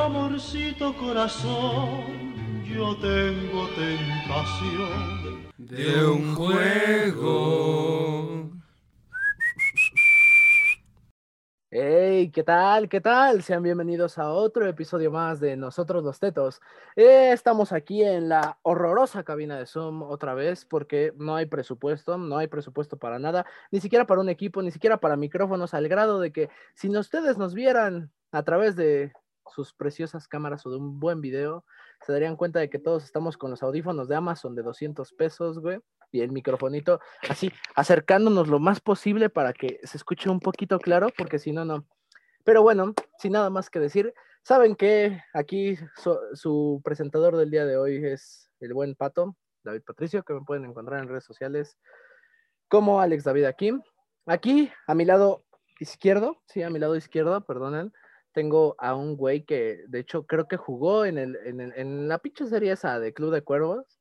amorcito 0.00 0.96
corazón, 0.96 2.64
yo 2.64 2.96
tengo 2.96 3.68
tentación 3.76 5.48
de 5.58 6.06
un 6.06 6.34
juego. 6.34 8.50
Hey, 11.70 12.30
¿qué 12.32 12.42
tal? 12.42 12.88
¿Qué 12.88 13.00
tal? 13.00 13.42
Sean 13.42 13.62
bienvenidos 13.62 14.18
a 14.18 14.32
otro 14.32 14.66
episodio 14.66 15.12
más 15.12 15.38
de 15.38 15.56
Nosotros 15.56 16.02
los 16.02 16.18
Tetos. 16.18 16.60
Eh, 16.96 17.30
estamos 17.32 17.72
aquí 17.72 18.02
en 18.02 18.28
la 18.28 18.58
horrorosa 18.62 19.22
cabina 19.22 19.58
de 19.58 19.66
Zoom 19.66 20.02
otra 20.02 20.34
vez 20.34 20.64
porque 20.64 21.12
no 21.16 21.36
hay 21.36 21.46
presupuesto, 21.46 22.18
no 22.18 22.38
hay 22.38 22.48
presupuesto 22.48 22.96
para 22.96 23.18
nada, 23.18 23.46
ni 23.70 23.80
siquiera 23.80 24.06
para 24.06 24.20
un 24.20 24.30
equipo, 24.30 24.62
ni 24.62 24.72
siquiera 24.72 24.96
para 24.96 25.16
micrófonos, 25.16 25.74
al 25.74 25.88
grado 25.88 26.20
de 26.20 26.32
que 26.32 26.48
si 26.74 26.88
ustedes 26.88 27.38
nos 27.38 27.54
vieran 27.54 28.10
a 28.32 28.42
través 28.42 28.74
de 28.74 29.12
sus 29.50 29.74
preciosas 29.74 30.28
cámaras 30.28 30.64
o 30.66 30.70
de 30.70 30.76
un 30.76 30.98
buen 30.98 31.20
video, 31.20 31.64
se 32.04 32.12
darían 32.12 32.36
cuenta 32.36 32.58
de 32.60 32.70
que 32.70 32.78
todos 32.78 33.04
estamos 33.04 33.36
con 33.36 33.50
los 33.50 33.62
audífonos 33.62 34.08
de 34.08 34.16
Amazon 34.16 34.54
de 34.54 34.62
200 34.62 35.12
pesos, 35.12 35.58
güey, 35.58 35.80
y 36.12 36.20
el 36.20 36.32
microfonito 36.32 37.00
así, 37.28 37.52
acercándonos 37.74 38.48
lo 38.48 38.58
más 38.58 38.80
posible 38.80 39.30
para 39.30 39.52
que 39.52 39.80
se 39.84 39.96
escuche 39.96 40.30
un 40.30 40.40
poquito 40.40 40.78
claro, 40.78 41.08
porque 41.16 41.38
si 41.38 41.52
no, 41.52 41.64
no. 41.64 41.86
Pero 42.44 42.62
bueno, 42.62 42.94
sin 43.18 43.32
nada 43.32 43.50
más 43.50 43.70
que 43.70 43.78
decir, 43.78 44.14
saben 44.42 44.74
que 44.74 45.22
aquí 45.34 45.78
su 46.32 46.80
presentador 46.82 47.36
del 47.36 47.50
día 47.50 47.66
de 47.66 47.76
hoy 47.76 48.04
es 48.04 48.50
el 48.60 48.74
buen 48.74 48.94
Pato, 48.94 49.36
David 49.62 49.82
Patricio, 49.86 50.22
que 50.22 50.32
me 50.32 50.40
pueden 50.40 50.64
encontrar 50.64 51.00
en 51.00 51.08
redes 51.08 51.24
sociales 51.24 51.76
como 52.68 53.00
Alex 53.00 53.24
David 53.24 53.44
aquí. 53.44 53.72
Aquí, 54.26 54.70
a 54.86 54.94
mi 54.94 55.04
lado 55.04 55.44
izquierdo, 55.80 56.42
sí, 56.46 56.62
a 56.62 56.70
mi 56.70 56.78
lado 56.78 56.96
izquierdo, 56.96 57.44
perdonen, 57.44 57.92
tengo 58.32 58.76
a 58.78 58.94
un 58.94 59.16
güey 59.16 59.44
que, 59.44 59.84
de 59.88 60.00
hecho, 60.00 60.26
creo 60.26 60.46
que 60.48 60.56
jugó 60.56 61.04
en, 61.04 61.18
el, 61.18 61.36
en, 61.44 61.60
en 61.60 62.08
la 62.08 62.18
pinche 62.18 62.46
serie 62.46 62.72
esa 62.72 62.98
de 62.98 63.12
Club 63.12 63.32
de 63.32 63.42
Cuervos. 63.42 64.00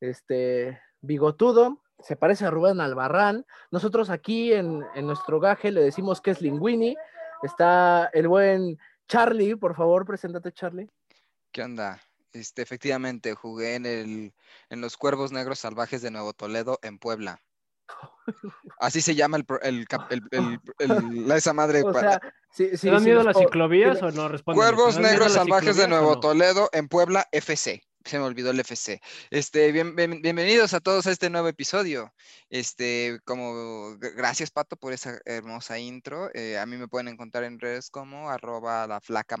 Este, 0.00 0.80
bigotudo, 1.00 1.82
se 1.98 2.16
parece 2.16 2.46
a 2.46 2.50
Rubén 2.50 2.80
Albarrán. 2.80 3.46
Nosotros 3.70 4.10
aquí 4.10 4.52
en, 4.52 4.84
en 4.94 5.06
nuestro 5.06 5.40
gaje 5.40 5.70
le 5.70 5.82
decimos 5.82 6.20
que 6.20 6.30
es 6.30 6.40
Linguini. 6.40 6.96
Está 7.42 8.10
el 8.12 8.28
buen 8.28 8.78
Charlie, 9.08 9.56
por 9.56 9.74
favor, 9.74 10.06
preséntate, 10.06 10.52
Charlie. 10.52 10.90
¿Qué 11.52 11.62
onda? 11.62 12.00
Este, 12.32 12.62
efectivamente, 12.62 13.34
jugué 13.34 13.74
en, 13.74 13.86
el, 13.86 14.34
en 14.68 14.80
los 14.80 14.96
Cuervos 14.96 15.32
Negros 15.32 15.58
Salvajes 15.58 16.00
de 16.00 16.10
Nuevo 16.10 16.32
Toledo, 16.32 16.78
en 16.82 16.98
Puebla. 16.98 17.40
Así 18.78 19.00
se 19.00 19.14
llama 19.14 19.36
el, 19.36 19.46
el, 19.62 19.86
el, 20.78 21.32
esa 21.32 21.52
madre. 21.52 21.82
O 21.86 21.92
sea, 21.92 22.20
¿sí, 22.50 22.76
sí, 22.76 22.88
dan 22.88 23.02
miedo 23.02 23.22
las 23.22 23.36
ciclovías 23.36 24.02
o 24.02 24.10
no 24.10 24.28
responden? 24.28 24.56
Cuervos 24.62 24.98
Negros 24.98 25.32
Salvajes 25.32 25.76
de 25.76 25.88
Nuevo 25.88 26.20
Toledo 26.20 26.68
en 26.72 26.88
Puebla, 26.88 27.26
FC 27.32 27.82
se 28.04 28.18
me 28.18 28.24
olvidó 28.24 28.50
el 28.50 28.60
FC. 28.60 29.00
Este, 29.30 29.72
bienvenidos 29.72 30.74
a 30.74 30.80
todos 30.80 31.06
a 31.06 31.10
este 31.10 31.28
nuevo 31.28 31.48
episodio. 31.48 32.12
Este, 32.48 33.20
como 33.24 33.96
gracias 33.98 34.50
Pato 34.50 34.76
por 34.76 34.92
esa 34.92 35.20
hermosa 35.24 35.78
intro. 35.78 36.30
Eh, 36.34 36.58
a 36.58 36.66
mí 36.66 36.76
me 36.76 36.88
pueden 36.88 37.08
encontrar 37.08 37.44
en 37.44 37.60
redes 37.60 37.90
como 37.90 38.30
arroba 38.30 38.86
la 38.86 39.00
flaca 39.00 39.36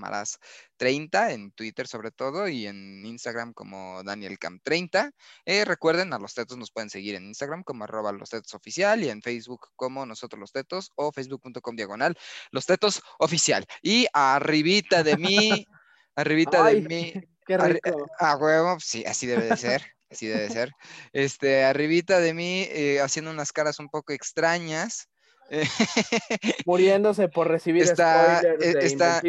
30, 0.76 1.32
en 1.32 1.52
Twitter 1.52 1.86
sobre 1.86 2.10
todo, 2.10 2.48
y 2.48 2.66
en 2.66 3.04
Instagram 3.04 3.54
como 3.54 4.02
DanielCam30. 4.02 5.12
Eh, 5.46 5.64
recuerden, 5.64 6.12
a 6.12 6.18
los 6.18 6.34
tetos 6.34 6.58
nos 6.58 6.70
pueden 6.70 6.90
seguir 6.90 7.14
en 7.14 7.26
Instagram 7.26 7.64
como 7.64 7.84
arroba 7.84 8.12
los 8.12 8.30
tetos 8.30 8.54
oficial 8.54 9.02
y 9.02 9.08
en 9.08 9.22
Facebook 9.22 9.68
como 9.74 10.04
nosotros 10.04 10.38
los 10.38 10.52
tetos 10.52 10.92
o 10.96 11.12
facebook.com 11.12 11.76
diagonal 11.76 12.16
los 12.50 12.66
tetos 12.66 13.02
oficial. 13.18 13.64
Y 13.82 14.06
arribita 14.12 15.02
de 15.02 15.16
mí, 15.16 15.66
arribita 16.14 16.64
de 16.64 16.80
mí 16.82 17.14
Qué 17.50 17.58
rico. 17.58 18.06
A, 18.20 18.36
huevo, 18.36 18.76
sí, 18.78 19.04
así 19.04 19.26
debe 19.26 19.46
de 19.46 19.56
ser. 19.56 19.82
Así 20.08 20.28
debe 20.28 20.42
de 20.42 20.50
ser. 20.50 20.72
Este, 21.12 21.64
arribita 21.64 22.20
de 22.20 22.32
mí, 22.32 22.66
eh, 22.70 23.00
haciendo 23.00 23.32
unas 23.32 23.52
caras 23.52 23.80
un 23.80 23.88
poco 23.88 24.12
extrañas. 24.12 25.08
Muriéndose 26.64 27.28
por 27.28 27.48
recibir 27.48 27.82
está, 27.82 28.38
spoilers 28.38 28.64
eh, 28.64 28.74
de 28.74 28.86
está, 28.86 29.22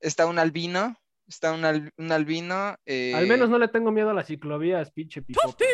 está 0.00 0.26
un 0.26 0.38
albino. 0.38 0.94
Está 1.26 1.54
un, 1.54 1.90
un 1.96 2.12
albino. 2.12 2.76
Eh... 2.84 3.14
Al 3.14 3.26
menos 3.26 3.48
no 3.48 3.58
le 3.58 3.68
tengo 3.68 3.90
miedo 3.90 4.10
a 4.10 4.14
las 4.14 4.26
ciclovías, 4.26 4.90
pinche 4.90 5.22
picote. 5.22 5.64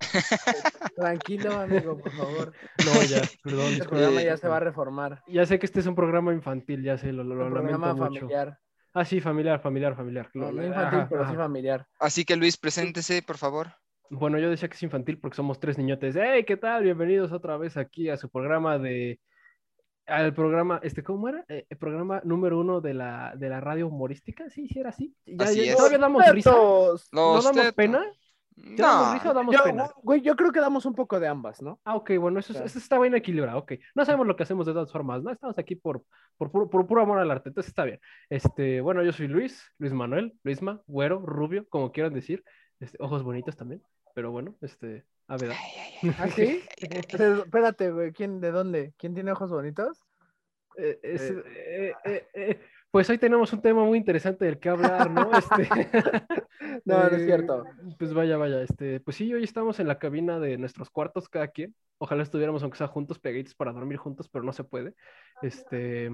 Tranquilo, 0.96 1.52
amigo, 1.60 1.96
por 1.96 2.10
favor. 2.10 2.52
No, 2.84 3.02
ya, 3.04 3.22
perdón. 3.44 3.74
El 3.74 3.86
programa 3.86 4.20
ya 4.20 4.36
se 4.36 4.48
va 4.48 4.56
a 4.56 4.60
reformar. 4.60 5.22
Ya 5.28 5.46
sé 5.46 5.60
que 5.60 5.66
este 5.66 5.78
es 5.78 5.86
un 5.86 5.94
programa 5.94 6.32
infantil, 6.32 6.82
ya 6.82 6.98
sé, 6.98 7.12
lo, 7.12 7.22
lo, 7.22 7.34
un 7.34 7.38
lo 7.38 7.50
programa 7.50 7.94
mucho. 7.94 8.04
familiar. 8.04 8.58
Ah, 8.98 9.04
sí, 9.04 9.20
familiar, 9.20 9.60
familiar, 9.60 9.94
familiar. 9.94 10.30
No, 10.32 10.50
no 10.50 10.64
infantil, 10.66 11.00
ajá, 11.00 11.08
pero 11.10 11.22
ajá. 11.22 11.30
sí 11.30 11.36
familiar. 11.36 11.86
Así 12.00 12.24
que 12.24 12.34
Luis, 12.34 12.56
preséntese, 12.56 13.20
por 13.20 13.36
favor. 13.36 13.74
Bueno, 14.08 14.38
yo 14.38 14.48
decía 14.48 14.68
que 14.70 14.74
es 14.76 14.82
infantil 14.82 15.18
porque 15.18 15.36
somos 15.36 15.60
tres 15.60 15.76
niñotes. 15.76 16.16
¡Hey, 16.16 16.44
qué 16.46 16.56
tal! 16.56 16.82
Bienvenidos 16.82 17.30
otra 17.30 17.58
vez 17.58 17.76
aquí 17.76 18.08
a 18.08 18.16
su 18.16 18.30
programa 18.30 18.78
de... 18.78 19.20
Al 20.06 20.32
programa, 20.32 20.80
este, 20.82 21.02
¿cómo 21.02 21.28
era? 21.28 21.44
Eh, 21.48 21.66
el 21.68 21.76
programa 21.76 22.22
número 22.24 22.58
uno 22.58 22.80
de 22.80 22.94
la, 22.94 23.34
de 23.36 23.50
la 23.50 23.60
radio 23.60 23.88
humorística. 23.88 24.48
Sí, 24.48 24.66
sí, 24.66 24.78
era 24.78 24.88
así. 24.90 25.14
Ya, 25.26 25.44
Así 25.44 25.66
ya- 25.66 25.72
es. 25.72 25.76
¿Todavía 25.76 25.98
damos 25.98 26.30
risa? 26.30 26.52
¿No 27.12 27.34
damos 27.34 27.52
tetos. 27.52 27.74
pena? 27.74 28.02
¿Ya 28.56 28.86
damos 28.86 29.06
No, 29.08 29.12
risa 29.14 29.30
o 29.30 29.34
damos 29.34 29.54
Yo, 29.54 29.62
pena? 29.64 29.90
güey, 30.02 30.22
yo 30.22 30.34
creo 30.34 30.50
que 30.50 30.60
damos 30.60 30.86
un 30.86 30.94
poco 30.94 31.20
de 31.20 31.28
ambas, 31.28 31.60
¿no? 31.60 31.78
Ah, 31.84 31.94
ok, 31.94 32.12
bueno, 32.18 32.38
eso, 32.40 32.52
es- 32.52 32.56
Claro. 32.56 32.66
eso 32.66 32.78
está 32.78 32.98
bien 32.98 33.14
equilibrado, 33.14 33.58
ok. 33.58 33.72
No 33.94 34.04
sabemos 34.04 34.26
lo 34.26 34.34
que 34.34 34.44
hacemos 34.44 34.66
de 34.66 34.72
todas 34.72 34.90
formas, 34.90 35.22
¿no? 35.22 35.30
Estamos 35.30 35.58
aquí 35.58 35.76
por, 35.76 36.02
por, 36.38 36.50
puro, 36.50 36.70
por 36.70 36.86
puro 36.86 37.02
amor 37.02 37.18
al 37.18 37.30
arte, 37.30 37.50
entonces 37.50 37.68
está 37.68 37.84
bien. 37.84 38.00
Este, 38.30 38.80
bueno, 38.80 39.02
yo 39.02 39.12
soy 39.12 39.28
Luis, 39.28 39.62
Luis 39.78 39.92
Manuel, 39.92 40.38
Luisma, 40.42 40.80
güero, 40.86 41.20
rubio, 41.20 41.68
como 41.68 41.92
quieran 41.92 42.14
decir, 42.14 42.42
este, 42.80 42.96
ojos 43.00 43.22
bonitos 43.22 43.56
también, 43.56 43.82
pero 44.14 44.30
bueno, 44.30 44.56
este, 44.62 45.04
a 45.28 45.36
ver. 45.36 45.52
¿Ah, 46.18 46.28
sí? 46.28 46.62
Espérate, 46.78 47.90
güey, 47.92 48.12
¿quién, 48.12 48.40
de 48.40 48.50
dónde? 48.52 48.94
¿Quién 48.96 49.12
tiene 49.14 49.32
ojos 49.32 49.50
bonitos? 49.50 50.02
Eh, 50.78 50.98
es- 51.02 51.30
Eh. 51.30 51.42
eh, 51.46 51.94
eh, 52.04 52.28
eh, 52.34 52.60
pues 52.90 53.10
hoy 53.10 53.18
tenemos 53.18 53.52
un 53.52 53.60
tema 53.60 53.84
muy 53.84 53.98
interesante 53.98 54.44
del 54.44 54.58
que 54.58 54.68
hablar, 54.68 55.10
¿no? 55.10 55.30
Este, 55.36 55.68
No, 56.84 56.98
no 56.98 57.06
es 57.08 57.22
eh, 57.22 57.26
cierto. 57.26 57.64
Pues 57.98 58.12
vaya, 58.12 58.36
vaya, 58.36 58.62
este, 58.62 59.00
pues 59.00 59.16
sí, 59.16 59.32
hoy 59.32 59.44
estamos 59.44 59.80
en 59.80 59.88
la 59.88 59.98
cabina 59.98 60.38
de 60.38 60.58
nuestros 60.58 60.90
cuartos 60.90 61.28
cada 61.28 61.48
quien. 61.48 61.74
Ojalá 61.98 62.22
estuviéramos 62.22 62.62
aunque 62.62 62.78
sea 62.78 62.86
juntos, 62.86 63.18
pegaditos 63.18 63.54
para 63.54 63.72
dormir 63.72 63.98
juntos, 63.98 64.28
pero 64.28 64.44
no 64.44 64.52
se 64.52 64.64
puede. 64.64 64.94
Este, 65.42 66.10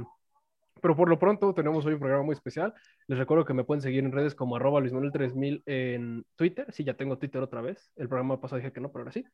pero 0.81 0.97
por 0.97 1.09
lo 1.09 1.19
pronto 1.19 1.55
tenemos 1.55 1.85
hoy 1.87 1.95
un 1.95 2.01
programa 2.01 2.25
muy 2.25 2.33
especial. 2.33 2.75
Les 3.07 3.19
recuerdo 3.19 3.45
que 3.45 3.55
me 3.55 3.65
pueden 3.65 3.83
seguir 3.83 4.05
en 4.05 4.13
redes 4.13 4.35
como 4.35 4.57
arroba 4.57 4.81
luismanuel3000 4.81 5.63
en 5.67 6.25
Twitter. 6.37 6.67
Sí, 6.71 6.85
ya 6.85 6.95
tengo 6.95 7.19
Twitter 7.19 7.43
otra 7.43 7.61
vez. 7.61 7.91
El 7.97 8.09
programa 8.09 8.41
pasado 8.41 8.59
dije 8.59 8.73
que 8.73 8.81
no, 8.81 8.91
pero 8.91 9.03
ahora 9.03 9.13
sí. 9.13 9.25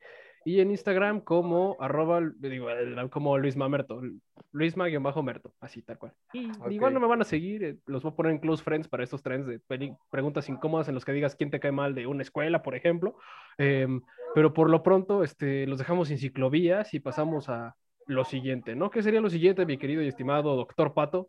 Y 0.45 0.61
en 0.61 0.71
Instagram 0.71 1.21
como 1.21 1.77
arroba, 1.81 2.21
digo, 2.39 2.69
como 3.11 3.39
Luis 3.39 3.57
Mamerto. 3.57 4.01
Luisma-merto, 4.53 5.55
así 5.61 5.83
tal 5.83 5.99
cual. 5.99 6.15
Y 6.33 6.51
igual 6.71 6.95
no 6.95 7.01
me 7.01 7.07
van 7.07 7.21
a 7.21 7.25
seguir, 7.25 7.65
eh, 7.65 7.79
los 7.87 8.03
voy 8.03 8.13
a 8.13 8.17
poner 8.17 8.33
en 8.33 8.39
close 8.39 8.63
friends 8.63 8.89
para 8.89 9.05
estos 9.05 9.23
trends 9.23 9.47
de 9.47 9.61
preguntas 10.11 10.49
incómodas 10.49 10.89
en 10.89 10.95
los 10.95 11.05
que 11.05 11.13
digas 11.13 11.37
quién 11.37 11.51
te 11.51 11.61
cae 11.61 11.73
mal 11.73 11.95
de 11.95 12.07
una 12.07 12.23
escuela, 12.23 12.63
por 12.63 12.75
ejemplo. 12.75 13.17
Em, 13.59 14.01
pero 14.35 14.55
por 14.55 14.71
lo 14.71 14.83
pronto, 14.83 15.23
este, 15.23 15.67
los 15.67 15.79
dejamos 15.79 16.09
sin 16.09 16.19
ciclovías 16.19 16.95
y 16.95 17.01
pasamos 17.01 17.49
a 17.49 17.77
lo 18.09 18.25
siguiente, 18.25 18.75
¿no? 18.75 18.91
¿Qué 18.91 19.03
sería 19.03 19.21
lo 19.21 19.31
siguiente, 19.31 19.67
mi 19.67 19.79
querido 19.79 20.03
y 20.03 20.09
estimado 20.09 20.57
doctor 20.57 20.95
Pato? 20.95 21.29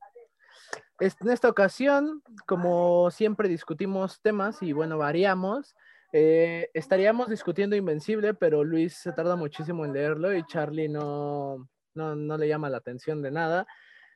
Es- 0.99 1.15
En 1.21 1.29
esta 1.29 1.49
ocasión, 1.49 2.23
como 2.47 3.11
siempre 3.11 3.47
discutimos 3.49 4.21
temas 4.21 4.63
y 4.63 4.71
bueno, 4.71 4.97
variamos, 4.97 5.75
eh, 6.13 6.69
estaríamos 6.73 7.29
discutiendo 7.29 7.75
Invencible, 7.75 8.33
pero 8.33 8.63
Luis 8.63 8.95
se 8.95 9.11
tarda 9.11 9.35
muchísimo 9.35 9.85
en 9.85 9.93
leerlo 9.93 10.33
y 10.33 10.43
Charlie 10.45 10.89
no, 10.89 11.67
no, 11.93 12.15
no 12.15 12.37
le 12.37 12.47
llama 12.47 12.69
la 12.69 12.77
atención 12.77 13.21
de 13.21 13.31
nada. 13.31 13.67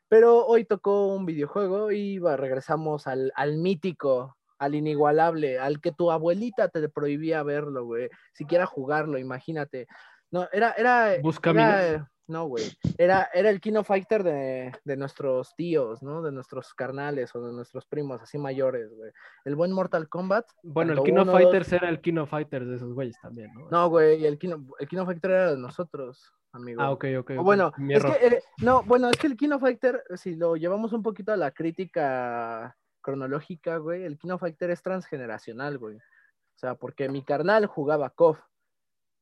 Pero 0.07 0.45
hoy 0.45 0.63
tocó 0.65 1.07
un 1.07 1.25
videojuego 1.25 1.91
y 1.91 2.19
va, 2.19 2.37
regresamos 2.37 3.07
al, 3.07 3.31
al 3.35 3.57
mítico, 3.57 4.37
al 4.57 4.75
inigualable, 4.75 5.59
al 5.59 5.81
que 5.81 5.91
tu 5.91 6.11
abuelita 6.11 6.69
te 6.69 6.87
prohibía 6.87 7.43
verlo, 7.43 7.83
güey. 7.85 8.09
Siquiera 8.33 8.65
jugarlo, 8.65 9.17
imagínate. 9.17 9.87
No, 10.31 10.47
era, 10.51 10.71
era, 10.77 11.17
Buscaminos. 11.21 11.73
era, 11.73 12.11
no, 12.27 12.45
güey. 12.47 12.63
Era, 12.97 13.29
era 13.33 13.49
el 13.49 13.59
Kino 13.59 13.83
Fighter 13.83 14.23
de, 14.23 14.71
de 14.85 14.97
nuestros 14.97 15.53
tíos, 15.55 16.01
¿no? 16.01 16.21
De 16.21 16.31
nuestros 16.31 16.73
carnales 16.73 17.35
o 17.35 17.45
de 17.45 17.51
nuestros 17.53 17.85
primos 17.85 18.21
así 18.21 18.37
mayores, 18.37 18.93
güey. 18.95 19.11
El 19.45 19.55
buen 19.55 19.71
Mortal 19.73 20.07
Kombat. 20.07 20.45
Bueno, 20.63 20.93
el 20.93 21.03
Kino 21.03 21.23
uno, 21.23 21.31
Fighters 21.33 21.69
dos- 21.69 21.81
era 21.81 21.89
el 21.89 21.99
Kino 22.01 22.25
Fighters 22.25 22.67
de 22.67 22.75
esos 22.77 22.93
güeyes 22.93 23.17
también, 23.21 23.51
¿no? 23.53 23.67
No, 23.69 23.89
güey, 23.89 24.25
el 24.25 24.37
Kino, 24.39 24.65
el 24.79 24.87
Kino 24.87 25.05
Fighter 25.05 25.31
era 25.31 25.51
de 25.51 25.57
nosotros, 25.57 26.33
amigo. 26.53 26.81
Ah, 26.81 26.91
ok, 26.91 27.05
ok. 27.19 27.31
O. 27.39 27.43
Bueno, 27.43 27.71
es 27.89 28.03
que, 28.05 28.27
eh, 28.27 28.43
no, 28.61 28.83
bueno, 28.83 29.09
es 29.09 29.17
que 29.17 29.27
el 29.27 29.35
Kino 29.37 29.59
Fighter, 29.59 30.03
si 30.15 30.35
lo 30.35 30.55
llevamos 30.55 30.93
un 30.93 31.03
poquito 31.03 31.33
a 31.33 31.37
la 31.37 31.51
crítica 31.51 32.77
cronológica, 33.01 33.77
güey, 33.77 34.03
el 34.05 34.17
Kino 34.17 34.37
Fighter 34.37 34.69
es 34.69 34.81
transgeneracional, 34.81 35.77
güey. 35.77 35.97
O 35.97 36.57
sea, 36.57 36.75
porque 36.75 37.09
mi 37.09 37.23
carnal 37.23 37.65
jugaba 37.65 38.09
KOF 38.11 38.39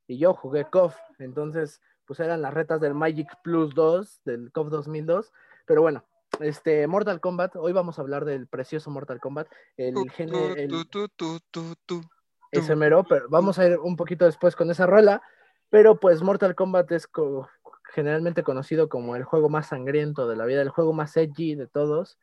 y 0.07 0.18
yo 0.19 0.33
jugué 0.33 0.65
KOF, 0.65 0.95
entonces, 1.19 1.81
pues 2.12 2.19
eran 2.19 2.42
las 2.42 2.54
retas 2.54 2.81
del 2.81 2.94
Magic 2.94 3.30
Plus 3.42 3.74
2, 3.74 4.24
del 4.25 4.52
KOF 4.52 4.68
2002, 4.68 5.31
pero 5.66 5.81
bueno, 5.81 6.04
este, 6.42 6.86
Mortal 6.86 7.22
Kombat, 7.22 7.56
hoy 7.56 7.72
vamos 7.72 7.98
a 7.98 8.02
hablar 8.02 8.25
del 8.25 8.48
precioso 8.48 8.92
Mortal 8.92 9.22
Kombat, 9.22 9.48
el 9.78 9.96
género, 10.12 10.54
ese 12.52 12.75
mero, 12.75 13.06
pero 13.08 13.28
vamos 13.30 13.60
a 13.60 13.66
ir 13.66 13.80
un 13.80 13.96
poquito 13.96 14.25
después 14.25 14.58
con 14.58 14.69
esa 14.69 14.88
rola, 14.88 15.22
pero 15.69 16.02
pues 16.02 16.22
Mortal 16.22 16.54
Kombat 16.54 16.92
es 16.92 17.08
generalmente 17.94 18.44
conocido 18.44 18.90
como 18.90 19.16
el 19.16 19.24
juego 19.24 19.48
más 19.48 19.68
sangriento 19.68 20.28
de 20.28 20.36
la 20.36 20.44
vida, 20.44 20.62
el 20.62 20.68
juego 20.68 20.92
más 20.92 21.16
edgy 21.16 21.56
de 21.56 21.68
todos, 21.68 22.19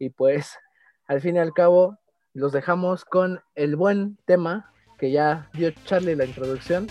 y 0.00 0.10
pues 0.10 0.58
al 1.06 1.20
fin 1.20 1.36
y 1.36 1.38
al 1.38 1.52
cabo 1.52 1.96
los 2.34 2.50
dejamos 2.50 3.04
con 3.04 3.40
el 3.54 3.76
buen 3.76 4.18
tema 4.24 4.72
que 4.98 5.12
ya 5.12 5.48
dio 5.52 5.70
Charlie 5.84 6.16
la 6.16 6.24
introducción. 6.24 6.88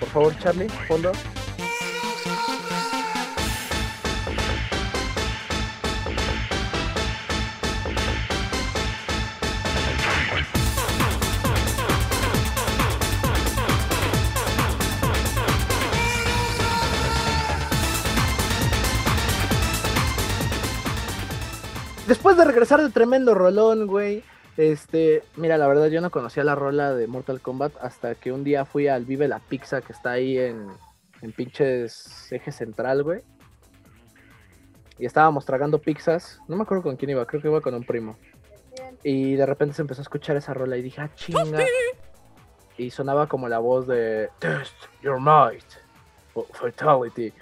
Por 0.00 0.08
favor, 0.08 0.38
Charlie, 0.38 0.70
fondo. 0.88 1.12
Después 22.06 22.36
de 22.36 22.44
regresar 22.44 22.82
de 22.82 22.90
tremendo 22.90 23.34
rolón, 23.34 23.86
güey. 23.86 24.22
Este, 24.56 25.22
mira, 25.36 25.56
la 25.56 25.66
verdad 25.66 25.86
yo 25.86 26.00
no 26.00 26.10
conocía 26.10 26.44
la 26.44 26.54
rola 26.54 26.94
de 26.94 27.06
Mortal 27.06 27.40
Kombat 27.40 27.72
hasta 27.80 28.14
que 28.14 28.30
un 28.30 28.44
día 28.44 28.64
fui 28.66 28.88
al 28.88 29.04
Vive 29.04 29.26
la 29.26 29.40
Pizza 29.40 29.80
que 29.80 29.92
está 29.92 30.12
ahí 30.12 30.38
en, 30.38 30.68
en 31.22 31.32
pinches 31.32 32.30
eje 32.30 32.52
central, 32.52 33.02
güey. 33.02 33.22
Y 34.98 35.06
estábamos 35.06 35.46
tragando 35.46 35.80
pizzas. 35.80 36.40
No 36.46 36.56
me 36.56 36.62
acuerdo 36.62 36.82
con 36.82 36.96
quién 36.96 37.10
iba, 37.10 37.26
creo 37.26 37.40
que 37.40 37.48
iba 37.48 37.60
con 37.60 37.74
un 37.74 37.84
primo. 37.84 38.16
Y 39.02 39.34
de 39.34 39.46
repente 39.46 39.74
se 39.74 39.82
empezó 39.82 40.02
a 40.02 40.04
escuchar 40.04 40.36
esa 40.36 40.52
rola 40.52 40.76
y 40.76 40.82
dije, 40.82 41.00
ah, 41.00 41.10
chinga. 41.14 41.64
Y 42.76 42.90
sonaba 42.90 43.28
como 43.28 43.48
la 43.48 43.58
voz 43.58 43.86
de 43.86 44.28
Test 44.38 44.74
Your 45.02 45.20
Might. 45.20 45.64
Fatality 46.52 47.32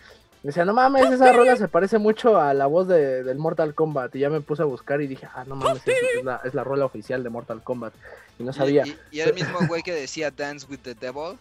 decía, 0.42 0.64
no 0.64 0.74
mames, 0.74 1.10
esa 1.10 1.32
rola 1.32 1.56
se 1.56 1.68
parece 1.68 1.98
mucho 1.98 2.40
a 2.40 2.52
la 2.52 2.66
voz 2.66 2.88
de, 2.88 3.22
del 3.22 3.38
Mortal 3.38 3.74
Kombat. 3.74 4.14
Y 4.16 4.20
ya 4.20 4.30
me 4.30 4.40
puse 4.40 4.62
a 4.62 4.64
buscar 4.64 5.00
y 5.00 5.06
dije, 5.06 5.28
ah, 5.34 5.44
no 5.46 5.54
mames, 5.54 5.82
es, 5.86 6.24
la, 6.24 6.40
es 6.44 6.54
la 6.54 6.64
rola 6.64 6.84
oficial 6.84 7.22
de 7.22 7.30
Mortal 7.30 7.62
Kombat. 7.62 7.94
Y 8.38 8.42
no 8.42 8.52
sabía. 8.52 8.84
¿Y, 9.10 9.20
era 9.20 9.30
el 9.30 9.34
mismo 9.34 9.58
güey 9.68 9.82
que 9.82 9.92
decía 9.92 10.30
Dance 10.30 10.66
with 10.68 10.80
the 10.80 10.94
Devil? 10.94 11.38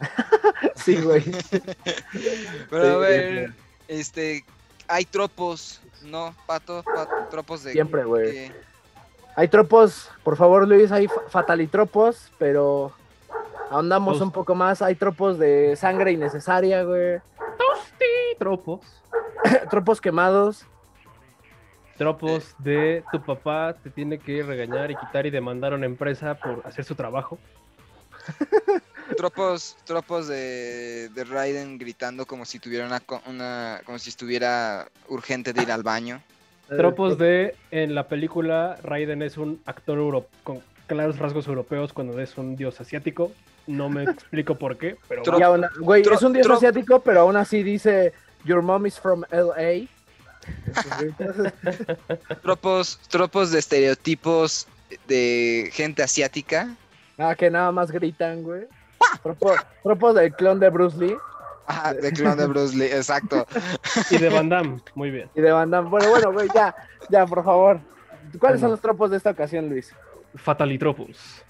sí, 0.74 1.00
güey. 1.00 1.24
Pero 2.70 2.94
a 2.94 2.96
ver, 2.98 3.52
este, 3.88 4.44
hay 4.88 5.06
tropos, 5.06 5.80
¿no, 6.02 6.34
Pato? 6.46 6.84
tropos 7.30 7.64
de... 7.64 7.72
Siempre, 7.72 8.04
güey. 8.04 8.52
Hay 9.36 9.48
tropos, 9.48 10.10
por 10.22 10.36
favor, 10.36 10.68
Luis, 10.68 10.92
hay 10.92 11.08
fatalitropos, 11.28 12.30
pero 12.38 12.92
ahondamos 13.68 14.20
un 14.20 14.30
poco 14.30 14.54
más. 14.54 14.80
Hay 14.80 14.94
tropos 14.94 15.40
de 15.40 15.74
sangre 15.74 16.12
innecesaria, 16.12 16.84
güey 16.84 17.20
tropos. 18.38 19.02
tropos 19.70 20.00
quemados. 20.00 20.66
Tropos 21.96 22.54
de 22.58 23.04
tu 23.12 23.22
papá 23.22 23.76
te 23.82 23.88
tiene 23.90 24.18
que 24.18 24.42
regañar 24.42 24.90
y 24.90 24.96
quitar 24.96 25.26
y 25.26 25.30
demandar 25.30 25.72
a 25.72 25.76
una 25.76 25.86
empresa 25.86 26.34
por 26.34 26.62
hacer 26.66 26.84
su 26.84 26.94
trabajo. 26.94 27.38
tropos, 29.16 29.76
tropos 29.84 30.26
de, 30.26 31.08
de 31.10 31.24
Raiden 31.24 31.78
gritando 31.78 32.26
como 32.26 32.44
si 32.44 32.58
tuviera 32.58 32.86
una, 32.86 33.02
una, 33.26 33.80
como 33.84 33.98
si 33.98 34.10
estuviera 34.10 34.88
urgente 35.08 35.52
de 35.52 35.62
ir 35.62 35.70
al 35.70 35.82
baño. 35.82 36.20
Tropos 36.68 37.18
de 37.18 37.54
en 37.70 37.94
la 37.94 38.08
película 38.08 38.78
Raiden 38.82 39.22
es 39.22 39.36
un 39.36 39.60
actor 39.66 40.26
con 40.42 40.62
claros 40.86 41.18
rasgos 41.18 41.46
europeos 41.46 41.92
cuando 41.92 42.18
es 42.20 42.36
un 42.38 42.56
dios 42.56 42.80
asiático. 42.80 43.32
No 43.66 43.88
me 43.88 44.04
explico 44.04 44.56
por 44.56 44.76
qué, 44.76 44.96
pero 45.08 45.22
güey, 45.80 46.02
es 46.02 46.22
un 46.22 46.32
dios 46.32 46.48
asiático, 46.50 47.00
pero 47.00 47.20
aún 47.20 47.36
así 47.36 47.62
dice 47.62 48.12
Your 48.44 48.62
mom 48.62 48.86
is 48.86 49.00
from 49.00 49.24
LA. 49.30 49.88
tropos, 52.42 52.98
tropos 53.08 53.50
de 53.50 53.58
estereotipos 53.58 54.66
de 55.08 55.70
gente 55.72 56.02
asiática. 56.02 56.76
Ah, 57.18 57.34
que 57.34 57.50
nada 57.50 57.72
más 57.72 57.90
gritan, 57.90 58.42
güey. 58.42 58.66
Tropos, 59.82 60.14
del 60.14 60.34
clon 60.34 60.60
de 60.60 60.68
Bruce 60.68 60.98
Lee. 60.98 61.16
Ah, 61.66 61.94
del 61.94 62.12
clon 62.12 62.36
de 62.36 62.46
Bruce 62.46 62.76
Lee, 62.76 62.86
exacto. 62.86 63.46
Y 64.10 64.18
de 64.18 64.28
Van 64.28 64.48
Damme, 64.48 64.80
muy 64.94 65.10
bien. 65.10 65.30
Y 65.34 65.40
de 65.40 65.50
Van 65.50 65.70
Damme. 65.70 65.88
Bueno, 65.88 66.10
bueno, 66.10 66.32
güey, 66.32 66.48
ya, 66.54 66.74
ya, 67.08 67.26
por 67.26 67.42
favor. 67.42 67.80
¿Cuáles 68.38 68.60
son 68.60 68.70
los 68.70 68.80
tropos 68.80 69.10
de 69.10 69.16
esta 69.16 69.30
ocasión, 69.30 69.68
Luis? 69.68 69.94
Fatalitropos. 70.34 71.44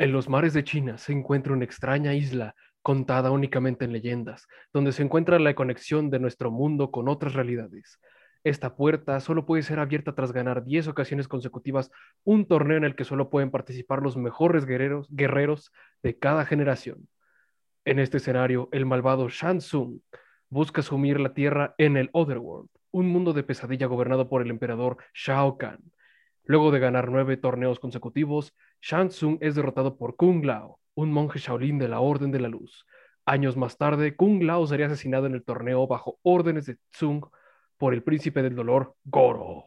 En 0.00 0.12
los 0.12 0.30
mares 0.30 0.54
de 0.54 0.64
China 0.64 0.96
se 0.96 1.12
encuentra 1.12 1.52
una 1.52 1.66
extraña 1.66 2.14
isla 2.14 2.54
contada 2.80 3.30
únicamente 3.30 3.84
en 3.84 3.92
leyendas, 3.92 4.48
donde 4.72 4.92
se 4.92 5.02
encuentra 5.02 5.38
la 5.38 5.54
conexión 5.54 6.08
de 6.08 6.18
nuestro 6.18 6.50
mundo 6.50 6.90
con 6.90 7.06
otras 7.06 7.34
realidades. 7.34 8.00
Esta 8.42 8.76
puerta 8.76 9.20
solo 9.20 9.44
puede 9.44 9.62
ser 9.62 9.78
abierta 9.78 10.14
tras 10.14 10.32
ganar 10.32 10.64
10 10.64 10.88
ocasiones 10.88 11.28
consecutivas 11.28 11.90
un 12.24 12.46
torneo 12.46 12.78
en 12.78 12.84
el 12.84 12.94
que 12.96 13.04
solo 13.04 13.28
pueden 13.28 13.50
participar 13.50 14.00
los 14.00 14.16
mejores 14.16 14.64
guerreros, 14.64 15.06
guerreros 15.10 15.70
de 16.02 16.18
cada 16.18 16.46
generación. 16.46 17.06
En 17.84 17.98
este 17.98 18.16
escenario, 18.16 18.70
el 18.72 18.86
malvado 18.86 19.28
Shang 19.28 19.58
Tsung 19.58 20.00
busca 20.48 20.80
sumir 20.80 21.20
la 21.20 21.34
Tierra 21.34 21.74
en 21.76 21.98
el 21.98 22.08
Otherworld, 22.14 22.70
un 22.90 23.06
mundo 23.06 23.34
de 23.34 23.42
pesadilla 23.42 23.84
gobernado 23.84 24.30
por 24.30 24.40
el 24.40 24.48
emperador 24.48 24.96
Shao 25.12 25.58
Kahn. 25.58 25.92
Luego 26.44 26.70
de 26.70 26.78
ganar 26.78 27.10
nueve 27.10 27.36
torneos 27.36 27.78
consecutivos, 27.78 28.54
Shang 28.80 29.08
Tsung 29.08 29.38
es 29.40 29.54
derrotado 29.54 29.96
por 29.96 30.16
Kung 30.16 30.44
Lao, 30.44 30.78
un 30.94 31.12
monje 31.12 31.38
Shaolin 31.38 31.78
de 31.78 31.88
la 31.88 32.00
Orden 32.00 32.30
de 32.30 32.40
la 32.40 32.48
Luz. 32.48 32.86
Años 33.24 33.56
más 33.56 33.76
tarde, 33.76 34.16
Kung 34.16 34.42
Lao 34.42 34.66
sería 34.66 34.86
asesinado 34.86 35.26
en 35.26 35.34
el 35.34 35.44
torneo 35.44 35.86
bajo 35.86 36.18
órdenes 36.22 36.66
de 36.66 36.76
Tsung 36.90 37.24
por 37.78 37.94
el 37.94 38.02
príncipe 38.02 38.42
del 38.42 38.56
dolor, 38.56 38.94
Goro. 39.04 39.66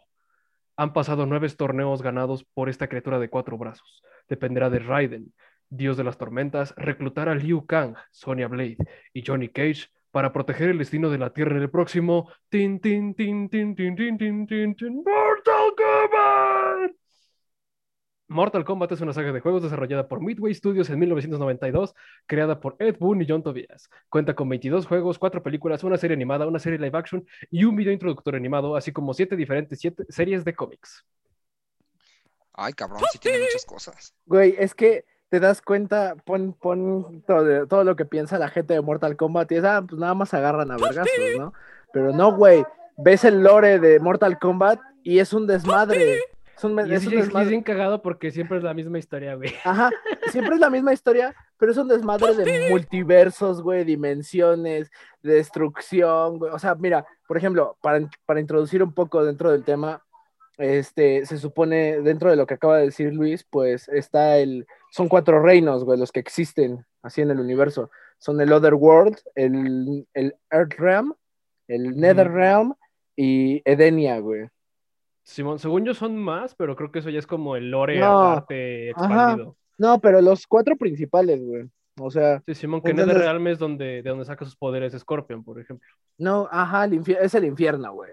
Han 0.76 0.94
pasado 0.94 1.26
nueve 1.26 1.50
torneos 1.50 2.02
ganados 2.02 2.44
por 2.44 2.68
esta 2.68 2.88
criatura 2.88 3.20
de 3.20 3.30
cuatro 3.30 3.58
brazos. 3.58 4.04
Dependerá 4.28 4.70
de 4.70 4.80
Raiden, 4.80 5.34
dios 5.70 5.98
de 5.98 6.04
las 6.04 6.18
tormentas, 6.18 6.74
reclutar 6.78 7.30
a 7.30 7.36
Liu 7.36 7.66
Kang, 7.66 7.96
Sonya 8.12 8.48
Blade 8.48 8.78
y 9.14 9.24
Johnny 9.26 9.50
Cage 9.50 9.90
para 10.12 10.32
proteger 10.32 10.70
el 10.70 10.78
destino 10.78 11.10
de 11.10 11.18
la 11.18 11.32
Tierra 11.32 11.56
en 11.56 11.64
el 11.64 11.70
próximo 11.70 12.30
tin 12.50 12.80
tin 12.80 13.16
tin 13.16 13.50
tin 13.50 13.76
tin 13.76 13.96
tin 13.96 14.18
tin 14.18 14.48
tin 14.48 14.96
Mortal 14.96 15.74
Kombat. 15.76 16.53
Mortal 18.34 18.66
Kombat 18.66 18.92
es 18.92 19.02
una 19.02 19.14
saga 19.14 19.32
de 19.32 19.40
juegos 19.40 19.62
desarrollada 19.62 20.08
por 20.08 20.20
Midway 20.20 20.54
Studios 20.54 20.90
en 20.90 20.98
1992, 21.00 21.94
creada 22.26 22.60
por 22.60 22.76
Ed 22.80 22.98
Boon 23.00 23.22
y 23.22 23.26
John 23.30 23.44
Tobias. 23.44 23.90
Cuenta 24.10 24.34
con 24.34 24.50
22 24.50 24.88
juegos, 24.88 25.20
4 25.20 25.44
películas, 25.44 25.84
una 25.84 25.98
serie 25.98 26.16
animada, 26.16 26.48
una 26.48 26.58
serie 26.58 26.80
live 26.80 26.98
action 26.98 27.26
y 27.52 27.64
un 27.64 27.76
video 27.76 27.94
introductorio 27.94 28.40
animado, 28.40 28.76
así 28.76 28.92
como 28.92 29.14
7 29.14 29.36
diferentes 29.36 29.80
series 30.10 30.44
de 30.44 30.56
cómics. 30.56 31.06
Ay, 32.54 32.74
cabrón, 32.74 33.02
sí 33.12 33.20
tiene 33.20 33.40
muchas 33.40 33.66
cosas. 33.66 34.16
Güey, 34.26 34.56
es 34.58 34.74
que 34.74 35.06
te 35.30 35.40
das 35.40 35.62
cuenta, 35.62 36.16
pon, 36.26 36.54
pon 36.54 37.24
todo, 37.28 37.84
lo 37.84 37.96
que 37.96 38.06
piensa 38.06 38.40
la 38.40 38.50
gente 38.50 38.74
de 38.74 38.82
Mortal 38.82 39.16
Kombat 39.16 39.52
y 39.52 39.56
es, 39.56 39.64
ah, 39.64 39.84
pues 39.88 40.00
nada 40.00 40.16
más 40.16 40.34
agarran 40.34 40.72
a 40.72 40.78
vergazos, 40.78 41.14
¿no? 41.38 41.54
Pero 41.92 42.12
no, 42.12 42.36
güey, 42.36 42.66
ves 42.98 43.24
el 43.26 43.44
lore 43.44 43.80
de 43.80 44.00
Mortal 44.00 44.40
Kombat 44.40 44.80
y 45.04 45.20
es 45.20 45.34
un 45.34 45.46
desmadre. 45.46 46.20
Es 46.56 46.64
un, 46.64 46.80
es, 46.80 47.50
bien 47.50 47.64
cagado 47.64 48.02
porque 48.02 48.32
siempre 48.32 48.58
es 48.58 48.64
la 48.64 48.74
misma 48.74 49.00
historia, 49.00 49.36
güey. 49.36 49.54
Ajá, 49.64 49.90
siempre 50.32 50.56
es 50.56 50.62
la 50.62 50.70
misma 50.70 50.94
historia, 50.94 51.36
pero 51.58 51.72
es 51.72 51.78
un 51.78 51.88
desmadre 51.88 52.36
de 52.36 52.70
multiversos, 52.70 53.62
güey, 53.62 53.84
dimensiones, 53.84 54.92
destrucción, 55.22 56.40
güey. 56.40 56.52
O 56.52 56.60
sea, 56.60 56.76
mira, 56.76 57.06
por 57.28 57.38
ejemplo, 57.38 57.78
para, 57.82 58.08
para 58.26 58.40
introducir 58.40 58.84
un 58.84 58.94
poco 58.94 59.26
dentro 59.26 59.52
del 59.52 59.64
tema, 59.64 60.04
este, 60.58 61.26
se 61.26 61.38
supone, 61.38 62.02
dentro 62.02 62.30
de 62.30 62.36
lo 62.36 62.46
que 62.46 62.54
acaba 62.54 62.78
de 62.78 62.86
decir 62.86 63.14
Luis, 63.14 63.44
pues 63.44 63.88
está 63.90 64.38
el, 64.38 64.68
son 64.92 65.10
cuatro 65.10 65.42
reinos, 65.42 65.84
güey, 65.84 66.00
los 66.00 66.12
que 66.12 66.20
existen 66.20 66.86
así 67.02 67.22
en 67.22 67.32
el 67.32 67.40
universo. 67.40 67.90
Son 68.20 68.40
el 68.40 68.54
Other 68.54 68.76
World, 68.76 69.18
el, 69.36 70.08
el 70.14 70.36
Earth 70.52 70.74
Realm, 70.78 71.14
el 71.68 71.98
Nether 71.98 72.32
Realm 72.32 72.76
y 73.16 73.62
Edenia, 73.66 74.20
güey. 74.20 74.50
Simón, 75.24 75.58
según 75.58 75.86
yo 75.86 75.94
son 75.94 76.18
más, 76.18 76.54
pero 76.56 76.76
creo 76.76 76.92
que 76.92 77.00
eso 77.00 77.10
ya 77.10 77.20
es 77.20 77.28
como 77.28 77.56
el 77.56 77.72
lore 77.72 78.04
aparte 78.04 78.90
expandido. 78.90 79.56
No, 79.78 80.00
pero 80.00 80.22
los 80.22 80.46
cuatro 80.46 80.76
principales, 80.76 81.42
güey. 81.44 81.70
O 82.00 82.12
sea. 82.12 82.42
Sí, 82.46 82.56
Simón, 82.56 82.82
que 82.82 82.94
NetherRealm 82.94 83.48
es 83.48 83.60
donde, 83.60 84.02
de 84.02 84.10
donde 84.10 84.26
saca 84.26 84.46
sus 84.46 84.56
poderes 84.56 84.94
Scorpion, 84.94 85.44
por 85.44 85.60
ejemplo. 85.60 85.88
No, 86.18 86.48
ajá, 86.52 86.86
es 87.22 87.36
el 87.36 87.46
infierno, 87.46 87.94
güey. 87.94 88.12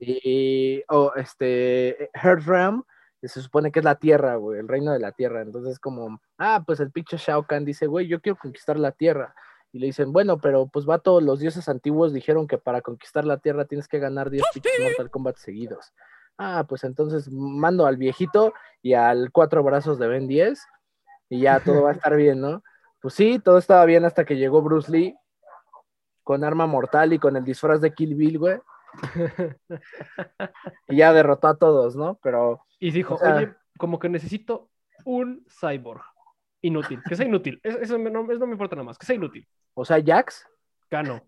Y, 0.00 0.82
o 0.88 1.12
este, 1.16 2.10
Realm, 2.14 2.84
se 3.22 3.40
supone 3.40 3.70
que 3.70 3.80
es 3.80 3.84
la 3.84 3.96
tierra, 3.96 4.36
güey, 4.36 4.60
el 4.60 4.68
reino 4.68 4.92
de 4.92 4.98
la 4.98 5.12
tierra. 5.12 5.42
Entonces, 5.42 5.78
como, 5.78 6.20
ah, 6.38 6.62
pues 6.66 6.80
el 6.80 6.90
pinche 6.90 7.16
Shao 7.16 7.46
Kahn 7.46 7.64
dice, 7.64 7.86
güey, 7.86 8.06
yo 8.06 8.20
quiero 8.20 8.38
conquistar 8.38 8.78
la 8.78 8.92
tierra. 8.92 9.34
Y 9.72 9.78
le 9.78 9.86
dicen, 9.86 10.12
bueno, 10.12 10.38
pero 10.38 10.66
pues 10.66 10.86
va 10.86 10.98
todos 10.98 11.22
los 11.22 11.40
dioses 11.40 11.68
antiguos 11.68 12.12
dijeron 12.12 12.46
que 12.46 12.58
para 12.58 12.82
conquistar 12.82 13.24
la 13.24 13.38
tierra 13.38 13.64
tienes 13.64 13.88
que 13.88 13.98
ganar 13.98 14.28
10 14.28 14.44
pinches 14.52 14.72
Mortal 14.82 15.10
Kombat 15.10 15.36
seguidos. 15.36 15.92
Ah, 16.44 16.64
pues 16.68 16.82
entonces 16.84 17.30
mando 17.30 17.86
al 17.86 17.96
viejito 17.96 18.52
y 18.82 18.94
al 18.94 19.30
cuatro 19.30 19.62
brazos 19.62 19.98
de 19.98 20.08
Ben 20.08 20.26
10 20.26 20.60
y 21.28 21.40
ya 21.42 21.60
todo 21.60 21.82
va 21.84 21.90
a 21.90 21.92
estar 21.92 22.16
bien, 22.16 22.40
¿no? 22.40 22.62
Pues 23.00 23.14
sí, 23.14 23.38
todo 23.38 23.58
estaba 23.58 23.84
bien 23.84 24.04
hasta 24.04 24.24
que 24.24 24.36
llegó 24.36 24.60
Bruce 24.62 24.90
Lee 24.90 25.14
con 26.24 26.42
arma 26.44 26.66
mortal 26.66 27.12
y 27.12 27.18
con 27.18 27.36
el 27.36 27.44
disfraz 27.44 27.80
de 27.80 27.92
Kill 27.94 28.14
Bill, 28.16 28.38
güey. 28.38 28.58
y 30.88 30.96
ya 30.96 31.12
derrotó 31.12 31.48
a 31.48 31.56
todos, 31.56 31.96
¿no? 31.96 32.18
Pero. 32.22 32.64
Y 32.78 32.90
dijo, 32.90 33.14
o 33.14 33.18
sea- 33.18 33.36
oye, 33.36 33.54
como 33.78 33.98
que 33.98 34.08
necesito 34.08 34.68
un 35.04 35.44
cyborg. 35.48 36.02
Inútil, 36.64 37.02
que 37.08 37.16
sea 37.16 37.26
inútil. 37.26 37.58
Es- 37.64 37.74
Eso, 37.76 37.98
no, 37.98 38.22
eso 38.30 38.38
no 38.38 38.46
me 38.46 38.52
importa 38.52 38.76
nada 38.76 38.84
más, 38.86 38.96
que 38.98 39.04
sea 39.06 39.16
inútil. 39.16 39.46
O 39.74 39.84
sea, 39.84 40.00
Jax. 40.04 40.46
Cano. 40.88 41.22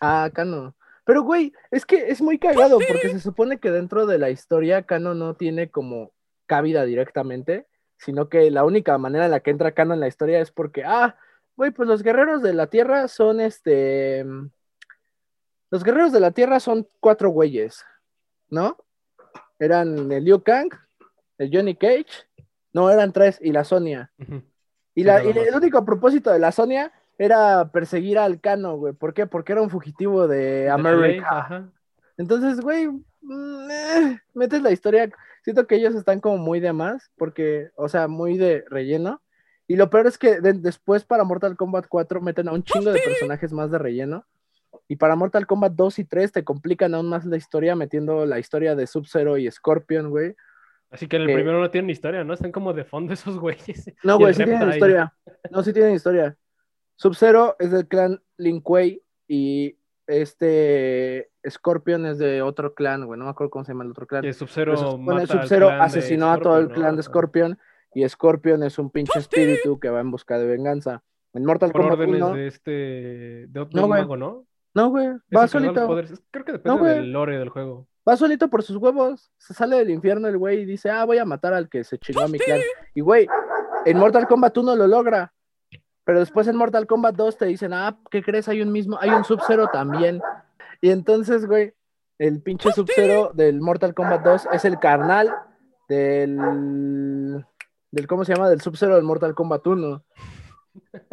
Ah, 0.00 0.30
Kano. 0.32 0.74
Pero, 1.08 1.22
güey, 1.22 1.54
es 1.70 1.86
que 1.86 2.10
es 2.10 2.20
muy 2.20 2.38
cagado 2.38 2.78
porque 2.86 3.08
se 3.08 3.20
supone 3.20 3.58
que 3.58 3.70
dentro 3.70 4.04
de 4.04 4.18
la 4.18 4.28
historia 4.28 4.82
Kano 4.82 5.14
no 5.14 5.36
tiene 5.36 5.70
como 5.70 6.12
cabida 6.44 6.84
directamente, 6.84 7.66
sino 7.96 8.28
que 8.28 8.50
la 8.50 8.62
única 8.66 8.98
manera 8.98 9.24
en 9.24 9.30
la 9.30 9.40
que 9.40 9.50
entra 9.50 9.72
Kano 9.72 9.94
en 9.94 10.00
la 10.00 10.08
historia 10.08 10.38
es 10.38 10.50
porque, 10.50 10.84
ah, 10.84 11.16
güey, 11.56 11.70
pues 11.70 11.88
los 11.88 12.02
guerreros 12.02 12.42
de 12.42 12.52
la 12.52 12.66
Tierra 12.66 13.08
son 13.08 13.40
este... 13.40 14.22
Los 15.70 15.82
guerreros 15.82 16.12
de 16.12 16.20
la 16.20 16.32
Tierra 16.32 16.60
son 16.60 16.86
cuatro 17.00 17.30
güeyes, 17.30 17.86
¿no? 18.50 18.76
Eran 19.58 20.12
el 20.12 20.24
Liu 20.24 20.42
Kang, 20.42 20.68
el 21.38 21.50
Johnny 21.50 21.74
Cage, 21.74 22.28
no, 22.74 22.90
eran 22.90 23.14
tres, 23.14 23.38
y 23.40 23.52
la 23.52 23.64
Sonia. 23.64 24.12
Y, 24.94 25.04
la, 25.04 25.24
y 25.24 25.30
el 25.30 25.54
único 25.54 25.82
propósito 25.86 26.30
de 26.30 26.38
la 26.38 26.52
Sonia 26.52 26.92
era 27.18 27.70
perseguir 27.72 28.18
al 28.18 28.40
Cano, 28.40 28.76
güey. 28.76 28.94
¿Por 28.94 29.12
qué? 29.12 29.26
Porque 29.26 29.52
era 29.52 29.62
un 29.62 29.70
fugitivo 29.70 30.28
de 30.28 30.70
América. 30.70 31.70
Entonces, 32.16 32.60
güey, 32.60 32.86
mm, 33.22 33.70
eh, 33.70 34.20
metes 34.34 34.62
la 34.62 34.70
historia. 34.70 35.10
Siento 35.42 35.66
que 35.66 35.76
ellos 35.76 35.94
están 35.94 36.20
como 36.20 36.38
muy 36.38 36.60
de 36.60 36.72
más, 36.72 37.10
porque, 37.16 37.70
o 37.76 37.88
sea, 37.88 38.08
muy 38.08 38.36
de 38.38 38.64
relleno. 38.68 39.20
Y 39.66 39.76
lo 39.76 39.90
peor 39.90 40.06
es 40.06 40.16
que 40.18 40.40
de- 40.40 40.54
después 40.54 41.04
para 41.04 41.24
Mortal 41.24 41.56
Kombat 41.56 41.86
4 41.88 42.20
meten 42.20 42.48
a 42.48 42.52
un 42.52 42.62
chingo 42.62 42.90
de 42.92 43.00
personajes 43.00 43.52
más 43.52 43.70
de 43.70 43.78
relleno. 43.78 44.24
Y 44.86 44.96
para 44.96 45.16
Mortal 45.16 45.46
Kombat 45.46 45.72
2 45.74 45.98
y 45.98 46.04
3 46.04 46.32
te 46.32 46.44
complican 46.44 46.94
aún 46.94 47.08
más 47.08 47.24
la 47.26 47.36
historia 47.36 47.74
metiendo 47.76 48.24
la 48.26 48.38
historia 48.38 48.74
de 48.74 48.86
Sub-Zero 48.86 49.36
y 49.36 49.50
Scorpion, 49.50 50.08
güey. 50.10 50.34
Así 50.90 51.06
que 51.06 51.16
en 51.16 51.22
el 51.22 51.30
Eh, 51.30 51.34
primero 51.34 51.60
no 51.60 51.70
tienen 51.70 51.90
historia, 51.90 52.24
¿no? 52.24 52.32
Están 52.32 52.52
como 52.52 52.72
de 52.72 52.84
fondo 52.84 53.12
esos 53.12 53.38
güeyes. 53.38 53.92
No, 54.02 54.18
güey, 54.18 54.32
sí 54.34 54.44
tienen 54.44 54.70
historia. 54.70 55.12
No, 55.50 55.62
sí 55.62 55.72
tienen 55.72 55.92
historia. 55.94 56.34
Sub-Zero 56.98 57.54
es 57.60 57.70
del 57.70 57.86
clan 57.86 58.20
Lin 58.38 58.60
Kuei 58.60 59.00
y 59.28 59.78
este 60.08 61.30
Scorpion 61.48 62.06
es 62.06 62.18
de 62.18 62.42
otro 62.42 62.74
clan, 62.74 63.06
güey. 63.06 63.16
No 63.18 63.26
me 63.26 63.30
acuerdo 63.30 63.50
cómo 63.50 63.64
se 63.64 63.72
llama 63.72 63.84
el 63.84 63.90
otro 63.92 64.06
clan. 64.06 64.24
Se 64.24 64.32
Sub-Zero 64.32 65.68
de 65.68 65.72
asesinó 65.74 66.32
a 66.32 66.38
todo 66.40 66.58
el 66.58 66.70
clan 66.70 66.92
¿no? 66.92 66.96
de 66.96 67.02
Scorpion 67.04 67.56
y 67.94 68.08
Scorpion 68.08 68.64
es 68.64 68.80
un 68.80 68.90
pinche 68.90 69.16
espíritu 69.18 69.78
que 69.78 69.90
va 69.90 70.00
en 70.00 70.10
busca 70.10 70.38
de 70.38 70.46
venganza. 70.46 71.04
En 71.34 71.44
Mortal 71.44 71.70
Por 71.70 71.82
Kombat 71.82 72.00
órdenes 72.00 72.22
1, 72.22 72.34
de 72.34 72.46
este. 72.48 72.70
de 73.48 73.60
otro 73.60 73.80
No, 73.80 73.86
güey. 73.86 74.00
mago, 74.00 74.16
¿no? 74.16 74.44
no, 74.74 74.90
güey, 74.90 75.08
va 75.36 75.44
el 75.44 75.48
solito. 75.48 75.86
Creo 76.32 76.44
que 76.44 76.52
depende 76.52 76.88
del 76.88 77.12
lore 77.12 77.38
del 77.38 77.50
juego. 77.50 77.86
Va 78.08 78.16
solito 78.16 78.48
por 78.48 78.64
sus 78.64 78.76
huevos. 78.76 79.30
Se 79.36 79.54
sale 79.54 79.76
del 79.76 79.90
infierno 79.90 80.26
el 80.26 80.38
güey 80.38 80.62
y 80.62 80.64
dice, 80.64 80.90
ah, 80.90 81.04
voy 81.04 81.18
a 81.18 81.24
matar 81.24 81.54
al 81.54 81.68
que 81.68 81.84
se 81.84 81.98
chingó 81.98 82.22
a 82.22 82.28
mi 82.28 82.38
clan. 82.38 82.58
Y 82.94 83.02
güey, 83.02 83.28
en 83.84 83.98
Mortal 83.98 84.26
Kombat 84.26 84.56
1 84.56 84.74
lo 84.74 84.86
logra. 84.88 85.32
Pero 86.08 86.20
después 86.20 86.48
en 86.48 86.56
Mortal 86.56 86.86
Kombat 86.86 87.16
2 87.16 87.36
te 87.36 87.44
dicen, 87.44 87.74
ah, 87.74 87.98
¿qué 88.10 88.22
crees? 88.22 88.48
Hay 88.48 88.62
un 88.62 88.72
mismo, 88.72 88.96
hay 88.98 89.10
un 89.10 89.24
Sub-Zero 89.24 89.68
también. 89.70 90.22
Y 90.80 90.88
entonces, 90.88 91.44
güey, 91.44 91.74
el 92.18 92.40
pinche 92.40 92.72
Sub-Zero 92.72 93.32
del 93.34 93.60
Mortal 93.60 93.92
Kombat 93.92 94.24
2 94.24 94.48
es 94.54 94.64
el 94.64 94.78
carnal 94.78 95.30
del, 95.86 97.44
del 97.90 98.06
¿cómo 98.06 98.24
se 98.24 98.32
llama? 98.32 98.48
Del 98.48 98.62
Sub-Zero 98.62 98.94
del 98.94 99.04
Mortal 99.04 99.34
Kombat 99.34 99.66
1. 99.66 100.02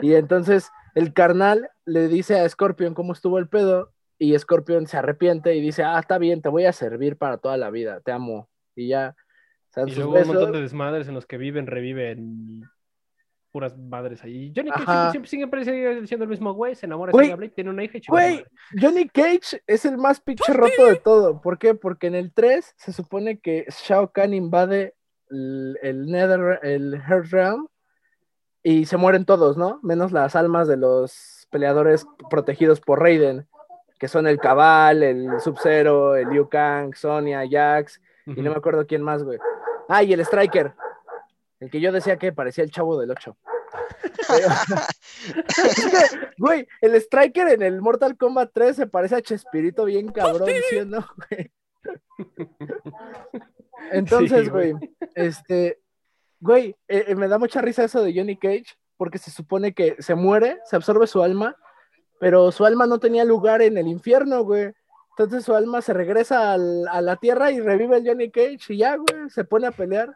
Y 0.01 0.13
entonces 0.13 0.71
el 0.93 1.11
carnal 1.11 1.71
le 1.83 2.07
dice 2.07 2.39
a 2.39 2.47
Scorpion 2.47 2.93
cómo 2.93 3.11
estuvo 3.11 3.37
el 3.37 3.49
pedo 3.49 3.91
y 4.17 4.39
Scorpion 4.39 4.87
se 4.87 4.95
arrepiente 4.95 5.57
y 5.57 5.59
dice, 5.59 5.83
ah, 5.83 5.99
está 5.99 6.17
bien, 6.19 6.41
te 6.41 6.47
voy 6.47 6.67
a 6.67 6.71
servir 6.71 7.17
para 7.17 7.37
toda 7.37 7.57
la 7.57 7.69
vida, 7.69 7.99
te 7.99 8.13
amo. 8.13 8.47
Y 8.77 8.87
ya, 8.87 9.13
Y 9.75 9.93
luego 9.93 10.13
un 10.13 10.19
montón 10.19 10.37
besos. 10.37 10.51
de 10.53 10.61
desmadres 10.61 11.09
en 11.09 11.15
los 11.15 11.25
que 11.25 11.37
viven, 11.37 11.67
reviven 11.67 12.63
puras 13.55 13.77
madres 13.77 14.21
ahí. 14.21 14.51
Johnny 14.53 14.69
Cage 14.69 15.11
siempre, 15.11 15.29
siempre 15.29 15.63
sigue 15.63 16.07
siendo 16.07 16.25
el 16.25 16.29
mismo 16.29 16.51
güey, 16.51 16.75
se 16.75 16.87
enamora 16.87 17.13
de 17.13 17.35
Blade, 17.35 17.53
tiene 17.55 17.69
una 17.69 17.85
hija 17.85 17.99
y 17.99 18.01
Güey. 18.05 18.45
Johnny 18.77 19.07
Cage 19.07 19.63
es 19.65 19.85
el 19.85 19.97
más 19.97 20.19
pinche 20.19 20.51
roto 20.51 20.87
de 20.87 20.97
todo. 20.97 21.39
¿Por 21.39 21.57
qué? 21.57 21.73
Porque 21.73 22.07
en 22.07 22.15
el 22.15 22.33
3 22.33 22.73
se 22.75 22.91
supone 22.91 23.39
que 23.39 23.65
Shao 23.69 24.11
Kahn 24.11 24.33
invade 24.33 24.93
el, 25.29 25.79
el 25.81 26.05
Nether, 26.07 26.59
el 26.63 26.95
Earth 26.95 27.31
Realm 27.31 27.69
y 28.61 28.87
se 28.87 28.97
mueren 28.97 29.23
todos, 29.23 29.55
¿no? 29.55 29.79
Menos 29.83 30.11
las 30.11 30.35
almas 30.35 30.67
de 30.67 30.75
los 30.75 31.47
peleadores 31.49 32.05
protegidos 32.29 32.81
por 32.81 32.99
Raiden, 32.99 33.47
que 33.99 34.09
son 34.09 34.27
el 34.27 34.37
Cabal, 34.37 35.01
el 35.01 35.39
Sub-Zero, 35.39 36.17
el 36.17 36.27
Liu 36.27 36.49
Kang, 36.49 36.93
Sonya, 36.93 37.45
Jax, 37.49 38.01
y 38.25 38.41
no 38.41 38.51
me 38.51 38.57
acuerdo 38.57 38.85
quién 38.85 39.01
más, 39.01 39.23
güey. 39.23 39.39
Ah, 39.87 40.03
y 40.03 40.11
el 40.11 40.19
Striker, 40.19 40.73
el 41.59 41.69
que 41.69 41.79
yo 41.81 41.91
decía 41.91 42.17
que 42.17 42.33
parecía 42.33 42.63
el 42.63 42.71
chavo 42.71 42.99
del 42.99 43.11
8. 43.11 43.37
Es 45.57 45.75
que, 45.75 46.27
güey, 46.37 46.67
el 46.81 46.95
Striker 46.95 47.47
en 47.49 47.61
el 47.61 47.81
Mortal 47.81 48.17
Kombat 48.17 48.51
3 48.53 48.75
se 48.75 48.87
parece 48.87 49.15
a 49.15 49.21
Chespirito 49.21 49.85
bien 49.85 50.11
cabrón, 50.11 50.49
¿sí 50.69 50.77
o 50.77 50.85
no, 50.85 51.05
güey? 51.29 51.51
Entonces, 53.91 54.45
Sí, 54.45 54.49
güey, 54.49 54.71
güey. 54.73 54.95
este, 55.15 55.79
güey, 56.39 56.75
eh, 56.87 57.05
eh, 57.07 57.15
me 57.15 57.27
da 57.27 57.37
mucha 57.37 57.61
risa 57.61 57.83
eso 57.83 58.01
de 58.03 58.13
Johnny 58.15 58.37
Cage, 58.37 58.65
porque 58.97 59.17
se 59.17 59.31
supone 59.31 59.73
que 59.73 59.95
se 59.99 60.15
muere, 60.15 60.59
se 60.65 60.75
absorbe 60.75 61.07
su 61.07 61.21
alma, 61.21 61.55
pero 62.19 62.51
su 62.51 62.65
alma 62.65 62.87
no 62.87 62.99
tenía 62.99 63.25
lugar 63.25 63.61
en 63.61 63.77
el 63.77 63.87
infierno, 63.87 64.43
güey. 64.43 64.71
Entonces 65.17 65.45
su 65.45 65.55
alma 65.55 65.81
se 65.81 65.93
regresa 65.93 66.53
al- 66.53 66.87
a 66.89 67.01
la 67.01 67.15
tierra 67.17 67.51
y 67.51 67.59
revive 67.59 67.97
el 67.97 68.07
Johnny 68.07 68.31
Cage 68.31 68.59
y 68.73 68.77
ya, 68.77 68.95
güey, 68.97 69.29
se 69.29 69.43
pone 69.43 69.67
a 69.67 69.71
pelear. 69.71 70.13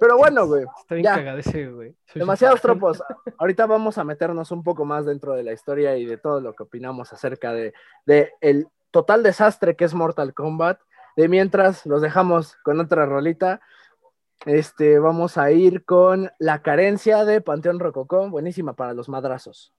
Pero 0.00 0.16
bueno, 0.16 0.46
güey, 0.46 0.64
Está 0.80 0.94
bien 0.94 1.04
ya. 1.04 1.14
cagado 1.16 1.38
ese, 1.38 1.68
güey. 1.68 1.94
Demasiados 2.14 2.60
tropos. 2.60 3.02
Ahorita 3.38 3.66
vamos 3.66 3.98
a 3.98 4.04
meternos 4.04 4.50
un 4.52 4.62
poco 4.62 4.84
más 4.84 5.06
dentro 5.06 5.34
de 5.34 5.42
la 5.42 5.52
historia 5.52 5.96
y 5.96 6.06
de 6.06 6.18
todo 6.18 6.40
lo 6.40 6.54
que 6.54 6.62
opinamos 6.62 7.12
acerca 7.12 7.52
de, 7.52 7.74
de 8.06 8.32
el 8.40 8.68
total 8.90 9.22
desastre 9.22 9.76
que 9.76 9.84
es 9.84 9.94
Mortal 9.94 10.34
Kombat. 10.34 10.80
De 11.16 11.28
mientras 11.28 11.84
los 11.84 12.00
dejamos 12.00 12.56
con 12.62 12.78
otra 12.80 13.06
rolita. 13.06 13.60
Este, 14.46 15.00
vamos 15.00 15.36
a 15.36 15.50
ir 15.50 15.84
con 15.84 16.30
la 16.38 16.62
carencia 16.62 17.24
de 17.24 17.40
Panteón 17.40 17.80
Rococó, 17.80 18.30
buenísima 18.30 18.74
para 18.74 18.94
los 18.94 19.08
madrazos. 19.08 19.72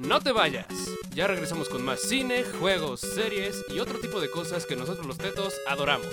No 0.00 0.20
te 0.20 0.32
vayas. 0.32 0.66
Ya 1.14 1.28
regresamos 1.28 1.68
con 1.68 1.84
más 1.84 2.00
cine, 2.00 2.42
juegos, 2.58 3.00
series 3.00 3.64
y 3.68 3.78
otro 3.78 4.00
tipo 4.00 4.20
de 4.20 4.28
cosas 4.30 4.66
que 4.66 4.74
nosotros 4.74 5.06
los 5.06 5.18
tetos 5.18 5.54
adoramos. 5.68 6.08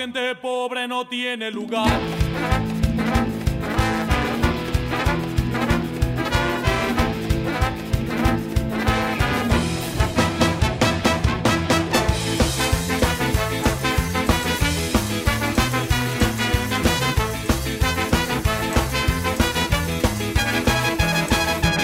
Gente 0.00 0.34
pobre 0.36 0.88
no 0.88 1.06
tiene 1.06 1.50
lugar. 1.50 1.86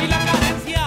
Y 0.02 0.06
la 0.06 0.18
carencia, 0.24 0.80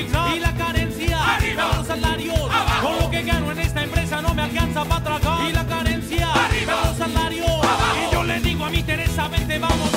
Y 0.00 0.40
la 0.40 0.54
carencia, 0.54 1.34
arriba. 1.34 1.70
Los 1.76 1.86
salarios, 1.86 2.38
abajo. 2.38 2.88
Con 2.88 2.98
lo 3.00 3.10
que 3.10 3.22
gano 3.22 3.52
en 3.52 3.58
esta 3.58 3.82
empresa 3.82 4.22
no 4.22 4.34
me 4.34 4.42
alcanza 4.42 4.84
para 4.84 5.02
tragar. 5.02 5.48
Y 5.48 5.52
la 5.52 5.66
carencia, 5.66 6.32
arriba 6.32 6.74
los 6.86 6.96
salarios, 6.96 7.48
abajo. 7.48 8.08
Y 8.08 8.14
yo 8.14 8.22
le 8.22 8.40
digo 8.40 8.64
a 8.64 8.70
mi 8.70 8.82
Teresa 8.82 9.28
vente 9.28 9.58
vamos 9.58 9.87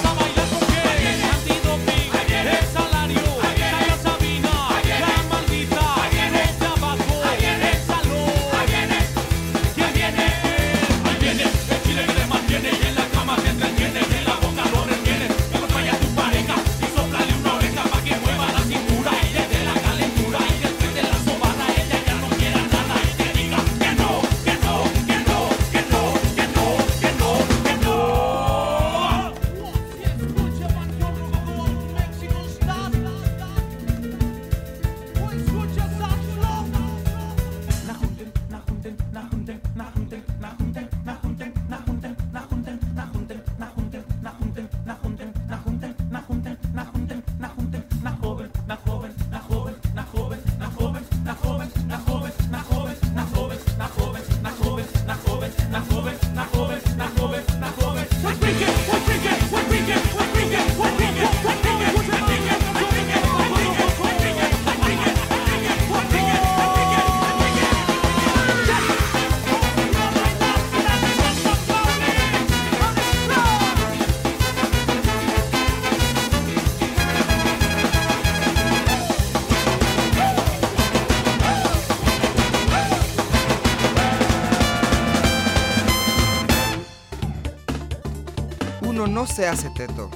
No 89.07 89.25
se 89.25 89.47
hace 89.47 89.69
teto, 89.71 90.09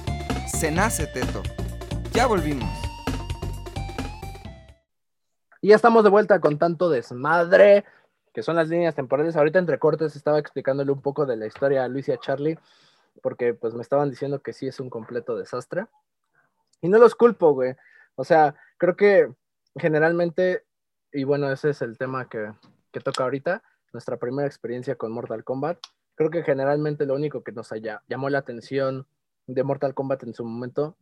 se 0.46 0.70
nace 0.70 1.06
teto. 1.06 1.42
Ya 2.12 2.26
volvimos. 2.26 2.70
Y 5.60 5.68
ya 5.68 5.76
estamos 5.76 6.04
de 6.04 6.10
vuelta 6.10 6.40
con 6.40 6.58
tanto 6.58 6.88
desmadre, 6.88 7.84
que 8.32 8.42
son 8.42 8.54
las 8.54 8.68
líneas 8.68 8.94
temporales. 8.94 9.36
Ahorita 9.36 9.58
entre 9.58 9.78
cortes 9.78 10.14
estaba 10.14 10.38
explicándole 10.38 10.92
un 10.92 11.02
poco 11.02 11.26
de 11.26 11.36
la 11.36 11.46
historia 11.46 11.84
a 11.84 11.88
Luis 11.88 12.08
y 12.08 12.12
a 12.12 12.18
Charlie, 12.18 12.58
porque 13.22 13.54
pues 13.54 13.74
me 13.74 13.82
estaban 13.82 14.08
diciendo 14.08 14.40
que 14.40 14.52
sí 14.52 14.68
es 14.68 14.78
un 14.78 14.88
completo 14.88 15.36
desastre. 15.36 15.86
Y 16.80 16.88
no 16.88 16.98
los 16.98 17.16
culpo, 17.16 17.52
güey. 17.52 17.74
O 18.14 18.24
sea, 18.24 18.54
creo 18.78 18.94
que 18.94 19.32
generalmente, 19.74 20.64
y 21.12 21.24
bueno, 21.24 21.50
ese 21.50 21.70
es 21.70 21.82
el 21.82 21.98
tema 21.98 22.28
que, 22.28 22.52
que 22.92 23.00
toca 23.00 23.24
ahorita, 23.24 23.62
nuestra 23.92 24.16
primera 24.16 24.46
experiencia 24.46 24.94
con 24.94 25.10
Mortal 25.10 25.42
Kombat. 25.42 25.78
Creo 26.16 26.30
que 26.30 26.42
generalmente 26.42 27.06
lo 27.06 27.14
único 27.14 27.44
que 27.44 27.52
nos 27.52 27.70
haya, 27.72 28.02
llamó 28.08 28.28
la 28.28 28.38
atención 28.38 29.06
de 29.46 29.62
Mortal 29.62 29.94
Kombat 29.94 30.24
en 30.24 30.34
su 30.34 30.44
momento 30.44 30.96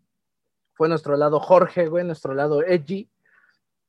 fue 0.74 0.88
nuestro 0.88 1.16
lado 1.16 1.40
Jorge, 1.40 1.86
güey, 1.86 2.04
nuestro 2.04 2.34
lado 2.34 2.62
edgy. 2.62 3.08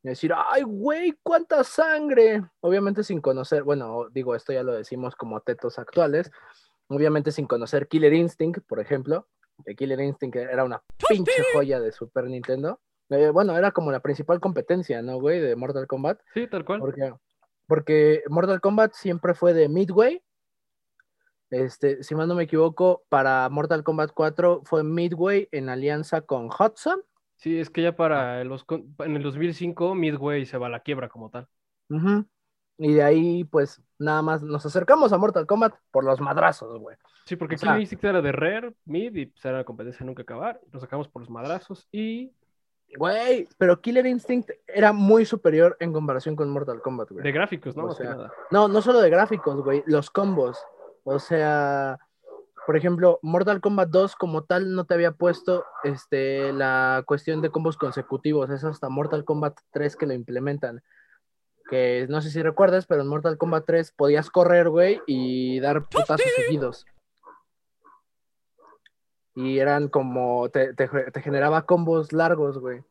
Y 0.04 0.08
decir, 0.10 0.32
ay, 0.36 0.62
güey, 0.62 1.18
cuánta 1.24 1.64
sangre. 1.64 2.44
Obviamente 2.62 3.04
sin 3.04 3.22
conocer, 3.22 3.64
bueno, 3.64 4.08
digo, 4.12 4.36
esto 4.36 4.54
ya 4.54 4.62
lo 4.62 4.74
decimos 4.74 5.16
como 5.16 5.42
tetos 5.42 5.80
actuales. 5.80 6.32
Obviamente 6.88 7.32
sin 7.32 7.48
conocer 7.48 7.88
Killer 7.88 8.14
Instinct, 8.14 8.60
por 8.68 8.80
ejemplo. 8.80 9.28
Que 9.66 9.76
Killer 9.76 10.00
Instinct 10.00 10.36
era 10.36 10.64
una 10.64 10.84
pinche 11.10 11.44
joya 11.54 11.80
de 11.80 11.92
Super 11.92 12.26
Nintendo. 12.26 12.80
Eh, 13.10 13.30
bueno, 13.30 13.58
era 13.58 13.72
como 13.72 13.92
la 13.92 14.00
principal 14.02 14.40
competencia, 14.40 15.02
¿no, 15.02 15.20
güey? 15.20 15.40
De 15.40 15.56
Mortal 15.56 15.88
Kombat. 15.88 16.20
Sí, 16.34 16.48
tal 16.48 16.66
cual. 16.66 16.80
Porque, 16.80 17.14
porque 17.68 18.24
Mortal 18.30 18.62
Kombat 18.62 18.94
siempre 18.94 19.34
fue 19.34 19.54
de 19.54 19.70
Midway. 19.70 20.22
Este, 21.56 22.04
si 22.04 22.16
mal 22.16 22.28
no 22.28 22.36
me 22.36 22.44
equivoco, 22.44 23.04
para 23.10 23.48
Mortal 23.50 23.84
Kombat 23.84 24.12
4 24.14 24.62
fue 24.66 24.84
Midway 24.84 25.48
en 25.52 25.70
alianza 25.70 26.22
con 26.22 26.48
Hudson. 26.48 27.02
Sí, 27.38 27.60
es 27.60 27.70
que 27.70 27.82
ya 27.84 27.96
para 27.96 28.44
los, 28.44 28.64
con- 28.64 28.94
en 29.00 29.16
el 29.16 29.24
2005 29.24 29.96
Midway 29.96 30.46
se 30.46 30.58
va 30.58 30.68
a 30.68 30.70
la 30.70 30.82
quiebra 30.82 31.08
como 31.10 31.30
tal. 31.30 31.48
Y 32.78 32.94
de 32.94 33.04
ahí, 33.04 33.44
pues, 33.46 33.82
nada 34.00 34.22
más 34.22 34.42
nos 34.44 34.66
acercamos 34.66 35.14
a 35.14 35.18
Mortal 35.18 35.46
Kombat 35.48 35.76
por 35.92 36.04
los 36.04 36.20
madrazos, 36.20 36.78
güey. 36.80 36.98
Sí, 37.26 37.36
porque 37.38 37.56
Killer 37.56 37.80
Instinct 37.80 38.04
era 38.04 38.22
de 38.22 38.32
Rare, 38.34 38.74
Mid, 38.86 39.16
y 39.16 39.26
pues 39.28 39.46
era 39.46 39.58
la 39.58 39.64
competencia 39.64 40.06
nunca 40.06 40.24
acabar. 40.24 40.60
Nos 40.74 40.82
sacamos 40.82 41.08
por 41.08 41.22
los 41.22 41.30
madrazos 41.30 41.88
y 41.92 42.34
Güey, 42.98 43.48
pero 43.58 43.82
Killer 43.82 44.06
Instinct 44.06 44.52
era 44.68 44.94
muy 44.94 45.26
superior 45.26 45.76
en 45.80 45.92
comparación 45.92 46.36
con 46.36 46.50
Mortal 46.50 46.82
Kombat, 46.82 47.10
güey. 47.12 47.24
de 47.24 47.32
gráficos, 47.32 47.76
¿no? 47.76 47.86
O 47.86 47.88
Más 47.88 47.98
sea, 47.98 48.12
nada. 48.12 48.32
No, 48.52 48.68
no 48.68 48.82
solo 48.82 49.02
de 49.02 49.10
gráficos, 49.10 49.62
güey, 49.64 49.84
los 49.88 50.10
combos. 50.12 50.58
O 51.08 51.20
sea, 51.20 52.00
por 52.66 52.76
ejemplo, 52.76 53.20
Mortal 53.22 53.62
Kombat 53.62 53.90
2 53.90 54.16
como 54.16 54.44
tal 54.44 54.74
no 54.74 54.86
te 54.86 54.96
había 54.96 55.12
puesto 55.12 55.64
este, 55.84 56.52
la 56.52 57.04
cuestión 57.06 57.42
de 57.42 57.52
combos 57.52 57.78
consecutivos. 57.78 58.50
Es 58.50 58.64
hasta 58.64 58.90
Mortal 58.90 59.24
Kombat 59.24 59.58
3 59.72 59.96
que 59.96 60.08
lo 60.08 60.14
implementan. 60.14 60.82
Que 61.70 62.08
no 62.10 62.22
sé 62.22 62.32
si 62.32 62.42
recuerdas, 62.42 62.88
pero 62.88 63.02
en 63.04 63.08
Mortal 63.08 63.38
Kombat 63.38 63.66
3 63.66 63.92
podías 63.92 64.30
correr, 64.32 64.70
güey, 64.70 65.00
y 65.06 65.60
dar 65.60 65.84
putazos 65.84 66.26
seguidos. 66.36 66.86
Y 69.36 69.60
eran 69.60 69.90
como, 69.90 70.50
te, 70.50 70.74
te- 70.74 70.88
te 70.88 71.22
generaba 71.22 71.66
combos 71.66 72.14
largos, 72.14 72.58
güey. 72.58 72.84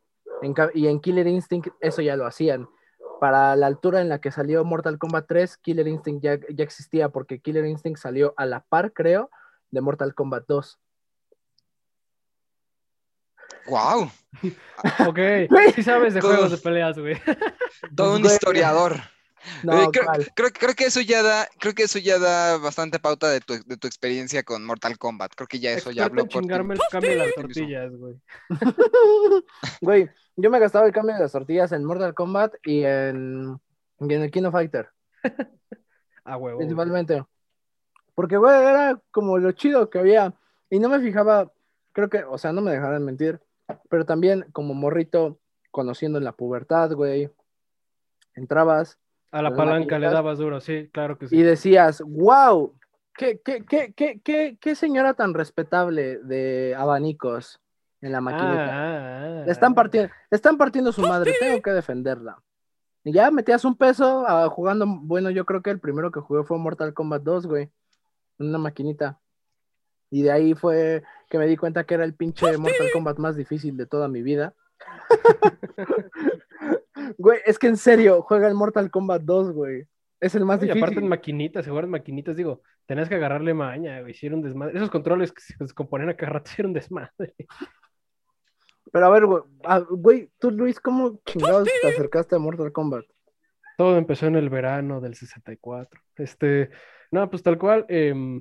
En 0.43 0.55
y 0.75 0.89
en 0.89 1.01
Killer 1.01 1.27
Instinct 1.27 1.69
eso 1.81 2.03
ya 2.03 2.17
lo 2.17 2.27
hacían 2.27 2.69
para 3.21 3.57
la 3.57 3.67
altura 3.67 4.01
en 4.01 4.09
la 4.09 4.21
que 4.21 4.31
salió 4.31 4.65
Mortal 4.65 4.99
Kombat 4.99 5.27
3, 5.27 5.57
Killer 5.59 5.89
Instinct 5.89 6.23
ya, 6.23 6.39
ya 6.49 6.65
existía, 6.65 7.09
porque 7.09 7.41
Killer 7.41 7.65
Instinct 7.65 8.01
salió 8.01 8.35
a 8.37 8.47
la 8.47 8.61
par, 8.61 8.93
creo, 8.93 9.31
de 9.71 9.81
Mortal 9.81 10.15
Kombat 10.15 10.45
2. 10.47 10.79
¡Wow! 13.69 14.11
Ok, 15.07 15.19
sí 15.75 15.83
sabes 15.83 16.13
de 16.13 16.21
juegos 16.21 16.51
de 16.51 16.59
peleas, 16.59 16.99
güey. 16.99 17.17
Todo 17.95 18.17
un 18.17 18.25
historiador. 18.25 18.97
No, 19.63 19.83
Eh, 19.83 19.89
creo, 19.93 20.07
creo- 20.35 20.51
creo 20.53 20.75
que 20.75 20.85
eso 20.87 21.01
ya 21.01 21.23
da, 21.23 21.47
creo 21.59 21.75
que 21.75 21.83
eso 21.85 21.99
ya 21.99 22.19
da 22.19 22.57
bastante 22.59 22.99
pauta 22.99 23.29
de 23.29 23.41
tu, 23.41 23.55
de 23.65 23.77
tu 23.77 23.87
experiencia 23.87 24.43
con 24.43 24.65
Mortal 24.65 24.97
Kombat. 24.99 25.33
Creo 25.35 25.47
que 25.47 25.61
ya 25.61 25.73
eso 25.73 25.91
ya 25.91 26.05
Experto 26.07 26.07
habló 26.07 26.23
en 26.23 26.27
por 26.29 26.33
ti. 26.33 26.39
chingarme 26.41 26.75
el 26.75 26.81
cambio 26.91 27.11
de 27.11 27.17
las 27.17 27.27
mismo. 27.29 27.43
tortillas, 27.43 27.93
güey. 27.97 28.15
Güey, 29.81 30.09
yo 30.37 30.51
me 30.51 30.59
gastaba 30.59 30.87
el 30.87 30.93
cambio 30.93 31.15
de 31.15 31.21
las 31.21 31.33
tortillas 31.33 31.73
en 31.73 31.85
Mortal 31.85 32.15
Kombat 32.15 32.55
y 32.65 32.85
en, 32.85 33.59
y 34.01 34.15
en 34.15 34.23
el 34.23 34.31
Kino 34.31 34.51
Fighter, 34.51 34.89
A 36.25 36.37
huevo. 36.37 36.57
güey. 36.57 36.67
principalmente. 36.67 37.25
Porque, 38.15 38.37
güey, 38.37 38.55
era 38.55 39.01
como 39.11 39.39
lo 39.39 39.53
chido 39.53 39.91
que 39.91 39.99
había. 39.99 40.35
Y 40.71 40.79
no 40.79 40.89
me 40.89 41.01
fijaba, 41.01 41.53
creo 41.93 42.09
que, 42.09 42.25
o 42.25 42.39
sea, 42.39 42.53
no 42.53 42.61
me 42.63 42.71
dejarán 42.73 43.05
mentir, 43.05 43.41
pero 43.91 44.05
también 44.07 44.47
como 44.53 44.73
morrito, 44.75 45.41
conociendo 45.71 46.19
en 46.19 46.25
la 46.25 46.33
pubertad, 46.33 46.93
güey, 46.93 47.31
entrabas 48.35 48.99
A 49.35 49.43
la 49.43 49.53
palanca 49.53 49.99
le 49.99 50.09
dabas 50.09 50.39
duro, 50.39 50.61
sí, 50.61 50.89
claro 50.93 51.19
que 51.19 51.27
sí. 51.27 51.37
y 51.37 51.43
decías, 51.43 52.01
wow, 52.07 52.73
¿qué, 53.17 53.41
qué, 53.45 53.65
qué, 53.65 54.57
qué, 54.61 54.75
señora 54.77 55.15
tan 55.15 55.35
respetable 55.35 56.19
de 56.19 56.77
abanicos 56.79 57.61
En 58.01 58.13
la 58.13 58.21
maquinita. 58.21 58.69
Ah, 58.71 59.41
ah, 59.41 59.43
Le 59.45 59.51
están 59.51 59.73
ah. 59.73 59.75
partiendo, 59.75 60.13
le 60.31 60.37
están 60.37 60.57
partiendo 60.57 60.93
su 60.93 61.03
madre, 61.03 61.35
tengo 61.41 61.61
que 61.61 61.73
defenderla. 61.73 62.41
Y 63.03 63.13
ya 63.13 63.33
metías 63.33 63.65
un 63.65 63.77
peso 63.77 64.25
jugando, 64.51 64.87
bueno, 64.87 65.31
yo 65.31 65.45
creo 65.45 65.63
que 65.63 65.71
el 65.71 65.81
primero 65.81 66.13
que 66.13 66.21
jugué 66.21 66.45
fue 66.45 66.57
Mortal 66.57 66.95
Kombat 66.95 67.23
2, 67.23 67.47
güey. 67.49 67.71
En 68.39 68.51
una 68.51 68.59
maquinita. 68.59 69.19
Y 70.11 70.23
de 70.23 70.31
ahí 70.31 70.55
fue 70.55 71.03
que 71.29 71.39
me 71.39 71.49
di 71.49 71.57
cuenta 71.57 71.83
que 71.83 71.95
era 71.95 72.05
el 72.05 72.15
pinche 72.15 72.57
Mortal 72.57 72.87
Kombat 72.93 73.19
más 73.19 73.35
difícil 73.35 73.77
de 73.77 73.87
toda 73.87 74.07
mi 74.07 74.23
vida. 74.23 74.55
Güey, 77.19 77.41
es 77.45 77.59
que 77.59 77.67
en 77.67 77.77
serio, 77.77 78.23
juega 78.23 78.49
el 78.49 78.55
Mortal 78.55 78.91
Kombat 78.91 79.23
2, 79.23 79.53
güey. 79.53 79.87
Es 80.21 80.35
el 80.35 80.45
más 80.45 80.63
Y 80.63 80.71
aparte 80.71 80.85
en 80.85 80.89
difícil. 80.89 81.09
maquinitas, 81.09 81.65
se 81.65 81.71
juegan 81.71 81.91
maquinitas, 81.91 82.37
digo, 82.37 82.63
tenías 82.87 83.09
que 83.09 83.17
agarrarle 83.17 83.53
maña, 83.53 84.01
güey, 84.01 84.13
hicieron 84.13 84.41
desmadre. 84.41 84.77
Esos 84.77 84.91
controles 84.91 85.33
que 85.33 85.43
se 85.43 85.55
descomponían 85.59 86.11
a 86.11 86.17
cada 86.17 86.33
rato 86.33 86.51
hicieron 86.53 86.73
desmadre. 86.73 87.35
Pero 88.93 89.07
a 89.07 89.11
ver, 89.11 89.27
güey, 89.27 89.43
ah, 89.65 89.81
güey, 89.81 90.31
tú 90.39 90.51
Luis, 90.51 90.81
¿cómo 90.81 91.21
chingados 91.27 91.69
te 91.83 91.89
acercaste 91.89 92.37
a 92.37 92.39
Mortal 92.39 92.73
Kombat? 92.73 93.05
Todo 93.77 93.99
empezó 93.99 94.27
en 94.27 94.37
el 94.37 94.51
verano 94.51 95.01
del 95.01 95.15
64. 95.15 96.01
Este, 96.17 96.71
no, 97.11 97.29
pues 97.29 97.43
tal 97.43 97.59
cual, 97.59 97.85
em, 97.89 98.41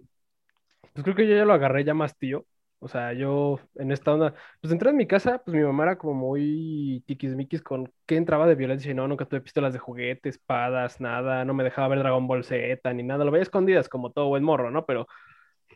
pues 0.94 1.04
creo 1.04 1.16
que 1.16 1.28
yo 1.28 1.36
ya 1.36 1.46
lo 1.46 1.54
agarré 1.54 1.84
ya 1.84 1.94
más 1.94 2.18
tío. 2.18 2.46
O 2.84 2.88
sea, 2.90 3.14
yo 3.14 3.60
en 3.76 3.92
esta 3.94 4.14
onda, 4.14 4.34
pues 4.62 4.74
entré 4.74 4.90
en 4.90 4.98
mi 4.98 5.08
casa, 5.08 5.42
pues 5.44 5.56
mi 5.56 5.64
mamá 5.64 5.84
era 5.84 5.98
como 5.98 6.14
muy 6.14 7.02
tiquismiquis 7.08 7.62
con 7.62 7.92
que 8.06 8.18
entraba 8.18 8.46
de 8.46 8.56
violencia 8.56 8.92
y 8.92 8.94
no, 8.94 9.08
nunca 9.08 9.26
tuve 9.26 9.40
pistolas 9.42 9.72
de 9.74 9.80
juguete, 9.80 10.28
espadas, 10.30 11.00
nada, 11.00 11.46
no 11.46 11.54
me 11.54 11.64
dejaba 11.64 11.88
ver 11.88 12.00
Dragon 12.00 12.28
Ball 12.28 12.44
Z 12.44 12.94
ni 12.94 13.04
nada, 13.04 13.24
lo 13.24 13.32
veía 13.32 13.44
escondidas 13.44 13.88
como 13.88 14.12
todo 14.12 14.28
buen 14.28 14.44
morro, 14.44 14.70
¿no? 14.70 14.86
Pero 14.86 15.08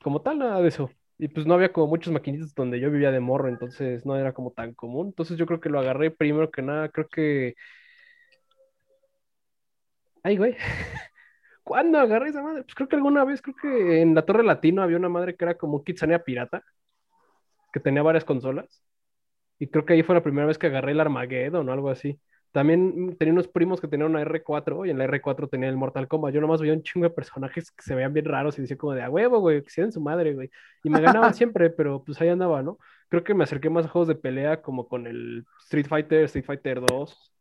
como 0.04 0.22
tal, 0.22 0.40
nada 0.40 0.62
de 0.62 0.68
eso. 0.70 0.90
Y 1.18 1.30
pues 1.30 1.46
no 1.48 1.56
había 1.56 1.74
como 1.74 1.88
muchos 1.88 2.14
maquinitas 2.14 2.54
donde 2.56 2.80
yo 2.80 2.92
vivía 2.92 3.12
de 3.12 3.20
morro, 3.20 3.50
entonces 3.50 4.06
no 4.06 4.16
era 4.18 4.34
como 4.34 4.52
tan 4.52 4.74
común. 4.74 5.08
Entonces 5.08 5.38
yo 5.38 5.46
creo 5.48 5.60
que 5.62 5.70
lo 5.70 5.80
agarré 5.80 6.12
primero 6.12 6.52
que 6.52 6.62
nada, 6.62 6.90
creo 6.90 7.08
que... 7.10 7.56
Ay, 10.24 10.38
güey. 10.38 10.56
¿Cuándo 11.64 12.00
agarré 12.00 12.30
esa 12.30 12.42
madre? 12.44 12.64
Pues 12.64 12.76
creo 12.76 12.88
que 12.90 12.96
alguna 12.96 13.26
vez, 13.26 13.42
creo 13.42 13.56
que 13.56 14.02
en 14.02 14.16
la 14.16 14.26
Torre 14.26 14.44
Latino 14.44 14.82
había 14.84 14.98
una 14.98 15.10
madre 15.10 15.36
que 15.36 15.46
era 15.46 15.58
como 15.58 15.78
un 15.78 15.84
Kitsania 15.84 16.24
pirata, 16.24 16.64
que 17.78 17.84
tenía 17.84 18.02
varias 18.02 18.26
consolas. 18.26 18.84
Y 19.60 19.68
creo 19.68 19.86
que 19.86 19.94
ahí 19.94 20.04
fue 20.04 20.16
la 20.16 20.24
primera 20.24 20.48
vez 20.48 20.58
que 20.58 20.68
agarré 20.68 20.92
el 20.92 21.00
Armageddon 21.00 21.68
o 21.68 21.72
algo 21.72 21.90
así. 21.90 22.20
También 22.52 23.08
mm, 23.08 23.16
tenía 23.18 23.34
unos 23.34 23.48
primos 23.48 23.80
que 23.82 23.88
tenían 23.88 24.10
una 24.10 24.24
R4 24.24 24.88
y 24.88 24.90
en 24.90 24.98
la 24.98 25.06
R4 25.08 25.50
tenía 25.50 25.70
el 25.70 25.78
Mortal 25.78 26.08
Kombat. 26.08 26.34
Yo 26.34 26.42
nomás 26.42 26.62
veía 26.62 26.74
un 26.74 26.84
chingo 26.84 27.08
de 27.08 27.14
personajes 27.14 27.72
que 27.72 27.84
se 27.84 27.96
veían 27.96 28.14
bien 28.14 28.26
raros 28.26 28.58
y 28.58 28.62
decía 28.62 28.78
como 28.78 28.94
de 28.94 29.04
a 29.04 29.10
huevo, 29.10 29.40
güey, 29.40 29.64
que 29.64 29.70
sean 29.70 29.92
su 29.92 30.02
madre, 30.02 30.34
güey. 30.34 30.50
Y 30.84 30.90
me 30.90 31.02
ganaban 31.02 31.34
siempre, 31.36 31.70
pero 31.70 32.04
pues 32.04 32.20
ahí 32.22 32.30
andaba, 32.30 32.64
¿no? 32.64 32.80
Creo 33.10 33.24
que 33.24 33.34
me 33.34 33.44
acerqué 33.44 33.70
más 33.70 33.86
a 33.86 33.90
juegos 33.90 34.08
de 34.08 34.16
pelea 34.16 34.62
como 34.62 34.88
con 34.88 35.08
el 35.08 35.46
Street 35.66 35.88
Fighter, 35.88 36.24
Street 36.26 36.46
Fighter 36.46 36.82
2, 36.82 37.34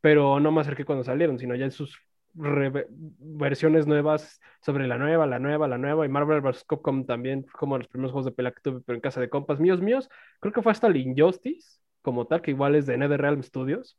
pero 0.00 0.40
no 0.40 0.52
me 0.52 0.60
acerqué 0.60 0.84
cuando 0.84 1.04
salieron, 1.04 1.38
sino 1.38 1.54
ya 1.54 1.64
en 1.64 1.70
sus 1.72 1.98
versiones 2.34 3.86
nuevas 3.86 4.40
sobre 4.60 4.86
la 4.86 4.98
nueva, 4.98 5.26
la 5.26 5.38
nueva, 5.38 5.68
la 5.68 5.78
nueva, 5.78 6.04
y 6.06 6.08
Marvel 6.08 6.40
vs. 6.40 6.64
Capcom 6.64 7.06
también, 7.06 7.46
como 7.58 7.78
los 7.78 7.88
primeros 7.88 8.12
juegos 8.12 8.26
de 8.26 8.32
pelea 8.32 8.52
que 8.52 8.60
tuve, 8.60 8.80
pero 8.84 8.96
en 8.96 9.00
casa 9.00 9.20
de 9.20 9.30
compas 9.30 9.60
míos, 9.60 9.80
míos, 9.80 10.08
creo 10.40 10.52
que 10.52 10.62
fue 10.62 10.72
hasta 10.72 10.86
el 10.88 10.96
Injustice, 10.96 11.78
como 12.02 12.26
tal, 12.26 12.42
que 12.42 12.50
igual 12.50 12.74
es 12.74 12.86
de 12.86 12.98
NetherRealm 12.98 13.42
Studios, 13.42 13.98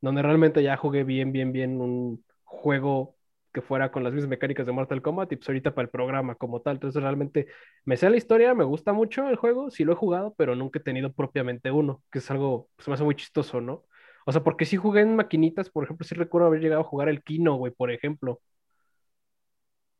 donde 0.00 0.22
realmente 0.22 0.62
ya 0.62 0.76
jugué 0.76 1.04
bien, 1.04 1.32
bien, 1.32 1.52
bien 1.52 1.80
un 1.80 2.24
juego 2.44 3.16
que 3.52 3.60
fuera 3.62 3.92
con 3.92 4.02
las 4.02 4.12
mismas 4.12 4.30
mecánicas 4.30 4.66
de 4.66 4.72
Mortal 4.72 5.02
Kombat 5.02 5.30
y 5.32 5.36
pues 5.36 5.48
ahorita 5.48 5.74
para 5.74 5.84
el 5.84 5.90
programa 5.90 6.34
como 6.36 6.60
tal. 6.62 6.76
Entonces 6.76 7.02
realmente 7.02 7.46
me 7.84 7.96
sé 7.96 8.08
la 8.10 8.16
historia, 8.16 8.54
me 8.54 8.64
gusta 8.64 8.92
mucho 8.92 9.28
el 9.28 9.36
juego, 9.36 9.70
sí 9.70 9.84
lo 9.84 9.92
he 9.92 9.96
jugado, 9.96 10.34
pero 10.36 10.56
nunca 10.56 10.78
he 10.78 10.82
tenido 10.82 11.12
propiamente 11.12 11.70
uno, 11.70 12.02
que 12.10 12.18
es 12.18 12.30
algo, 12.30 12.70
se 12.78 12.90
me 12.90 12.94
hace 12.94 13.04
muy 13.04 13.14
chistoso, 13.14 13.60
¿no? 13.60 13.84
O 14.26 14.32
sea, 14.32 14.42
porque 14.44 14.64
sí 14.66 14.76
jugué 14.76 15.02
en 15.02 15.16
maquinitas, 15.16 15.70
por 15.70 15.84
ejemplo, 15.84 16.06
sí 16.06 16.14
recuerdo 16.14 16.48
haber 16.48 16.60
llegado 16.60 16.82
a 16.82 16.84
jugar 16.84 17.08
el 17.08 17.22
Kino, 17.22 17.54
güey, 17.56 17.72
por 17.72 17.90
ejemplo. 17.90 18.40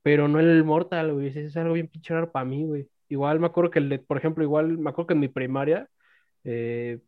Pero 0.02 0.28
no 0.28 0.40
el 0.40 0.64
Mortal, 0.64 1.12
güey, 1.12 1.28
es 1.28 1.56
algo 1.56 1.74
bien 1.74 1.88
pinche 1.88 2.12
raro 2.14 2.30
para 2.32 2.44
mí, 2.44 2.64
güey. 2.66 2.88
Igual 3.08 3.38
me 3.40 3.46
acuerdo 3.46 3.70
que, 3.70 3.78
el 3.78 3.88
de- 3.88 3.98
por 4.00 4.16
ejemplo, 4.18 4.42
igual 4.42 4.78
me 4.78 4.90
acuerdo 4.90 5.08
que 5.08 5.14
en 5.14 5.20
mi 5.20 5.28
primaria, 5.28 5.88
eh, 6.44 7.00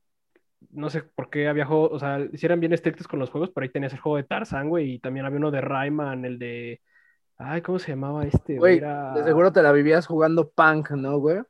no 0.70 0.90
sé 0.90 1.03
por 1.03 1.31
qué 1.31 1.48
había 1.48 1.66
juegos, 1.66 1.90
o 1.92 1.98
sea, 1.98 2.20
si 2.35 2.46
eran 2.46 2.61
bien 2.61 2.72
estrictos 2.72 3.09
con 3.09 3.18
los 3.18 3.31
juegos, 3.31 3.50
pero 3.55 3.64
ahí 3.64 3.70
tenías 3.70 3.92
el 3.92 4.00
juego 4.00 4.16
de 4.16 4.24
Tarzan, 4.24 4.68
güey, 4.68 4.94
y 4.94 4.98
también 5.00 5.27
había 5.27 5.38
uno 5.38 5.50
de 5.50 5.61
Rayman, 5.61 6.24
el 6.24 6.38
de... 6.38 6.81
Ay, 7.37 7.62
¿cómo 7.62 7.79
se 7.79 7.92
llamaba 7.92 8.24
este? 8.24 8.59
Güey, 8.59 8.79
Era- 8.79 9.14
de 9.14 9.24
seguro 9.24 9.53
te 9.53 9.62
la 9.62 9.72
vivías 9.72 10.07
jugando 10.07 10.50
punk, 10.50 10.92
¿no, 10.92 11.18
güey? 11.18 11.40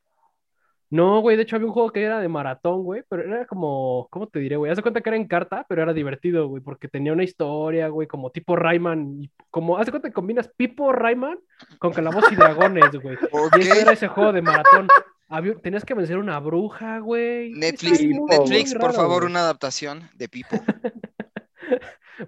No, 0.94 1.18
güey, 1.20 1.36
de 1.36 1.42
hecho 1.42 1.56
había 1.56 1.66
un 1.66 1.72
juego 1.72 1.90
que 1.90 2.04
era 2.04 2.20
de 2.20 2.28
maratón, 2.28 2.84
güey, 2.84 3.02
pero 3.08 3.22
era 3.22 3.46
como, 3.46 4.06
¿cómo 4.12 4.28
te 4.28 4.38
diré, 4.38 4.54
güey? 4.56 4.70
Haz 4.70 4.76
de 4.76 4.82
cuenta 4.82 5.00
que 5.00 5.10
era 5.10 5.16
en 5.16 5.26
carta, 5.26 5.66
pero 5.68 5.82
era 5.82 5.92
divertido, 5.92 6.46
güey, 6.46 6.62
porque 6.62 6.86
tenía 6.86 7.12
una 7.12 7.24
historia, 7.24 7.88
güey, 7.88 8.06
como 8.06 8.30
tipo 8.30 8.54
Rayman, 8.54 9.22
y 9.22 9.30
como, 9.50 9.76
haz 9.76 9.86
de 9.86 9.90
cuenta 9.90 10.08
que 10.10 10.14
combinas 10.14 10.46
Pipo 10.56 10.92
Rayman 10.92 11.36
con 11.80 11.92
Calabozos 11.92 12.30
y 12.30 12.36
Dragones, 12.36 12.92
güey. 13.02 13.16
Y 13.58 13.60
ese 13.62 13.80
era 13.80 13.92
ese 13.92 14.06
juego 14.06 14.32
de 14.32 14.42
maratón. 14.42 14.86
Había- 15.28 15.56
tenías 15.56 15.84
que 15.84 15.94
vencer 15.94 16.16
una 16.16 16.38
bruja, 16.38 17.00
güey. 17.00 17.50
Netflix, 17.54 18.00
Netflix, 18.00 18.70
muy 18.70 18.80
por 18.80 18.90
raro, 18.90 18.92
favor, 18.92 19.22
güey. 19.22 19.30
una 19.32 19.40
adaptación 19.40 20.08
de 20.14 20.28
Pipo. 20.28 20.56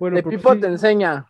Bueno, 0.00 0.16
De 0.16 0.22
Pipo 0.24 0.52
sí, 0.54 0.60
te 0.60 0.66
enseña. 0.66 1.26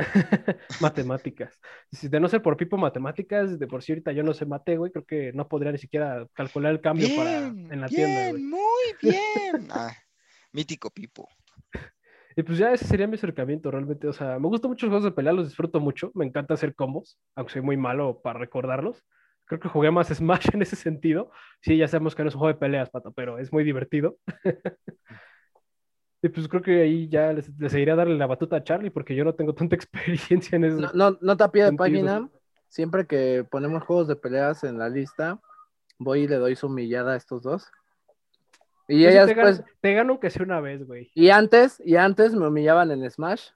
matemáticas. 0.80 1.58
Si 1.92 2.08
de 2.08 2.20
no 2.20 2.28
ser 2.28 2.42
por 2.42 2.56
Pipo 2.56 2.76
matemáticas, 2.76 3.58
de 3.58 3.66
por 3.66 3.82
sí 3.82 3.92
ahorita 3.92 4.12
yo 4.12 4.22
no 4.22 4.34
sé 4.34 4.46
mate, 4.46 4.76
güey, 4.76 4.92
creo 4.92 5.04
que 5.04 5.32
no 5.32 5.48
podría 5.48 5.72
ni 5.72 5.78
siquiera 5.78 6.26
calcular 6.34 6.72
el 6.72 6.80
cambio 6.80 7.08
para 7.16 7.48
en 7.48 7.80
la 7.80 7.88
tienda, 7.88 8.28
güey. 8.30 8.42
muy 8.42 8.84
bien. 9.02 9.68
Ah, 9.70 9.92
mítico 10.52 10.90
Pipo. 10.90 11.28
Y 12.36 12.42
pues 12.42 12.58
ya 12.58 12.72
ese 12.72 12.84
sería 12.86 13.06
mi 13.06 13.14
acercamiento 13.16 13.70
realmente. 13.70 14.06
O 14.08 14.12
sea, 14.12 14.38
me 14.38 14.48
gustan 14.48 14.70
mucho 14.70 14.86
los 14.86 14.92
juegos 14.92 15.04
de 15.04 15.12
pelea, 15.12 15.32
los 15.32 15.48
disfruto 15.48 15.80
mucho. 15.80 16.10
Me 16.14 16.24
encanta 16.24 16.54
hacer 16.54 16.74
combos, 16.74 17.18
aunque 17.34 17.52
soy 17.52 17.62
muy 17.62 17.76
malo 17.76 18.20
para 18.22 18.38
recordarlos. 18.38 19.04
Creo 19.44 19.60
que 19.60 19.68
jugué 19.68 19.90
más 19.90 20.08
Smash 20.14 20.46
en 20.54 20.62
ese 20.62 20.76
sentido. 20.76 21.30
Sí, 21.60 21.76
ya 21.76 21.88
sabemos 21.88 22.14
que 22.14 22.22
no 22.22 22.28
es 22.28 22.34
un 22.34 22.40
juego 22.40 22.54
de 22.54 22.60
peleas, 22.60 22.90
pato, 22.90 23.12
pero 23.12 23.38
es 23.38 23.52
muy 23.52 23.64
divertido. 23.64 24.16
Y 26.22 26.28
pues 26.28 26.48
creo 26.48 26.62
que 26.62 26.82
ahí 26.82 27.08
ya 27.08 27.32
les, 27.32 27.48
les 27.58 27.72
seguiría 27.72 27.94
darle 27.96 28.16
la 28.16 28.26
batuta 28.26 28.56
a 28.56 28.64
Charlie 28.64 28.90
porque 28.90 29.14
yo 29.14 29.24
no 29.24 29.34
tengo 29.34 29.54
tanta 29.54 29.74
experiencia 29.76 30.56
en 30.56 30.64
eso. 30.64 30.76
No, 30.78 30.90
no, 30.92 31.18
nota 31.20 31.44
a 31.44 31.52
pie 31.52 31.64
de 31.64 31.72
página. 31.72 32.28
Siempre 32.68 33.06
que 33.06 33.44
ponemos 33.50 33.82
juegos 33.82 34.06
de 34.06 34.16
peleas 34.16 34.62
en 34.64 34.78
la 34.78 34.88
lista, 34.88 35.40
voy 35.98 36.20
y 36.22 36.28
le 36.28 36.36
doy 36.36 36.54
su 36.54 36.66
humillada 36.68 37.14
a 37.14 37.16
estos 37.16 37.42
dos. 37.42 37.66
Y 38.86 39.06
ellas, 39.06 39.26
te, 39.26 39.34
gano, 39.34 39.48
pues, 39.48 39.64
te 39.80 39.94
gano 39.94 40.12
aunque 40.12 40.30
sea 40.30 40.42
una 40.44 40.60
vez, 40.60 40.84
güey. 40.86 41.10
y 41.14 41.30
antes, 41.30 41.80
y 41.84 41.96
antes 41.96 42.34
me 42.34 42.46
humillaban 42.48 42.90
en 42.90 43.08
Smash. 43.10 43.50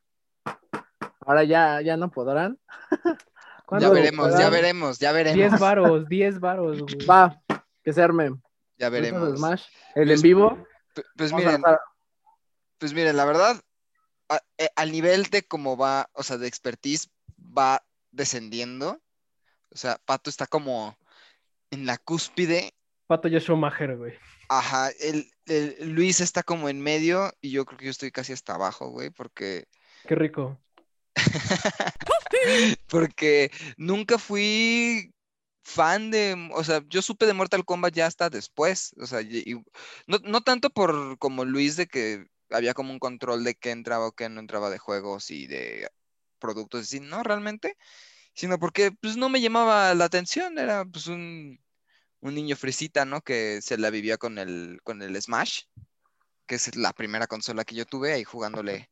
Ahora 1.20 1.44
ya, 1.44 1.80
ya 1.80 1.96
no 1.96 2.10
podrán. 2.10 2.58
Ya 3.64 3.80
¿Cuándo 3.80 3.92
veremos, 3.92 4.38
ya 4.38 4.50
veremos, 4.50 4.98
ya 4.98 5.12
10 5.14 5.24
veremos. 5.24 5.58
varos, 5.58 6.06
10 6.06 6.38
varos, 6.38 6.82
güey. 6.82 7.06
Va, 7.06 7.40
que 7.82 7.94
se 7.94 8.02
arme. 8.02 8.34
Ya 8.76 8.90
veremos. 8.90 9.38
Smash, 9.38 9.64
el 9.94 10.08
Pues- 10.08 10.18
en 10.20 10.22
vivo. 10.22 10.58
Pues 11.16 11.32
a 11.32 11.36
miren, 11.36 11.62
pues 12.78 12.92
miren, 12.92 13.16
la 13.16 13.24
verdad, 13.24 13.60
a- 14.28 14.42
eh, 14.58 14.68
al 14.76 14.92
nivel 14.92 15.24
de 15.24 15.42
cómo 15.42 15.76
va, 15.76 16.08
o 16.12 16.22
sea, 16.22 16.38
de 16.38 16.48
expertise 16.48 17.10
va 17.38 17.84
descendiendo. 18.10 19.00
O 19.70 19.76
sea, 19.76 19.98
Pato 20.04 20.30
está 20.30 20.46
como 20.46 20.96
en 21.70 21.86
la 21.86 21.98
cúspide. 21.98 22.72
Pato 23.06 23.28
ya 23.28 23.40
Schumacher, 23.40 23.96
güey. 23.96 24.14
Ajá, 24.48 24.90
el, 25.00 25.30
el- 25.46 25.92
Luis 25.92 26.20
está 26.20 26.42
como 26.42 26.68
en 26.68 26.80
medio 26.80 27.32
y 27.40 27.50
yo 27.50 27.64
creo 27.64 27.78
que 27.78 27.84
yo 27.86 27.90
estoy 27.90 28.10
casi 28.10 28.32
hasta 28.32 28.54
abajo, 28.54 28.88
güey, 28.90 29.10
porque 29.10 29.66
Qué 30.06 30.14
rico. 30.14 30.60
porque 32.88 33.50
nunca 33.76 34.18
fui 34.18 35.12
fan 35.64 36.10
de, 36.10 36.50
o 36.52 36.62
sea, 36.62 36.82
yo 36.88 37.00
supe 37.00 37.26
de 37.26 37.32
Mortal 37.32 37.64
Kombat 37.64 37.94
ya 37.94 38.06
hasta 38.06 38.28
después, 38.28 38.94
o 39.00 39.06
sea, 39.06 39.22
y 39.22 39.54
no, 40.06 40.18
no 40.24 40.42
tanto 40.42 40.70
por 40.70 41.18
como 41.18 41.44
Luis 41.44 41.76
de 41.76 41.86
que 41.86 42.26
había 42.54 42.74
como 42.74 42.92
un 42.92 42.98
control 42.98 43.44
de 43.44 43.54
qué 43.54 43.70
entraba 43.70 44.06
o 44.06 44.12
qué 44.12 44.28
no 44.28 44.40
entraba 44.40 44.70
de 44.70 44.78
juegos 44.78 45.30
y 45.30 45.46
de 45.46 45.88
productos 46.38 46.92
no 47.00 47.22
realmente, 47.22 47.76
sino 48.34 48.58
porque 48.58 48.92
pues 48.92 49.16
no 49.16 49.28
me 49.28 49.40
llamaba 49.40 49.94
la 49.94 50.04
atención, 50.04 50.58
era 50.58 50.84
pues 50.84 51.06
un, 51.06 51.60
un 52.20 52.34
niño 52.34 52.56
fresita, 52.56 53.04
¿no? 53.04 53.22
Que 53.22 53.60
se 53.62 53.78
la 53.78 53.90
vivía 53.90 54.18
con 54.18 54.38
el, 54.38 54.80
con 54.84 55.02
el 55.02 55.20
Smash, 55.20 55.62
que 56.46 56.56
es 56.56 56.76
la 56.76 56.92
primera 56.92 57.26
consola 57.26 57.64
que 57.64 57.74
yo 57.74 57.86
tuve 57.86 58.12
ahí 58.12 58.24
jugándole 58.24 58.90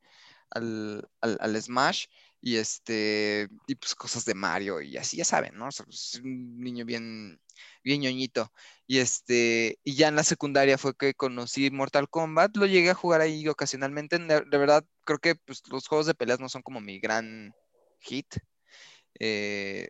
al, 0.51 1.09
al 1.21 1.63
Smash 1.63 2.07
y 2.43 2.57
este, 2.57 3.49
y 3.69 3.77
pues 3.77 3.95
cosas 3.95 4.25
de 4.25 4.35
Mario 4.35 4.81
y 4.83 4.97
así, 4.97 5.17
ya 5.17 5.25
saben, 5.25 5.57
¿no? 5.57 5.69
Pues, 5.85 6.21
un 6.23 6.59
niño 6.59 6.85
bien, 6.85 7.41
bien 7.85 8.01
ñoñito. 8.01 8.53
Y 8.87 8.99
este, 8.99 9.79
y 9.85 9.95
ya 9.95 10.09
en 10.09 10.17
la 10.17 10.25
secundaria 10.25 10.77
fue 10.77 10.95
que 10.97 11.15
conocí 11.15 11.71
Mortal 11.71 12.09
Kombat, 12.11 12.57
lo 12.57 12.67
llegué 12.67 12.91
a 12.91 12.95
jugar 12.95 13.21
ahí 13.21 13.47
ocasionalmente, 13.49 14.19
de, 14.19 14.41
de 14.41 14.59
verdad, 14.59 14.85
creo 15.05 15.21
que 15.21 15.37
pues, 15.37 15.63
los 15.71 15.87
juegos 15.87 16.07
de 16.07 16.15
peleas 16.15 16.41
no 16.41 16.49
son 16.49 16.63
como 16.63 16.81
mi 16.81 16.99
gran 16.99 17.55
hit. 18.01 18.27
Eh, 19.21 19.89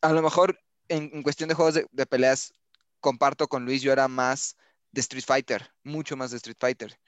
a 0.00 0.12
lo 0.12 0.22
mejor 0.22 0.58
en, 0.88 1.10
en 1.12 1.22
cuestión 1.22 1.50
de 1.50 1.54
juegos 1.54 1.74
de, 1.74 1.86
de 1.92 2.06
peleas 2.06 2.54
comparto 3.00 3.46
con 3.46 3.66
Luis, 3.66 3.82
yo 3.82 3.92
era 3.92 4.08
más 4.08 4.56
de 4.90 5.02
Street 5.02 5.24
Fighter, 5.26 5.70
mucho 5.84 6.16
más 6.16 6.30
de 6.30 6.38
Street 6.38 6.56
Fighter. 6.58 6.98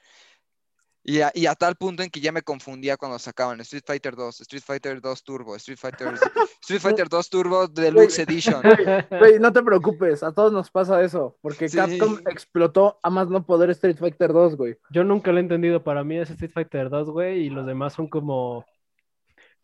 Y 1.02 1.22
a, 1.22 1.30
y 1.34 1.46
a, 1.46 1.54
tal 1.54 1.76
punto 1.76 2.02
en 2.02 2.10
que 2.10 2.20
ya 2.20 2.30
me 2.30 2.42
confundía 2.42 2.98
cuando 2.98 3.18
sacaban 3.18 3.58
Street 3.60 3.84
Fighter 3.86 4.16
2, 4.16 4.42
Street 4.42 4.62
Fighter 4.62 5.00
2 5.00 5.24
Turbo, 5.24 5.56
Street 5.56 5.78
Fighter, 5.78 6.08
Street 6.62 6.80
Fighter 6.80 7.08
2 7.08 7.30
Turbo 7.30 7.68
Deluxe 7.68 8.18
Edition. 8.18 8.60
Wey, 9.20 9.38
no 9.40 9.50
te 9.50 9.62
preocupes, 9.62 10.22
a 10.22 10.32
todos 10.32 10.52
nos 10.52 10.70
pasa 10.70 11.02
eso, 11.02 11.38
porque 11.40 11.70
sí. 11.70 11.78
Capcom 11.78 12.18
explotó 12.30 12.98
a 13.02 13.08
más 13.08 13.28
no 13.28 13.46
poder 13.46 13.70
Street 13.70 13.96
Fighter 13.96 14.32
2, 14.32 14.56
güey. 14.56 14.76
Yo 14.90 15.02
nunca 15.02 15.32
lo 15.32 15.38
he 15.38 15.40
entendido, 15.40 15.82
para 15.82 16.04
mí 16.04 16.18
es 16.18 16.28
Street 16.30 16.52
Fighter 16.52 16.90
2, 16.90 17.10
güey, 17.10 17.46
y 17.46 17.50
los 17.50 17.66
demás 17.66 17.94
son 17.94 18.06
como... 18.06 18.66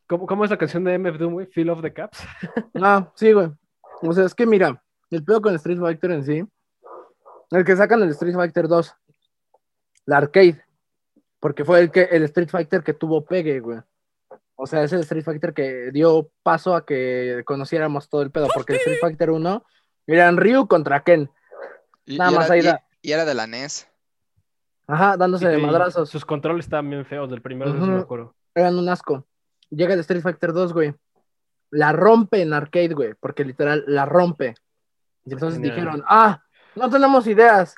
¿Cómo, 0.09 0.27
cómo 0.27 0.45
es 0.45 0.51
la 0.51 0.57
canción 0.57 0.85
de 0.85 0.99
MF 0.99 1.19
Doom, 1.19 1.33
güey? 1.35 1.47
Feel 1.49 1.69
of 1.69 1.83
the 1.83 1.93
Caps. 1.93 2.19
Ah, 2.83 3.13
sí, 3.15 3.33
güey. 3.33 3.51
O 4.03 4.13
sea, 4.13 4.25
es 4.25 4.35
que 4.35 4.47
mira, 4.47 4.83
el 5.11 5.23
pedo 5.23 5.43
con 5.43 5.55
Street 5.57 5.79
Fighter 5.79 6.11
en 6.13 6.25
sí, 6.25 6.45
el 7.51 7.65
que 7.65 7.77
sacan 7.77 8.03
el 8.03 8.11
Street 8.11 8.35
Fighter 8.35 8.69
2, 8.69 8.95
la 10.07 10.17
arcade, 10.19 10.66
porque 11.47 11.65
fue 11.65 11.79
el, 11.79 11.93
que, 11.93 12.03
el 12.11 12.25
Street 12.25 12.49
Fighter 12.49 12.83
que 12.83 12.93
tuvo 12.93 13.25
pegue, 13.25 13.61
güey. 13.61 13.79
O 14.57 14.67
sea, 14.67 14.83
es 14.83 14.93
el 14.93 15.03
Street 15.03 15.23
Fighter 15.23 15.55
que 15.55 15.93
dio 15.93 16.29
paso 16.43 16.75
a 16.75 16.85
que 16.85 17.43
conociéramos 17.47 18.09
todo 18.09 18.23
el 18.23 18.33
pedo, 18.33 18.49
porque 18.53 18.73
el 18.73 18.79
Street 18.81 18.99
Fighter 19.01 19.31
1 19.31 19.65
eran 20.09 20.39
Ryu 20.39 20.67
contra 20.67 21.05
Ken. 21.05 21.31
Nada 22.05 22.33
y 22.33 22.35
más 22.35 22.47
era, 22.47 22.55
ahí 22.55 22.61
y- 22.63 22.65
da. 22.65 22.83
y 23.01 23.13
era 23.13 23.25
de 23.25 23.35
la 23.35 23.47
NES. 23.47 23.89
Ajá, 24.89 25.17
dándose 25.17 25.47
de 25.47 25.59
madrazos. 25.59 26.11
Sus 26.11 26.25
controles 26.25 26.67
estaban 26.67 26.91
bien 26.91 27.07
feos, 27.07 27.31
del 27.31 27.41
primero 27.43 27.71
sí 27.71 27.79
Ujú. 27.79 27.87
me 27.93 28.01
acuerdo. 28.01 28.35
Eran 28.53 28.77
un 28.77 28.89
asco. 28.89 29.25
Llega 29.71 29.95
el 29.95 30.01
Street 30.01 30.23
Fighter 30.23 30.53
2, 30.53 30.73
güey. 30.73 30.97
La 31.71 31.93
rompe 31.93 32.43
en 32.43 32.55
arcade, 32.55 32.93
güey, 32.93 33.15
porque 33.15 33.45
literal 33.45 33.85
la 33.87 34.05
rompe. 34.05 34.57
Y 35.25 35.33
entonces 35.35 35.61
Genial. 35.61 35.77
dijeron, 35.77 36.05
ah, 36.09 36.43
no 36.75 36.91
tenemos 36.91 37.25
ideas. 37.29 37.77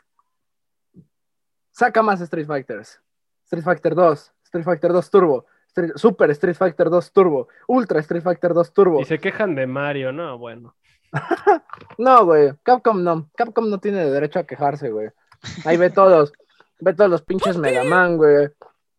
Saca 1.71 2.01
más 2.01 2.23
Street 2.23 2.47
Fighters. 2.47 3.03
Street 3.49 3.65
Fighter 3.65 3.95
2, 3.95 4.33
Street 4.45 4.65
Fighter 4.65 4.93
2 4.93 5.11
Turbo, 5.11 5.47
Street- 5.69 5.93
Super 5.97 6.31
Street 6.33 6.55
Fighter 6.55 6.91
2 6.91 7.13
Turbo, 7.13 7.49
Ultra 7.67 8.01
Street 8.01 8.23
Fighter 8.23 8.53
2 8.53 8.73
Turbo. 8.75 9.01
Y 9.01 9.05
se 9.07 9.19
quejan 9.19 9.55
de 9.55 9.67
Mario, 9.67 10.13
no, 10.13 10.37
bueno. 10.39 10.75
No, 11.99 12.25
güey, 12.27 12.53
Capcom 12.63 13.03
no. 13.03 13.31
Capcom 13.35 13.71
no 13.71 13.79
tiene 13.79 14.05
derecho 14.11 14.39
a 14.39 14.45
quejarse, 14.45 14.91
güey. 14.91 15.09
Ahí 15.65 15.77
ve 15.77 15.91
todos. 15.91 16.33
Ve 16.81 16.95
todos 16.95 17.11
los 17.11 17.23
pinches 17.23 17.57
Mega 17.59 17.83
Man, 17.83 18.17
güey. 18.19 18.51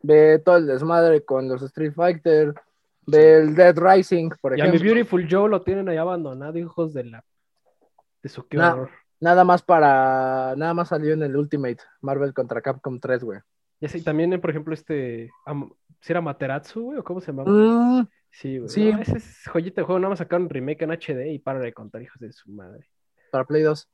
Ve 0.02 0.40
todo 0.40 0.58
el 0.58 0.68
desmadre 0.68 1.24
con 1.24 1.48
los 1.48 1.62
Street 1.62 1.94
Fighter. 1.94 2.54
Ve 3.08 3.38
el 3.38 3.56
Dead 3.56 3.74
Rising, 3.78 4.32
por 4.42 4.58
Y 4.58 4.60
a 4.60 4.66
mi 4.66 4.72
ejemplo. 4.72 4.94
Beautiful 4.94 5.28
Joe 5.32 5.48
lo 5.50 5.62
tienen 5.62 5.88
ahí 5.88 5.96
abandonado, 5.96 6.58
hijos 6.58 6.94
de 6.94 7.06
la... 7.06 7.24
De 8.22 8.28
su 8.28 8.46
qué 8.50 8.58
horror. 8.60 8.90
Nada 9.22 9.46
más 9.46 9.62
para. 9.62 10.56
Nada 10.58 10.74
más 10.74 10.90
salió 10.90 11.14
en 11.14 11.24
el 11.24 11.38
Ultimate 11.38 11.78
Marvel 12.02 12.34
contra 12.34 12.60
Capcom 12.62 13.00
3, 13.00 13.24
güey. 13.24 13.40
Ya 13.82 13.90
sé, 13.90 14.00
y 14.00 14.02
también, 14.02 14.34
eh, 14.34 14.40
por 14.40 14.50
ejemplo, 14.50 14.74
este... 14.74 15.30
¿Si 16.02 16.12
era 16.12 16.22
Materatsu, 16.22 16.82
güey? 16.82 17.00
¿O 17.00 17.04
cómo 17.04 17.22
se 17.22 17.28
llamaba? 17.28 17.50
Mm, 17.52 18.08
Sí, 18.32 18.58
güey. 18.58 18.70
sí. 18.72 18.92
No, 18.92 19.00
ese 19.02 19.18
es 19.18 19.42
joyita 19.52 19.82
de 19.82 19.86
juego. 19.86 20.00
Nada 20.00 20.10
más 20.10 20.20
sacaron 20.20 20.44
un 20.44 20.50
remake 20.50 20.84
en 20.84 20.92
HD 20.92 21.34
y 21.34 21.40
para 21.40 21.60
de 21.60 21.74
contar, 21.74 22.02
hijos 22.02 22.20
de 22.20 22.32
su 22.32 22.50
madre. 22.52 22.88
para 23.32 23.46
Play 23.46 23.64
2. 23.64 23.88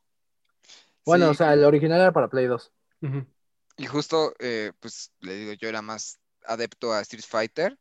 Bueno, 1.05 1.25
Sí, 1.27 1.31
o 1.31 1.33
sea, 1.33 1.53
el 1.53 1.63
original 1.63 2.01
era 2.01 2.11
para 2.11 2.29
Play 2.29 2.47
2. 2.47 2.73
Ujú. 3.01 3.25
Y 3.77 3.85
justo, 3.87 4.33
eh, 4.39 4.71
pues 4.79 5.11
le 5.19 5.35
digo, 5.35 5.53
yo 5.53 5.67
era 5.69 5.81
más 5.81 6.19
adepto 6.45 6.93
a 6.93 7.01
Street 7.01 7.25
Fighter. 7.27 7.77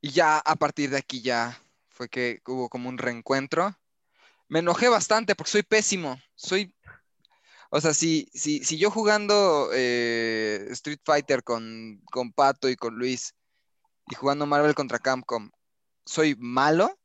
Y 0.00 0.10
ya 0.10 0.38
a 0.38 0.56
partir 0.56 0.90
de 0.90 0.98
aquí 0.98 1.22
ya 1.22 1.56
fue 1.88 2.08
que 2.08 2.40
hubo 2.46 2.68
como 2.68 2.88
un 2.88 2.98
reencuentro. 2.98 3.76
Me 4.48 4.60
enojé 4.60 4.88
bastante 4.88 5.34
porque 5.36 5.52
soy 5.52 5.62
pésimo. 5.64 6.20
Soy. 6.36 6.74
O 7.70 7.80
sea, 7.80 7.92
si, 7.92 8.28
si, 8.32 8.64
si 8.64 8.78
yo 8.78 8.90
jugando 8.90 9.70
eh, 9.74 10.66
Street 10.70 11.00
Fighter 11.04 11.42
con, 11.42 12.00
con 12.10 12.32
Pato 12.32 12.68
y 12.68 12.76
con 12.76 12.94
Luis 12.94 13.34
y 14.10 14.14
jugando 14.14 14.46
Marvel 14.46 14.74
contra 14.74 14.98
Capcom, 14.98 15.50
soy 16.06 16.34
malo. 16.38 16.98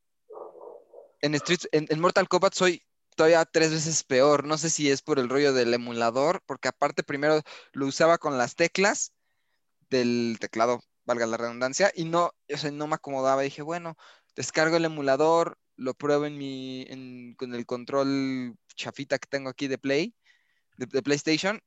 En, 1.20 1.34
Street, 1.34 1.60
en, 1.72 1.86
en 1.88 2.00
Mortal 2.00 2.28
Kombat 2.28 2.54
soy 2.54 2.82
todavía 3.14 3.44
tres 3.44 3.72
veces 3.72 4.02
peor. 4.04 4.44
No 4.46 4.56
sé 4.58 4.70
si 4.70 4.90
es 4.90 5.02
por 5.02 5.18
el 5.18 5.28
rollo 5.28 5.52
del 5.52 5.74
emulador, 5.74 6.42
porque 6.46 6.68
aparte 6.68 7.02
primero 7.02 7.40
lo 7.72 7.86
usaba 7.86 8.18
con 8.18 8.38
las 8.38 8.56
teclas 8.56 9.12
del 9.90 10.38
teclado, 10.40 10.80
valga 11.04 11.26
la 11.26 11.36
redundancia, 11.36 11.92
y 11.94 12.04
no, 12.04 12.32
o 12.52 12.56
sea, 12.56 12.70
no 12.70 12.86
me 12.86 12.94
acomodaba. 12.94 13.42
Dije, 13.42 13.62
bueno, 13.62 13.96
descargo 14.34 14.76
el 14.76 14.86
emulador, 14.86 15.58
lo 15.76 15.94
pruebo 15.94 16.24
en 16.26 16.38
mi, 16.38 16.86
en- 16.88 17.34
con 17.36 17.54
el 17.54 17.66
control 17.66 18.56
chafita 18.74 19.18
que 19.18 19.28
tengo 19.28 19.50
aquí 19.50 19.68
de 19.68 19.78
Play, 19.78 20.14
de, 20.76 21.02
PlayStation, 21.02 21.60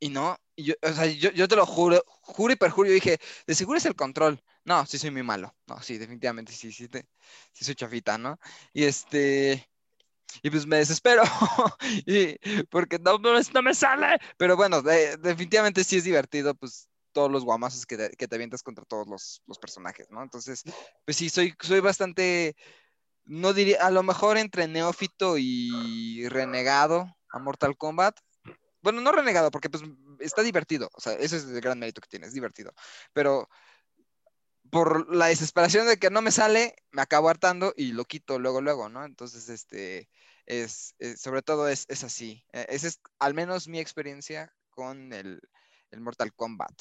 y 0.00 0.08
no, 0.08 0.36
y 0.56 0.64
yo, 0.64 0.74
o 0.82 0.92
sea, 0.92 1.06
yo, 1.06 1.30
yo 1.30 1.46
te 1.46 1.56
lo 1.56 1.66
juro, 1.66 2.02
juro 2.22 2.52
y 2.52 2.56
perjuro, 2.56 2.88
dije, 2.90 3.18
de 3.46 3.54
seguro 3.54 3.76
es 3.78 3.84
el 3.84 3.94
control. 3.94 4.42
No, 4.64 4.84
sí 4.86 4.98
soy 4.98 5.10
muy 5.10 5.22
malo. 5.22 5.54
No, 5.66 5.80
sí, 5.82 5.98
definitivamente, 5.98 6.52
sí, 6.52 6.72
sí, 6.72 6.88
te- 6.88 7.06
sí 7.52 7.64
soy 7.64 7.74
chafita, 7.74 8.16
¿no? 8.16 8.38
Y 8.72 8.84
este, 8.84 9.68
y 10.42 10.50
pues 10.50 10.66
me 10.66 10.76
desespero, 10.78 11.22
y, 12.06 12.36
porque 12.70 12.98
no, 12.98 13.18
no, 13.18 13.38
no 13.38 13.62
me 13.62 13.74
sale. 13.74 14.18
Pero 14.38 14.56
bueno, 14.56 14.80
de- 14.82 15.16
definitivamente 15.18 15.84
sí 15.84 15.96
es 15.96 16.04
divertido, 16.04 16.54
pues 16.54 16.88
todos 17.12 17.30
los 17.30 17.44
guamazos 17.44 17.84
que 17.84 17.96
te, 17.96 18.10
que 18.16 18.28
te 18.28 18.36
avientas 18.36 18.62
contra 18.62 18.84
todos 18.86 19.06
los, 19.06 19.42
los 19.46 19.58
personajes, 19.58 20.10
¿no? 20.10 20.22
Entonces, 20.22 20.62
pues 21.04 21.16
sí, 21.16 21.28
soy, 21.28 21.54
soy 21.60 21.80
bastante, 21.80 22.56
no 23.24 23.52
diría, 23.52 23.84
a 23.84 23.90
lo 23.90 24.02
mejor 24.02 24.38
entre 24.38 24.66
neófito 24.66 25.36
y 25.36 26.26
renegado 26.28 27.16
a 27.30 27.38
Mortal 27.38 27.76
Kombat. 27.76 28.18
Bueno, 28.82 29.00
no 29.00 29.12
renegado, 29.12 29.50
porque 29.50 29.68
pues 29.68 29.82
está 30.20 30.42
divertido, 30.42 30.88
o 30.94 31.00
sea, 31.00 31.12
ese 31.14 31.36
es 31.36 31.44
el 31.44 31.60
gran 31.60 31.78
mérito 31.78 32.00
que 32.00 32.08
tiene, 32.08 32.26
es 32.26 32.32
divertido. 32.32 32.72
Pero 33.12 33.48
por 34.70 35.14
la 35.14 35.26
desesperación 35.26 35.86
de 35.86 35.96
que 35.96 36.10
no 36.10 36.22
me 36.22 36.30
sale, 36.30 36.76
me 36.92 37.02
acabo 37.02 37.28
hartando 37.28 37.72
y 37.76 37.92
lo 37.92 38.04
quito 38.04 38.38
luego, 38.38 38.60
luego, 38.60 38.88
¿no? 38.88 39.04
Entonces, 39.04 39.48
este, 39.48 40.08
es, 40.46 40.94
es- 40.98 41.20
sobre 41.20 41.42
todo 41.42 41.68
es, 41.68 41.86
es 41.88 42.04
así. 42.04 42.44
Eh, 42.52 42.66
Esa 42.68 42.86
es 42.88 43.00
al 43.18 43.34
menos 43.34 43.66
mi 43.68 43.80
experiencia 43.80 44.52
con 44.70 45.12
el, 45.12 45.40
el 45.90 46.00
Mortal 46.00 46.32
Kombat. 46.34 46.72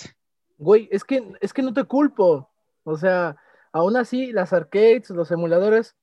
Güey, 0.57 0.88
es 0.91 1.03
que, 1.03 1.33
es 1.41 1.51
que 1.53 1.62
no 1.63 1.73
te 1.73 1.83
culpo. 1.85 2.51
O 2.83 2.97
sea, 2.97 3.35
aún 3.71 3.97
así, 3.97 4.31
las 4.31 4.53
arcades, 4.53 5.09
los 5.09 5.31
emuladores, 5.31 5.95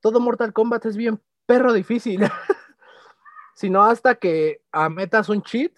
todo 0.00 0.20
Mortal 0.20 0.52
Kombat 0.52 0.84
es 0.86 0.96
bien 0.96 1.22
perro 1.46 1.72
difícil. 1.72 2.20
si 3.54 3.70
no, 3.70 3.84
hasta 3.84 4.16
que 4.16 4.62
metas 4.90 5.28
un 5.28 5.42
cheat 5.42 5.72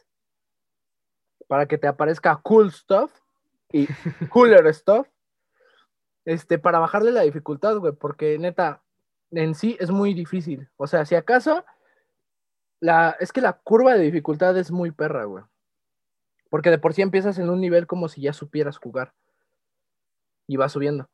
para 1.46 1.66
que 1.66 1.78
te 1.78 1.86
aparezca 1.86 2.36
cool 2.42 2.72
stuff 2.72 3.12
y 3.72 3.86
cooler 4.30 4.72
stuff. 4.74 5.06
Este, 6.24 6.58
para 6.58 6.80
bajarle 6.80 7.12
la 7.12 7.22
dificultad, 7.22 7.76
güey, 7.76 7.92
porque 7.92 8.36
neta, 8.38 8.82
en 9.30 9.54
sí 9.54 9.76
es 9.78 9.90
muy 9.90 10.12
difícil. 10.12 10.68
O 10.76 10.88
sea, 10.88 11.04
si 11.04 11.14
acaso, 11.14 11.64
la, 12.80 13.16
es 13.20 13.32
que 13.32 13.40
la 13.40 13.52
curva 13.52 13.94
de 13.94 14.02
dificultad 14.02 14.56
es 14.58 14.72
muy 14.72 14.90
perra, 14.90 15.24
güey. 15.24 15.44
Porque 16.50 16.70
de 16.70 16.78
por 16.78 16.94
sí 16.94 17.02
empiezas 17.02 17.38
en 17.38 17.48
un 17.48 17.60
nivel 17.60 17.86
como 17.86 18.08
si 18.08 18.22
ya 18.22 18.32
supieras 18.32 18.78
jugar. 18.78 19.14
Y 20.48 20.56
vas 20.56 20.72
subiendo. 20.72 21.08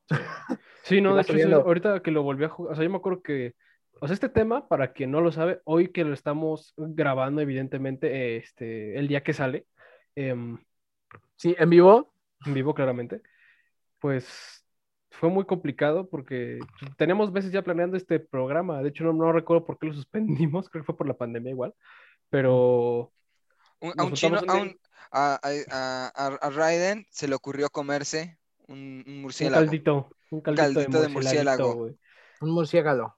Sí, 0.83 1.01
no, 1.01 1.15
de 1.15 1.23
hecho, 1.23 1.35
sí, 1.35 1.43
ahorita 1.43 2.03
que 2.03 2.11
lo 2.11 2.23
volví 2.23 2.45
a 2.45 2.49
jugar, 2.49 2.73
o 2.73 2.75
sea, 2.75 2.85
yo 2.85 2.91
me 2.91 2.97
acuerdo 2.97 3.23
que, 3.23 3.55
o 4.03 4.07
sea, 4.09 4.15
este 4.15 4.29
tema, 4.29 4.69
para 4.69 4.93
quien 4.93 5.11
no 5.13 5.21
lo 5.21 5.33
sabe, 5.33 5.61
hoy 5.65 5.93
que 5.93 6.05
lo 6.05 6.13
estamos 6.15 6.75
grabando, 6.77 7.41
evidentemente, 7.41 8.37
este, 8.37 8.99
el 8.99 9.09
día 9.09 9.23
que 9.23 9.33
sale, 9.33 9.67
em, 10.17 10.59
Sí, 11.37 11.55
en 11.59 11.71
vivo. 11.71 12.15
en 12.47 12.55
vivo 12.55 12.75
claramente, 12.75 13.23
pues 14.01 14.65
fue 15.11 15.31
muy 15.31 15.45
complicado 15.45 16.09
porque 16.11 16.59
teníamos 16.97 17.33
veces 17.33 17.53
ya 17.53 17.63
planeando 17.63 17.97
este 17.97 18.21
programa, 18.21 18.83
de 18.83 18.89
hecho 18.91 19.05
no, 19.05 19.13
no 19.13 19.33
recuerdo 19.33 19.65
por 19.65 19.79
qué 19.79 19.87
lo 19.89 19.95
suspendimos, 19.95 20.69
creo 20.71 20.83
que 20.83 20.87
fue 20.87 20.97
por 20.97 21.07
la 21.09 21.15
pandemia 21.17 21.53
igual, 21.53 21.75
pero 22.31 23.13
Un- 23.81 23.95
a 23.99 24.05
un 24.05 24.13
chino, 24.15 24.39
a, 24.49 24.55
un 24.57 24.79
a, 25.13 25.41
a- 25.43 26.13
a- 26.15 26.27
a 26.47 26.51
Raiden 26.51 27.07
se 27.11 27.29
le 27.29 27.35
ocurrió 27.35 27.71
comerse 27.71 28.39
un, 28.69 29.05
un 29.07 29.15
un 29.15 29.21
murciélago. 29.23 29.65
caldito, 29.65 30.09
un 30.31 30.41
caldito, 30.41 30.63
caldito 30.63 30.99
de 31.01 31.03
de 31.03 31.09
murciélago. 31.09 31.69
murciélago. 31.69 31.99
Un 32.41 32.51
murciélago. 32.51 33.17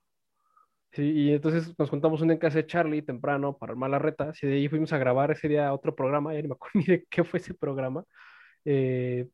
Sí, 0.94 1.02
y 1.10 1.32
entonces 1.32 1.76
nos 1.76 1.90
juntamos 1.90 2.20
un 2.20 2.28
día 2.28 2.34
en 2.34 2.40
casa 2.40 2.58
de 2.58 2.66
Charlie 2.66 3.02
temprano 3.02 3.56
para 3.58 3.72
armar 3.72 3.90
la 3.90 3.98
reta. 3.98 4.32
Y 4.40 4.46
de 4.46 4.52
ahí 4.54 4.68
fuimos 4.68 4.92
a 4.92 4.98
grabar 4.98 5.30
ese 5.32 5.48
día 5.48 5.72
otro 5.72 5.94
programa, 5.94 6.32
ya 6.32 6.40
ni 6.42 6.48
me 6.48 6.54
acuerdo 6.54 6.72
ni 6.78 6.84
de 6.84 7.04
qué 7.10 7.24
fue 7.24 7.40
ese 7.40 7.52
programa. 7.54 8.04
Eh, 8.64 9.28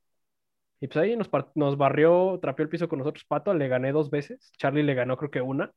y 0.81 0.87
pues 0.87 0.97
ahí 0.97 1.15
nos, 1.17 1.29
nos 1.55 1.77
barrió, 1.77 2.39
trapeó 2.41 2.63
el 2.63 2.71
piso 2.71 2.89
con 2.89 2.99
nosotros 3.01 3.25
Pato, 3.27 3.53
le 3.53 3.69
gané 3.69 3.93
dos 3.93 4.09
veces. 4.11 4.51
Charlie 4.57 4.83
le 4.83 4.95
ganó 4.95 5.19
creo 5.19 5.31
que 5.31 5.43
una. 5.43 5.71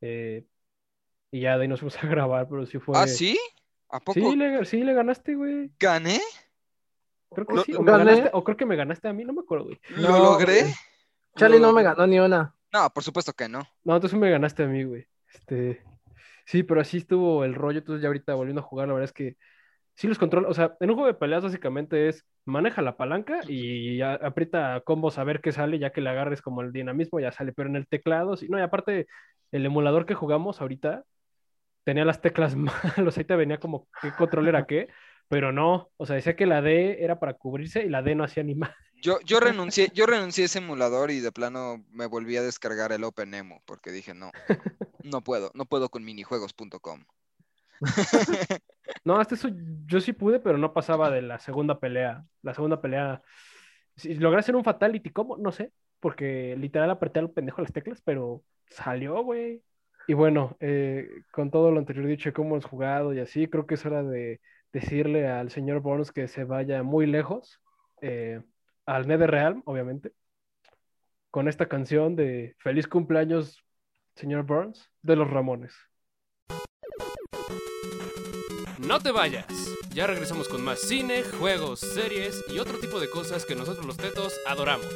Eh, 0.00 0.46
y 1.30 1.40
ya 1.42 1.56
de 1.56 1.62
ahí 1.62 1.68
nos 1.68 1.80
fuimos 1.80 2.02
a 2.02 2.06
grabar, 2.08 2.48
pero 2.48 2.64
sí 2.64 2.78
fue. 2.78 2.96
¿Ah, 2.98 3.06
sí? 3.06 3.38
¿A 3.90 4.00
poco 4.00 4.14
Sí, 4.14 4.36
le, 4.36 4.64
sí, 4.64 4.82
le 4.82 4.94
ganaste, 4.94 5.34
güey. 5.34 5.70
gané? 5.78 6.18
Creo 7.34 7.46
que 7.46 7.54
Lo- 7.54 7.62
sí. 7.64 7.74
O, 7.74 7.82
gané. 7.84 8.04
me 8.04 8.10
ganaste, 8.12 8.30
o 8.32 8.42
creo 8.44 8.56
que 8.56 8.64
me 8.66 8.76
ganaste 8.76 9.08
a 9.08 9.12
mí, 9.12 9.24
no 9.24 9.34
me 9.34 9.40
acuerdo, 9.42 9.66
güey. 9.66 9.80
¿Lo 9.90 10.08
No, 10.08 10.18
logré? 10.18 10.62
güey. 10.62 10.74
Charlie 11.36 11.60
no 11.60 11.72
me 11.74 11.82
ganó 11.82 12.06
ni 12.06 12.18
una. 12.18 12.54
No, 12.72 12.90
por 12.90 13.02
supuesto 13.02 13.32
que 13.32 13.48
no. 13.48 13.66
No, 13.84 13.94
entonces 13.94 14.18
me 14.18 14.30
ganaste 14.30 14.64
a 14.64 14.66
mí, 14.66 14.84
güey. 14.84 15.06
Este. 15.32 15.82
Sí, 16.46 16.62
pero 16.62 16.80
así 16.80 16.98
estuvo 16.98 17.44
el 17.44 17.54
rollo, 17.54 17.78
entonces 17.78 18.02
ya 18.02 18.08
ahorita 18.08 18.34
volviendo 18.34 18.60
a 18.60 18.64
jugar, 18.64 18.88
la 18.88 18.94
verdad 18.94 19.08
es 19.08 19.12
que 19.12 19.36
sí 19.94 20.08
los 20.08 20.18
controla, 20.18 20.48
o 20.48 20.54
sea, 20.54 20.76
en 20.80 20.90
un 20.90 20.96
juego 20.96 21.06
de 21.06 21.14
peleas 21.14 21.44
básicamente 21.44 22.08
es 22.08 22.26
maneja 22.44 22.82
la 22.82 22.96
palanca 22.96 23.40
y 23.48 24.00
aprieta 24.00 24.80
combos 24.84 25.18
a 25.18 25.24
ver 25.24 25.40
qué 25.40 25.52
sale, 25.52 25.78
ya 25.78 25.90
que 25.92 26.00
le 26.00 26.10
agarres 26.10 26.42
como 26.42 26.62
el 26.62 26.72
dinamismo 26.72 27.20
ya 27.20 27.30
sale, 27.32 27.52
pero 27.52 27.68
en 27.68 27.76
el 27.76 27.86
teclado, 27.86 28.36
sí, 28.36 28.48
no, 28.48 28.58
y 28.58 28.62
aparte 28.62 29.06
el 29.52 29.66
emulador 29.66 30.06
que 30.06 30.14
jugamos 30.14 30.60
ahorita 30.60 31.04
tenía 31.84 32.04
las 32.04 32.20
teclas 32.20 32.56
malos, 32.96 33.18
ahí 33.18 33.24
te 33.24 33.36
venía 33.36 33.58
como 33.58 33.88
qué 34.00 34.10
control 34.18 34.48
era 34.48 34.66
qué, 34.66 34.88
pero 35.28 35.52
no, 35.52 35.90
o 35.96 36.06
sea, 36.06 36.16
decía 36.16 36.36
que 36.36 36.46
la 36.46 36.62
D 36.62 37.04
era 37.04 37.18
para 37.18 37.34
cubrirse 37.34 37.84
y 37.84 37.88
la 37.88 38.02
D 38.02 38.14
no 38.14 38.24
hacía 38.24 38.42
ni 38.42 38.54
más. 38.54 38.72
Yo, 39.02 39.18
yo 39.24 39.40
renuncié, 39.40 39.90
yo 39.92 40.06
renuncié 40.06 40.44
a 40.44 40.46
ese 40.46 40.58
emulador 40.60 41.10
y 41.10 41.18
de 41.18 41.32
plano 41.32 41.84
me 41.90 42.06
volví 42.06 42.36
a 42.36 42.42
descargar 42.42 42.92
el 42.92 43.02
OpenEMU 43.02 43.60
porque 43.66 43.90
dije 43.90 44.14
no, 44.14 44.30
no 45.02 45.22
puedo, 45.22 45.50
no 45.54 45.64
puedo 45.64 45.88
con 45.88 46.04
minijuegos.com. 46.04 47.04
no, 49.04 49.16
hasta 49.18 49.34
eso 49.34 49.48
yo 49.86 50.00
sí 50.00 50.12
pude, 50.12 50.38
pero 50.38 50.56
no 50.56 50.72
pasaba 50.72 51.10
de 51.10 51.20
la 51.20 51.40
segunda 51.40 51.80
pelea. 51.80 52.24
La 52.42 52.54
segunda 52.54 52.80
pelea, 52.80 53.22
si 53.96 54.14
logré 54.14 54.38
hacer 54.38 54.54
un 54.54 54.62
fatality, 54.62 55.10
¿cómo? 55.10 55.36
No 55.36 55.50
sé, 55.50 55.72
porque 55.98 56.54
literal 56.56 56.88
apreté 56.90 57.18
al 57.18 57.30
pendejo 57.30 57.60
las 57.60 57.72
teclas, 57.72 58.00
pero 58.04 58.44
salió, 58.68 59.20
güey. 59.24 59.64
Y 60.06 60.14
bueno, 60.14 60.56
eh, 60.60 61.08
con 61.32 61.50
todo 61.50 61.72
lo 61.72 61.80
anterior 61.80 62.06
dicho, 62.06 62.32
cómo 62.32 62.50
hemos 62.50 62.66
jugado 62.66 63.12
y 63.12 63.18
así, 63.18 63.48
creo 63.48 63.66
que 63.66 63.74
es 63.74 63.84
hora 63.84 64.04
de 64.04 64.40
decirle 64.72 65.26
al 65.28 65.50
señor 65.50 65.80
Burns 65.80 66.12
que 66.12 66.28
se 66.28 66.44
vaya 66.44 66.84
muy 66.84 67.06
lejos. 67.06 67.60
Eh, 68.00 68.40
al 68.86 69.06
NetherRealm, 69.06 69.62
obviamente, 69.66 70.12
con 71.30 71.48
esta 71.48 71.68
canción 71.68 72.16
de 72.16 72.54
Feliz 72.58 72.86
cumpleaños, 72.86 73.64
señor 74.14 74.44
Burns, 74.44 74.90
de 75.02 75.16
los 75.16 75.30
Ramones. 75.30 75.74
No 78.78 79.00
te 79.00 79.12
vayas. 79.12 79.46
Ya 79.94 80.06
regresamos 80.06 80.48
con 80.48 80.64
más 80.64 80.80
cine, 80.80 81.22
juegos, 81.22 81.80
series 81.80 82.44
y 82.48 82.58
otro 82.58 82.78
tipo 82.78 82.98
de 82.98 83.08
cosas 83.08 83.46
que 83.46 83.54
nosotros 83.54 83.86
los 83.86 83.96
tetos 83.96 84.34
adoramos. 84.46 84.86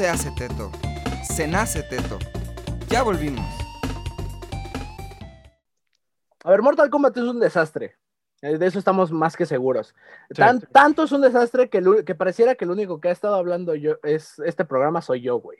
Se 0.00 0.08
hace 0.08 0.30
teto, 0.30 0.70
se 1.22 1.46
nace 1.46 1.82
teto. 1.82 2.18
Ya 2.88 3.02
volvimos. 3.02 3.44
A 6.42 6.50
ver, 6.50 6.62
Mortal 6.62 6.88
Kombat 6.88 7.18
es 7.18 7.24
un 7.24 7.38
desastre. 7.38 7.98
Eh, 8.40 8.56
de 8.56 8.66
eso 8.66 8.78
estamos 8.78 9.12
más 9.12 9.36
que 9.36 9.44
seguros. 9.44 9.94
Tanto 10.72 11.02
es 11.02 11.12
un 11.12 11.20
desastre 11.20 11.68
que, 11.68 12.02
que 12.06 12.14
pareciera 12.14 12.54
que 12.54 12.64
el 12.64 12.70
único 12.70 12.98
que 12.98 13.08
ha 13.08 13.12
estado 13.12 13.34
hablando 13.34 13.74
yo 13.74 13.98
es 14.02 14.38
este 14.38 14.64
programa 14.64 15.02
soy 15.02 15.20
yo, 15.20 15.38
güey. 15.38 15.58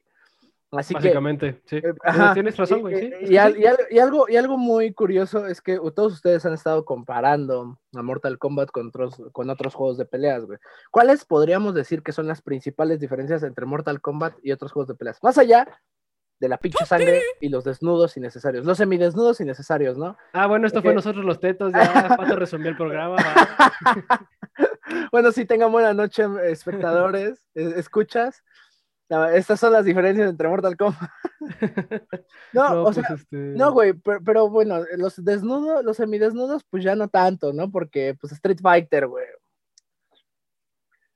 Así 0.73 0.95
Básicamente, 0.95 1.61
sí. 1.65 1.79
Eh, 1.79 1.95
tienes 2.33 2.57
razón, 2.57 2.83
güey. 2.83 3.13
y, 3.29 3.37
algo, 3.37 4.29
y 4.29 4.37
algo 4.37 4.57
muy 4.57 4.93
curioso 4.93 5.47
es 5.47 5.61
que 5.61 5.81
todos 5.97 6.13
ustedes 6.13 6.47
han 6.47 6.53
estado 6.53 6.85
comparando 6.85 7.77
a 7.93 8.03
Mortal 8.03 8.39
Kombat 8.39 8.71
con 8.71 8.89
otros, 8.89 9.21
con 9.33 9.51
otros 9.51 9.75
juegos 9.75 9.99
de 9.99 10.05
peleas, 10.05 10.45
güey. 10.45 10.61
¿Cuáles 10.93 11.25
podríamos 11.25 11.75
decir 11.75 12.05
que 12.05 12.13
son 12.13 12.29
las 12.29 12.41
principales 12.41 13.01
diferencias 13.01 13.43
entre 13.43 13.67
Mortal 13.67 14.01
Kombat 14.01 14.35
y 14.45 14.53
otros 14.53 14.71
juegos 14.71 14.87
de 14.87 14.95
peleas? 14.95 15.19
Más 15.25 15.39
allá 15.39 15.67
de 16.39 16.49
la 16.49 16.57
pinche 16.57 16.87
sangre 16.87 17.21
y 17.41 17.49
los 17.49 17.65
desnudos 17.65 18.17
innecesarios, 18.17 18.65
los 18.65 18.79
semidesnudos 18.79 19.41
innecesarios, 19.41 19.99
¿no? 19.99 20.17
Ah, 20.33 20.47
bueno, 20.47 20.69
esto 20.69 20.83
fue 20.83 20.95
nosotros 20.95 21.25
los 21.25 21.41
tetos, 21.41 21.73
ya 21.73 22.09
Pato 22.17 22.37
resumió 22.37 22.71
el 22.71 22.77
programa. 22.77 23.17
bueno, 25.13 25.33
sí, 25.33 25.45
tengan 25.45 25.73
buena 25.73 25.93
noche, 25.93 26.25
espectadores, 26.45 27.45
escuchas 27.55 28.45
estas 29.35 29.59
son 29.59 29.73
las 29.73 29.85
diferencias 29.85 30.31
entre 30.31 30.49
Mortal 30.49 30.77
Kombat. 30.77 31.11
no, 32.53 32.83
o 32.83 32.85
pues, 32.85 32.97
sea, 32.97 33.17
este 33.17 33.37
no, 33.37 33.73
güey, 33.73 33.93
pero, 34.25 34.49
bueno, 34.49 34.85
los 34.97 35.25
desnudos, 35.25 35.85
los 35.85 35.97
semidesnudos, 35.97 36.65
pues 36.71 36.85
ya 36.85 36.95
no 36.95 37.09
tanto, 37.09 37.53
¿no? 37.53 37.71
Porque, 37.71 38.17
pues, 38.21 38.33
Street 38.33 38.59
Fighter, 38.63 39.09
güey. 39.09 39.27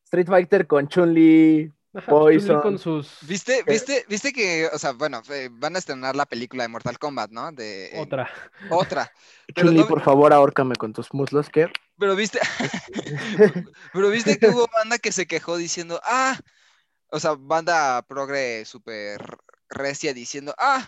Street 0.05 0.27
Fighter 0.27 0.67
con 0.67 0.89
Chun-Li, 0.89 1.73
Poison. 2.07 2.61
Con 2.61 2.79
sus... 2.79 3.19
¿Viste, 3.23 3.63
viste, 3.67 4.05
viste 4.09 4.33
que, 4.33 4.69
o 4.73 4.79
sea, 4.79 4.93
bueno, 4.93 5.23
van 5.53 5.77
a 5.77 5.79
estrenar 5.79 6.17
la 6.17 6.27
película 6.27 6.65
de 6.65 6.69
Mortal 6.69 6.99
Kombat, 6.99 7.31
¿no? 7.31 7.53
De, 7.53 7.93
otra. 7.97 8.29
Otra. 8.71 9.13
Chun-Li, 9.55 9.85
por 9.85 10.03
favor, 10.03 10.33
ahórcame 10.33 10.75
con 10.75 10.93
tus 10.93 11.15
muslos, 11.15 11.49
¿qué? 11.49 11.69
Pero 11.97 12.17
viste, 12.17 12.41
pero 13.93 14.11
viste 14.11 14.39
que 14.39 14.49
hubo 14.49 14.67
banda 14.75 14.99
que 14.99 15.13
se 15.13 15.27
quejó 15.27 15.57
diciendo, 15.57 16.01
ah, 16.05 16.37
o 17.11 17.21
sea, 17.21 17.35
banda 17.39 18.03
progre 18.03 18.65
super 18.65 19.21
recia 19.69 20.15
diciendo, 20.15 20.55
ah, 20.59 20.87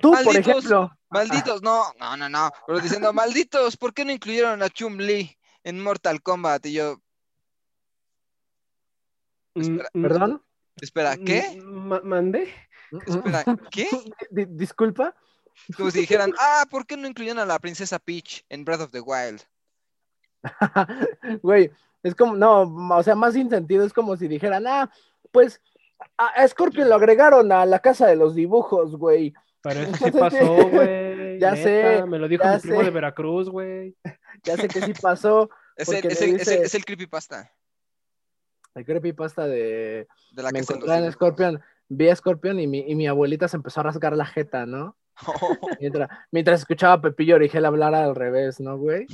tú, 0.00 0.12
por 0.24 0.36
ejemplo. 0.36 0.90
Malditos, 1.10 1.62
no, 1.62 1.92
no, 1.98 2.16
no, 2.16 2.28
no, 2.28 2.50
pero 2.66 2.80
diciendo, 2.80 3.12
malditos, 3.12 3.76
¿por 3.76 3.92
qué 3.92 4.04
no 4.04 4.12
incluyeron 4.12 4.62
a 4.62 4.68
Chum 4.68 4.98
Lee 4.98 5.36
en 5.64 5.82
Mortal 5.82 6.22
Kombat? 6.22 6.66
Y 6.66 6.74
yo... 6.74 7.00
Mm, 9.54 9.80
mm, 9.92 10.02
¿Perdón? 10.02 10.44
Espera, 10.80 11.16
¿qué? 11.16 11.60
¿Mandé? 11.62 12.54
Espera, 13.06 13.44
¿qué? 13.70 13.88
Disculpa. 14.30 15.14
Como 15.76 15.90
si 15.90 16.00
dijeran, 16.00 16.32
ah, 16.38 16.64
¿por 16.70 16.86
qué 16.86 16.96
no 16.96 17.06
incluyen 17.06 17.38
a 17.38 17.44
la 17.44 17.58
princesa 17.58 17.98
Peach 17.98 18.44
en 18.48 18.64
Breath 18.64 18.80
of 18.80 18.92
the 18.92 19.00
Wild? 19.00 19.42
Güey, 21.42 21.70
es 22.02 22.14
como, 22.14 22.34
no, 22.34 22.62
o 22.96 23.02
sea, 23.02 23.14
más 23.14 23.34
sin 23.34 23.50
sentido, 23.50 23.84
es 23.84 23.92
como 23.92 24.16
si 24.16 24.26
dijeran, 24.26 24.66
ah, 24.66 24.90
pues 25.32 25.60
a 26.16 26.46
Scorpion 26.48 26.88
lo 26.88 26.94
agregaron 26.94 27.50
a 27.52 27.66
la 27.66 27.78
casa 27.80 28.06
de 28.06 28.16
los 28.16 28.34
dibujos, 28.34 28.96
güey. 28.96 29.34
Pero 29.62 29.80
eso 29.80 29.96
sí 29.96 30.10
pasó, 30.10 30.54
güey. 30.70 31.38
Ya 31.38 31.56
sé, 31.56 32.04
Me 32.06 32.18
lo 32.18 32.28
dijo 32.28 32.44
mi 32.46 32.58
primo 32.60 32.82
de 32.82 32.90
Veracruz, 32.90 33.48
güey. 33.48 33.96
Ya 34.44 34.56
sé 34.56 34.68
que 34.68 34.80
sí 34.80 34.92
pasó. 35.00 35.50
Es 35.76 35.88
el, 35.90 35.96
es, 35.96 36.04
el, 36.04 36.10
es, 36.12 36.22
el, 36.22 36.32
dice- 36.38 36.62
es 36.62 36.74
el 36.74 36.84
creepypasta 36.84 37.52
El 38.74 38.84
creepypasta 38.86 39.46
de 39.46 40.06
de 40.32 40.42
la 40.42 40.50
me 40.50 40.60
casa 40.60 40.74
de 40.74 40.80
los 40.80 40.88
encontré 40.88 41.06
en. 41.06 41.12
Scorpion, 41.12 41.62
vi 41.88 42.08
a 42.08 42.16
Scorpion 42.16 42.58
y 42.60 42.66
mi, 42.66 42.78
y 42.80 42.94
mi 42.94 43.06
abuelita 43.06 43.48
se 43.48 43.56
empezó 43.56 43.80
a 43.80 43.84
rasgar 43.84 44.16
la 44.16 44.24
jeta, 44.24 44.64
¿no? 44.64 44.96
Mientras, 45.80 46.08
mientras 46.30 46.60
escuchaba 46.60 46.94
a 46.94 47.00
Pepillo 47.02 47.34
Origel 47.34 47.66
hablar 47.66 47.94
al 47.94 48.14
revés, 48.14 48.60
¿no, 48.60 48.78
güey? 48.78 49.06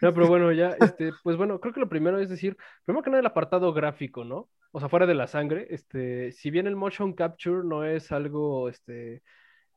No, 0.00 0.14
pero 0.14 0.28
bueno, 0.28 0.52
ya, 0.52 0.76
este, 0.78 1.12
pues 1.22 1.36
bueno, 1.36 1.60
creo 1.60 1.74
que 1.74 1.80
lo 1.80 1.88
primero 1.88 2.18
es 2.18 2.28
decir, 2.28 2.56
primero 2.84 3.02
que 3.02 3.10
nada 3.10 3.20
el 3.20 3.26
apartado 3.26 3.72
gráfico, 3.72 4.24
¿no? 4.24 4.48
O 4.70 4.80
sea, 4.80 4.88
fuera 4.88 5.06
de 5.06 5.14
la 5.14 5.26
sangre, 5.26 5.66
este, 5.70 6.30
si 6.32 6.50
bien 6.50 6.66
el 6.66 6.76
motion 6.76 7.12
capture 7.14 7.64
no 7.64 7.84
es 7.84 8.12
algo, 8.12 8.68
este, 8.68 9.22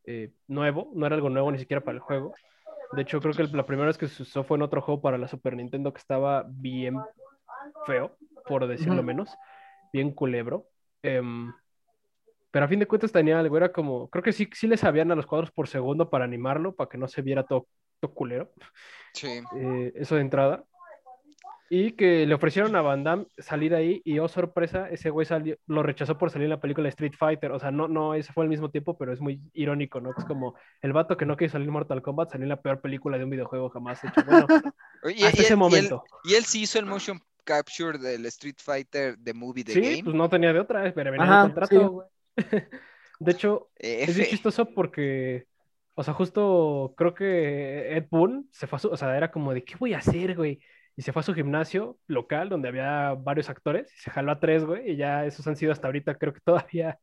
eh, 0.05 0.31
nuevo, 0.47 0.91
no 0.95 1.05
era 1.05 1.15
algo 1.15 1.29
nuevo 1.29 1.51
ni 1.51 1.59
siquiera 1.59 1.83
para 1.83 1.95
el 1.95 2.01
juego. 2.01 2.33
De 2.93 3.03
hecho, 3.03 3.21
creo 3.21 3.33
que 3.33 3.43
la 3.55 3.65
primera 3.65 3.87
vez 3.87 3.97
que 3.97 4.07
se 4.07 4.23
usó 4.23 4.43
fue 4.43 4.57
en 4.57 4.63
otro 4.63 4.81
juego 4.81 5.01
para 5.01 5.17
la 5.17 5.27
Super 5.27 5.55
Nintendo 5.55 5.93
que 5.93 5.99
estaba 5.99 6.45
bien 6.47 6.97
feo, 7.85 8.17
por 8.45 8.67
decirlo 8.67 9.01
menos, 9.03 9.33
bien 9.93 10.11
culebro. 10.11 10.67
Em, 11.01 11.53
pero 12.51 12.65
a 12.65 12.67
fin 12.67 12.79
de 12.79 12.87
cuentas 12.87 13.11
tenía 13.11 13.39
algo, 13.39 13.55
era 13.55 13.71
como, 13.71 14.09
creo 14.09 14.23
que 14.23 14.33
sí, 14.33 14.49
sí 14.53 14.67
le 14.67 14.75
sabían 14.75 15.11
a 15.11 15.15
los 15.15 15.25
cuadros 15.25 15.51
por 15.51 15.67
segundo 15.67 16.09
para 16.09 16.25
animarlo, 16.25 16.75
para 16.75 16.89
que 16.89 16.97
no 16.97 17.07
se 17.07 17.21
viera 17.21 17.43
todo 17.43 17.67
culero 18.09 18.51
Sí. 19.13 19.41
eh, 19.57 19.91
eso 19.95 20.15
de 20.15 20.21
entrada. 20.21 20.63
Y 21.73 21.93
que 21.93 22.25
le 22.25 22.33
ofrecieron 22.35 22.75
a 22.75 22.81
Van 22.81 23.01
Damme 23.05 23.27
salir 23.37 23.73
ahí 23.73 24.01
y, 24.03 24.19
oh 24.19 24.27
sorpresa, 24.27 24.89
ese 24.89 25.09
güey 25.09 25.25
salió, 25.25 25.55
lo 25.67 25.83
rechazó 25.83 26.17
por 26.17 26.29
salir 26.29 26.45
en 26.45 26.49
la 26.49 26.59
película 26.59 26.89
Street 26.89 27.13
Fighter. 27.17 27.53
O 27.53 27.59
sea, 27.59 27.71
no, 27.71 27.87
no, 27.87 28.13
ese 28.13 28.33
fue 28.33 28.43
al 28.43 28.49
mismo 28.49 28.69
tiempo, 28.69 28.97
pero 28.97 29.13
es 29.13 29.21
muy 29.21 29.39
irónico, 29.53 30.01
¿no? 30.01 30.09
Es 30.17 30.25
como 30.25 30.53
el 30.81 30.91
vato 30.91 31.15
que 31.15 31.25
no 31.25 31.37
quiere 31.37 31.51
salir 31.51 31.67
en 31.67 31.73
Mortal 31.73 32.01
Kombat 32.01 32.29
salió 32.31 32.43
en 32.43 32.49
la 32.49 32.61
peor 32.61 32.81
película 32.81 33.17
de 33.17 33.23
un 33.23 33.29
videojuego 33.29 33.69
jamás 33.69 34.03
hecho. 34.03 34.21
Bueno, 34.25 34.47
hasta 35.01 35.11
y, 35.11 35.23
ese 35.23 35.37
él- 35.39 35.41
y 35.41 35.49
él, 35.51 35.57
momento. 35.57 36.03
y 36.25 36.33
él 36.33 36.43
sí 36.43 36.63
hizo 36.63 36.77
el 36.77 36.85
motion 36.87 37.21
capture 37.45 37.97
del 37.97 38.25
Street 38.25 38.57
Fighter 38.57 39.15
The 39.23 39.33
Movie 39.33 39.63
The 39.63 39.73
Sí, 39.73 39.81
Game. 39.81 40.03
pues 40.03 40.15
no 40.15 40.29
tenía 40.29 40.51
de 40.51 40.59
otra, 40.59 40.91
pero 40.93 41.09
venía 41.09 41.25
en 41.25 41.31
Ajá, 41.31 41.41
el 41.47 41.47
contrato, 41.53 41.79
sí. 41.79 41.85
güey. 41.87 42.07
De 43.19 43.31
hecho, 43.31 43.69
Eh, 43.77 44.03
Es 44.03 44.15
bien 44.15 44.25
F. 44.25 44.31
chistoso 44.31 44.65
porque, 44.65 45.45
o 46.01 46.03
sea, 46.03 46.13
justo 46.13 46.93
creo 46.97 47.13
que 47.13 47.95
Ed 47.95 48.07
Boon 48.09 48.47
se 48.51 48.67
fue 48.67 48.77
a 48.77 48.79
su, 48.79 48.89
o 48.89 48.97
sea, 48.97 49.15
era 49.15 49.31
como 49.31 49.53
de, 49.53 49.63
¿qué 49.63 49.75
voy 49.79 49.93
a 49.93 49.99
hacer, 49.99 50.35
güey? 50.35 50.59
Y 50.97 51.01
se 51.03 51.13
fue 51.13 51.21
a 51.21 51.23
su 51.23 51.33
gimnasio 51.33 51.97
local 52.07 52.49
donde 52.49 52.67
había 52.67 53.13
varios 53.13 53.49
actores 53.49 53.91
y 53.93 53.97
se 53.99 54.11
jaló 54.11 54.31
a 54.33 54.39
tres, 54.39 54.65
güey, 54.65 54.91
y 54.91 54.95
ya 54.97 55.25
esos 55.25 55.47
han 55.47 55.55
sido 55.55 55.71
hasta 55.71 55.87
ahorita, 55.87 56.15
creo 56.15 56.33
que 56.33 56.41
todavía, 56.43 56.99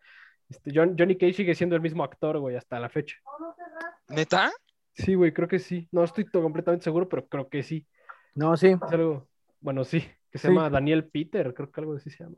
este, 0.50 0.70
John- 0.74 0.94
Johnny 0.98 1.16
Cage 1.16 1.32
sigue 1.32 1.54
siendo 1.54 1.74
el 1.76 1.82
mismo 1.82 2.04
actor, 2.04 2.38
güey, 2.38 2.56
hasta 2.56 2.78
la 2.78 2.88
fecha. 2.90 3.16
¿Neta? 4.08 4.50
Sí, 4.94 5.14
güey, 5.14 5.32
creo 5.32 5.48
que 5.48 5.58
sí. 5.58 5.88
No 5.92 6.04
estoy 6.04 6.24
to- 6.24 6.42
completamente 6.42 6.84
seguro, 6.84 7.08
pero 7.08 7.26
creo 7.26 7.48
que 7.48 7.62
sí. 7.62 7.86
No, 8.34 8.56
sí. 8.56 8.68
Es 8.68 8.92
algo, 8.92 9.28
bueno, 9.60 9.84
sí, 9.84 10.00
que 10.30 10.38
se 10.38 10.48
Sí. 10.48 10.54
llama 10.54 10.70
Daniel 10.70 11.08
Peter, 11.08 11.54
creo 11.54 11.70
que 11.70 11.80
algo 11.80 11.94
así 11.94 12.10
se 12.10 12.24
llama. 12.24 12.36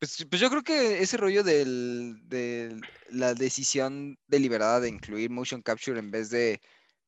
Pues, 0.00 0.24
pues 0.30 0.40
yo 0.40 0.48
creo 0.50 0.62
que 0.62 1.02
ese 1.02 1.16
rollo 1.16 1.42
de 1.42 2.84
la 3.08 3.34
decisión 3.34 4.16
deliberada 4.28 4.80
de 4.80 4.88
incluir 4.88 5.30
motion 5.30 5.62
capture 5.62 5.98
en 5.98 6.10
vez 6.10 6.30
de, 6.30 6.60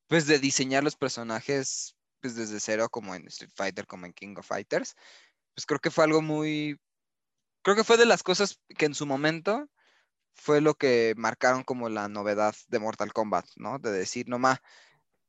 pues, 0.07 0.27
de 0.27 0.39
diseñar 0.39 0.83
los 0.83 0.95
personajes 0.97 1.95
pues, 2.21 2.35
desde 2.35 2.59
cero, 2.61 2.89
como 2.89 3.15
en 3.15 3.27
Street 3.27 3.51
Fighter, 3.55 3.87
como 3.87 4.05
en 4.07 4.13
King 4.13 4.35
of 4.37 4.47
Fighters, 4.47 4.95
pues 5.55 5.65
creo 5.67 5.79
que 5.79 5.91
fue 5.91 6.05
algo 6.05 6.21
muy... 6.21 6.79
Creo 7.63 7.75
que 7.77 7.83
fue 7.85 7.97
de 7.97 8.05
las 8.07 8.23
cosas 8.23 8.59
que 8.77 8.85
en 8.85 8.95
su 8.95 9.05
momento 9.05 9.69
fue 10.35 10.61
lo 10.61 10.75
que 10.75 11.13
marcaron 11.17 11.63
como 11.63 11.89
la 11.89 12.09
novedad 12.09 12.55
de 12.69 12.79
Mortal 12.79 13.13
Kombat, 13.13 13.45
¿no? 13.57 13.79
De 13.79 13.91
decir, 13.91 14.29
nomás, 14.29 14.59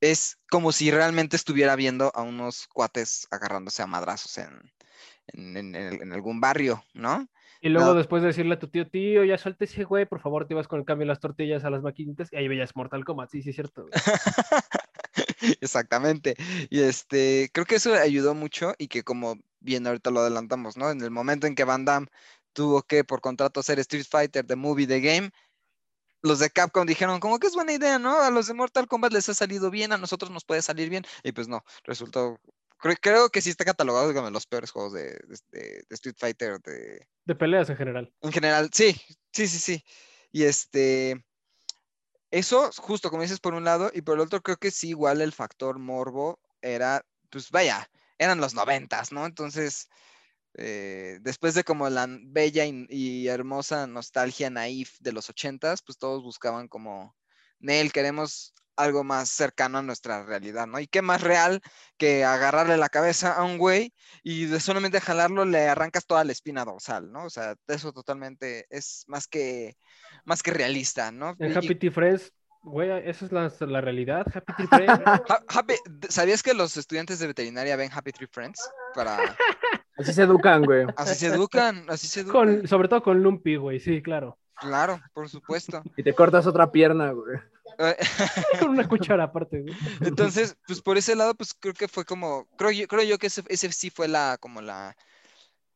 es 0.00 0.38
como 0.50 0.72
si 0.72 0.90
realmente 0.90 1.36
estuviera 1.36 1.76
viendo 1.76 2.12
a 2.14 2.22
unos 2.22 2.66
cuates 2.68 3.28
agarrándose 3.30 3.82
a 3.82 3.86
madrazos 3.88 4.38
en- 4.38 5.76
en 5.76 6.12
algún 6.12 6.40
barrio, 6.40 6.84
¿no? 6.94 7.28
Y 7.64 7.68
luego 7.68 7.90
No. 7.90 7.94
después 7.94 8.22
de 8.22 8.28
decirle 8.28 8.54
a 8.54 8.58
tu 8.58 8.66
tío, 8.68 8.88
tío, 8.88 9.24
ya 9.24 9.38
suelta 9.38 9.64
ese 9.64 9.84
güey, 9.84 10.04
por 10.04 10.20
favor, 10.20 10.46
te 10.46 10.54
ibas 10.54 10.66
con 10.66 10.80
el 10.80 10.84
cambio 10.84 11.04
de 11.04 11.10
las 11.10 11.20
tortillas 11.20 11.64
a 11.64 11.70
las 11.70 11.80
maquinitas 11.80 12.32
y 12.32 12.36
ahí 12.36 12.48
veías 12.48 12.74
Mortal 12.74 13.04
Kombat. 13.04 13.30
Sí, 13.30 13.40
sí, 13.40 13.50
es 13.50 13.54
cierto. 13.54 13.86
Exactamente. 15.60 16.34
Y 16.70 16.80
este, 16.80 17.50
creo 17.52 17.64
que 17.64 17.76
eso 17.76 17.94
ayudó 17.94 18.34
mucho 18.34 18.74
y 18.78 18.88
que 18.88 19.04
como 19.04 19.36
bien 19.60 19.86
ahorita 19.86 20.10
lo 20.10 20.20
adelantamos, 20.20 20.76
¿no? 20.76 20.90
En 20.90 21.00
el 21.02 21.12
momento 21.12 21.46
en 21.46 21.54
que 21.54 21.64
Van 21.64 21.84
Damme 21.84 22.08
tuvo 22.52 22.82
que 22.82 23.04
por 23.04 23.20
contrato 23.20 23.60
hacer 23.60 23.78
Street 23.78 24.06
Fighter, 24.10 24.44
The 24.44 24.56
Movie, 24.56 24.88
The 24.88 25.00
Game, 25.00 25.30
los 26.22 26.38
de 26.40 26.50
Capcom 26.50 26.86
dijeron, 26.86 27.20
como 27.20 27.38
que 27.38 27.48
es 27.48 27.54
buena 27.54 27.72
idea, 27.72 27.98
¿no? 27.98 28.20
A 28.22 28.30
los 28.30 28.46
de 28.46 28.54
Mortal 28.54 28.88
Kombat 28.88 29.12
les 29.12 29.28
ha 29.28 29.34
salido 29.34 29.70
bien, 29.70 29.92
a 29.92 29.98
nosotros 29.98 30.30
nos 30.30 30.44
puede 30.44 30.62
salir 30.62 30.88
bien. 30.88 31.04
Y 31.22 31.32
pues 31.32 31.48
no, 31.48 31.64
resultó, 31.84 32.40
creo, 32.82 32.96
creo 33.00 33.30
que 33.30 33.40
sí 33.40 33.50
está 33.50 33.64
catalogado 33.64 34.12
como 34.12 34.26
de 34.26 34.32
los 34.32 34.46
peores 34.46 34.70
juegos 34.72 34.92
de, 34.94 35.18
de- 35.52 35.84
Street 35.90 36.16
Fighter 36.18 36.60
de, 36.60 37.08
De 37.24 37.34
peleas 37.34 37.70
en 37.70 37.76
general. 37.76 38.12
en 38.22 38.32
general, 38.32 38.70
sí, 38.72 38.92
sí, 39.32 39.46
sí, 39.48 39.58
sí. 39.58 39.84
Y 40.32 40.44
este, 40.44 41.24
eso, 42.30 42.70
justo 42.78 43.10
como 43.10 43.22
dices 43.22 43.40
por 43.40 43.54
un 43.54 43.64
lado, 43.64 43.90
y 43.94 44.02
por 44.02 44.14
el 44.14 44.20
otro 44.22 44.42
creo 44.42 44.56
que 44.56 44.70
sí, 44.70 44.90
igual 44.90 45.20
el 45.20 45.32
factor 45.32 45.78
morbo 45.78 46.40
era, 46.62 47.04
pues 47.30 47.50
vaya, 47.50 47.90
eran 48.18 48.40
los 48.40 48.54
noventas, 48.54 49.12
¿no? 49.12 49.26
Entonces, 49.26 49.88
eh, 50.54 51.18
después 51.22 51.54
de 51.54 51.64
como 51.64 51.88
la 51.90 52.06
bella 52.10 52.66
y, 52.66 52.86
y 52.90 53.28
hermosa 53.28 53.86
nostalgia 53.88 54.50
naif 54.50 54.98
de 55.00 55.12
los 55.12 55.30
ochentas, 55.30 55.82
pues 55.82 55.98
todos 55.98 56.22
buscaban 56.22 56.68
como, 56.68 57.16
Nel, 57.60 57.92
queremos 57.92 58.54
algo 58.76 59.04
más 59.04 59.28
cercano 59.28 59.78
a 59.78 59.82
nuestra 59.82 60.24
realidad, 60.24 60.66
¿no? 60.66 60.78
Y 60.80 60.86
qué 60.86 61.02
más 61.02 61.20
real 61.20 61.60
que 61.98 62.24
agarrarle 62.24 62.76
la 62.76 62.88
cabeza 62.88 63.34
a 63.34 63.44
un 63.44 63.58
güey 63.58 63.92
y 64.22 64.46
de 64.46 64.60
solamente 64.60 65.00
jalarlo 65.00 65.44
le 65.44 65.68
arrancas 65.68 66.06
toda 66.06 66.24
la 66.24 66.32
espina 66.32 66.64
dorsal, 66.64 67.12
¿no? 67.12 67.24
O 67.24 67.30
sea, 67.30 67.54
eso 67.68 67.92
totalmente 67.92 68.66
es 68.70 69.04
más 69.08 69.26
que, 69.26 69.76
más 70.24 70.42
que 70.42 70.50
realista, 70.52 71.12
¿no? 71.12 71.34
En 71.38 71.52
Y- 71.52 71.54
Happy 71.56 71.74
Tree 71.74 71.90
Friends, 71.90 72.32
güey, 72.62 72.90
esa 73.08 73.24
es 73.26 73.32
la, 73.32 73.52
la 73.66 73.80
realidad. 73.80 74.24
Happy 74.34 74.52
Tree 74.54 74.66
Friends. 74.68 75.02
Ha- 75.28 75.44
Happy- 75.48 76.08
¿Sabías 76.08 76.42
que 76.42 76.54
los 76.54 76.76
estudiantes 76.76 77.18
de 77.18 77.26
veterinaria 77.26 77.76
ven 77.76 77.90
Happy 77.92 78.12
Tree 78.12 78.28
Friends? 78.30 78.60
Para... 78.94 79.18
Así 79.98 80.12
se 80.14 80.22
educan, 80.22 80.62
güey. 80.64 80.86
Así 80.96 81.14
se 81.14 81.26
educan, 81.26 81.84
así 81.88 82.06
se 82.06 82.20
educan. 82.20 82.58
con, 82.60 82.68
sobre 82.68 82.88
todo 82.88 83.02
con 83.02 83.22
Lumpy, 83.22 83.56
güey, 83.56 83.78
sí, 83.80 84.00
claro. 84.02 84.38
Claro, 84.54 85.00
por 85.12 85.28
supuesto. 85.28 85.82
Y 85.96 86.02
te 86.02 86.14
cortas 86.14 86.46
otra 86.46 86.70
pierna, 86.70 87.10
güey. 87.10 87.38
Con 88.60 88.70
una 88.70 88.88
cuchara 88.88 89.24
aparte, 89.24 89.60
güey. 89.60 89.74
Entonces, 90.00 90.56
pues 90.66 90.80
por 90.80 90.98
ese 90.98 91.14
lado, 91.14 91.34
pues 91.34 91.54
creo 91.54 91.74
que 91.74 91.88
fue 91.88 92.04
como, 92.04 92.46
creo 92.56 92.70
yo, 92.70 92.86
creo 92.88 93.02
yo 93.02 93.18
que 93.18 93.28
ese, 93.28 93.72
sí 93.72 93.90
fue 93.90 94.08
la, 94.08 94.38
como 94.40 94.60
la, 94.60 94.96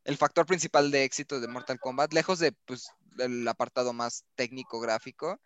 el 0.04 0.16
factor 0.16 0.46
principal 0.46 0.90
de 0.90 1.04
éxito 1.04 1.40
de 1.40 1.48
Mortal 1.48 1.78
Kombat, 1.80 2.12
lejos 2.12 2.38
de, 2.38 2.52
pues, 2.52 2.90
el 3.18 3.46
apartado 3.48 3.92
más 3.92 4.24
técnico 4.34 4.80
gráfico, 4.80 5.40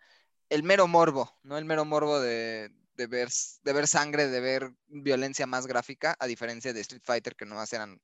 el 0.49 0.63
mero 0.63 0.87
morbo, 0.87 1.37
¿no? 1.43 1.57
El 1.57 1.65
mero 1.65 1.85
morbo 1.85 2.19
de, 2.19 2.71
de 2.95 3.07
ver, 3.07 3.29
de 3.63 3.73
ver 3.73 3.87
sangre, 3.87 4.27
de 4.27 4.39
ver 4.39 4.73
violencia 4.87 5.47
más 5.47 5.67
gráfica, 5.67 6.15
a 6.19 6.27
diferencia 6.27 6.73
de 6.73 6.81
Street 6.81 7.03
Fighter, 7.03 7.35
que 7.35 7.45
nomás 7.45 7.71
eran 7.73 8.01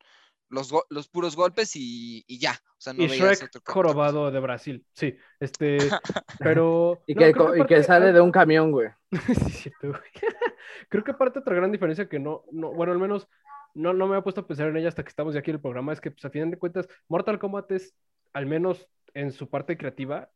los, 0.49 0.71
los 0.89 1.07
puros 1.07 1.35
golpes 1.35 1.75
y, 1.75 2.23
y 2.27 2.39
ya. 2.39 2.51
O 2.51 2.79
sea, 2.79 2.93
no 2.93 3.03
y 3.03 3.07
veías 3.07 3.39
Shrek 3.39 3.55
otro- 3.55 3.73
jorobado 3.73 4.31
de 4.31 4.39
Brasil, 4.39 4.85
sí. 4.93 5.15
Este, 5.39 5.77
pero... 6.39 7.01
Y 7.07 7.15
no, 7.15 7.19
que, 7.19 7.33
co- 7.33 7.55
y 7.55 7.59
aparte- 7.61 7.75
que 7.75 7.83
sale 7.83 8.13
de 8.13 8.21
un 8.21 8.31
camión, 8.31 8.71
güey. 8.71 8.89
Sí, 9.25 9.31
es 9.31 9.53
cierto, 9.53 9.89
güey. 9.89 10.01
Creo 10.89 11.03
que 11.03 11.11
aparte 11.11 11.39
otra 11.39 11.55
gran 11.55 11.71
diferencia 11.71 12.07
que 12.07 12.19
no, 12.19 12.43
no 12.51 12.71
bueno, 12.73 12.93
al 12.93 12.99
menos 12.99 13.27
no, 13.73 13.93
no 13.93 14.07
me 14.07 14.17
he 14.17 14.21
puesto 14.21 14.41
a 14.41 14.47
pensar 14.47 14.69
en 14.69 14.77
ella 14.77 14.87
hasta 14.89 15.03
que 15.03 15.09
estamos 15.09 15.33
ya 15.33 15.39
aquí 15.41 15.51
en 15.51 15.55
el 15.55 15.61
programa, 15.61 15.93
es 15.93 16.01
que, 16.01 16.11
pues, 16.11 16.23
a 16.25 16.29
final 16.29 16.49
de 16.49 16.57
cuentas, 16.57 16.87
Mortal 17.07 17.39
Kombat 17.39 17.71
es, 17.71 17.93
al 18.33 18.45
menos 18.45 18.87
en 19.13 19.31
su 19.31 19.49
parte 19.49 19.77
creativa, 19.77 20.29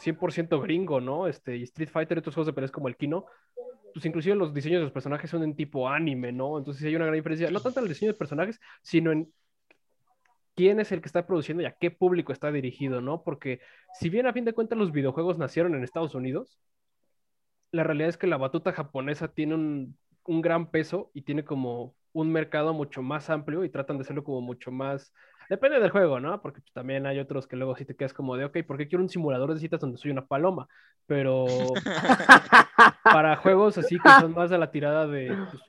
100% 0.00 0.60
gringo, 0.60 1.00
¿no? 1.00 1.26
Este, 1.28 1.56
y 1.56 1.62
Street 1.62 1.88
Fighter 1.88 2.18
y 2.18 2.20
otros 2.20 2.34
juegos 2.34 2.46
de 2.48 2.52
peleas 2.52 2.72
como 2.72 2.88
el 2.88 2.96
Kino, 2.96 3.26
pues 3.92 4.04
inclusive 4.06 4.34
los 4.34 4.52
diseños 4.52 4.80
de 4.80 4.84
los 4.84 4.92
personajes 4.92 5.30
son 5.30 5.44
en 5.44 5.54
tipo 5.54 5.88
anime, 5.88 6.32
¿no? 6.32 6.58
Entonces 6.58 6.84
hay 6.84 6.96
una 6.96 7.04
gran 7.06 7.14
diferencia, 7.16 7.48
no 7.50 7.60
tanto 7.60 7.78
en 7.78 7.84
el 7.86 7.92
diseño 7.92 8.12
de 8.12 8.18
personajes, 8.18 8.60
sino 8.82 9.12
en 9.12 9.32
quién 10.54 10.80
es 10.80 10.92
el 10.92 11.00
que 11.00 11.08
está 11.08 11.26
produciendo 11.26 11.62
y 11.62 11.66
a 11.66 11.76
qué 11.78 11.90
público 11.90 12.32
está 12.32 12.50
dirigido, 12.52 13.00
¿no? 13.00 13.22
Porque 13.22 13.60
si 13.98 14.08
bien 14.08 14.26
a 14.26 14.32
fin 14.32 14.44
de 14.44 14.52
cuentas 14.52 14.78
los 14.78 14.92
videojuegos 14.92 15.38
nacieron 15.38 15.74
en 15.74 15.84
Estados 15.84 16.14
Unidos, 16.14 16.58
la 17.72 17.84
realidad 17.84 18.08
es 18.08 18.16
que 18.16 18.26
la 18.26 18.36
batuta 18.36 18.72
japonesa 18.72 19.28
tiene 19.28 19.54
un, 19.54 19.98
un 20.24 20.40
gran 20.40 20.70
peso 20.70 21.10
y 21.14 21.22
tiene 21.22 21.44
como 21.44 21.94
un 22.12 22.30
mercado 22.30 22.72
mucho 22.72 23.02
más 23.02 23.30
amplio 23.30 23.64
y 23.64 23.70
tratan 23.70 23.98
de 23.98 24.02
hacerlo 24.02 24.22
como 24.22 24.40
mucho 24.40 24.70
más 24.70 25.12
Depende 25.48 25.78
del 25.78 25.90
juego, 25.90 26.20
¿no? 26.20 26.40
Porque 26.40 26.60
pues, 26.60 26.72
también 26.72 27.06
hay 27.06 27.18
otros 27.18 27.46
que 27.46 27.56
luego 27.56 27.76
sí 27.76 27.84
te 27.84 27.94
quedas 27.94 28.14
como 28.14 28.36
de, 28.36 28.46
ok, 28.46 28.58
¿por 28.66 28.78
qué 28.78 28.88
quiero 28.88 29.02
un 29.02 29.08
simulador 29.08 29.52
de 29.52 29.60
citas 29.60 29.80
donde 29.80 29.98
soy 29.98 30.10
una 30.10 30.26
paloma? 30.26 30.68
Pero 31.06 31.46
para 33.04 33.36
juegos 33.36 33.76
así 33.78 33.98
que 33.98 34.08
son 34.20 34.32
más 34.32 34.50
de 34.50 34.58
la 34.58 34.70
tirada 34.70 35.06
de 35.06 35.36
pues, 35.50 35.62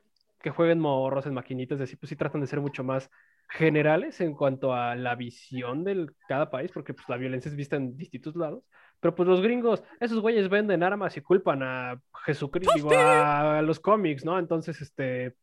que 0.46 0.52
jueguen 0.52 0.80
morros 0.80 1.26
en 1.26 1.34
maquinitas, 1.34 1.82
así, 1.82 1.96
pues 1.96 2.08
sí 2.08 2.16
tratan 2.16 2.40
de 2.40 2.46
ser 2.46 2.62
mucho 2.62 2.84
más 2.84 3.10
generales 3.50 4.22
en 4.22 4.36
cuanto 4.36 4.76
a 4.76 4.96
la 4.96 5.16
visión 5.16 5.84
de 5.84 6.06
cada 6.28 6.52
país, 6.52 6.70
porque 6.72 6.94
pues 6.94 7.10
la 7.10 7.18
violencia 7.18 7.50
es 7.50 7.56
vista 7.56 7.78
en 7.78 7.98
distintos 7.98 8.36
lados. 8.36 8.64
Pero 9.00 9.16
pues 9.16 9.28
los 9.28 9.42
gringos, 9.42 9.82
esos 10.00 10.20
güeyes 10.20 10.48
venden 10.48 10.84
armas 10.84 11.18
y 11.18 11.22
culpan 11.22 11.64
a 11.64 12.00
Jesucristo, 12.26 12.74
digo, 12.76 12.92
a 12.94 13.60
los 13.64 13.80
cómics, 13.80 14.24
¿no? 14.24 14.38
Entonces, 14.38 14.80
este, 14.82 15.36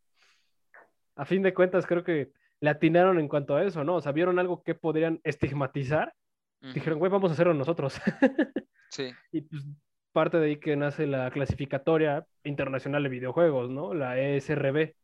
a 1.17 1.25
fin 1.25 1.43
de 1.43 1.53
cuentas, 1.53 1.85
creo 1.85 2.05
que 2.05 2.31
le 2.61 2.71
atinaron 2.71 3.19
en 3.19 3.27
cuanto 3.27 3.57
a 3.57 3.65
eso, 3.65 3.83
¿no? 3.83 3.97
O 3.97 4.01
sea, 4.01 4.13
vieron 4.13 4.39
algo 4.39 4.63
que 4.63 4.77
podrían 4.77 5.21
estigmatizar. 5.25 6.15
Dijeron, 6.61 7.01
güey, 7.01 7.11
vamos 7.11 7.33
a 7.33 7.35
hacerlo 7.35 7.55
nosotros. 7.55 8.01
sí. 8.89 9.13
Y 9.33 9.41
pues 9.41 9.65
parte 10.13 10.39
de 10.39 10.47
ahí 10.47 10.61
que 10.61 10.77
nace 10.77 11.07
la 11.07 11.31
clasificatoria 11.31 12.27
internacional 12.45 13.03
de 13.03 13.09
videojuegos, 13.09 13.71
¿no? 13.71 13.95
La 13.95 14.19
ESRB. 14.19 14.95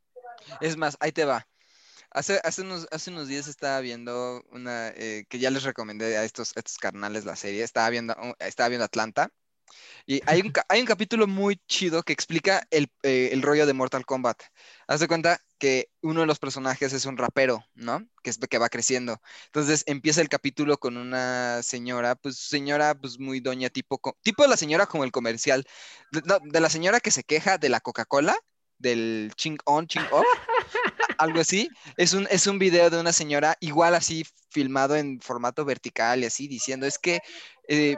Es 0.61 0.77
más, 0.77 0.97
ahí 1.01 1.13
te 1.13 1.25
va. 1.25 1.47
Hace, 2.11 2.41
hace, 2.43 2.63
unos, 2.63 2.89
hace 2.91 3.11
unos 3.11 3.29
días 3.29 3.49
estaba 3.49 3.81
viendo 3.81 4.43
una 4.51 4.89
eh, 4.89 5.25
que 5.29 5.39
ya 5.39 5.51
les 5.51 5.63
recomendé 5.65 6.17
a 6.17 6.25
estos, 6.25 6.57
estos 6.57 6.79
carnales 6.79 7.25
la 7.25 7.37
serie. 7.37 7.63
Estaba 7.63 7.91
viendo, 7.91 8.15
estaba 8.39 8.69
viendo 8.69 8.85
Atlanta. 8.85 9.31
Y 10.07 10.23
hay 10.27 10.41
un, 10.41 10.53
hay 10.69 10.81
un 10.81 10.87
capítulo 10.87 11.27
muy 11.27 11.61
chido 11.67 12.03
que 12.03 12.15
explica 12.15 12.67
el, 12.71 12.91
eh, 13.03 13.31
el, 13.33 13.43
rollo 13.43 13.67
de 13.67 13.75
Mortal 13.75 14.07
Kombat. 14.07 14.43
Haz 14.87 15.01
de 15.01 15.09
cuenta 15.09 15.39
que 15.59 15.91
uno 16.03 16.21
de 16.21 16.27
los 16.27 16.39
personajes 16.39 16.93
es 16.93 17.05
un 17.05 17.17
rapero, 17.17 17.65
¿no? 17.75 18.07
Que, 18.23 18.31
es, 18.31 18.39
que 18.39 18.59
va 18.59 18.69
creciendo. 18.69 19.21
Entonces 19.47 19.85
empieza 19.87 20.21
el 20.21 20.29
capítulo 20.29 20.79
con 20.79 20.97
una 20.97 21.63
señora, 21.63 22.15
pues 22.15 22.39
señora, 22.39 22.95
pues 22.95 23.19
muy 23.19 23.41
doña, 23.41 23.71
tipo, 23.71 24.01
tipo 24.23 24.43
de 24.43 24.49
la 24.49 24.57
señora 24.57 24.87
como 24.87 25.05
el 25.05 25.13
comercial, 25.13 25.67
de, 26.13 26.23
de 26.43 26.61
la 26.61 26.71
señora 26.71 27.01
que 27.01 27.11
se 27.11 27.25
queja 27.25 27.59
de 27.59 27.69
la 27.69 27.81
Coca-Cola, 27.81 28.37
del 28.79 29.33
ching 29.37 29.59
on, 29.65 29.87
ching 29.87 30.07
off 30.13 30.25
algo 31.19 31.41
así. 31.41 31.69
Es 31.97 32.15
un, 32.15 32.27
es 32.31 32.47
un 32.47 32.59
video 32.59 32.91
de 32.91 33.01
una 33.01 33.13
señora 33.13 33.57
igual 33.61 33.95
así 33.95 34.25
filmado 34.51 34.97
en 34.97 35.21
formato 35.21 35.65
vertical 35.65 36.23
y 36.23 36.27
así 36.27 36.49
diciendo, 36.49 36.87
es 36.87 36.99
que 36.99 37.21
eh, 37.69 37.97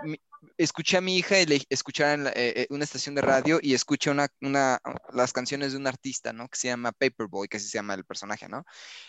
escuché 0.56 0.96
a 0.96 1.00
mi 1.00 1.16
hija 1.16 1.40
y 1.40 1.46
le 1.46 1.62
escuchar 1.68 2.18
en 2.18 2.26
eh, 2.28 2.32
eh, 2.34 2.66
una 2.70 2.84
estación 2.84 3.14
de 3.14 3.22
radio 3.22 3.58
y 3.62 3.74
escuché 3.74 4.10
una, 4.10 4.28
una, 4.40 4.80
las 5.12 5.32
canciones 5.32 5.72
de 5.72 5.78
un 5.78 5.86
artista, 5.86 6.32
¿no? 6.32 6.48
Que 6.48 6.58
se 6.58 6.68
llama 6.68 6.92
Paperboy, 6.92 7.48
que 7.48 7.58
así 7.58 7.68
se 7.68 7.78
llama 7.78 7.94
el 7.94 8.04
personaje, 8.04 8.48
¿no? 8.48 8.64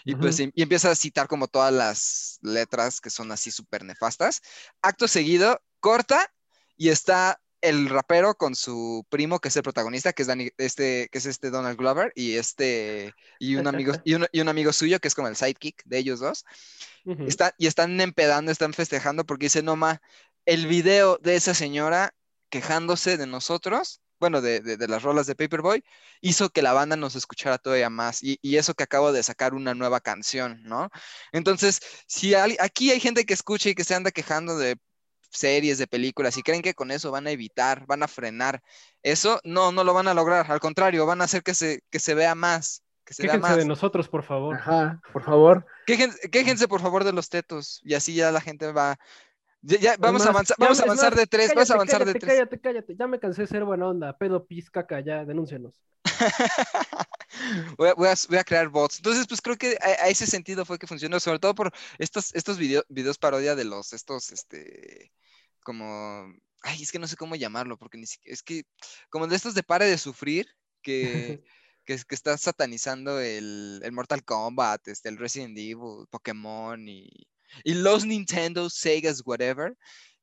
Y 0.05 0.15
pues 0.15 0.39
y 0.39 0.51
empieza 0.55 0.91
a 0.91 0.95
citar 0.95 1.27
como 1.27 1.47
todas 1.47 1.73
las 1.73 2.39
letras 2.41 3.01
que 3.01 3.09
son 3.09 3.31
así 3.31 3.51
súper 3.51 3.83
nefastas. 3.83 4.41
Acto 4.81 5.07
seguido, 5.07 5.61
corta 5.79 6.31
y 6.77 6.89
está 6.89 7.39
el 7.61 7.89
rapero 7.89 8.35
con 8.35 8.55
su 8.55 9.05
primo, 9.09 9.39
que 9.39 9.49
es 9.49 9.55
el 9.55 9.63
protagonista, 9.63 10.13
que 10.13 10.23
es, 10.23 10.29
este, 10.57 11.09
que 11.11 11.17
es 11.19 11.25
este 11.27 11.51
Donald 11.51 11.77
Glover, 11.77 12.11
y 12.15 12.33
este, 12.33 13.13
y 13.39 13.55
un 13.55 13.67
amigo, 13.67 13.93
y 14.03 14.15
un, 14.15 14.25
y 14.31 14.41
un 14.41 14.49
amigo 14.49 14.73
suyo, 14.73 14.99
que 14.99 15.07
es 15.07 15.15
como 15.15 15.27
el 15.27 15.35
sidekick 15.35 15.83
de 15.85 15.99
ellos 15.99 16.19
dos, 16.19 16.43
está, 17.27 17.53
y 17.57 17.67
están 17.67 18.01
empedando, 18.01 18.51
están 18.51 18.73
festejando, 18.73 19.25
porque 19.25 19.45
dice, 19.45 19.61
no, 19.61 19.75
ma, 19.75 20.01
el 20.45 20.67
video 20.67 21.17
de 21.17 21.35
esa 21.35 21.53
señora 21.53 22.13
quejándose 22.49 23.17
de 23.17 23.27
nosotros, 23.27 24.01
bueno, 24.19 24.39
de, 24.41 24.59
de, 24.61 24.87
las 24.87 25.01
rolas 25.01 25.25
de 25.25 25.35
Paperboy, 25.35 25.83
hizo 26.21 26.49
que 26.49 26.61
la 26.61 26.73
banda 26.73 26.95
nos 26.95 27.15
escuchara 27.15 27.57
todavía 27.57 27.89
más, 27.89 28.21
y, 28.21 28.37
y 28.43 28.57
eso 28.57 28.75
que 28.75 28.83
acabo 28.83 29.11
de 29.11 29.23
sacar 29.23 29.55
una 29.55 29.73
nueva 29.73 29.99
canción, 29.99 30.61
¿no? 30.63 30.89
Entonces, 31.31 31.79
si 32.05 32.35
aquí 32.35 32.91
hay 32.91 32.99
gente 32.99 33.25
que 33.25 33.33
escucha 33.33 33.69
y 33.69 33.75
que 33.75 33.83
se 33.83 33.95
anda 33.95 34.11
quejando 34.11 34.59
de 34.59 34.77
series, 35.31 35.79
de 35.79 35.87
películas, 35.87 36.37
y 36.37 36.43
creen 36.43 36.61
que 36.61 36.75
con 36.75 36.91
eso 36.91 37.09
van 37.09 37.25
a 37.25 37.31
evitar, 37.31 37.85
van 37.87 38.03
a 38.03 38.07
frenar 38.07 38.61
eso, 39.01 39.39
no, 39.43 39.71
no 39.71 39.83
lo 39.83 39.93
van 39.93 40.07
a 40.07 40.13
lograr, 40.13 40.51
al 40.51 40.59
contrario, 40.59 41.07
van 41.07 41.21
a 41.21 41.23
hacer 41.23 41.41
que 41.41 41.55
se, 41.55 41.81
que 41.89 41.99
se 41.99 42.13
vea 42.13 42.35
más. 42.35 42.83
Que 43.03 43.15
se 43.15 43.23
vea 43.23 43.39
más. 43.39 43.57
de 43.57 43.65
nosotros, 43.65 44.07
por 44.07 44.23
favor. 44.23 44.55
Ajá, 44.55 45.01
por 45.11 45.23
favor. 45.23 45.65
Quéjense, 45.87 46.67
por 46.67 46.81
favor, 46.81 47.03
de 47.03 47.13
los 47.13 47.29
tetos, 47.29 47.81
y 47.83 47.95
así 47.95 48.13
ya 48.13 48.31
la 48.31 48.41
gente 48.41 48.71
va, 48.71 48.99
ya, 49.61 49.95
vamos, 49.97 50.25
a 50.25 50.29
avanzar, 50.29 50.57
vamos 50.59 50.79
a 50.79 50.83
avanzar 50.83 51.15
de 51.15 51.27
tres, 51.27 51.53
vamos 51.53 51.69
a 51.69 51.73
avanzar 51.75 52.05
de 52.05 52.13
tres. 52.13 52.33
Cállate, 52.33 52.59
cállate, 52.59 52.95
ya 52.95 53.07
me 53.07 53.19
cansé 53.19 53.43
de 53.43 53.47
ser 53.47 53.63
buena 53.63 53.87
onda, 53.87 54.17
pedo, 54.17 54.45
pis, 54.45 54.69
caca, 54.69 54.99
ya, 55.01 55.23
denúncianos. 55.25 55.73
voy, 57.77 57.89
a, 57.89 57.93
voy, 57.93 58.37
a, 58.37 58.43
crear 58.43 58.69
bots. 58.69 58.97
Entonces, 58.97 59.27
pues 59.27 59.41
creo 59.41 59.57
que 59.57 59.77
a, 59.81 60.09
ese 60.09 60.25
sentido 60.25 60.65
fue 60.65 60.79
que 60.79 60.87
funcionó, 60.87 61.19
sobre 61.19 61.39
todo 61.39 61.53
por 61.53 61.71
estos, 61.99 62.33
estos 62.33 62.57
videos 62.57 63.17
parodia 63.19 63.55
de 63.55 63.65
los, 63.65 63.93
estos, 63.93 64.31
este, 64.31 65.11
como, 65.63 66.33
ay, 66.63 66.81
es 66.81 66.91
que 66.91 66.99
no 66.99 67.07
sé 67.07 67.15
cómo 67.15 67.35
llamarlo, 67.35 67.77
porque 67.77 67.97
ni 67.97 68.07
siquiera, 68.07 68.33
es 68.33 68.43
que, 68.43 68.63
como 69.09 69.27
de 69.27 69.35
estos 69.35 69.53
de 69.53 69.63
pare 69.63 69.85
de 69.85 69.97
sufrir, 69.97 70.47
que, 70.81 71.43
que, 71.85 71.97
que 71.97 72.15
está 72.15 72.37
satanizando 72.37 73.19
el, 73.19 73.81
el, 73.83 73.91
Mortal 73.91 74.23
Kombat, 74.23 74.87
este, 74.87 75.09
el 75.09 75.17
Resident 75.17 75.57
Evil, 75.57 76.07
Pokémon 76.09 76.87
y, 76.87 77.27
y 77.63 77.73
los 77.75 78.05
Nintendo, 78.05 78.69
Segas, 78.69 79.21
whatever, 79.25 79.75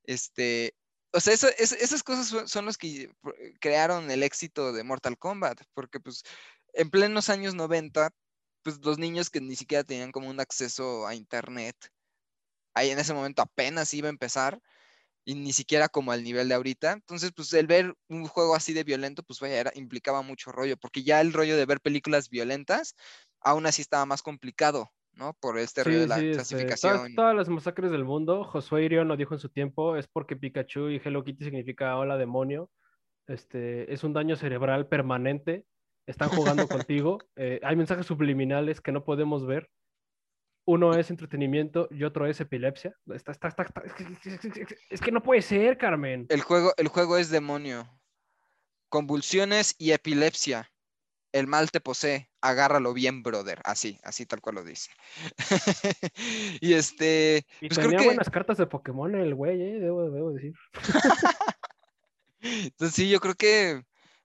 este, 0.03 0.73
o 1.11 1.19
sea, 1.19 1.33
esas 1.33 2.03
cosas 2.03 2.27
son, 2.27 2.47
son 2.47 2.65
los 2.65 2.77
que 2.77 3.11
crearon 3.59 4.11
el 4.11 4.23
éxito 4.23 4.73
de 4.73 4.83
Mortal 4.83 5.17
Kombat, 5.17 5.61
porque 5.73 5.99
pues 5.99 6.23
en 6.73 6.89
plenos 6.89 7.29
años 7.29 7.55
90, 7.55 8.11
pues 8.63 8.79
los 8.83 8.97
niños 8.99 9.29
que 9.29 9.41
ni 9.41 9.55
siquiera 9.55 9.83
tenían 9.83 10.11
como 10.11 10.29
un 10.29 10.39
acceso 10.39 11.07
a 11.07 11.15
internet, 11.15 11.75
ahí 12.73 12.91
en 12.91 12.99
ese 12.99 13.13
momento 13.13 13.41
apenas 13.41 13.93
iba 13.93 14.07
a 14.07 14.11
empezar, 14.11 14.61
y 15.25 15.35
ni 15.35 15.53
siquiera 15.53 15.89
como 15.89 16.11
al 16.11 16.23
nivel 16.23 16.49
de 16.49 16.55
ahorita. 16.55 16.91
Entonces, 16.93 17.31
pues 17.35 17.53
el 17.53 17.67
ver 17.67 17.93
un 18.07 18.25
juego 18.27 18.55
así 18.55 18.73
de 18.73 18.83
violento, 18.83 19.21
pues 19.23 19.39
vaya, 19.39 19.59
era, 19.59 19.71
implicaba 19.75 20.23
mucho 20.23 20.51
rollo, 20.51 20.75
porque 20.77 21.03
ya 21.03 21.21
el 21.21 21.33
rollo 21.33 21.55
de 21.55 21.67
ver 21.67 21.81
películas 21.81 22.29
violentas, 22.29 22.95
aún 23.39 23.67
así 23.67 23.81
estaba 23.81 24.05
más 24.07 24.23
complicado, 24.23 24.91
¿no? 25.19 25.33
Por 25.39 25.59
este 25.59 25.83
rollo 25.83 25.99
de 25.99 26.07
la 26.07 26.15
este, 26.15 26.31
clasificación. 26.31 27.13
todas, 27.13 27.35
las 27.35 27.49
masacres 27.49 27.91
del 27.91 28.05
mundo, 28.05 28.43
Josué 28.43 28.85
Irion 28.85 29.07
lo 29.07 29.17
dijo 29.17 29.35
en 29.35 29.39
su 29.39 29.49
tiempo, 29.49 29.95
es 29.97 30.07
porque 30.07 30.35
Pikachu 30.35 30.89
y 30.89 31.01
Hello 31.03 31.23
Kitty 31.23 31.43
significa 31.43 31.95
hola 31.97 32.17
demonio. 32.17 32.71
Este, 33.27 33.93
es 33.93 34.03
un 34.03 34.13
daño 34.13 34.35
cerebral 34.35 34.87
permanente. 34.87 35.65
Están 36.07 36.29
jugando 36.29 36.67
contigo. 36.87 37.19
Eh, 37.35 37.59
hay 37.61 37.75
mensajes 37.75 38.07
subliminales 38.07 38.81
que 38.81 38.91
no 38.91 39.03
podemos 39.03 39.45
ver 39.45 39.69
uno 40.69 40.93
es 40.93 41.09
entretenimiento 41.09 41.87
y 41.89 42.03
otro 42.03 42.27
es 42.27 42.39
epilepsia. 42.39 42.95
Está, 43.11 43.31
está, 43.31 43.47
está, 43.47 43.63
es, 44.91 45.01
que, 45.01 45.11
no 45.11 45.23
puede 45.23 45.41
ser, 45.41 45.79
Carmen. 45.79 46.27
El 46.29 46.41
juego, 46.41 46.73
el 46.77 46.87
juego 46.89 47.17
es 47.17 47.31
demonio. 47.31 47.89
Convulsiones 48.87 49.73
y 49.79 49.93
epilepsia. 49.93 50.71
El 51.31 51.47
mal 51.47 51.69
te 51.71 51.79
posee. 51.79 52.29
Agárralo 52.41 52.93
bien, 52.93 53.21
brother. 53.21 53.61
Así, 53.63 53.99
así 54.03 54.25
tal 54.25 54.41
cual 54.41 54.55
lo 54.55 54.63
dice. 54.63 54.89
y 56.61 56.73
este. 56.73 57.45
Y 57.61 57.67
pues 57.67 57.79
tenía 57.79 58.03
buenas 58.03 58.29
cartas 58.29 58.57
de 58.57 58.67
Pokémon 58.67 59.13
el 59.15 59.35
güey, 59.35 59.61
¿eh? 59.61 59.79
debo, 59.79 60.09
debo 60.09 60.31
decir. 60.31 60.53
Entonces 62.41 62.95
sí, 62.95 63.09
yo 63.09 63.19
creo 63.19 63.35
que, 63.35 63.83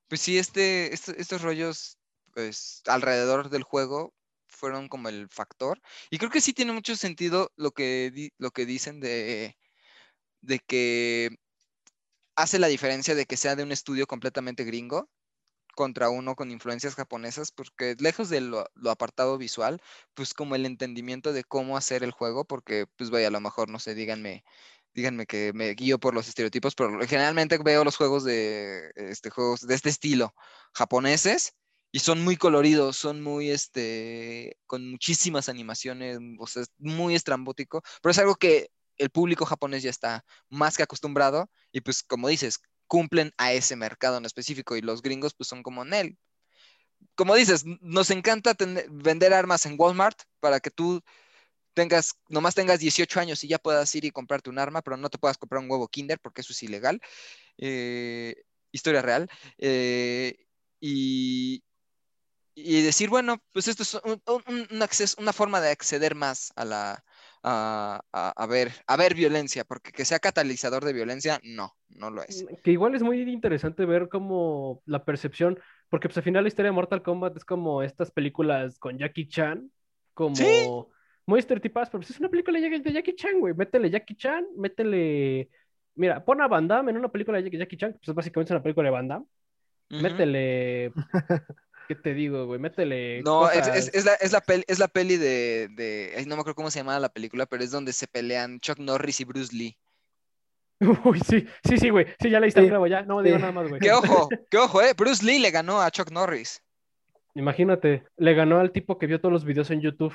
pues 0.09 0.21
sí, 0.21 0.39
este, 0.39 0.95
estos 0.95 1.43
rollos, 1.43 1.99
pues, 2.33 2.83
alrededor 2.87 3.51
del 3.51 3.65
juego, 3.65 4.15
fueron 4.47 4.89
como 4.89 5.09
el 5.09 5.29
factor. 5.29 5.81
Y 6.11 6.19
creo 6.19 6.31
que 6.31 6.41
sí 6.41 6.53
tiene 6.53 6.73
mucho 6.73 6.97
sentido 6.97 7.51
lo 7.57 7.73
que, 7.73 8.31
lo 8.39 8.51
que 8.51 8.67
dicen 8.67 9.01
de, 9.01 9.59
de 10.41 10.59
que 10.61 11.37
hace 12.37 12.59
la 12.59 12.69
diferencia 12.69 13.15
de 13.15 13.27
que 13.27 13.37
sea 13.37 13.57
de 13.57 13.63
un 13.63 13.73
estudio 13.73 14.07
completamente 14.07 14.65
gringo 14.65 15.09
contra 15.75 16.11
uno 16.11 16.35
con 16.37 16.51
influencias 16.51 16.95
japonesas, 16.95 17.53
porque 17.53 17.97
lejos 17.99 18.29
de 18.31 18.41
lo, 18.41 18.67
apartado 18.91 19.39
visual, 19.39 19.81
pues 20.15 20.35
como 20.35 20.55
el 20.55 20.67
entendimiento 20.67 21.33
de 21.33 21.45
cómo 21.45 21.77
hacer 21.77 22.03
el 22.05 22.13
juego, 22.13 22.45
porque 22.45 22.87
pues 22.97 23.11
vaya, 23.11 23.29
a 23.29 23.31
lo 23.31 23.41
mejor, 23.41 23.69
no 23.71 23.79
sé, 23.79 23.95
díganme, 23.95 24.45
díganme 24.95 25.27
que 25.27 25.53
me 25.55 25.71
guío 25.75 25.99
por 25.99 26.15
los 26.15 26.29
estereotipos, 26.29 26.75
pero 26.75 26.99
generalmente 27.07 27.59
veo 27.59 27.85
los 27.85 27.97
juegos 27.97 28.25
de 28.25 28.91
este 28.97 29.31
juegos 29.31 29.61
de 29.67 29.75
este 29.75 29.91
estilo 29.91 30.35
japoneses 30.75 31.55
y 31.93 32.01
son 32.01 32.25
muy 32.25 32.37
coloridos, 32.37 32.97
son 32.97 33.23
muy, 33.23 33.51
este, 33.51 34.59
con 34.67 34.91
muchísimas 34.91 35.49
animaciones, 35.49 36.19
o 36.39 36.47
sea, 36.47 36.63
es 36.63 36.69
muy 36.79 37.15
estrambótico, 37.15 37.83
pero 38.03 38.11
es 38.11 38.19
algo 38.19 38.35
que 38.37 38.69
el 38.99 39.11
público 39.11 39.47
japonés 39.47 39.83
ya 39.83 39.91
está 39.91 40.25
más 40.49 40.77
que 40.77 40.83
acostumbrado 40.83 41.51
y 41.73 41.81
pues 41.83 42.03
como 42.03 42.29
dices, 42.29 42.61
cumplen 42.87 43.33
a 43.39 43.53
ese 43.53 43.77
mercado 43.77 44.19
en 44.19 44.25
específico 44.25 44.77
y 44.77 44.83
los 44.83 45.03
gringos 45.03 45.35
pues 45.35 45.49
son 45.49 45.63
como 45.63 45.85
Nel. 45.85 46.19
Como 47.15 47.35
dices, 47.35 47.65
nos 47.81 48.11
encanta 48.11 48.57
vender 48.91 49.35
armas 49.35 49.67
en 49.67 49.77
Walmart 49.79 50.23
para 50.41 50.61
que 50.61 50.71
tú 50.71 51.03
tengas, 51.75 52.15
nomás 52.29 52.55
tengas 52.55 52.81
18 52.81 53.21
años 53.21 53.45
y 53.45 53.49
ya 53.49 53.59
puedas 53.59 53.95
ir 53.95 54.05
y 54.05 54.11
comprarte 54.11 54.51
un 54.51 54.59
arma, 54.59 54.83
pero 54.83 54.97
no 54.97 55.11
te 55.11 55.19
puedas 55.19 55.39
comprar 55.39 55.63
un 55.63 55.71
huevo 55.71 55.89
Kinder 55.89 56.19
porque 56.21 56.41
eso 56.41 56.53
es 56.53 56.63
ilegal. 56.63 57.01
Eh, 57.59 58.35
historia 58.73 59.03
real. 59.03 59.29
Eh, 59.59 60.37
y, 60.81 61.63
y 62.55 62.83
decir, 62.83 63.09
bueno, 63.09 63.43
pues 63.53 63.69
esto 63.69 63.83
es 63.83 63.95
un, 63.95 64.83
acceso, 64.83 65.17
una 65.21 65.33
forma 65.33 65.61
de 65.61 65.71
acceder 65.71 66.15
más 66.15 66.53
a 66.57 66.65
la, 66.65 67.05
a, 67.45 68.01
a- 68.13 68.33
a 68.37 68.47
ver, 68.47 68.73
a 68.87 68.97
ver 68.97 69.15
violencia, 69.15 69.65
porque 69.65 69.93
que 69.93 70.05
sea 70.05 70.19
catalizador 70.19 70.85
de 70.85 70.93
violencia, 70.95 71.39
no, 71.45 71.77
no 71.91 72.11
lo 72.11 72.23
es. 72.23 72.45
Que 72.65 72.73
igual 72.73 72.95
es 72.95 73.03
muy 73.03 73.21
interesante 73.23 73.85
ver 73.85 74.09
como 74.09 74.83
la 74.87 75.05
percepción, 75.05 75.59
porque 75.91 76.09
pues 76.09 76.17
al 76.17 76.23
final 76.25 76.43
la 76.45 76.49
historia 76.49 76.71
de 76.71 76.75
Mortal 76.77 77.03
Kombat 77.03 77.37
es 77.37 77.45
como 77.45 77.83
estas 77.83 78.11
películas 78.11 78.79
con 78.79 78.99
Jackie 78.99 79.29
Chan, 79.29 79.71
como 80.15 80.35
Sí. 80.35 80.67
muy 81.27 81.39
estereotipadas, 81.39 81.91
pero 81.91 82.01
pues 82.01 82.11
es 82.11 82.19
una 82.19 82.29
película 82.31 82.59
de 82.59 82.81
de 82.81 82.93
Jackie 82.93 83.15
Chan, 83.15 83.39
güey. 83.41 83.55
Métele 83.55 83.91
Jackie 83.91 84.17
Chan, 84.17 84.45
métele. 84.57 85.51
Mira, 85.97 86.25
pon 86.25 86.41
a 86.41 86.49
Van 86.49 86.67
Damme 86.67 86.91
en 86.91 86.97
una 86.99 87.09
película 87.13 87.41
de 87.41 87.51
Jackie- 87.51 87.77
Chan, 87.77 87.97
pues 88.05 88.15
básicamente 88.15 88.49
es 88.49 88.57
una 88.57 88.63
película 88.63 88.87
de 88.87 88.91
Van 88.93 89.09
Damme. 89.09 89.27
Métele. 89.91 90.93
¿Qué 91.89 91.95
te 91.95 92.15
digo, 92.15 92.47
güey? 92.47 92.59
Métele. 92.59 93.23
No, 93.23 93.51
es, 93.51 93.67
es- 93.69 93.91
es 93.95 94.05
la, 94.05 94.15
es, 94.15 94.33
la 94.33 94.41
peli, 94.41 94.65
es 94.67 94.79
la 94.79 94.89
peli 94.89 95.17
de, 95.17 95.69
de- 95.73 96.15
ay, 96.17 96.25
no 96.27 96.35
me 96.37 96.41
acuerdo 96.41 96.55
cómo 96.57 96.71
se 96.71 96.79
llamaba 96.81 96.99
la 97.01 97.09
película, 97.11 97.47
pero 97.47 97.63
es 97.63 97.71
donde 97.71 97.93
se 97.93 98.07
pelean 98.07 98.61
Chuck 98.61 98.79
Norris 98.79 99.21
y 99.21 99.25
Bruce 99.25 99.55
Lee. 99.55 99.77
Uy, 101.05 101.21
sí, 101.21 101.47
sí, 101.69 101.77
sí, 101.79 101.91
güey. 101.91 102.07
Sí, 102.21 102.31
ya 102.31 102.41
le 102.41 102.47
diste 102.47 102.61
Sí, 102.61 102.65
el 102.67 102.71
clavo, 102.71 102.87
ya. 102.87 103.03
No 103.03 103.23
digo 103.23 103.37
sí. 103.37 103.41
nada 103.43 103.53
más, 103.53 103.69
güey. 103.69 103.81
¡Qué 103.81 103.93
ojo! 103.93 104.29
¡Qué 104.51 104.59
ojo, 104.59 104.83
eh! 104.83 104.93
Bruce 104.97 105.25
Lee 105.25 105.39
le 105.39 105.51
ganó 105.51 105.81
a 105.81 105.91
Chuck 105.91 106.11
Norris. 106.11 106.63
Imagínate, 107.35 108.05
le 108.17 108.35
ganó 108.35 108.61
al 108.61 108.71
tipo 108.73 108.99
que 108.99 109.07
vio 109.07 109.21
todos 109.21 109.33
los 109.33 109.45
videos 109.45 109.71
en 109.71 109.81
YouTube. 109.81 110.15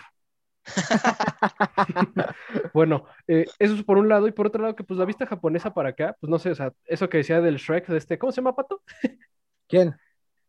Bueno, 2.74 3.05
eh, 3.28 3.45
eso 3.59 3.74
es 3.76 3.84
por 3.84 3.97
un 3.97 4.09
lado, 4.09 4.28
y 4.28 4.32
por 4.32 4.47
otro 4.47 4.61
lado, 4.61 4.76
que 4.76 4.84
pues 4.84 4.97
la 4.99 5.05
vista 5.05 5.26
japonesa 5.26 5.74
para 5.74 5.89
acá, 5.89 6.15
pues 6.20 6.30
no 6.30 6.39
sé, 6.39 6.51
o 6.51 6.55
sea, 6.55 6.72
eso 6.86 7.09
que 7.09 7.17
decía 7.17 7.41
del 7.41 7.57
Shrek, 7.57 7.88
de 7.88 7.97
este, 7.97 8.17
¿cómo 8.17 8.32
se 8.32 8.38
llama, 8.41 8.55
Pato? 8.55 8.82
¿Quién? 9.67 9.95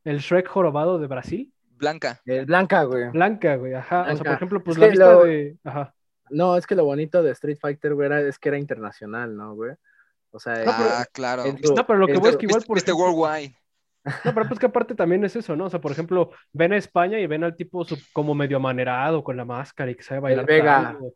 El 0.04 0.18
Shrek 0.18 0.48
jorobado 0.48 0.98
de 0.98 1.06
Brasil. 1.06 1.52
Blanca. 1.76 2.20
El 2.26 2.46
Blanca, 2.46 2.82
güey. 2.84 3.08
Blanca, 3.10 3.56
güey, 3.56 3.74
ajá. 3.74 4.02
O 4.02 4.16
sea, 4.16 4.24
por 4.24 4.32
ejemplo, 4.34 4.62
pues 4.62 4.76
Es 4.76 4.80
la 4.80 4.86
vista 4.88 5.12
lo- 5.12 5.24
de. 5.24 5.56
Ajá. 5.64 5.94
No, 6.30 6.56
es 6.56 6.66
que 6.66 6.74
lo 6.76 6.84
bonito 6.84 7.22
de 7.22 7.32
Street 7.32 7.58
Fighter, 7.60 7.94
güey, 7.94 8.06
era- 8.06 8.20
es 8.20 8.38
que 8.38 8.48
era 8.50 8.58
internacional, 8.58 9.36
¿no, 9.36 9.54
güey? 9.54 9.72
O 10.30 10.38
sea, 10.38 10.54
No, 10.56 10.60
pero- 10.64 10.90
Ah, 10.92 11.06
claro. 11.12 11.42
No, 11.44 11.86
pero 11.86 11.98
lo 11.98 12.06
que 12.06 12.18
voy 12.18 12.30
es 12.30 12.36
que 12.36 12.46
igual 12.46 12.62
por 12.66 12.78
ejemplo- 12.78 12.96
Worldwide. 13.12 13.54
No, 14.24 14.34
pero 14.34 14.48
pues 14.48 14.58
que 14.58 14.66
aparte 14.66 14.94
también 14.94 15.22
es 15.24 15.36
eso, 15.36 15.56
¿no? 15.56 15.66
O 15.66 15.70
sea, 15.70 15.80
por 15.80 15.92
ejemplo, 15.92 16.30
ven 16.52 16.72
a 16.72 16.76
España 16.78 17.18
y 17.18 17.26
ven 17.26 17.44
al 17.44 17.54
tipo 17.56 17.84
sub- 17.84 17.98
como 18.14 18.34
medio 18.34 18.56
amanerado 18.56 19.22
con 19.24 19.36
la 19.36 19.44
máscara 19.44 19.90
y 19.90 19.94
que 19.94 20.02
sabe 20.02 20.20
bailar. 20.20 20.46
Vega. 20.46 20.82
tango. 20.92 21.12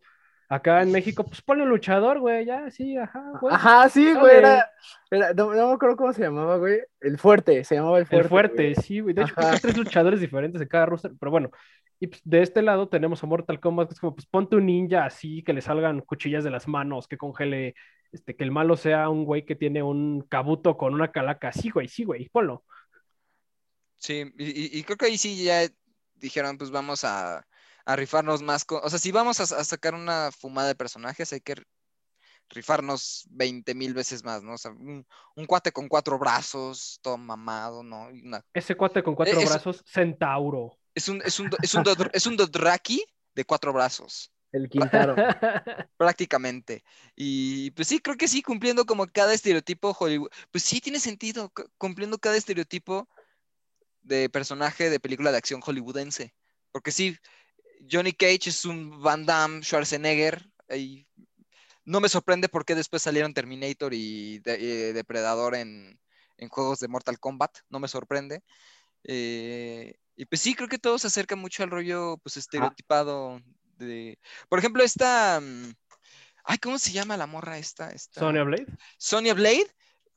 Acá 0.55 0.83
en 0.83 0.93
México, 0.93 1.25
pues 1.25 1.43
ponle 1.43 1.65
un 1.65 1.71
luchador, 1.71 2.21
güey, 2.21 2.45
ya, 2.45 2.71
sí, 2.71 2.97
ajá, 2.97 3.23
güey. 3.41 3.53
Ajá, 3.55 3.89
sí, 3.89 4.15
güey, 4.15 4.37
era, 4.37 4.71
era- 5.11 5.35
no, 5.35 5.53
no 5.53 5.69
me 5.69 5.75
acuerdo 5.75 5.97
cómo 5.97 6.13
se 6.13 6.23
llamaba, 6.23 6.57
güey. 6.59 6.79
El 7.01 7.19
fuerte, 7.19 7.65
se 7.65 7.75
llamaba 7.75 7.99
el 7.99 8.07
fuerte. 8.07 8.23
El 8.25 8.29
fuerte, 8.29 8.63
güey. 8.63 8.75
sí, 8.77 9.01
güey. 9.01 9.15
De 9.15 9.23
hecho, 9.23 9.35
hay 9.37 9.59
tres 9.59 9.77
luchadores 9.77 10.21
diferentes 10.21 10.63
en 10.63 10.69
cada 10.69 10.87
roster, 10.87 11.11
pero 11.19 11.33
bueno. 11.33 11.51
Y 11.99 12.07
pues, 12.07 12.21
de 12.25 12.43
este 12.43 12.63
lado 12.63 12.89
tenemos 12.89 13.23
a 13.23 13.27
Mortal 13.27 13.59
Kombat, 13.59 13.89
que 13.89 13.95
es 13.95 14.01
como, 14.01 14.15
pues 14.15 14.27
ponte 14.27 14.55
un 14.57 14.67
ninja 14.67 15.05
así, 15.05 15.43
que 15.43 15.53
le 15.53 15.61
salgan 15.61 16.01
cuchillas 16.03 16.45
de 16.45 16.51
las 16.51 16.69
manos, 16.69 17.09
que 17.09 17.17
congele, 17.17 17.75
este, 18.13 18.37
que 18.37 18.45
el 18.45 18.51
malo 18.53 18.77
sea 18.77 19.09
un 19.09 19.25
güey 19.25 19.45
que 19.45 19.57
tiene 19.57 19.83
un 19.83 20.21
cabuto 20.29 20.77
con 20.77 20.95
una 20.95 21.11
calaca. 21.11 21.53
Sí, 21.53 21.71
güey, 21.71 21.89
sí, 21.89 22.05
güey, 22.05 22.29
ponlo. 22.29 22.65
Sí, 23.99 24.33
y 24.37 24.83
creo 24.85 24.97
que 24.99 25.07
ahí 25.07 25.17
sí 25.19 25.43
ya 25.45 25.63
dijeron, 26.15 26.59
pues 26.59 26.71
vamos 26.71 27.05
a, 27.05 27.45
a 27.87 27.97
rifarnos 27.97 28.43
más. 28.43 28.65
con- 28.65 28.81
o 28.83 28.89
sea, 28.91 28.99
si 28.99 29.13
vamos 29.13 29.41
a, 29.41 29.43
a 29.45 29.65
sacar 29.65 29.95
una 29.95 30.31
fumada 30.33 30.69
de 30.69 30.75
personajes, 30.75 31.33
hay 31.33 31.41
que 31.41 31.55
rifarnos 32.51 33.25
20 33.31 33.75
mil 33.75 33.95
veces 33.95 34.23
más, 34.25 34.43
¿no? 34.43 34.55
O 34.55 34.59
sea, 34.59 34.71
un, 34.71 35.07
un 35.35 35.47
cuate 35.47 35.73
con 35.73 35.89
cuatro 35.89 36.19
brazos, 36.19 36.99
todo 37.03 37.17
mamado, 37.17 37.83
¿no? 37.83 38.07
Una- 38.09 38.45
Ese 38.53 38.77
cuate 38.77 39.03
con 39.03 39.15
cuatro 39.15 39.39
eso- 39.41 39.49
brazos, 39.51 39.83
Centauro. 39.87 40.79
es 40.95 41.09
un, 41.09 41.23
es 41.25 41.41
un, 41.41 41.51
es 41.63 41.75
un, 41.75 41.85
es 42.13 42.27
un 42.27 42.37
Dothraki 42.37 43.05
de 43.35 43.45
cuatro 43.45 43.73
brazos. 43.73 44.31
El 44.53 44.69
Quintaro. 44.69 45.17
prácticamente. 45.97 46.85
Y 47.17 47.73
pues 47.73 47.89
sí, 47.89 47.99
creo 47.99 48.17
que 48.17 48.29
sí, 48.29 48.41
cumpliendo 48.43 48.87
como 48.87 49.07
cada 49.09 49.35
estereotipo 49.35 49.97
Hollywood. 49.99 50.31
Pues 50.53 50.63
sí, 50.63 50.81
tiene 50.81 51.01
sentido, 51.01 51.51
cu- 51.51 51.69
cumpliendo 51.77 52.19
cada 52.19 52.37
estereotipo 52.37 53.09
de 54.03 54.29
personaje 54.29 54.91
de 54.91 55.01
película 55.01 55.33
de 55.33 55.39
acción 55.39 55.61
hollywoodense. 55.61 56.35
Porque 56.71 56.93
sí, 56.93 57.17
Johnny 57.91 58.13
Cage 58.13 58.49
es 58.51 58.65
un 58.65 59.01
Van 59.03 59.25
Damme, 59.27 59.63
Schwarzenegger. 59.63 60.51
y 60.75 61.07
no 61.85 62.01
me 62.01 62.09
sorprende 62.09 62.49
por 62.49 62.65
qué 62.65 62.75
después 62.75 63.03
salieron 63.03 63.35
Terminator 63.35 63.93
y 63.93 64.39
De- 64.39 64.89
eh, 64.89 64.93
Depredador 64.93 65.55
en, 65.55 66.01
en 66.39 66.49
juegos 66.49 66.81
de 66.81 66.89
Mortal 66.89 67.19
Kombat. 67.21 67.59
No 67.69 67.79
me 67.79 67.89
sorprende. 67.89 68.43
Eh, 69.05 69.95
y 70.17 70.25
pues 70.25 70.41
sí, 70.41 70.55
creo 70.55 70.69
que 70.69 70.79
todo 70.79 70.99
se 70.99 71.09
acerca 71.09 71.37
mucho 71.37 71.63
al 71.63 71.71
rollo 71.71 72.17
pues 72.23 72.37
estereotipado 72.37 73.41
de... 73.77 74.19
Por 74.49 74.59
ejemplo, 74.59 74.83
esta... 74.83 75.41
mm, 75.41 75.73
Ay, 76.45 76.59
¿cómo 76.59 76.79
se 76.79 76.93
llama 76.93 77.17
la 77.17 77.27
morra 77.27 77.59
esta? 77.59 77.91
esta... 77.91 78.21
Sonya 78.21 78.45
Blade. 78.45 78.67
Sonya 78.97 79.35
Blade. 79.35 79.67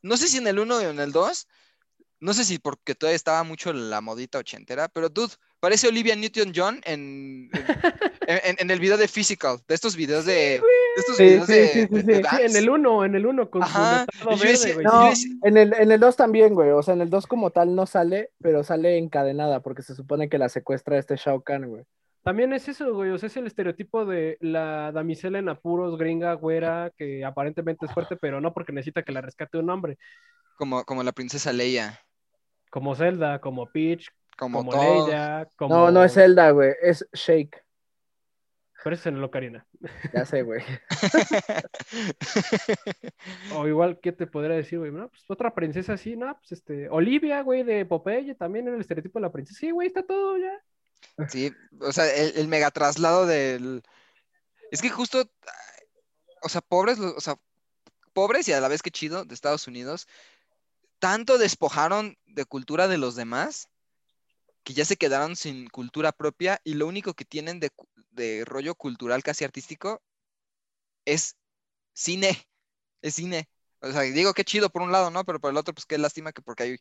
No 0.01 0.15
sé 0.17 0.27
si 0.27 0.37
en 0.37 0.47
el 0.47 0.59
1 0.59 0.77
o 0.77 0.81
en 0.81 0.99
el 0.99 1.11
2. 1.11 1.47
No 2.19 2.33
sé 2.33 2.45
si 2.45 2.59
porque 2.59 2.95
todavía 2.95 3.15
estaba 3.15 3.43
mucho 3.43 3.73
la 3.73 4.01
modita 4.01 4.37
ochentera, 4.39 4.87
pero 4.87 5.09
dude, 5.09 5.33
parece 5.59 5.87
Olivia 5.87 6.15
Newton-John 6.15 6.81
en, 6.85 7.49
en, 8.27 8.39
en- 8.43 8.55
en 8.59 8.71
el 8.71 8.79
video 8.79 8.97
de 8.97 9.07
Physical, 9.07 9.57
de 9.67 9.75
estos 9.75 9.95
videos 9.95 10.25
de, 10.25 10.33
de 10.33 10.61
estos 10.97 11.17
Sí, 11.17 11.23
videos 11.23 11.45
sí, 11.47 11.53
de, 11.53 11.67
sí, 11.67 11.73
sí, 11.73 11.79
de- 11.87 12.01
sí. 12.01 12.05
de 12.05 12.15
Sí, 12.15 12.35
Sí, 12.37 12.41
en 12.43 12.55
el 12.55 12.69
1, 12.69 13.05
en 13.05 13.15
el 13.15 13.25
1 13.25 13.49
con 13.49 13.63
Ajá, 13.63 14.05
su 14.21 14.27
verde, 14.29 14.51
decía- 14.51 14.75
No, 14.83 15.09
en 15.43 15.57
el, 15.57 15.73
en 15.73 15.91
el 15.91 15.99
2 15.99 16.15
también, 16.15 16.53
güey. 16.53 16.71
O 16.71 16.81
sea, 16.83 16.93
en 16.93 17.01
el 17.01 17.09
2 17.09 17.27
como 17.27 17.51
tal 17.51 17.75
no 17.75 17.85
sale, 17.85 18.31
pero 18.39 18.63
sale 18.63 18.97
encadenada 18.97 19.61
porque 19.61 19.81
se 19.81 19.95
supone 19.95 20.29
que 20.29 20.37
la 20.37 20.49
secuestra 20.49 20.97
este 20.97 21.15
Shao 21.17 21.41
Kahn, 21.41 21.67
güey. 21.67 21.83
También 22.23 22.51
es 22.51 22.67
eso, 22.67 22.93
güey. 22.93 23.11
O 23.11 23.17
sea, 23.17 23.27
es 23.27 23.37
el 23.37 23.47
estereotipo 23.47 24.05
de 24.05 24.37
la 24.41 24.91
damisela 24.91 25.39
en 25.39 25.47
apuros, 25.47 25.97
gringa, 25.97 26.33
güera, 26.33 26.91
que 26.97 27.23
aparentemente 27.23 27.85
es 27.85 27.93
fuerte, 27.93 28.17
pero 28.17 28.41
no 28.41 28.53
porque 28.53 28.73
necesita 28.73 29.01
que 29.03 29.13
la 29.13 29.21
rescate 29.21 29.57
un 29.57 29.69
hombre. 29.69 29.97
Como, 30.57 30.83
como 30.83 31.03
la 31.03 31.13
princesa 31.13 31.53
Leia, 31.53 32.01
Como 32.69 32.95
Zelda, 32.95 33.39
como 33.39 33.71
Peach, 33.71 34.09
como, 34.37 34.59
como 34.59 34.71
todo. 34.71 35.07
Leia, 35.07 35.49
como. 35.57 35.75
No, 35.75 35.91
no 35.91 36.03
es 36.03 36.13
Zelda, 36.13 36.51
güey. 36.51 36.73
Es 36.81 37.05
Shake. 37.13 37.63
Pero 38.83 38.93
eso 38.95 39.01
es 39.01 39.05
en 39.07 39.17
el 39.17 39.23
Ocarina. 39.25 39.67
Ya 40.13 40.25
sé, 40.25 40.43
güey. 40.43 40.63
O 43.53 43.67
igual, 43.67 43.99
¿qué 44.01 44.11
te 44.11 44.27
podría 44.27 44.55
decir, 44.55 44.79
güey? 44.79 44.91
No, 44.91 45.09
pues 45.09 45.23
otra 45.27 45.53
princesa 45.53 45.93
así, 45.93 46.15
¿no? 46.15 46.37
Pues 46.39 46.51
este. 46.53 46.89
Olivia, 46.89 47.41
güey, 47.41 47.63
de 47.63 47.85
Popeye, 47.85 48.35
también 48.35 48.67
en 48.67 48.75
el 48.75 48.81
estereotipo 48.81 49.19
de 49.19 49.23
la 49.23 49.31
princesa. 49.31 49.59
Sí, 49.59 49.71
güey, 49.71 49.87
está 49.87 50.03
todo 50.03 50.37
ya. 50.37 50.53
Sí, 51.27 51.51
o 51.81 51.91
sea, 51.91 52.11
el, 52.13 52.37
el 52.37 52.47
mega 52.47 52.71
traslado 52.71 53.25
del... 53.25 53.83
Es 54.71 54.81
que 54.81 54.89
justo, 54.89 55.29
o 56.41 56.49
sea, 56.49 56.61
pobres, 56.61 56.99
los- 56.99 57.13
o 57.15 57.21
sea, 57.21 57.35
pobres 58.13 58.47
y 58.47 58.53
a 58.53 58.61
la 58.61 58.67
vez 58.67 58.81
que 58.81 58.91
chido 58.91 59.25
de 59.25 59.33
Estados 59.33 59.67
Unidos, 59.67 60.07
tanto 60.99 61.37
despojaron 61.37 62.17
de 62.25 62.45
cultura 62.45 62.87
de 62.87 62.97
los 62.97 63.15
demás 63.15 63.69
que 64.67 64.73
ya 64.73 64.83
se 64.83 64.97
quedaron 64.97 65.37
sin 65.37 65.69
cultura 65.69 66.11
propia 66.11 66.59
y 66.65 66.73
lo 66.73 66.87
único 66.87 67.13
que 67.13 67.23
tienen 67.23 67.61
de, 67.61 67.71
de 68.11 68.43
rollo 68.43 68.75
cultural 68.75 69.23
casi 69.23 69.45
artístico 69.45 70.01
es 71.05 71.37
cine, 71.93 72.31
es 73.01 73.15
cine. 73.15 73.49
O 73.81 73.91
sea, 73.91 74.01
digo 74.01 74.33
qué 74.33 74.43
chido 74.43 74.69
por 74.69 74.81
un 74.81 74.91
lado, 74.91 75.09
¿no? 75.09 75.23
Pero 75.23 75.39
por 75.39 75.51
el 75.51 75.57
otro, 75.57 75.73
pues 75.73 75.85
qué 75.85 75.97
lástima 75.97 76.33
que 76.33 76.41
porque 76.41 76.63
hay 76.63 76.77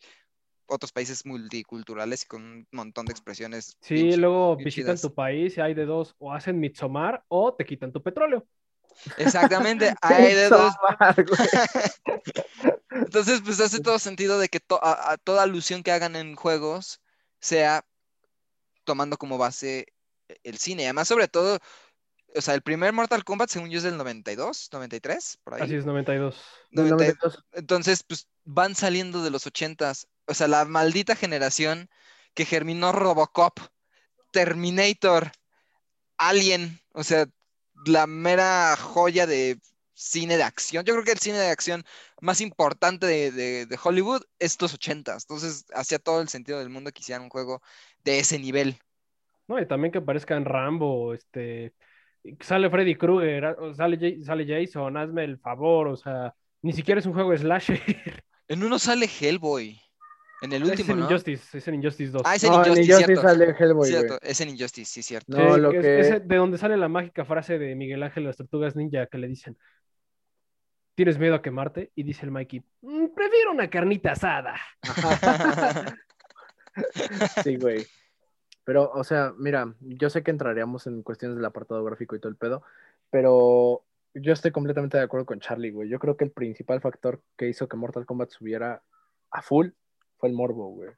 otros 0.67 0.91
países 0.91 1.25
multiculturales 1.27 2.25
y 2.25 2.27
con 2.27 2.43
un 2.43 2.69
montón 2.73 3.07
de 3.07 3.13
expresiones. 3.13 3.77
Sí, 3.81 3.95
bien 3.95 4.21
luego 4.21 4.57
bien 4.57 4.67
visitan 4.67 4.97
chidas. 4.97 5.03
tu 5.03 5.15
país 5.15 5.57
y 5.57 5.61
hay 5.61 5.75
de 5.75 5.87
dos, 5.87 6.17
o 6.19 6.33
hacen 6.33 6.59
Mitsomar 6.59 7.25
o 7.29 7.55
te 7.55 7.65
quitan 7.65 7.93
tu 7.93 8.03
petróleo. 8.03 8.45
Exactamente, 9.17 9.93
hay 10.03 10.35
de 10.35 10.51
dos. 10.51 10.75
Entonces, 12.91 13.41
pues 13.45 13.61
hace 13.61 13.79
todo 13.81 13.99
sentido 13.99 14.39
de 14.41 14.49
que 14.49 14.59
to- 14.61 14.83
a- 14.83 15.13
a 15.13 15.17
toda 15.19 15.45
alusión 15.45 15.83
que 15.85 15.93
hagan 15.93 16.17
en 16.17 16.35
juegos 16.35 17.01
sea 17.41 17.85
tomando 18.85 19.17
como 19.17 19.39
base 19.39 19.87
el 20.43 20.59
cine. 20.59 20.85
Además, 20.85 21.09
sobre 21.09 21.29
todo, 21.29 21.59
o 22.35 22.41
sea, 22.41 22.55
el 22.55 22.63
primer 22.63 22.93
Mortal 22.93 23.25
Kombat, 23.25 23.51
según 23.51 23.71
yo, 23.71 23.79
es 23.79 23.85
del 23.85 23.97
92, 23.97 24.69
93, 24.73 25.39
por 25.43 25.55
ahí. 25.55 25.63
Así 25.63 25.75
es, 25.75 25.87
92. 25.87 26.35
Del 26.71 26.91
90 26.91 27.15
92. 27.15 27.45
Entonces, 27.53 28.03
pues 28.03 28.29
van 28.45 28.75
saliendo 28.75 29.23
de 29.23 29.31
los 29.31 29.47
80s. 29.47 30.07
O 30.27 30.35
sea, 30.35 30.49
la 30.49 30.65
maldita 30.65 31.17
generación 31.17 31.89
que 32.35 32.45
germinó 32.45 32.93
Robocop, 32.93 33.59
Terminator, 34.33 35.33
Alien, 36.19 36.81
o 36.93 37.05
sea, 37.05 37.27
la 37.87 38.07
mera 38.07 38.77
joya 38.77 39.27
de 39.27 39.59
cine 39.97 40.37
de 40.37 40.43
acción. 40.45 40.85
Yo 40.85 40.93
creo 40.95 41.05
que 41.05 41.13
el 41.13 41.19
cine 41.19 41.39
de 41.39 41.49
acción 41.51 41.83
más 42.21 42.41
importante 42.43 43.07
de, 43.07 43.33
de- 43.33 43.67
de 43.67 43.79
Hollywood 43.83 44.23
es 44.39 44.53
estos 44.53 44.75
80s. 44.75 45.25
Entonces, 45.25 45.65
hacía 45.75 45.99
todo 45.99 46.21
el 46.21 46.29
sentido 46.29 46.59
del 46.59 46.69
mundo 46.71 46.93
que 46.93 47.01
hicieran 47.01 47.25
un 47.25 47.31
juego 47.31 47.63
de 48.05 48.19
ese 48.21 48.39
nivel. 48.39 48.79
No, 49.49 49.59
y 49.61 49.67
también 49.67 49.93
que 49.93 49.99
aparezcan 49.99 50.45
Rambo, 50.45 51.15
este, 51.15 51.73
sale 52.41 52.69
Freddy 52.69 52.97
Krueger, 52.97 53.57
sale, 53.77 54.23
sale 54.25 54.47
Jason, 54.47 54.97
hazme 54.97 55.25
el 55.25 55.39
favor, 55.39 55.89
o 55.89 55.97
sea, 55.97 56.35
ni 56.63 56.73
siquiera 56.73 56.99
es 57.01 57.07
un 57.07 57.15
juego 57.15 57.31
de 57.31 57.39
slasher. 57.39 57.81
En 58.49 58.63
uno 58.63 58.79
sale 58.79 59.09
Hellboy. 59.21 59.81
En 60.43 60.53
el 60.53 60.63
Es 60.63 60.69
último, 60.71 60.93
en 60.93 60.99
¿no? 61.01 61.05
Injustice, 61.07 61.59
es 61.59 61.67
en 61.69 61.75
Injustice 61.77 62.13
2. 62.13 62.23
Ah, 62.25 62.37
es 62.37 62.45
en 62.45 62.51
No, 62.53 62.65
en 62.65 62.71
Injustice, 62.71 62.93
Injustice 62.93 63.21
cierto. 63.21 63.29
sale 63.29 63.55
Hellboy. 63.59 63.89
Cierto, 63.89 64.19
es 64.23 64.41
en 64.41 64.49
Injustice, 64.51 64.93
sí, 64.93 65.03
cierto. 65.03 65.37
No, 65.39 65.57
lo 65.57 65.71
que 65.71 65.79
es- 66.01 66.09
que- 66.11 66.21
de 66.21 66.37
donde 66.37 66.59
sale 66.59 66.77
la 66.77 66.89
mágica 66.89 67.25
frase 67.25 67.59
de 67.59 67.75
Miguel 67.75 68.03
Ángel 68.03 68.25
las 68.25 68.37
tortugas 68.37 68.77
ninja 68.77 69.07
que 69.07 69.19
le 69.19 69.29
dicen 69.29 69.57
¿Tienes 70.97 71.19
miedo 71.19 71.35
a 71.35 71.43
quemarte? 71.43 71.93
Y 71.95 72.03
dice 72.03 72.25
el 72.25 72.33
Mikey, 72.33 72.65
"Mm, 72.83 73.07
prefiero 73.15 73.53
una 73.53 73.71
carnita 73.71 74.13
asada. 74.13 74.57
Sí, 77.43 77.57
güey. 77.57 77.87
Pero, 78.65 78.91
o 78.93 79.03
sea, 79.05 79.33
mira, 79.39 79.73
yo 79.81 80.11
sé 80.11 80.23
que 80.23 80.31
entraríamos 80.31 80.87
en 80.87 81.03
cuestiones 81.03 81.37
del 81.37 81.45
apartado 81.47 81.83
gráfico 81.85 82.15
y 82.17 82.21
todo 82.21 82.29
el 82.29 82.37
pedo, 82.37 82.63
pero 83.11 83.83
yo 84.13 84.33
estoy 84.33 84.51
completamente 84.51 84.99
de 84.99 85.05
acuerdo 85.05 85.25
con 85.25 85.41
Charlie, 85.41 85.71
güey. 85.71 85.89
Yo 85.89 85.99
creo 85.99 86.17
que 86.17 86.25
el 86.25 86.33
principal 86.33 86.81
factor 86.83 87.23
que 87.37 87.49
hizo 87.49 87.69
que 87.69 87.77
Mortal 87.79 88.05
Kombat 88.05 88.31
subiera 88.31 88.83
a 89.31 89.41
full 89.43 89.69
fue 90.19 90.29
el 90.29 90.35
morbo, 90.35 90.69
güey. 90.69 90.91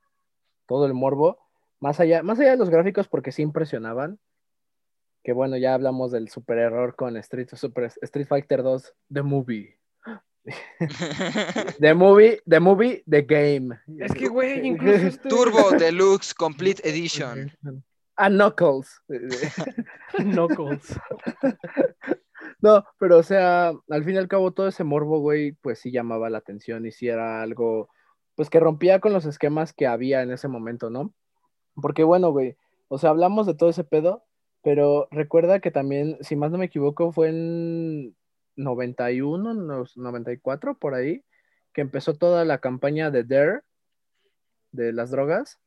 Todo 0.67 0.87
el 0.87 0.95
morbo, 0.95 1.39
más 1.81 2.01
allá, 2.01 2.23
más 2.23 2.41
allá 2.41 2.53
de 2.53 2.57
los 2.57 2.71
gráficos, 2.71 3.07
porque 3.07 3.31
sí 3.33 3.43
impresionaban. 3.43 4.19
Que 5.23 5.33
bueno, 5.33 5.57
ya 5.59 5.75
hablamos 5.75 6.11
del 6.11 6.29
super 6.29 6.59
error 6.59 6.97
con 6.97 7.17
Street, 7.17 7.49
Fighter 8.27 8.63
2, 8.63 8.95
The 9.13 9.23
Movie. 9.23 9.79
The 11.81 11.95
Movie, 11.95 12.41
The 12.47 12.61
Movie, 12.61 13.03
The 13.09 13.23
Game. 13.23 13.79
Es 13.99 14.13
que, 14.13 14.29
güey, 14.29 14.67
incluso 14.67 15.07
este... 15.07 15.29
Turbo 15.29 15.71
Deluxe 15.73 16.35
Complete 16.35 16.89
Edition. 16.89 17.53
A 18.17 18.29
Knuckles. 18.29 19.01
Knuckles. 20.19 20.99
No, 22.61 22.85
pero 22.99 23.19
o 23.19 23.23
sea, 23.23 23.73
al 23.89 24.05
fin 24.05 24.15
y 24.15 24.19
al 24.19 24.29
cabo 24.29 24.53
todo 24.53 24.69
ese 24.69 24.85
morbo, 24.85 25.21
güey, 25.21 25.53
pues 25.53 25.79
sí 25.79 25.93
llamaba 25.93 26.31
la 26.31 26.39
atención 26.39 26.87
y 26.87 26.93
sí 26.93 27.09
era 27.09 27.43
algo, 27.43 27.89
pues 28.35 28.51
que 28.51 28.61
rompía 28.61 29.01
con 29.01 29.13
los 29.13 29.27
esquemas 29.27 29.73
que 29.73 29.87
había 29.87 30.23
en 30.23 30.33
ese 30.33 30.49
momento, 30.49 30.91
¿no? 30.91 31.15
Porque 31.75 32.03
bueno, 32.03 32.31
güey, 32.31 32.57
o 32.89 32.99
sea, 32.99 33.11
hablamos 33.11 33.47
de 33.47 33.55
todo 33.55 33.71
ese 33.71 33.85
pedo, 33.85 34.25
pero 34.63 35.07
recuerda 35.11 35.61
que 35.61 35.71
también, 35.71 36.19
si 36.21 36.35
más 36.35 36.51
no 36.51 36.59
me 36.59 36.67
equivoco, 36.67 37.13
fue 37.13 37.29
en 37.29 38.17
91, 38.59 39.55
no- 39.55 39.85
94, 39.97 40.77
por 40.79 40.95
ahí, 40.95 41.25
que 41.73 41.81
empezó 41.81 42.15
toda 42.15 42.45
la 42.45 42.59
campaña 42.59 43.11
de 43.11 43.25
DARE, 43.25 43.61
de 44.73 44.93
las 44.93 45.11
drogas. 45.11 45.59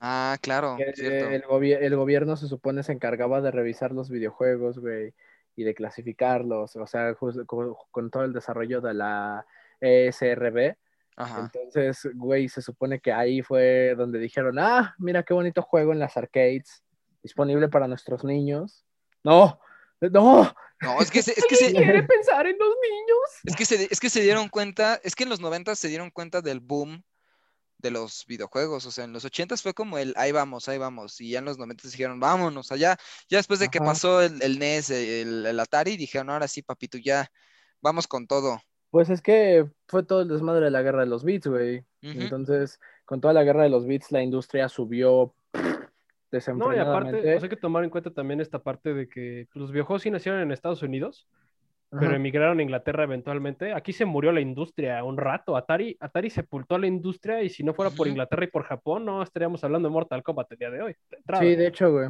Ah, 0.00 0.36
claro, 0.40 0.76
que 0.78 0.92
cierto. 0.94 1.30
el, 1.30 1.42
gobi- 1.44 1.76
el 1.78 1.96
gobierno 1.96 2.36
se 2.36 2.46
supone 2.48 2.82
se 2.82 2.92
encargaba 2.92 3.40
de 3.40 3.50
revisar 3.50 3.92
los 3.92 4.10
videojuegos, 4.10 4.78
güey, 4.78 5.14
y 5.56 5.64
de 5.64 5.74
clasificarlos, 5.74 6.76
o 6.76 6.86
sea, 6.86 7.14
con, 7.14 7.74
con 7.90 8.10
todo 8.10 8.24
el 8.24 8.32
desarrollo 8.32 8.80
de 8.80 8.94
la 8.94 9.46
ESRB. 9.80 10.76
Ajá. 11.16 11.40
Entonces, 11.52 12.08
güey, 12.14 12.48
se 12.48 12.60
supone 12.60 13.00
que 13.00 13.10
ahí 13.12 13.40
fue 13.42 13.94
donde 13.96 14.18
dijeron, 14.18 14.58
ah, 14.58 14.94
mira 14.98 15.22
qué 15.22 15.32
bonito 15.32 15.62
juego 15.62 15.92
en 15.92 15.98
las 15.98 16.16
arcades, 16.16 16.84
disponible 17.22 17.68
para 17.68 17.88
nuestros 17.88 18.22
niños. 18.22 18.84
No, 19.24 19.58
no, 20.00 20.54
No, 20.82 21.00
es 21.00 21.10
que 21.10 21.22
se, 21.22 21.32
es 21.32 21.44
que 21.48 21.56
se, 21.56 21.72
quiere 21.72 22.02
pensar 22.02 22.46
en 22.46 22.56
los 22.58 22.68
niños? 22.68 23.18
es 23.44 23.56
que 23.56 23.64
se, 23.64 23.88
es 23.90 23.98
que 24.00 24.10
se 24.10 24.20
dieron 24.20 24.48
cuenta, 24.48 25.00
es 25.02 25.14
que 25.14 25.24
en 25.24 25.30
los 25.30 25.40
90 25.40 25.74
se 25.74 25.88
dieron 25.88 26.10
cuenta 26.10 26.42
del 26.42 26.60
boom 26.60 27.02
de 27.78 27.90
los 27.90 28.24
videojuegos, 28.26 28.86
o 28.86 28.90
sea, 28.90 29.04
en 29.04 29.12
los 29.12 29.24
80 29.24 29.56
fue 29.58 29.74
como 29.74 29.98
el 29.98 30.14
ahí 30.16 30.32
vamos, 30.32 30.68
ahí 30.68 30.78
vamos, 30.78 31.20
y 31.20 31.30
ya 31.30 31.38
en 31.40 31.44
los 31.44 31.58
90 31.58 31.88
dijeron, 31.88 32.20
vámonos 32.20 32.72
allá, 32.72 32.96
ya 33.28 33.38
después 33.38 33.60
de 33.60 33.68
que 33.68 33.80
pasó 33.80 34.22
el, 34.22 34.42
el 34.42 34.58
NES, 34.58 34.90
el, 34.90 35.46
el 35.46 35.60
Atari, 35.60 35.96
dijeron, 35.96 36.30
ahora 36.30 36.48
sí, 36.48 36.62
papito, 36.62 36.98
ya, 36.98 37.30
vamos 37.80 38.06
con 38.06 38.26
todo. 38.26 38.60
pues 38.90 39.10
es 39.10 39.20
que 39.20 39.68
fue 39.88 40.02
todo 40.02 40.22
el 40.22 40.28
desmadre 40.28 40.66
de 40.66 40.70
la 40.70 40.82
guerra 40.82 41.00
de 41.00 41.06
los 41.06 41.24
beats, 41.24 41.46
güey. 41.46 41.84
Entonces, 42.02 42.78
con 43.04 43.20
toda 43.20 43.34
la 43.34 43.42
guerra 43.42 43.64
de 43.64 43.68
los 43.68 43.84
beats, 43.84 44.12
la 44.12 44.22
industria 44.22 44.68
subió 44.68 45.34
No, 46.56 46.74
y 46.74 46.78
aparte, 46.78 47.10
pues 47.32 47.42
hay 47.42 47.48
que 47.48 47.56
tomar 47.56 47.84
en 47.84 47.90
cuenta 47.90 48.10
también 48.10 48.40
esta 48.40 48.58
parte 48.58 48.94
de 48.94 49.08
que 49.08 49.46
los 49.54 49.70
videojuegos 49.72 50.02
sí 50.02 50.10
nacieron 50.10 50.40
en 50.40 50.52
Estados 50.52 50.82
Unidos, 50.82 51.28
pero 51.90 52.14
emigraron 52.14 52.58
a 52.58 52.62
Inglaterra 52.62 53.04
eventualmente. 53.04 53.72
Aquí 53.72 53.92
se 53.92 54.04
murió 54.04 54.32
la 54.32 54.40
industria 54.40 55.02
un 55.04 55.16
rato. 55.16 55.56
Atari, 55.56 55.96
Atari 56.00 56.30
sepultó 56.30 56.74
a 56.74 56.78
la 56.78 56.88
industria 56.88 57.42
y 57.42 57.48
si 57.48 57.62
no 57.62 57.74
fuera 57.74 57.90
por. 57.90 58.06
Inglaterra 58.08 58.44
y 58.44 58.48
por 58.48 58.64
Japón, 58.64 59.04
no 59.04 59.22
estaríamos 59.22 59.62
hablando 59.64 59.88
de 59.88 59.92
Mortal 59.92 60.22
Kombat 60.22 60.50
el 60.52 60.58
día 60.58 60.70
de 60.70 60.82
hoy. 60.82 60.96
Sí, 61.38 61.54
de 61.56 61.66
hecho, 61.68 61.90
güey. 61.92 62.08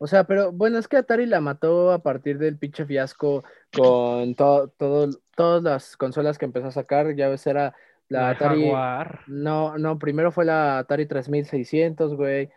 O 0.00 0.06
sea, 0.06 0.24
pero 0.24 0.52
bueno, 0.52 0.78
es 0.78 0.86
que 0.86 0.96
Atari 0.96 1.26
la 1.26 1.40
mató 1.40 1.90
a 1.92 2.02
partir 2.02 2.38
del 2.38 2.56
pinche 2.56 2.84
fiasco 2.86 3.42
con 3.76 4.34
to- 4.36 4.72
todo, 4.76 5.08
todas 5.34 5.62
las 5.62 5.96
consolas 5.96 6.38
que 6.38 6.44
empezó 6.44 6.68
a 6.68 6.72
sacar. 6.72 7.14
Ya 7.16 7.28
ves, 7.28 7.46
era 7.48 7.74
la, 8.08 8.20
La 8.20 8.28
Atari. 8.30 8.64
Jaguar. 8.64 9.20
No, 9.26 9.76
no, 9.76 9.98
primero 9.98 10.30
fue 10.30 10.44
la 10.44 10.78
Atari 10.78 11.06
3600, 11.06 12.14
güey. 12.14 12.48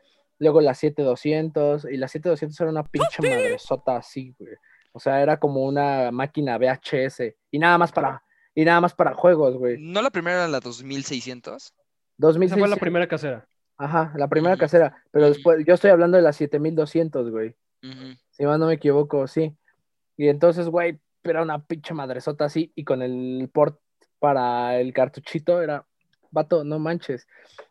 Luego 0.41 0.59
la 0.59 0.73
7200. 0.73 1.85
Y 1.85 1.97
la 1.97 2.07
7200 2.07 2.59
era 2.59 2.71
una 2.71 2.83
pinche 2.83 3.21
madresota 3.21 3.97
así, 3.97 4.35
güey. 4.39 4.55
O 4.91 4.99
sea, 4.99 5.21
era 5.21 5.39
como 5.39 5.63
una 5.63 6.09
máquina 6.11 6.57
VHS. 6.57 7.35
Y 7.51 7.59
nada 7.59 7.77
más 7.77 7.91
para, 7.91 8.23
y 8.55 8.65
nada 8.65 8.81
más 8.81 8.95
para 8.95 9.13
juegos, 9.13 9.55
güey. 9.55 9.77
¿No 9.79 10.01
la 10.01 10.09
primera 10.09 10.37
era 10.37 10.47
la 10.47 10.59
2600? 10.59 11.63
Esa 11.63 11.71
fue 11.71 12.27
la 12.27 12.37
2600. 12.39 12.79
primera 12.79 13.07
casera. 13.07 13.47
Ajá, 13.77 14.13
la 14.15 14.27
primera 14.27 14.57
casera. 14.57 15.03
Pero 15.11 15.27
después, 15.27 15.63
yo 15.63 15.75
estoy 15.75 15.91
hablando 15.91 16.17
de 16.17 16.23
la 16.23 16.33
7200, 16.33 17.29
güey. 17.29 17.55
Ujú. 17.83 18.17
Si 18.31 18.43
más 18.43 18.57
no 18.57 18.65
me 18.65 18.73
equivoco, 18.73 19.27
sí. 19.27 19.55
Y 20.17 20.27
entonces, 20.27 20.69
güey, 20.69 20.99
era 21.23 21.43
una 21.43 21.63
pinche 21.63 21.93
madresota 21.93 22.45
así. 22.45 22.71
Y 22.75 22.83
con 22.83 23.03
el 23.03 23.47
port 23.53 23.79
para 24.17 24.79
el 24.79 24.91
cartuchito 24.91 25.61
era, 25.61 25.85
vato, 26.31 26.63
no 26.63 26.79
manches. 26.79 27.27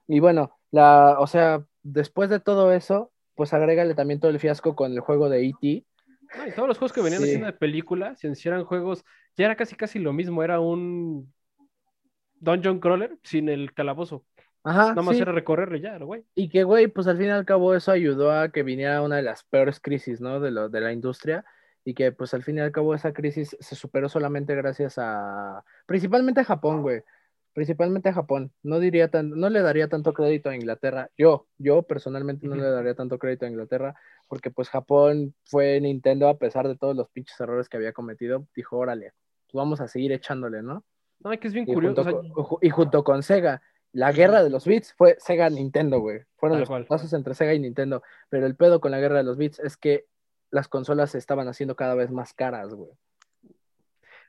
Y 0.06 0.20
bueno, 0.20 0.56
la, 0.70 1.16
o 1.18 1.26
sea, 1.26 1.64
después 1.82 2.30
de 2.30 2.40
todo 2.40 2.72
eso, 2.72 3.12
pues 3.34 3.52
agrégale 3.54 3.94
también 3.94 4.20
todo 4.20 4.30
el 4.30 4.40
fiasco 4.40 4.74
con 4.76 4.92
el 4.92 5.00
juego 5.00 5.28
de 5.28 5.46
E.T. 5.46 5.86
No, 6.36 6.46
y 6.46 6.52
todos 6.52 6.68
los 6.68 6.78
juegos 6.78 6.92
que 6.92 7.00
venían 7.02 7.20
Sí. 7.20 7.26
haciendo 7.28 7.46
de 7.46 7.52
películas, 7.54 8.18
si 8.20 8.48
eran 8.48 8.64
juegos, 8.64 9.04
ya 9.36 9.46
era 9.46 9.56
casi 9.56 9.74
casi 9.76 9.98
lo 9.98 10.12
mismo, 10.12 10.42
era 10.42 10.60
un 10.60 11.32
Dungeon 12.34 12.80
Crawler 12.80 13.18
sin 13.22 13.48
el 13.48 13.72
calabozo. 13.74 14.24
Ajá, 14.62 14.88
Nada 14.90 15.02
más 15.02 15.16
sí. 15.16 15.22
era 15.22 15.32
recorrerle 15.32 15.80
ya, 15.80 15.96
güey. 15.98 16.24
Y 16.34 16.48
que, 16.50 16.64
güey, 16.64 16.86
pues 16.88 17.06
al 17.06 17.16
fin 17.16 17.26
y 17.26 17.30
al 17.30 17.44
cabo 17.46 17.74
eso 17.74 17.92
ayudó 17.92 18.30
a 18.32 18.50
que 18.50 18.62
viniera 18.62 19.02
una 19.02 19.16
de 19.16 19.22
las 19.22 19.42
peores 19.44 19.80
crisis, 19.80 20.20
¿no? 20.20 20.38
De, 20.40 20.50
lo, 20.50 20.68
de 20.68 20.80
la 20.80 20.92
industria. 20.92 21.44
Y 21.84 21.94
que, 21.94 22.12
pues 22.12 22.34
al 22.34 22.42
fin 22.42 22.58
y 22.58 22.60
al 22.60 22.72
cabo 22.72 22.94
esa 22.94 23.12
crisis 23.12 23.56
se 23.58 23.74
superó 23.74 24.08
solamente 24.10 24.54
gracias 24.54 24.96
a, 24.98 25.64
principalmente 25.86 26.40
a 26.40 26.44
Japón, 26.44 26.82
güey. 26.82 27.02
Principalmente 27.52 28.08
a 28.08 28.12
Japón. 28.12 28.52
No 28.62 28.78
diría 28.78 29.08
tan, 29.08 29.30
no 29.30 29.50
le 29.50 29.60
daría 29.60 29.88
tanto 29.88 30.12
crédito 30.12 30.50
a 30.50 30.54
Inglaterra. 30.54 31.10
Yo, 31.18 31.46
yo 31.58 31.82
personalmente 31.82 32.46
no 32.46 32.54
le 32.54 32.62
daría 32.62 32.94
tanto 32.94 33.18
crédito 33.18 33.44
a 33.44 33.48
Inglaterra, 33.48 33.94
porque 34.28 34.50
pues 34.50 34.68
Japón 34.68 35.34
fue 35.44 35.80
Nintendo 35.80 36.28
a 36.28 36.38
pesar 36.38 36.68
de 36.68 36.76
todos 36.76 36.94
los 36.94 37.08
pinches 37.10 37.38
errores 37.40 37.68
que 37.68 37.76
había 37.76 37.92
cometido. 37.92 38.46
Dijo, 38.54 38.78
órale, 38.78 39.12
pues 39.46 39.52
vamos 39.54 39.80
a 39.80 39.88
seguir 39.88 40.12
echándole, 40.12 40.62
¿no? 40.62 40.84
No, 41.18 41.30
que 41.38 41.48
es 41.48 41.52
bien 41.52 41.68
Y 41.68 41.74
curioso. 41.74 42.02
junto, 42.04 42.18
o 42.18 42.22
sea, 42.22 42.32
con, 42.32 42.44
ju- 42.44 42.58
y 42.62 42.70
junto 42.70 43.04
con 43.04 43.22
Sega, 43.22 43.60
la 43.92 44.12
guerra 44.12 44.42
de 44.44 44.50
los 44.50 44.64
beats 44.64 44.94
fue 44.94 45.16
Sega-Nintendo, 45.18 45.98
güey. 45.98 46.20
Fueron 46.36 46.54
Tal 46.54 46.60
los 46.60 46.68
cual. 46.68 46.86
pasos 46.86 47.12
entre 47.12 47.34
Sega 47.34 47.52
y 47.52 47.58
Nintendo. 47.58 48.02
Pero 48.28 48.46
el 48.46 48.54
pedo 48.54 48.80
con 48.80 48.92
la 48.92 49.00
guerra 49.00 49.16
de 49.18 49.24
los 49.24 49.36
beats 49.36 49.58
es 49.58 49.76
que 49.76 50.06
las 50.52 50.68
consolas 50.68 51.10
se 51.10 51.18
estaban 51.18 51.48
haciendo 51.48 51.74
cada 51.74 51.94
vez 51.96 52.10
más 52.12 52.32
caras, 52.32 52.72
güey. 52.72 52.90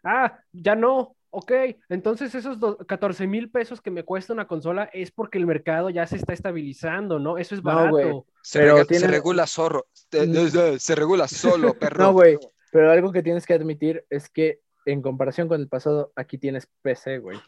Ah, 0.04 0.40
ya 0.52 0.76
no. 0.76 1.16
Ok, 1.34 1.52
entonces 1.88 2.36
esos 2.36 2.60
do- 2.60 2.78
14 2.78 3.26
mil 3.26 3.50
pesos 3.50 3.80
que 3.82 3.90
me 3.90 4.04
cuesta 4.04 4.34
una 4.34 4.48
consola 4.48 4.90
es 4.92 5.12
porque 5.12 5.38
el 5.38 5.48
mercado 5.48 5.90
ya 5.90 6.06
se 6.06 6.18
está 6.18 6.34
estabilizando, 6.34 7.20
¿no? 7.20 7.38
Eso 7.38 7.56
es 7.56 7.64
No, 7.64 7.74
barato. 7.74 7.90
güey. 7.92 8.22
Se, 8.44 8.60
Pero 8.60 8.78
rega- 8.84 9.00
se 9.00 9.08
regula 9.08 9.48
zorro. 9.48 9.86
Se, 9.94 10.28
Mm. 10.28 10.78
se 10.80 10.96
regula 10.96 11.28
solo, 11.74 11.74
perro. 11.74 12.04
No, 12.04 12.12
güey. 12.14 12.38
Pero 12.74 12.92
algo 12.92 13.12
que 13.14 13.24
tienes 13.24 13.46
que 13.46 13.54
admitir 13.54 14.06
es 14.10 14.30
que 14.30 14.60
en 14.86 15.02
comparación 15.02 15.48
con 15.48 15.62
el 15.62 15.70
pasado, 15.70 16.12
aquí 16.18 16.38
tienes 16.38 16.68
PC, 16.82 17.20
güey. 17.20 17.40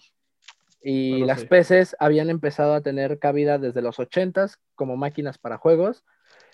Y 0.82 1.12
Bueno, 1.12 1.26
las 1.28 1.42
sí. 1.42 1.48
PCs 1.48 1.96
habían 2.00 2.30
empezado 2.30 2.74
a 2.76 2.82
tener 2.82 3.20
cabida 3.20 3.58
desde 3.58 3.82
los 3.82 4.00
80s 4.00 4.60
como 4.76 4.96
máquinas 4.98 5.38
para 5.38 5.58
juegos, 5.58 6.04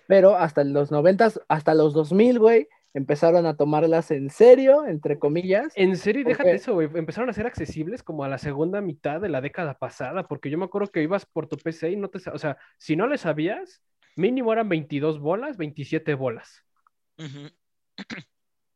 pero 0.08 0.36
hasta 0.36 0.64
los 0.64 0.92
90s, 0.92 1.42
hasta 1.48 1.74
los 1.76 1.94
2000, 1.94 2.40
güey, 2.40 2.68
empezaron 2.94 3.46
a 3.46 3.56
tomarlas 3.56 4.12
en 4.12 4.30
serio, 4.30 4.86
entre 4.86 5.20
comillas. 5.20 5.72
En 5.76 5.96
serio, 5.98 6.22
y 6.22 6.24
¿Por 6.24 6.34
déjate 6.34 6.56
eso, 6.56 6.74
güey. 6.74 6.90
Empezaron 6.96 7.30
a 7.30 7.34
ser 7.34 7.46
accesibles 7.46 8.04
como 8.04 8.24
a 8.24 8.30
la 8.30 8.38
segunda 8.38 8.82
mitad 8.82 9.22
de 9.22 9.30
la 9.30 9.42
década 9.42 9.78
pasada, 9.78 10.28
porque 10.28 10.50
yo 10.50 10.58
me 10.58 10.66
acuerdo 10.66 10.92
que 10.92 11.04
ibas 11.04 11.26
por 11.26 11.48
tu 11.48 11.58
PC 11.58 11.92
y 11.92 11.96
no 11.96 12.10
te... 12.10 12.20
O 12.30 12.38
sea, 12.38 12.58
si 12.78 12.96
no 12.96 13.08
le 13.08 13.18
sabías, 13.18 13.82
mínimo 14.16 14.52
eran 14.54 14.70
22 14.70 15.20
bolas, 15.20 15.58
27 15.58 16.14
bolas. 16.16 16.64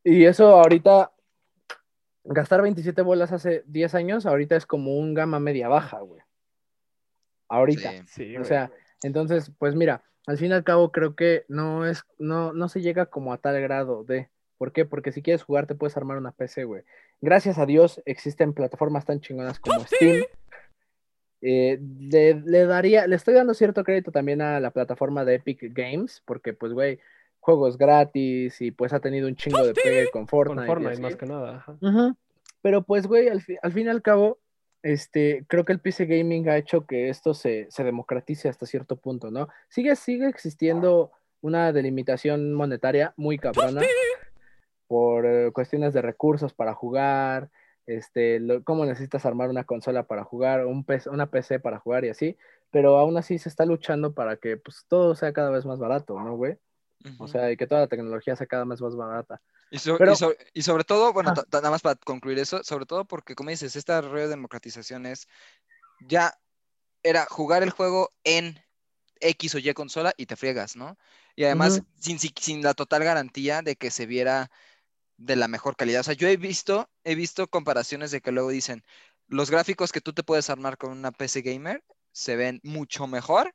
Y 0.03 0.25
eso 0.25 0.49
ahorita, 0.49 1.11
gastar 2.23 2.61
27 2.61 3.01
bolas 3.01 3.31
hace 3.31 3.63
10 3.67 3.95
años, 3.95 4.25
ahorita 4.25 4.55
es 4.55 4.65
como 4.65 4.97
un 4.97 5.13
gama 5.13 5.39
media 5.39 5.69
baja, 5.69 5.99
güey. 6.01 6.21
Ahorita. 7.47 7.91
Sí. 7.91 8.03
Sí, 8.07 8.37
O 8.37 8.43
sea, 8.43 8.71
entonces, 9.01 9.51
pues 9.57 9.75
mira, 9.75 10.03
al 10.27 10.37
fin 10.37 10.51
y 10.51 10.53
al 10.53 10.63
cabo 10.63 10.91
creo 10.91 11.15
que 11.15 11.45
no 11.47 11.85
es, 11.85 12.03
no, 12.19 12.53
no 12.53 12.69
se 12.69 12.81
llega 12.81 13.07
como 13.07 13.33
a 13.33 13.37
tal 13.37 13.59
grado 13.61 14.03
de. 14.03 14.29
¿Por 14.57 14.71
qué? 14.71 14.85
Porque 14.85 15.11
si 15.11 15.21
quieres 15.21 15.43
jugar 15.43 15.67
te 15.67 15.75
puedes 15.75 15.97
armar 15.97 16.17
una 16.17 16.31
PC, 16.31 16.63
güey. 16.63 16.83
Gracias 17.21 17.57
a 17.57 17.65
Dios 17.65 18.01
existen 18.05 18.53
plataformas 18.53 19.05
tan 19.05 19.19
chingonas 19.19 19.59
como 19.59 19.81
Steam. 19.85 20.23
Eh, 21.41 21.79
le, 21.99 22.35
le 22.35 22.65
daría, 22.65 23.05
le 23.05 23.15
estoy 23.17 23.33
dando 23.33 23.53
cierto 23.53 23.83
crédito 23.83 24.11
también 24.11 24.41
a 24.41 24.59
la 24.61 24.71
plataforma 24.71 25.25
de 25.25 25.35
Epic 25.35 25.59
Games, 25.73 26.21
porque 26.25 26.53
pues, 26.53 26.71
güey, 26.71 26.99
juegos 27.41 27.77
gratis 27.77 28.61
y 28.61 28.71
pues 28.71 28.93
ha 28.93 29.01
tenido 29.01 29.27
un 29.27 29.35
chingo 29.35 29.65
de 29.65 29.73
pegue 29.73 30.09
con 30.11 30.27
Fortnite. 30.27 30.67
Con 30.67 31.01
más 31.01 31.15
que 31.17 31.25
nada. 31.25 31.65
ajá. 31.81 32.15
Pero 32.61 32.83
pues, 32.83 33.07
güey, 33.07 33.27
al, 33.27 33.41
fi- 33.41 33.57
al 33.61 33.73
fin 33.73 33.87
y 33.87 33.89
al 33.89 34.01
cabo, 34.01 34.39
este, 34.83 35.45
creo 35.47 35.65
que 35.65 35.73
el 35.73 35.79
PC 35.79 36.05
Gaming 36.05 36.47
ha 36.49 36.57
hecho 36.57 36.85
que 36.85 37.09
esto 37.09 37.33
se, 37.33 37.67
se 37.71 37.83
democratice 37.83 38.49
hasta 38.49 38.65
cierto 38.65 38.97
punto, 38.97 39.31
¿no? 39.31 39.47
Sigue, 39.69 39.95
sigue 39.95 40.27
existiendo 40.27 41.11
una 41.41 41.71
delimitación 41.73 42.53
monetaria 42.53 43.13
muy 43.17 43.37
cabrona 43.37 43.81
por 44.87 45.25
eh, 45.25 45.51
cuestiones 45.51 45.93
de 45.93 46.01
recursos 46.01 46.53
para 46.53 46.73
jugar, 46.73 47.49
este, 47.85 48.39
lo- 48.39 48.63
cómo 48.63 48.85
necesitas 48.85 49.25
armar 49.25 49.49
una 49.49 49.63
consola 49.63 50.03
para 50.03 50.23
jugar, 50.23 50.65
un 50.65 50.83
PC 50.85 51.09
una 51.09 51.27
PC 51.31 51.59
para 51.59 51.79
jugar 51.79 52.05
y 52.05 52.09
así, 52.09 52.37
pero 52.71 52.97
aún 52.97 53.17
así 53.17 53.37
se 53.39 53.49
está 53.49 53.65
luchando 53.65 54.13
para 54.13 54.37
que 54.37 54.57
pues, 54.57 54.85
todo 54.87 55.15
sea 55.15 55.33
cada 55.33 55.49
vez 55.49 55.65
más 55.65 55.79
barato, 55.79 56.19
¿no, 56.19 56.35
güey? 56.35 56.57
O 57.17 57.27
sea, 57.27 57.51
y 57.51 57.57
que 57.57 57.67
toda 57.67 57.81
la 57.81 57.87
tecnología 57.87 58.35
sea 58.35 58.47
cada 58.47 58.65
vez 58.65 58.81
más 58.81 58.95
barata. 58.95 59.41
Y, 59.71 59.79
so- 59.79 59.95
y 59.95 59.97
Pero- 59.97 60.15
so- 60.15 60.33
y 60.53 60.61
sobre 60.61 60.83
todo, 60.83 61.11
bueno, 61.13 61.33
Ah. 61.35 61.43
nada 61.51 61.71
más 61.71 61.81
para 61.81 61.95
concluir 61.95 62.39
eso, 62.39 62.63
sobre 62.63 62.85
todo 62.85 63.05
porque, 63.05 63.35
como 63.35 63.49
dices, 63.49 63.75
esta 63.75 64.01
redemocratización 64.01 65.05
es 65.05 65.27
ya 66.07 66.37
era 67.03 67.25
jugar 67.29 67.63
el 67.63 67.71
juego 67.71 68.11
en 68.23 68.59
X 69.19 69.55
o 69.55 69.57
Y 69.59 69.73
consola 69.73 70.13
y 70.17 70.25
te 70.25 70.35
friegas, 70.35 70.75
¿no? 70.75 70.97
Y 71.35 71.43
además, 71.45 71.81
sin, 71.99 72.19
si- 72.19 72.33
sin 72.39 72.61
la 72.61 72.73
total 72.73 73.03
garantía 73.03 73.61
de 73.61 73.75
que 73.75 73.89
se 73.91 74.05
viera 74.05 74.49
de 75.17 75.35
la 75.35 75.47
mejor 75.47 75.75
calidad. 75.75 76.01
O 76.01 76.03
sea, 76.03 76.13
yo 76.13 76.27
he 76.27 76.37
visto, 76.37 76.89
he 77.03 77.15
visto 77.15 77.47
comparaciones 77.47 78.11
de 78.11 78.21
que 78.21 78.31
luego 78.31 78.49
dicen, 78.49 78.83
los 79.27 79.49
gráficos 79.49 79.91
que 79.91 80.01
tú 80.01 80.13
te 80.13 80.23
puedes 80.23 80.49
armar 80.49 80.77
con 80.77 80.91
una 80.91 81.11
PC 81.11 81.41
gamer 81.41 81.83
se 82.11 82.35
ven 82.35 82.59
mucho 82.63 83.07
mejor 83.07 83.53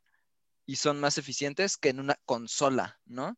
y 0.69 0.75
son 0.75 0.99
más 0.99 1.17
eficientes 1.17 1.77
que 1.77 1.89
en 1.89 1.99
una 1.99 2.15
consola, 2.25 2.99
¿no? 3.05 3.35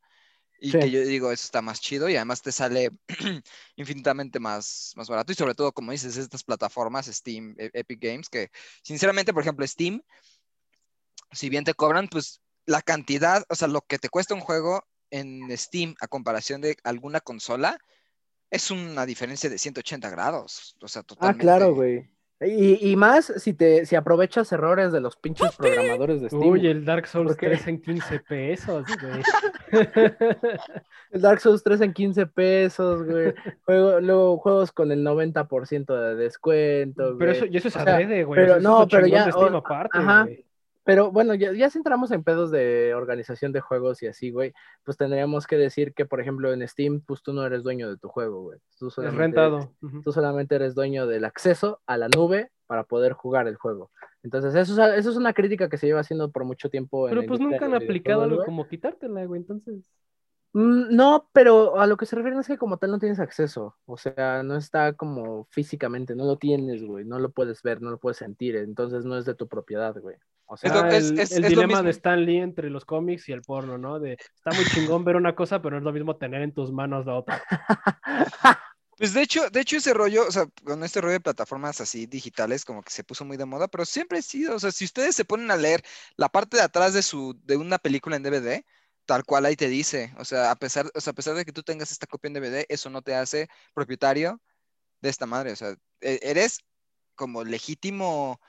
Y 0.60 0.74
Sí. 0.74 0.80
que 0.80 0.92
yo 0.92 1.00
digo, 1.02 1.32
eso 1.32 1.46
está 1.46 1.62
más 1.62 1.80
chido 1.80 2.10
y 2.10 2.18
además 2.18 2.42
te 2.42 2.52
sale 2.52 2.92
infinitamente 3.78 4.38
más, 4.42 4.92
más 4.98 5.08
barato. 5.08 5.32
Y 5.32 5.36
sobre 5.36 5.56
todo, 5.56 5.72
como 5.72 5.94
dices, 5.94 6.18
estas 6.18 6.44
plataformas, 6.44 7.06
Steam, 7.08 7.56
E- 7.58 7.72
Epic 7.74 8.02
Games, 8.02 8.28
que 8.28 8.50
sinceramente, 8.84 9.34
por 9.34 9.44
ejemplo, 9.44 9.66
Steam, 9.66 10.02
si 11.32 11.48
bien 11.48 11.64
te 11.64 11.74
cobran, 11.74 12.10
pues 12.10 12.42
la 12.66 12.82
cantidad, 12.82 13.46
o 13.48 13.56
sea, 13.56 13.70
lo 13.70 13.80
que 13.80 13.98
te 13.98 14.10
cuesta 14.10 14.34
un 14.34 14.42
juego 14.42 14.84
en 15.10 15.56
Steam 15.58 15.96
a 16.02 16.10
comparación 16.10 16.60
de 16.60 16.76
alguna 16.84 17.22
consola, 17.22 17.78
es 18.50 18.72
una 18.72 19.06
diferencia 19.06 19.50
de 19.50 19.58
180 19.58 20.10
grados. 20.10 20.76
O 20.82 20.90
sea, 20.90 21.02
Ah, 21.02 21.06
totalmente. 21.08 21.44
claro, 21.46 21.74
güey. 21.76 22.12
Y, 22.44 22.92
y 22.92 22.96
más 22.96 23.26
si 23.38 23.54
te 23.54 23.86
si 23.86 23.96
aprovechas 23.96 24.52
errores 24.52 24.92
de 24.92 25.00
los 25.00 25.16
pinches 25.16 25.56
programadores 25.56 26.22
de 26.22 26.30
Steam. 26.30 26.42
Uy, 26.44 26.66
el 26.68 26.84
Dark 26.86 27.06
Souls 27.06 27.28
¿Por 27.34 27.38
qué? 27.38 27.48
3 27.50 27.68
en 27.68 27.82
15 27.82 28.20
pesos, 28.22 28.86
güey. 29.00 29.22
El 31.12 31.22
Dark 31.22 31.40
Souls 31.42 31.62
3 31.64 31.82
en 31.82 31.94
15 31.94 32.26
pesos, 32.28 33.04
güey. 33.06 33.34
Juego, 33.66 34.00
luego 34.00 34.38
juegos 34.38 34.72
con 34.72 34.92
el 34.92 35.04
90% 35.06 35.94
de 35.94 36.16
descuento, 36.16 37.16
Pero 37.18 37.32
güey. 37.32 37.38
eso, 37.38 37.46
y 37.46 37.58
eso 37.58 37.68
es 37.68 37.76
O 37.76 37.84
sea, 37.84 37.96
adrede, 37.96 38.24
güey. 38.24 38.40
pero 38.40 38.54
eso 38.58 38.62
no, 38.70 38.88
pero 38.88 39.08
ya, 39.08 39.26
de 39.26 39.32
Steam 39.34 39.54
o- 39.54 39.58
aparte, 39.58 39.98
ajá. 39.98 40.24
güey. 40.24 40.46
Pero 40.84 41.12
bueno, 41.12 41.36
ya, 41.36 41.54
ya 41.54 41.70
si 41.70 41.78
entramos 41.78 42.12
en 42.12 42.24
pedos 42.24 42.52
de 42.52 42.94
organización 42.96 43.52
de 43.52 43.62
juegos 43.62 44.02
y 44.02 44.08
así, 44.08 44.32
güey, 44.32 44.54
pues 44.84 44.98
tendríamos 44.98 45.46
que 45.46 45.58
decir 45.58 45.94
que, 45.94 46.06
por 46.06 46.22
ejemplo, 46.22 46.52
en 46.52 46.68
Steam, 46.68 47.02
pues 47.02 47.22
tú 47.22 47.34
no 47.34 47.46
eres 47.46 47.64
dueño 47.64 47.90
de 47.90 47.98
tu 47.98 48.08
juego, 48.08 48.42
güey. 48.42 48.60
Tú 48.80 48.88
Es 48.88 48.94
solamente 48.94 49.22
rentado. 49.22 49.74
Ujú. 49.82 50.02
tú 50.02 50.12
solamente 50.12 50.56
eres 50.56 50.74
dueño 50.74 51.06
del 51.06 51.26
acceso 51.26 51.82
a 51.86 51.98
la 51.98 52.08
nube 52.08 52.52
para 52.66 52.84
poder 52.84 53.14
jugar 53.14 53.48
el 53.48 53.58
juego. 53.58 53.92
Entonces, 54.24 54.56
eso 54.56 54.74
es, 54.84 55.00
eso 55.00 55.10
es 55.12 55.18
una 55.18 55.34
crítica 55.34 55.70
que 55.70 55.78
se 55.78 55.88
lleva 55.88 56.00
haciendo 56.00 56.32
por 56.32 56.46
mucho 56.46 56.70
tiempo. 56.70 57.08
en 57.08 57.16
Pero 57.16 57.28
pues 57.28 57.40
nunca 57.40 57.66
han 57.66 57.76
aplicado 57.76 58.24
algo 58.24 58.44
como 58.44 58.68
quitártela, 58.68 59.26
güey. 59.26 59.42
Entonces, 59.42 59.92
Mm, 60.54 60.94
No, 60.96 61.30
pero 61.34 61.80
a 61.80 61.88
lo 61.88 61.98
que 61.98 62.06
se 62.06 62.16
refiere 62.16 62.38
es 62.38 62.48
que 62.48 62.58
como 62.58 62.78
tal 62.78 62.92
no 62.92 63.00
tienes 63.00 63.20
acceso. 63.20 63.78
O 63.86 63.98
sea, 63.98 64.44
no 64.44 64.58
está 64.58 64.94
como 64.94 65.46
físicamente, 65.46 66.16
no 66.16 66.26
lo 66.26 66.38
tienes, 66.38 66.84
güey. 66.84 67.06
No 67.06 67.20
lo 67.20 67.32
puedes 67.32 67.62
ver, 67.64 67.82
no 67.82 67.90
lo 67.90 68.00
puedes 68.00 68.18
sentir. 68.18 68.56
Entonces 68.58 69.06
no 69.06 69.18
es 69.18 69.26
de 69.26 69.36
tu 69.36 69.48
propiedad, 69.48 69.96
güey. 70.00 70.18
O 70.52 70.58
sea, 70.58 70.70
Es 70.70 70.76
lo- 70.76 70.86
es- 70.90 71.12
el, 71.12 71.20
es- 71.20 71.32
el 71.32 71.44
dilema 71.48 71.82
de 71.82 71.92
Stan 71.92 72.26
Lee 72.26 72.38
entre 72.40 72.70
los 72.70 72.84
cómics 72.84 73.30
y 73.30 73.32
el 73.32 73.42
porno, 73.42 73.78
¿no? 73.78 74.00
De 74.00 74.14
está 74.36 74.52
muy 74.54 74.66
chingón 74.66 75.06
ver 75.06 75.16
una 75.16 75.34
cosa, 75.34 75.62
pero 75.62 75.76
no 75.76 75.78
es 75.78 75.84
lo 75.86 75.94
mismo 75.94 76.18
tener 76.18 76.42
en 76.42 76.54
tus 76.54 76.74
manos 76.74 77.06
la 77.06 77.16
otra. 77.16 77.42
Pues 78.98 79.14
de 79.16 79.22
hecho, 79.24 79.50
de 79.50 79.62
hecho 79.62 79.78
ese 79.78 79.96
rollo, 79.96 80.28
o 80.28 80.32
sea, 80.32 80.46
con 80.64 80.84
este 80.84 81.02
rollo 81.02 81.14
de 81.14 81.20
plataformas 81.22 81.82
así 81.82 82.06
digitales, 82.06 82.66
como 82.66 82.84
que 82.84 82.92
se 82.92 83.04
puso 83.04 83.26
muy 83.26 83.36
de 83.36 83.46
moda, 83.46 83.68
pero 83.68 83.84
siempre 83.84 84.20
ha 84.20 84.22
sido, 84.22 84.56
o 84.56 84.60
sea, 84.60 84.72
si 84.72 84.86
ustedes 84.86 85.16
se 85.16 85.26
ponen 85.26 85.50
a 85.50 85.56
leer 85.56 85.82
la 86.18 86.30
parte 86.30 86.58
de 86.58 86.64
atrás 86.64 86.94
de 86.94 87.02
su, 87.02 87.36
de 87.46 87.58
una 87.58 87.80
película 87.80 88.16
en 88.16 88.22
DVD, 88.22 88.64
tal 89.06 89.24
cual 89.24 89.46
ahí 89.46 89.56
te 89.56 89.70
dice, 89.70 90.14
o 90.20 90.26
sea, 90.26 90.52
a 90.52 90.56
pesar, 90.56 90.86
o 90.94 91.02
sea, 91.02 91.12
a 91.12 91.16
pesar 91.16 91.34
de 91.34 91.46
que 91.46 91.52
tú 91.54 91.64
tengas 91.64 91.92
esta 91.92 92.06
copia 92.06 92.28
en 92.28 92.34
DVD, 92.36 92.66
eso 92.70 92.92
no 92.92 93.02
te 93.02 93.16
hace 93.16 93.48
propietario 93.74 94.40
de 95.00 95.10
esta 95.10 95.26
madre, 95.26 95.54
o 95.54 95.56
sea, 95.56 95.70
e- 96.02 96.20
eres 96.22 96.60
como 97.16 97.44
legítimo 97.44 98.40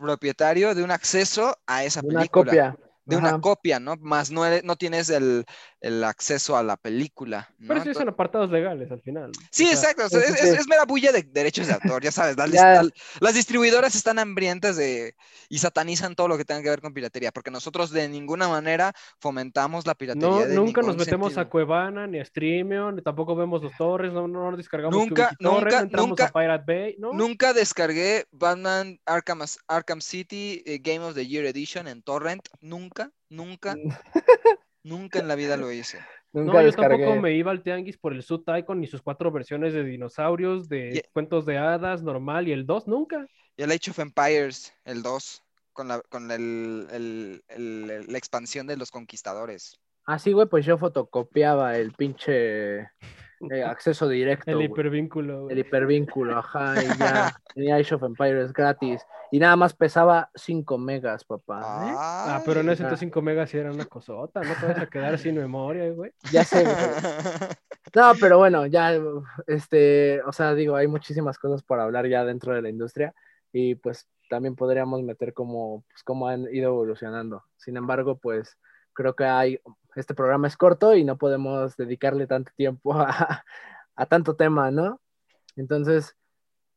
propietario 0.00 0.74
de 0.74 0.82
un 0.82 0.90
acceso 0.90 1.56
a 1.66 1.84
esa 1.84 2.00
una 2.02 2.20
película. 2.20 2.44
copia. 2.44 2.76
De 3.04 3.16
una 3.16 3.40
copia, 3.40 3.80
¿no? 3.80 3.96
Más 3.96 4.30
no, 4.30 4.44
eres- 4.46 4.62
no 4.62 4.76
tienes 4.76 5.08
el, 5.10 5.44
el 5.80 6.04
acceso 6.04 6.56
a 6.56 6.62
la 6.62 6.76
película, 6.76 7.52
¿no? 7.58 7.68
Pero 7.68 7.82
sí 7.82 7.94
son 7.94 8.08
apartados 8.08 8.50
legales 8.50 8.90
al 8.92 9.00
final. 9.00 9.32
Sí, 9.50 9.64
O 9.64 9.66
sea, 9.68 9.90
exacto. 9.90 10.04
o 10.06 10.08
sea, 10.08 10.20
es, 10.20 10.40
es- 10.42 10.58
es 10.60 10.68
mera 10.68 10.84
bulla 10.84 11.10
de 11.10 11.22
derechos 11.22 11.66
de 11.66 11.72
autor, 11.74 12.02
ya 12.02 12.12
sabes. 12.12 12.36
Las, 12.38 12.50
Ya. 12.52 12.82
las- 12.82 12.90
las 13.20 13.34
distribuidoras 13.34 13.94
están 13.94 14.18
hambrientas 14.18 14.76
de 14.76 15.14
y 15.48 15.58
satanizan 15.58 16.14
todo 16.14 16.28
lo 16.28 16.36
que 16.38 16.44
tenga 16.44 16.62
que 16.62 16.70
ver 16.70 16.80
con 16.80 16.92
piratería, 16.94 17.32
porque 17.32 17.50
nosotros 17.50 17.90
de 17.90 18.08
ninguna 18.08 18.48
manera 18.48 18.92
fomentamos 19.18 19.86
la 19.86 19.94
piratería. 19.94 20.28
No, 20.28 20.40
de 20.46 20.54
nunca 20.54 20.82
nos 20.82 20.96
metemos 20.96 21.28
sentido. 21.32 21.40
a 21.42 21.50
Cuevana, 21.50 22.06
ni 22.06 22.20
a 22.20 22.24
Streamio, 22.24 22.92
ni 22.92 23.02
tampoco 23.02 23.34
vemos 23.34 23.62
los 23.62 23.76
torres, 23.76 24.12
no, 24.12 24.28
no 24.28 24.50
nos 24.50 24.58
descargamos 24.58 24.94
Nunca, 24.96 25.34
nunca, 25.40 25.84
nunca- 25.90 26.26
a 26.26 26.32
Pirate 26.32 26.64
Bay, 26.66 26.96
¿no? 26.98 27.12
Nunca 27.12 27.52
descargué 27.52 28.26
Batman 28.30 28.98
Arkham, 29.06 29.40
Arkham 29.68 30.00
City 30.00 30.62
eh, 30.66 30.78
Game 30.82 31.00
of 31.00 31.14
the 31.14 31.26
Year 31.26 31.44
Edition 31.46 31.88
en 31.88 32.02
torrent. 32.02 32.46
Nunca, 32.60 32.99
nunca, 33.28 33.74
nunca 34.82 35.18
en 35.18 35.28
la 35.28 35.34
vida 35.34 35.56
lo 35.56 35.70
hice. 35.72 35.98
Nunca 36.32 36.52
No, 36.52 36.60
yo 36.60 36.66
descargué. 36.66 36.98
tampoco 36.98 37.20
me 37.20 37.32
iba 37.34 37.50
al 37.50 37.62
tianguis 37.62 37.98
por 37.98 38.12
el 38.12 38.22
Suit 38.22 38.44
Icon 38.58 38.80
ni 38.80 38.86
sus 38.86 39.02
cuatro 39.02 39.32
versiones 39.32 39.72
de 39.72 39.82
dinosaurios, 39.84 40.68
de 40.68 40.98
Y- 41.04 41.12
cuentos 41.12 41.44
de 41.44 41.58
hadas, 41.58 42.02
normal 42.02 42.46
y 42.48 42.52
el 42.52 42.66
2, 42.66 42.86
nunca. 42.86 43.26
Y 43.56 43.62
el 43.62 43.72
Age 43.72 43.90
of 43.90 43.98
Empires, 43.98 44.72
el 44.84 45.02
2, 45.02 45.42
con 45.72 45.88
la, 45.88 46.00
con 46.02 46.30
el- 46.30 46.86
el- 46.92 47.42
el- 47.48 48.06
la 48.06 48.18
expansión 48.18 48.66
de 48.68 48.76
los 48.76 48.90
conquistadores. 48.90 49.78
Ah, 50.12 50.18
sí, 50.18 50.32
güey, 50.32 50.48
pues 50.48 50.66
yo 50.66 50.76
fotocopiaba 50.76 51.76
el 51.76 51.92
pinche 51.92 52.80
eh, 52.80 52.88
acceso 53.64 54.08
directo. 54.08 54.50
El 54.50 54.62
hipervínculo. 54.62 55.42
güey. 55.42 55.52
El 55.52 55.60
hipervínculo, 55.60 56.36
ajá, 56.36 56.82
y 56.82 56.98
ya 56.98 57.32
tenía 57.54 57.76
Age 57.76 57.94
of 57.94 58.02
Empires 58.02 58.52
gratis. 58.52 59.06
Y 59.30 59.38
nada 59.38 59.54
más 59.54 59.72
pesaba 59.72 60.28
5 60.34 60.78
megas, 60.78 61.22
papá. 61.22 61.60
¿eh? 61.60 61.94
Ah, 61.96 62.42
pero 62.44 62.58
en 62.58 62.70
ese 62.70 62.82
entonces 62.82 63.06
5 63.06 63.22
megas 63.22 63.50
sí 63.50 63.58
era 63.58 63.70
una 63.70 63.84
cosota, 63.84 64.40
no 64.40 64.52
te 64.58 64.66
vas 64.66 64.78
a 64.78 64.86
quedar 64.86 65.16
sin 65.16 65.36
memoria, 65.36 65.88
güey. 65.92 66.10
Ya 66.32 66.42
sé, 66.42 66.64
güey. 66.64 66.74
No, 67.94 68.12
pero 68.20 68.38
bueno, 68.38 68.66
ya, 68.66 68.92
este, 69.48 70.22
o 70.22 70.32
sea, 70.32 70.54
digo, 70.54 70.76
hay 70.76 70.86
muchísimas 70.86 71.38
cosas 71.38 71.62
por 71.62 71.80
hablar 71.80 72.06
ya 72.06 72.24
dentro 72.24 72.54
de 72.54 72.62
la 72.62 72.68
industria 72.68 73.14
y 73.52 73.74
pues 73.76 74.06
también 74.28 74.54
podríamos 74.54 75.02
meter 75.02 75.34
como, 75.34 75.82
pues, 75.88 76.04
cómo 76.04 76.28
han 76.28 76.46
ido 76.52 76.68
evolucionando. 76.68 77.44
Sin 77.56 77.76
embargo, 77.76 78.16
pues 78.16 78.56
creo 79.00 79.16
que 79.16 79.24
hay, 79.24 79.58
este 79.96 80.12
programa 80.12 80.46
es 80.46 80.58
corto 80.58 80.94
y 80.94 81.04
no 81.04 81.16
podemos 81.16 81.74
dedicarle 81.78 82.26
tanto 82.26 82.52
tiempo 82.54 82.92
a, 83.00 83.44
a 83.96 84.06
tanto 84.06 84.36
tema, 84.36 84.70
¿no? 84.70 85.00
Entonces, 85.56 86.16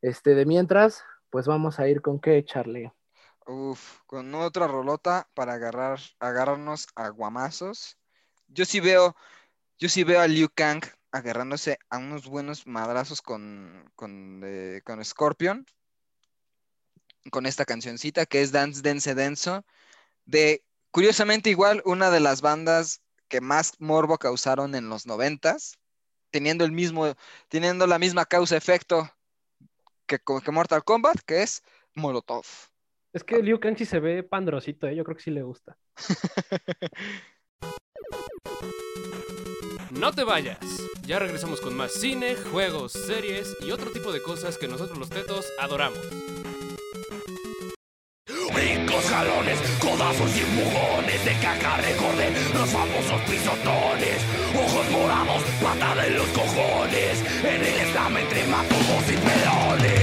este, 0.01 0.33
de 0.33 0.45
mientras, 0.45 1.03
pues 1.29 1.47
vamos 1.47 1.79
a 1.79 1.87
ir 1.89 2.01
con 2.01 2.21
qué, 2.21 2.45
Charlie. 2.45 2.93
Uf, 3.45 3.99
con 4.05 4.33
otra 4.35 4.67
rolota 4.67 5.27
para 5.33 5.55
agarrar, 5.55 5.99
agarrarnos 6.19 6.87
a 6.95 7.09
guamazos. 7.09 7.97
Yo 8.47 8.63
sí 8.63 8.79
veo, 8.79 9.17
yo 9.77 9.89
sí 9.89 10.05
veo 10.05 10.21
a 10.21 10.27
Liu 10.27 10.47
Kang 10.53 10.81
agarrándose 11.11 11.77
a 11.89 11.97
unos 11.97 12.27
buenos 12.27 12.65
madrazos 12.67 13.21
con, 13.21 13.91
con, 13.95 14.41
eh, 14.45 14.81
con 14.85 15.03
Scorpion. 15.03 15.65
Con 17.31 17.45
esta 17.45 17.65
cancioncita 17.65 18.25
que 18.25 18.41
es 18.41 18.53
Dance 18.53 18.81
Dance 18.81 19.13
Denso. 19.13 19.65
De, 20.25 20.63
curiosamente, 20.93 21.49
igual 21.49 21.81
una 21.83 22.09
de 22.09 22.21
las 22.21 22.41
bandas 22.41 23.01
que 23.27 23.41
más 23.41 23.73
morbo 23.79 24.17
causaron 24.17 24.75
en 24.75 24.87
los 24.87 25.05
noventas. 25.05 25.77
Teniendo 26.31 26.65
el 26.65 26.71
mismo, 26.71 27.13
teniendo 27.47 27.85
la 27.85 27.99
misma 27.99 28.25
causa-efecto 28.25 29.07
que, 30.07 30.19
Mortal 30.51 30.83
Kombat, 30.83 31.19
que 31.25 31.43
es 31.43 31.61
Molotov. 31.93 32.45
Es 33.11 33.23
que 33.23 33.43
Liu 33.43 33.59
Kang 33.59 33.77
sí 33.77 33.85
se 33.85 33.99
ve 33.99 34.23
pandrosito, 34.23 34.87
¿eh? 34.87 34.95
yo 34.95 35.03
creo 35.03 35.15
que 35.15 35.23
sí 35.23 35.29
le 35.29 35.43
gusta. 35.43 35.77
No 39.91 40.11
te 40.11 40.23
vayas. 40.23 40.57
Ya 41.05 41.19
regresamos 41.19 41.61
con 41.61 41.77
más 41.77 41.93
cine, 41.93 42.35
juegos, 42.35 42.93
series 42.93 43.55
y 43.61 43.69
otro 43.69 43.91
tipo 43.91 44.11
de 44.11 44.23
cosas 44.23 44.57
que 44.57 44.67
nosotros 44.67 44.97
los 44.97 45.09
tetos 45.09 45.45
adoramos. 45.59 45.99
Ricos 49.03 49.11
jalones, 49.11 49.59
codazos 49.79 50.35
y 50.35 50.39
empujones 50.39 51.25
de 51.25 51.33
caca 51.39 51.77
recordé 51.77 52.31
los 52.53 52.69
famosos 52.69 53.21
pisotones. 53.29 54.21
Ojos 54.55 54.89
morados, 54.91 55.43
patada 55.61 56.05
en 56.05 56.15
los 56.15 56.27
cojones. 56.27 57.23
En 57.43 57.61
el 57.61 57.91
slam 57.91 58.17
entre 58.17 58.47
matojos 58.47 59.03
y 59.09 59.17
pelones. 59.17 60.02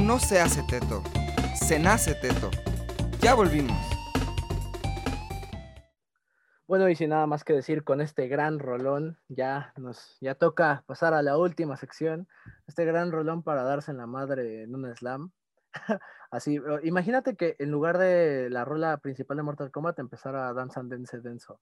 No 0.00 0.18
se 0.18 0.40
hace 0.40 0.62
teto, 0.62 1.02
se 1.54 1.78
nace 1.78 2.14
teto. 2.14 2.50
Ya 3.20 3.34
volvimos. 3.34 3.76
Bueno, 6.66 6.88
y 6.88 6.96
sin 6.96 7.10
nada 7.10 7.26
más 7.26 7.44
que 7.44 7.52
decir 7.52 7.84
con 7.84 8.00
este 8.00 8.26
gran 8.26 8.58
rolón, 8.58 9.18
ya 9.28 9.74
nos 9.76 10.16
ya 10.22 10.34
toca 10.34 10.82
pasar 10.86 11.12
a 11.12 11.20
la 11.20 11.36
última 11.36 11.76
sección. 11.76 12.26
Este 12.66 12.86
gran 12.86 13.12
rolón 13.12 13.42
para 13.42 13.64
darse 13.64 13.90
en 13.90 13.98
la 13.98 14.06
madre 14.06 14.62
en 14.62 14.74
un 14.74 14.96
slam. 14.96 15.32
Así, 16.30 16.58
imagínate 16.84 17.36
que 17.36 17.56
en 17.58 17.70
lugar 17.70 17.98
de 17.98 18.48
la 18.48 18.64
rola 18.64 18.96
principal 18.96 19.36
de 19.36 19.42
Mortal 19.42 19.70
Kombat 19.70 19.98
empezara 19.98 20.54
Dance 20.54 20.80
and 20.80 20.90
Dance 20.90 21.20
Denso. 21.20 21.60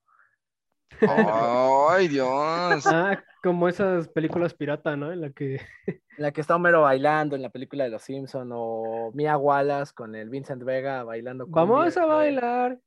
Ay, 1.00 2.08
Dios. 2.08 2.86
Ah, 2.86 3.22
como 3.42 3.68
esas 3.68 4.08
películas 4.08 4.54
pirata, 4.54 4.96
¿no? 4.96 5.12
En 5.12 5.20
la 5.20 5.30
que 5.30 5.54
En 5.86 6.00
la 6.18 6.32
que 6.32 6.40
está 6.40 6.56
Homero 6.56 6.82
bailando 6.82 7.36
en 7.36 7.42
la 7.42 7.50
película 7.50 7.84
de 7.84 7.90
Los 7.90 8.02
Simpson 8.02 8.50
o 8.52 9.10
Mia 9.14 9.36
Wallace 9.36 9.94
con 9.94 10.14
el 10.14 10.28
Vincent 10.28 10.62
Vega 10.62 11.04
bailando. 11.04 11.46
vamos 11.48 11.94
cumbia, 11.94 12.02
a 12.02 12.06
bailar. 12.06 12.78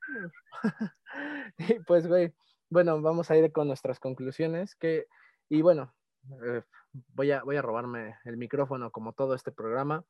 Y 1.58 1.80
pues, 1.80 2.06
güey, 2.06 2.32
bueno, 2.68 3.00
vamos 3.02 3.30
a 3.30 3.36
ir 3.36 3.50
con 3.52 3.66
nuestras 3.66 3.98
conclusiones. 3.98 4.74
Que, 4.76 5.06
y 5.48 5.60
bueno, 5.60 5.92
eh, 6.44 6.62
voy, 6.92 7.32
a, 7.32 7.42
voy 7.42 7.56
a 7.56 7.62
robarme 7.62 8.16
el 8.24 8.36
micrófono 8.36 8.90
como 8.90 9.12
todo 9.12 9.34
este 9.34 9.52
programa. 9.52 10.04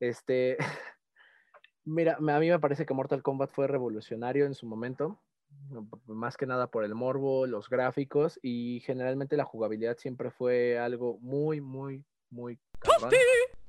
Este, 0.00 0.56
mira, 1.84 2.16
a 2.16 2.20
mí 2.20 2.48
me 2.48 2.58
parece 2.60 2.86
que 2.86 2.94
Mortal 2.94 3.22
Kombat 3.22 3.50
fue 3.50 3.66
revolucionario 3.66 4.46
en 4.46 4.54
su 4.54 4.66
momento, 4.66 5.20
más 6.06 6.36
que 6.36 6.46
nada 6.46 6.68
por 6.68 6.84
el 6.84 6.94
morbo, 6.94 7.46
los 7.46 7.68
gráficos 7.68 8.38
y 8.42 8.80
generalmente 8.80 9.36
la 9.36 9.44
jugabilidad 9.44 9.96
siempre 9.96 10.30
fue 10.30 10.78
algo 10.78 11.18
muy, 11.20 11.60
muy, 11.60 12.04
muy 12.30 12.58
cabrón, 12.80 13.12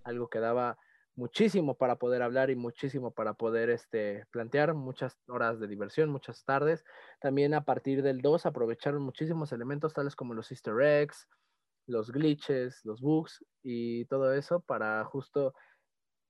algo 0.03 0.27
que 0.27 0.39
daba 0.39 0.77
muchísimo 1.15 1.75
para 1.75 1.97
poder 1.97 2.21
hablar 2.21 2.49
y 2.49 2.55
muchísimo 2.55 3.11
para 3.11 3.33
poder 3.33 3.69
este, 3.69 4.25
plantear, 4.31 4.73
muchas 4.73 5.17
horas 5.27 5.59
de 5.59 5.67
diversión, 5.67 6.09
muchas 6.09 6.43
tardes. 6.43 6.83
También 7.21 7.53
a 7.53 7.63
partir 7.63 8.01
del 8.01 8.21
2 8.21 8.45
aprovecharon 8.45 9.01
muchísimos 9.01 9.51
elementos 9.51 9.93
tales 9.93 10.15
como 10.15 10.33
los 10.33 10.51
easter 10.51 10.81
eggs, 10.81 11.27
los 11.85 12.11
glitches, 12.11 12.83
los 12.83 13.01
bugs 13.01 13.45
y 13.61 14.05
todo 14.05 14.33
eso 14.33 14.61
para 14.61 15.03
justo, 15.05 15.53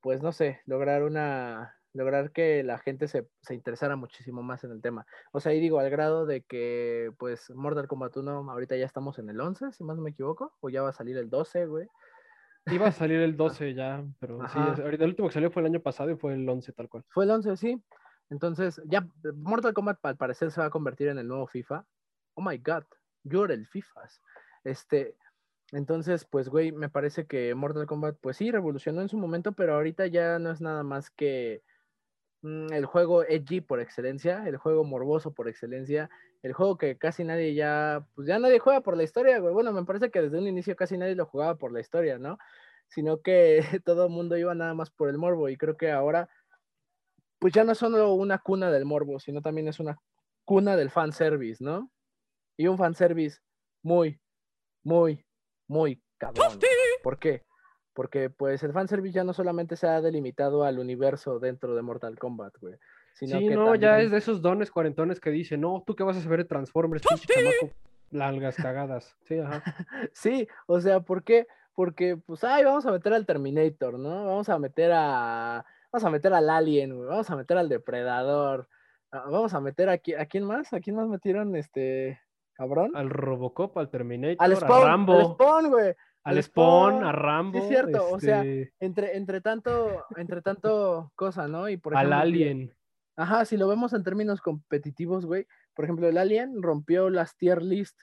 pues 0.01 0.21
no 0.21 0.31
sé, 0.31 0.61
lograr 0.65 1.03
una, 1.03 1.75
lograr 1.93 2.31
que 2.31 2.63
la 2.63 2.79
gente 2.79 3.07
se, 3.07 3.27
se 3.41 3.53
interesara 3.53 3.95
muchísimo 3.95 4.41
más 4.41 4.63
en 4.63 4.71
el 4.71 4.81
tema. 4.81 5.05
O 5.31 5.39
sea, 5.39 5.53
y 5.53 5.59
digo, 5.59 5.79
al 5.79 5.89
grado 5.89 6.25
de 6.25 6.41
que, 6.41 7.11
pues, 7.17 7.49
Mortal 7.51 7.87
Kombat 7.87 8.17
1, 8.17 8.51
ahorita 8.51 8.75
ya 8.75 8.85
estamos 8.85 9.19
en 9.19 9.29
el 9.29 9.39
11, 9.39 9.71
si 9.71 9.83
más 9.83 9.95
no 9.95 10.03
me 10.03 10.09
equivoco, 10.09 10.53
o 10.59 10.69
ya 10.69 10.81
va 10.81 10.89
a 10.89 10.93
salir 10.93 11.17
el 11.17 11.29
12, 11.29 11.67
güey. 11.67 11.87
Iba 12.65 12.87
a 12.87 12.91
salir 12.91 13.19
el 13.19 13.37
12 13.37 13.73
ya, 13.73 14.03
pero 14.19 14.39
sí, 14.47 14.59
Ajá. 14.59 14.81
ahorita 14.81 15.03
el 15.03 15.11
último 15.11 15.27
que 15.27 15.33
salió 15.33 15.51
fue 15.51 15.61
el 15.61 15.67
año 15.67 15.81
pasado 15.81 16.09
y 16.09 16.15
fue 16.15 16.33
el 16.33 16.47
11 16.47 16.73
tal 16.73 16.89
cual. 16.89 17.03
Fue 17.09 17.25
el 17.25 17.31
11, 17.31 17.57
sí. 17.57 17.81
Entonces, 18.29 18.81
ya 18.85 19.07
Mortal 19.35 19.73
Kombat 19.73 19.99
al 20.03 20.17
parecer 20.17 20.51
se 20.51 20.61
va 20.61 20.67
a 20.67 20.71
convertir 20.71 21.09
en 21.09 21.19
el 21.19 21.27
nuevo 21.27 21.45
FIFA. 21.45 21.85
Oh 22.35 22.41
my 22.41 22.57
god, 22.57 22.83
you're 23.23 23.53
el 23.53 23.67
FIFAs. 23.67 24.21
Este, 24.63 25.15
entonces, 25.71 26.25
pues, 26.25 26.49
güey, 26.49 26.71
me 26.71 26.89
parece 26.89 27.27
que 27.27 27.53
Mortal 27.53 27.85
Kombat, 27.85 28.17
pues 28.21 28.37
sí, 28.37 28.49
revolucionó 28.49 29.01
en 29.01 29.09
su 29.09 29.17
momento, 29.17 29.51
pero 29.51 29.75
ahorita 29.75 30.07
ya 30.07 30.39
no 30.39 30.51
es 30.51 30.61
nada 30.61 30.83
más 30.83 31.09
que 31.11 31.61
el 32.43 32.85
juego 32.85 33.23
edgy 33.23 33.61
por 33.61 33.79
excelencia, 33.79 34.43
el 34.45 34.57
juego 34.57 34.83
morboso 34.83 35.33
por 35.33 35.47
excelencia, 35.47 36.09
el 36.41 36.53
juego 36.53 36.77
que 36.77 36.97
casi 36.97 37.23
nadie 37.23 37.53
ya, 37.53 38.05
pues 38.15 38.27
ya 38.27 38.37
nadie 38.37 38.59
juega 38.59 38.81
por 38.81 38.97
la 38.97 39.03
historia, 39.03 39.39
güey. 39.39 39.53
Bueno, 39.53 39.71
me 39.71 39.85
parece 39.85 40.11
que 40.11 40.21
desde 40.21 40.37
un 40.37 40.47
inicio 40.47 40.75
casi 40.75 40.97
nadie 40.97 41.15
lo 41.15 41.25
jugaba 41.25 41.55
por 41.55 41.71
la 41.71 41.79
historia, 41.79 42.17
¿no? 42.17 42.37
Sino 42.87 43.21
que 43.21 43.61
todo 43.85 44.05
el 44.05 44.11
mundo 44.11 44.37
iba 44.37 44.53
nada 44.53 44.73
más 44.73 44.91
por 44.91 45.09
el 45.09 45.17
morbo 45.17 45.47
y 45.47 45.57
creo 45.57 45.77
que 45.77 45.91
ahora 45.91 46.29
pues 47.39 47.53
ya 47.53 47.63
no 47.63 47.73
es 47.73 47.77
solo 47.77 48.13
una 48.13 48.39
cuna 48.39 48.71
del 48.71 48.85
morbo, 48.85 49.19
sino 49.19 49.41
también 49.41 49.67
es 49.67 49.79
una 49.79 49.97
cuna 50.45 50.75
del 50.75 50.89
fanservice, 50.89 51.63
¿no? 51.63 51.91
Y 52.57 52.67
un 52.67 52.77
fanservice 52.77 53.39
muy, 53.81 54.19
muy, 54.83 55.25
muy 55.67 56.01
cabrón. 56.17 56.59
¿Por 57.03 57.19
qué? 57.19 57.43
Porque 57.93 58.29
pues 58.29 58.63
el 58.63 58.73
fanservice 58.73 59.13
ya 59.15 59.23
no 59.23 59.33
solamente 59.33 59.75
se 59.75 59.87
ha 59.87 60.01
delimitado 60.01 60.63
al 60.63 60.79
universo 60.79 61.39
dentro 61.39 61.75
de 61.75 61.81
Mortal 61.83 62.17
Kombat, 62.17 62.55
güey. 62.59 62.75
Sino 63.13 63.37
Sí, 63.37 63.47
que 63.47 63.55
no, 63.55 63.75
ya 63.75 64.01
es 64.01 64.09
de 64.09 64.17
esos 64.17 64.41
dones 64.41 64.71
cuarentones 64.71 65.19
que 65.19 65.29
dicen, 65.29 65.61
no, 65.61 65.83
tú 65.85 65.95
qué 65.95 66.03
vas 66.03 66.17
a 66.17 66.21
saber 66.21 66.39
de 66.39 66.45
Transformers, 66.45 67.03
pinche 67.07 67.27
chamaco. 67.31 67.75
Largas 68.09 68.55
cagadas. 68.55 69.15
Sí, 69.27 69.39
ajá. 69.39 69.61
Sí, 70.13 70.47
o 70.67 70.79
sea, 70.81 71.01
¿por 71.01 71.23
qué? 71.23 71.47
Porque, 71.75 72.17
pues, 72.17 72.43
ay, 72.43 72.63
vamos 72.63 72.85
a 72.85 72.91
meter 72.91 73.13
al 73.13 73.25
Terminator, 73.25 73.97
¿no? 73.99 74.25
Vamos 74.25 74.49
a 74.49 74.57
meter 74.59 74.91
a. 74.93 75.65
Vamos 75.91 76.05
a 76.05 76.09
meter 76.09 76.33
al 76.33 76.49
Alien, 76.49 76.95
güey, 76.95 77.07
Vamos 77.09 77.29
a 77.29 77.35
meter 77.35 77.57
al 77.57 77.69
Depredador. 77.69 78.67
ah, 79.11 79.25
Vamos 79.29 79.53
a 79.53 79.59
meter 79.59 79.89
a, 79.89 79.97
qui- 79.97 80.19
¿a 80.19 80.25
quién 80.25 80.43
más? 80.43 80.73
¿A 80.73 80.79
quién 80.79 80.95
más 80.95 81.07
metieron 81.07 81.55
este 81.55 82.19
cabrón? 82.53 82.91
Al 82.95 83.09
Robocop, 83.11 83.77
al 83.77 83.89
Terminator, 83.89 84.37
Al 84.39 84.53
a 84.53 84.59
Rambo, 84.59 85.13
al 85.19 85.25
Spawn, 85.33 85.69
güey. 85.69 85.95
Al 86.23 86.37
al 86.37 86.43
Spawn, 86.43 86.91
Spawn. 86.93 87.03
a 87.05 87.11
Rambo. 87.11 87.57
Sí, 87.59 87.63
es 87.63 87.69
cierto, 87.69 88.09
o 88.11 88.19
sea, 88.19 88.43
este, 88.43 88.73
Entre, 88.79 89.17
entre 89.17 89.41
tanto, 89.41 90.05
entre 90.15 90.41
tanto 90.41 91.11
cosa, 91.15 91.47
¿no? 91.47 91.67
Y 91.69 91.77
por 91.77 91.95
al 91.95 92.07
ejemplo, 92.07 92.17
si- 92.17 92.21
Alien. 92.43 92.73
Ajá, 93.15 93.45
si 93.45 93.57
lo 93.57 93.67
vemos 93.67 93.93
en 93.93 94.03
términos 94.03 94.41
competitivos, 94.41 95.25
güey. 95.25 95.45
Por 95.75 95.85
ejemplo, 95.85 96.07
el 96.07 96.17
Alien 96.17 96.63
rompió 96.63 97.09
las 97.09 97.35
tier 97.37 97.61
list. 97.61 97.99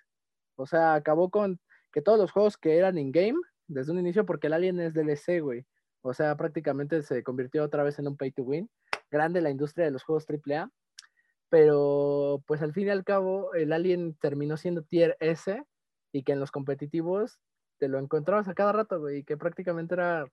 O 0.56 0.66
sea, 0.66 0.94
acabó 0.94 1.30
con 1.30 1.58
que 1.92 2.02
todos 2.02 2.18
los 2.18 2.30
juegos 2.30 2.56
que 2.56 2.76
eran 2.76 2.98
in-game 2.98 3.38
desde 3.66 3.90
un 3.92 3.98
inicio, 3.98 4.24
porque 4.26 4.46
el 4.48 4.52
Alien 4.52 4.78
es 4.80 4.94
DLC, 4.94 5.40
güey. 5.40 5.64
O 6.02 6.14
sea, 6.14 6.36
prácticamente 6.36 7.02
se 7.02 7.22
convirtió 7.24 7.64
otra 7.64 7.82
vez 7.82 7.98
en 7.98 8.06
un 8.08 8.16
pay 8.16 8.30
to 8.30 8.42
win. 8.42 8.70
Grande 9.10 9.40
la 9.40 9.50
industria 9.50 9.84
de 9.86 9.90
los 9.90 10.02
juegos 10.04 10.26
AAA. 10.28 10.70
pero 11.48 12.42
pues 12.46 12.62
al 12.62 12.72
fin 12.72 12.86
y 12.86 12.90
al 12.90 13.02
cabo 13.04 13.52
el 13.54 13.72
Alien 13.72 14.14
terminó 14.20 14.56
siendo 14.56 14.82
tier 14.82 15.16
S 15.20 15.62
y 16.12 16.22
que 16.22 16.32
en 16.32 16.38
los 16.40 16.52
competitivos 16.52 17.40
te 17.80 17.88
lo 17.88 17.98
encontrabas 17.98 18.46
a 18.46 18.54
cada 18.54 18.72
rato, 18.72 19.00
güey, 19.00 19.18
y 19.18 19.24
que 19.24 19.38
prácticamente 19.38 19.94
era, 19.94 20.26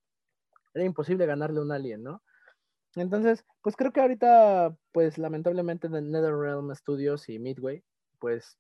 era 0.74 0.86
imposible 0.86 1.26
ganarle 1.26 1.60
a 1.60 1.64
un 1.64 1.72
Alien, 1.72 2.04
¿no? 2.04 2.22
Entonces, 2.96 3.46
pues 3.62 3.76
creo 3.76 3.92
que 3.92 4.02
ahorita, 4.02 4.76
pues 4.92 5.18
lamentablemente 5.18 5.88
NetherRealm 5.90 6.76
Studios 6.76 7.30
y 7.30 7.40
Midway, 7.40 7.84
pues 8.20 8.58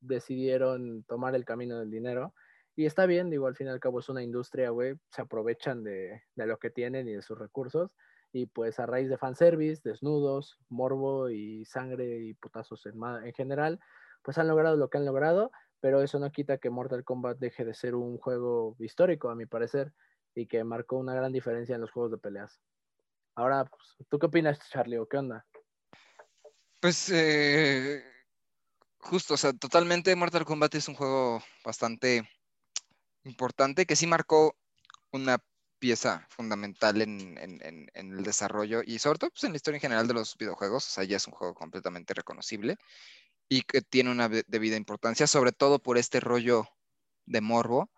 decidieron 0.00 1.02
tomar 1.04 1.34
el 1.34 1.44
camino 1.44 1.78
del 1.78 1.90
dinero. 1.90 2.34
Y 2.76 2.84
está 2.84 3.06
bien, 3.06 3.30
digo, 3.30 3.46
al 3.46 3.56
fin 3.56 3.68
y 3.68 3.70
al 3.70 3.80
cabo 3.80 4.00
es 4.00 4.08
una 4.10 4.22
industria, 4.22 4.68
güey, 4.68 4.96
se 5.10 5.22
aprovechan 5.22 5.82
de, 5.82 6.22
de 6.34 6.46
lo 6.46 6.58
que 6.58 6.68
tienen 6.68 7.08
y 7.08 7.14
de 7.14 7.22
sus 7.22 7.38
recursos. 7.38 7.90
Y 8.32 8.46
pues 8.46 8.78
a 8.78 8.86
raíz 8.86 9.08
de 9.08 9.16
fanservice, 9.16 9.80
desnudos, 9.82 10.58
morbo 10.68 11.30
y 11.30 11.64
sangre 11.64 12.18
y 12.18 12.34
putazos 12.34 12.84
en, 12.84 12.94
en 13.24 13.32
general, 13.32 13.80
pues 14.22 14.36
han 14.36 14.48
logrado 14.48 14.76
lo 14.76 14.90
que 14.90 14.98
han 14.98 15.06
logrado, 15.06 15.52
pero 15.80 16.02
eso 16.02 16.18
no 16.18 16.30
quita 16.30 16.58
que 16.58 16.70
Mortal 16.70 17.04
Kombat 17.04 17.38
deje 17.38 17.64
de 17.64 17.74
ser 17.74 17.94
un 17.94 18.18
juego 18.18 18.76
histórico, 18.78 19.30
a 19.30 19.34
mi 19.34 19.46
parecer, 19.46 19.92
y 20.34 20.46
que 20.46 20.64
marcó 20.64 20.96
una 20.96 21.14
gran 21.14 21.32
diferencia 21.32 21.74
en 21.74 21.80
los 21.80 21.90
juegos 21.90 22.12
de 22.12 22.18
peleas. 22.18 22.60
Ahora, 23.34 23.64
pues, 23.64 23.96
¿tú 24.08 24.18
qué 24.18 24.26
opinas, 24.26 24.58
Charlie, 24.70 24.98
o 24.98 25.06
qué 25.06 25.18
onda? 25.18 25.46
Pues 26.80 27.10
eh, 27.10 28.02
justo, 28.98 29.34
o 29.34 29.36
sea, 29.36 29.52
totalmente 29.52 30.14
Mortal 30.16 30.44
Kombat 30.44 30.74
es 30.74 30.88
un 30.88 30.94
juego 30.94 31.42
bastante 31.64 32.28
importante 33.24 33.86
que 33.86 33.96
sí 33.96 34.06
marcó 34.06 34.56
una 35.10 35.38
pieza 35.78 36.26
fundamental 36.30 37.02
en, 37.02 37.88
el 37.94 38.22
desarrollo 38.22 38.82
y 38.84 38.98
sobre 38.98 39.18
todo 39.18 39.30
pues, 39.30 39.44
en 39.44 39.52
la 39.52 39.56
historia 39.56 39.76
en 39.76 39.82
general 39.82 40.08
de 40.08 40.14
los 40.14 40.36
videojuegos. 40.36 40.86
O 40.86 40.90
sea, 40.90 41.04
ya 41.04 41.16
es 41.16 41.26
un 41.26 41.34
juego 41.34 41.54
completamente 41.54 42.14
reconocible 42.14 42.76
y 43.48 43.62
que 43.62 43.82
tiene 43.82 44.10
una 44.10 44.28
de- 44.28 44.44
debida 44.48 44.76
importancia, 44.76 45.26
sobre 45.26 45.52
todo 45.52 45.78
por 45.80 45.98
este 45.98 46.20
rollo 46.20 46.66
de 47.26 47.40
morbo. 47.40 47.90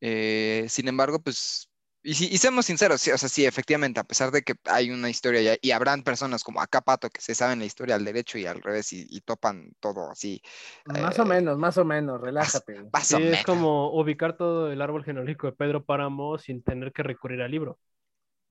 Eh, 0.00 0.66
sin 0.68 0.88
embargo, 0.88 1.20
pues, 1.22 1.70
y, 2.02 2.14
si- 2.14 2.28
y 2.32 2.38
seamos 2.38 2.66
sinceros, 2.66 3.00
sí, 3.02 3.10
o 3.12 3.18
sea, 3.18 3.28
sí, 3.28 3.46
efectivamente, 3.46 4.00
a 4.00 4.04
pesar 4.04 4.30
de 4.32 4.42
que 4.42 4.54
hay 4.66 4.90
una 4.90 5.10
historia 5.10 5.42
ya- 5.42 5.58
y 5.62 5.70
habrán 5.72 6.02
personas 6.04 6.44
como 6.44 6.60
acá 6.62 6.80
Pato 6.82 7.10
que 7.10 7.20
se 7.20 7.34
saben 7.34 7.60
la 7.60 7.66
historia 7.66 7.96
al 7.96 8.04
derecho 8.04 8.38
y 8.38 8.46
al 8.46 8.62
revés 8.62 8.92
y, 8.92 9.06
y 9.10 9.20
topan 9.22 9.72
todo 9.80 10.10
así, 10.10 10.42
Más 10.84 11.18
o 11.18 11.24
Eh, 11.24 11.26
menos, 11.26 11.58
más 11.58 11.76
o 11.78 11.84
menos, 11.84 12.20
relájate. 12.20 12.90
más 12.92 13.08
Sí, 13.08 13.14
o 13.14 13.20
es 13.20 13.40
menos. 13.40 13.42
como 13.42 13.92
ubicar 13.98 14.36
todo 14.36 14.70
el 14.72 14.80
árbol 14.82 15.04
genealógico 15.04 15.46
de 15.48 15.52
Pedro 15.54 15.84
Páramo 15.84 16.38
sin 16.38 16.62
tener 16.62 16.92
que 16.92 17.02
recurrir 17.02 17.42
al 17.42 17.50
libro. 17.50 17.78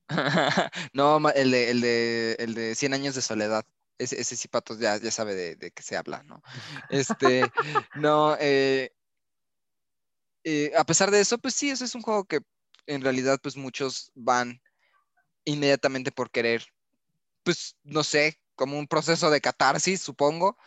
No, 0.94 1.30
el 1.32 1.52
de, 1.52 1.72
el 1.72 1.82
de, 1.82 2.36
el 2.40 2.54
de 2.54 2.76
100 2.76 2.94
años 2.94 3.16
de 3.16 3.22
soledad. 3.22 3.66
Ese, 4.02 4.20
ese 4.20 4.36
sí, 4.36 4.48
Patos 4.48 4.80
ya, 4.80 4.98
ya 4.98 5.12
sabe 5.12 5.36
de, 5.36 5.56
de 5.56 5.72
qué 5.72 5.84
se 5.84 5.96
habla, 5.96 6.24
¿no? 6.24 6.42
Este, 6.90 7.52
no, 7.96 8.36
eh, 8.40 8.92
eh, 10.44 10.72
a 10.76 10.84
pesar 10.84 11.12
de 11.12 11.20
eso, 11.20 11.38
pues 11.38 11.54
sí, 11.54 11.70
ese 11.70 11.86
es 11.86 11.94
un 11.94 12.02
juego 12.02 12.26
que 12.26 12.40
en 12.88 13.02
realidad, 13.02 13.40
pues 13.42 13.58
muchos 13.58 14.12
van 14.16 14.60
inmediatamente 15.46 16.12
por 16.12 16.32
querer, 16.32 16.66
pues, 17.44 17.76
no 17.84 18.04
sé, 18.04 18.42
como 18.56 18.80
un 18.80 18.88
proceso 18.88 19.30
de 19.30 19.42
catarsis, 19.42 20.02
supongo, 20.02 20.58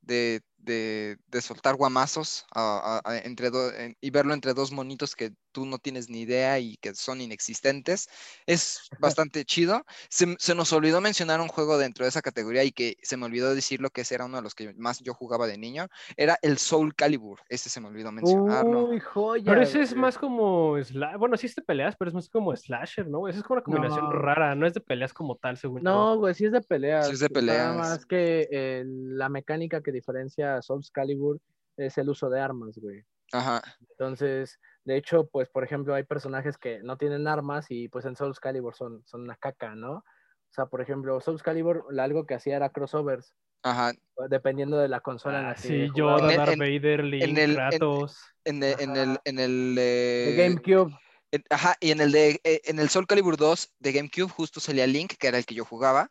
de, 0.00 0.42
de, 0.62 1.16
de 1.28 1.40
soltar 1.40 1.74
guamazos 1.76 2.46
a- 2.54 3.00
a- 3.04 3.10
a- 3.10 3.18
entre 3.18 3.50
do- 3.50 3.72
en- 3.74 3.96
y 4.00 4.10
verlo 4.10 4.34
entre 4.34 4.54
dos 4.54 4.72
monitos 4.72 5.16
que 5.16 5.32
tú 5.52 5.66
no 5.66 5.78
tienes 5.78 6.08
ni 6.08 6.20
idea 6.20 6.58
y 6.60 6.76
que 6.76 6.94
son 6.94 7.20
inexistentes. 7.20 8.08
Es 8.46 8.88
bastante 9.00 9.44
chido. 9.44 9.84
Se, 10.08 10.36
se 10.38 10.54
nos 10.54 10.72
olvidó 10.72 11.00
mencionar 11.00 11.40
un 11.40 11.48
juego 11.48 11.76
dentro 11.76 12.04
de 12.04 12.08
esa 12.10 12.22
categoría 12.22 12.62
y 12.62 12.70
que 12.70 12.96
se 13.02 13.16
me 13.16 13.26
olvidó 13.26 13.52
decirlo 13.54 13.90
que 13.90 14.02
ese 14.02 14.14
era 14.14 14.26
uno 14.26 14.36
de 14.36 14.42
los 14.44 14.54
que 14.54 14.72
más 14.74 15.00
yo 15.00 15.12
jugaba 15.14 15.46
de 15.48 15.58
niño. 15.58 15.88
Era 16.16 16.38
el 16.42 16.58
Soul 16.58 16.94
Calibur. 16.94 17.40
Ese 17.48 17.68
se 17.68 17.80
me 17.80 17.88
olvidó 17.88 18.12
mencionarlo. 18.12 18.84
Uy, 18.88 19.00
joya. 19.00 19.44
Pero 19.52 19.62
ese 19.62 19.80
es 19.82 19.94
más 19.96 20.18
como 20.18 20.76
sla- 20.78 21.18
bueno, 21.18 21.36
sí 21.36 21.46
es 21.46 21.54
de 21.56 21.62
peleas, 21.62 21.96
pero 21.98 22.10
es 22.10 22.14
más 22.14 22.28
como 22.28 22.54
slasher, 22.54 23.08
¿no? 23.08 23.26
Esa 23.26 23.38
es 23.38 23.44
como 23.44 23.56
una 23.56 23.64
combinación 23.64 24.04
No. 24.04 24.12
rara, 24.12 24.54
no 24.54 24.66
es 24.66 24.74
de 24.74 24.80
peleas 24.80 25.12
como 25.12 25.36
tal, 25.36 25.56
según. 25.56 25.82
No, 25.82 26.16
güey, 26.18 26.34
sí 26.34 26.44
es 26.44 26.52
de 26.52 26.60
peleas. 26.60 27.06
Sí 27.08 27.14
es 27.14 27.20
de 27.20 27.28
Nada 27.28 27.40
peleas. 27.40 27.76
más 27.76 28.06
que 28.06 28.48
eh, 28.52 28.84
la 28.86 29.28
mecánica 29.28 29.82
que 29.82 29.90
diferencia 29.90 30.49
Souls 30.62 30.90
Calibur 30.90 31.40
es 31.76 31.96
el 31.98 32.08
uso 32.10 32.28
de 32.30 32.40
armas, 32.40 32.76
güey. 32.78 33.04
Ajá. 33.32 33.62
Entonces, 33.90 34.58
de 34.84 34.96
hecho, 34.96 35.28
pues, 35.28 35.48
por 35.48 35.62
ejemplo, 35.64 35.94
hay 35.94 36.02
personajes 36.04 36.58
que 36.58 36.80
no 36.82 36.96
tienen 36.96 37.28
armas 37.28 37.66
y 37.70 37.88
pues 37.88 38.04
en 38.04 38.16
Souls 38.16 38.40
Calibur 38.40 38.74
son, 38.74 39.02
son 39.06 39.22
una 39.22 39.36
caca, 39.36 39.74
¿no? 39.74 39.92
O 39.98 40.52
sea, 40.52 40.66
por 40.66 40.80
ejemplo, 40.80 41.20
Souls 41.20 41.42
Calibur, 41.42 41.84
algo 41.98 42.26
que 42.26 42.34
hacía 42.34 42.56
era 42.56 42.70
crossovers, 42.70 43.34
Ajá. 43.62 43.92
dependiendo 44.28 44.78
de 44.78 44.88
la 44.88 45.00
consola 45.00 45.38
en 45.38 45.44
la 45.44 45.50
Ah, 45.50 45.54
que 45.54 45.60
sí. 45.68 45.90
Yoda, 45.94 46.30
En- 46.32 46.36
Darth 46.38 46.58
Vader, 46.58 47.04
Link, 47.04 47.22
el- 47.22 47.38
en- 47.38 47.54
Kratos. 47.54 48.18
En, 48.44 48.62
el- 48.62 48.80
en 48.80 48.96
el, 48.96 49.10
Ajá. 49.10 49.20
en 49.24 49.38
el, 49.38 49.74
De 49.76 50.30
eh, 50.32 50.36
GameCube. 50.36 50.92
en- 51.30 51.44
ajá, 51.50 51.76
y 51.78 51.92
en 51.92 52.00
el 52.00 52.10
de 52.10 52.40
eh, 52.42 52.62
en 52.64 52.78
el 52.80 52.88
Soul 52.88 53.06
Calibur 53.06 53.36
2 53.36 53.72
de 53.78 53.92
GameCube 53.92 54.28
justo 54.30 54.58
salía 54.58 54.86
Link, 54.88 55.12
que 55.18 55.28
era 55.28 55.38
el 55.38 55.46
que 55.46 55.54
yo 55.54 55.64
jugaba. 55.64 56.10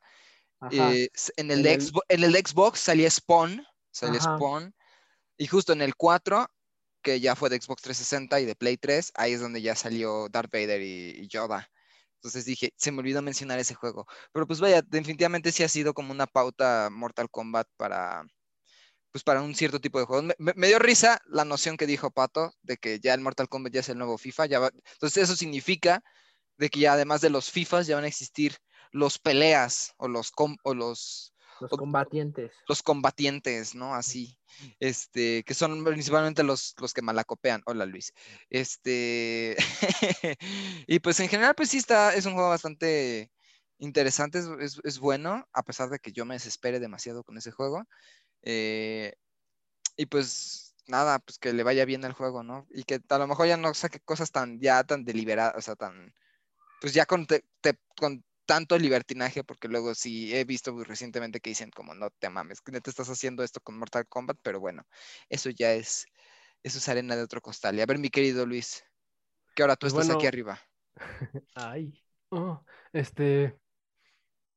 Ajá. 0.61 0.93
Eh, 0.93 1.09
en, 1.37 1.51
el 1.51 1.57
En 1.59 1.63
de 1.63 1.73
el- 1.73 1.91
en 2.09 2.23
el 2.23 2.31
de 2.31 2.39
Xbox 2.39 2.79
salía 2.79 3.09
Spawn, 3.09 3.65
salía 3.91 4.19
Ajá. 4.19 4.35
Spawn. 4.35 4.73
Y 5.37 5.47
justo 5.47 5.73
en 5.73 5.81
el 5.81 5.95
4, 5.95 6.47
que 7.01 7.19
ya 7.19 7.35
fue 7.35 7.49
de 7.49 7.61
Xbox 7.61 7.81
360 7.81 8.39
y 8.41 8.45
de 8.45 8.55
Play 8.55 8.77
3, 8.77 9.11
ahí 9.15 9.33
es 9.33 9.41
donde 9.41 9.61
ya 9.61 9.75
salió 9.75 10.27
Darth 10.29 10.51
Vader 10.51 10.81
y, 10.81 11.11
y 11.21 11.27
Yoda. 11.27 11.69
Entonces 12.15 12.43
dije, 12.43 12.73
se 12.75 12.91
me 12.91 12.99
olvidó 12.99 13.21
mencionar 13.21 13.59
ese 13.59 13.75
juego. 13.75 14.05
Pero 14.33 14.45
pues 14.45 14.59
vaya, 14.59 14.81
definitivamente 14.81 15.51
sí 15.53 15.63
ha 15.63 15.69
sido 15.69 15.93
como 15.93 16.11
una 16.11 16.27
pauta 16.27 16.89
Mortal 16.91 17.29
Kombat 17.29 17.67
para, 17.77 18.25
pues 19.11 19.23
para 19.23 19.41
un 19.41 19.55
cierto 19.55 19.79
tipo 19.79 19.99
de 19.99 20.05
juegos. 20.05 20.25
Me, 20.25 20.35
me- 20.37 20.53
me 20.55 20.67
dio 20.67 20.79
risa 20.79 21.21
la 21.27 21.45
noción 21.45 21.77
que 21.77 21.87
dijo 21.87 22.11
Pato 22.11 22.51
de 22.61 22.75
que 22.75 22.99
ya 22.99 23.13
el 23.13 23.21
Mortal 23.21 23.47
Kombat 23.47 23.71
ya 23.71 23.79
es 23.79 23.87
el 23.89 23.97
nuevo 23.97 24.17
FIFA. 24.17 24.45
Ya 24.47 24.59
va- 24.59 24.71
Entonces 24.93 25.23
eso 25.23 25.37
significa 25.37 26.03
de 26.57 26.69
que 26.69 26.81
ya 26.81 26.91
además 26.93 27.21
de 27.21 27.29
los 27.29 27.49
FIFAs 27.49 27.87
ya 27.87 27.95
van 27.95 28.03
a 28.03 28.09
existir 28.09 28.57
los 28.91 29.17
peleas 29.17 29.93
o 29.95 30.09
los, 30.09 30.31
com- 30.31 30.57
o 30.63 30.73
los, 30.73 31.33
Los 31.59 31.71
combatientes. 31.71 32.51
los 32.67 32.83
combatientes, 32.83 33.75
¿no? 33.75 33.93
Así, 33.95 34.37
este, 34.79 35.43
que 35.43 35.53
son 35.53 35.83
principalmente 35.83 36.43
los, 36.43 36.75
los 36.79 36.93
que 36.93 37.01
malacopean. 37.01 37.61
Hola 37.65 37.85
Luis. 37.85 38.13
Este, 38.49 39.55
y 40.87 40.99
pues 40.99 41.19
en 41.19 41.29
general, 41.29 41.55
pues 41.55 41.69
sí 41.69 41.77
está, 41.77 42.13
es 42.13 42.25
un 42.25 42.33
juego 42.33 42.49
bastante 42.49 43.31
interesante, 43.79 44.39
es, 44.39 44.47
es- 44.59 44.81
es 44.83 44.99
bueno, 44.99 45.47
a 45.53 45.63
pesar 45.63 45.89
de 45.89 45.99
que 45.99 46.11
yo 46.11 46.25
me 46.25 46.35
desespere 46.35 46.79
demasiado 46.79 47.23
con 47.23 47.37
ese 47.37 47.51
juego. 47.51 47.83
Eh, 48.43 49.13
y 49.97 50.05
pues 50.07 50.75
nada, 50.87 51.19
pues 51.19 51.37
que 51.39 51.53
le 51.53 51.63
vaya 51.63 51.85
bien 51.85 52.05
al 52.05 52.13
juego, 52.13 52.43
¿no? 52.43 52.65
Y 52.71 52.83
que 52.83 52.99
a 53.09 53.17
lo 53.17 53.27
mejor 53.27 53.47
ya 53.47 53.57
no 53.57 53.73
saque 53.73 53.99
cosas 53.99 54.31
tan, 54.31 54.59
ya 54.59 54.83
tan 54.83 55.05
deliberadas, 55.05 55.55
o 55.57 55.61
sea, 55.61 55.75
tan, 55.75 56.13
pues 56.81 56.93
ya 56.93 57.05
con, 57.05 57.27
te- 57.27 57.45
te- 57.61 57.79
con 57.97 58.23
tanto 58.49 58.79
libertinaje, 58.79 59.43
porque 59.43 59.67
luego 59.67 59.93
sí 59.93 60.35
he 60.35 60.43
visto 60.43 60.73
muy 60.73 60.83
recientemente 60.83 61.39
que 61.39 61.51
dicen 61.51 61.69
como, 61.69 61.93
no 61.93 62.09
te 62.09 62.31
mames, 62.31 62.61
que 62.61 62.71
te 62.81 62.89
estás 62.89 63.07
haciendo 63.07 63.43
esto 63.43 63.59
con 63.61 63.77
Mortal 63.77 64.07
Kombat, 64.07 64.39
pero 64.41 64.59
bueno, 64.59 64.87
eso 65.29 65.51
ya 65.51 65.73
es, 65.73 66.07
eso 66.63 66.79
es 66.79 66.89
arena 66.89 67.15
de 67.15 67.21
otro 67.21 67.41
costal. 67.41 67.75
Y 67.75 67.81
a 67.81 67.85
ver, 67.85 67.99
mi 67.99 68.09
querido 68.09 68.47
Luis, 68.47 68.83
que 69.53 69.61
ahora 69.61 69.75
tú 69.75 69.85
Pues 69.85 69.93
estás 69.93 70.15
aquí 70.15 70.25
arriba. 70.25 70.59
Ay. 71.53 71.93
oh, 72.29 72.65
este. 72.91 73.55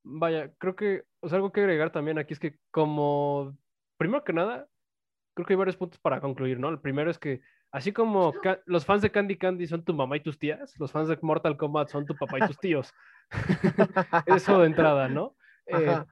Vaya, 0.05 0.51
creo 0.57 0.75
que. 0.75 1.05
O 1.21 1.29
sea, 1.29 1.37
algo 1.37 1.53
que 1.53 1.61
agregar 1.61 1.93
también 1.93 2.17
aquí 2.17 2.33
es 2.33 2.41
que, 2.41 2.59
como. 2.71 3.59
Primero 3.99 4.25
que 4.25 4.33
nada, 4.33 4.67
creo 5.35 5.47
que 5.47 5.53
hay 5.53 5.59
varios 5.59 5.77
puntos 5.77 6.01
para 6.01 6.23
concluir, 6.23 6.59
¿no? 6.59 6.71
El 6.71 6.81
primero 6.81 7.11
es 7.11 7.19
que, 7.19 7.43
así 7.71 7.93
como 7.93 8.33
los 8.65 8.87
fans 8.87 9.03
de 9.03 9.13
Candy 9.13 9.37
Candy 9.37 9.67
son 9.67 9.85
tu 9.85 9.93
mamá 9.93 10.17
y 10.17 10.23
tus 10.23 10.39
tías, 10.39 10.73
los 10.79 10.91
fans 10.91 11.09
de 11.09 11.19
Mortal 11.21 11.59
Kombat 11.59 11.91
son 11.91 12.07
tu 12.07 12.17
papá 12.17 12.39
y 12.39 12.47
tus 12.47 12.59
tíos. 12.59 12.91
Eso 14.27 14.61
de 14.61 14.67
entrada, 14.67 15.09
¿no? 15.09 15.37
Eh, 15.67 16.03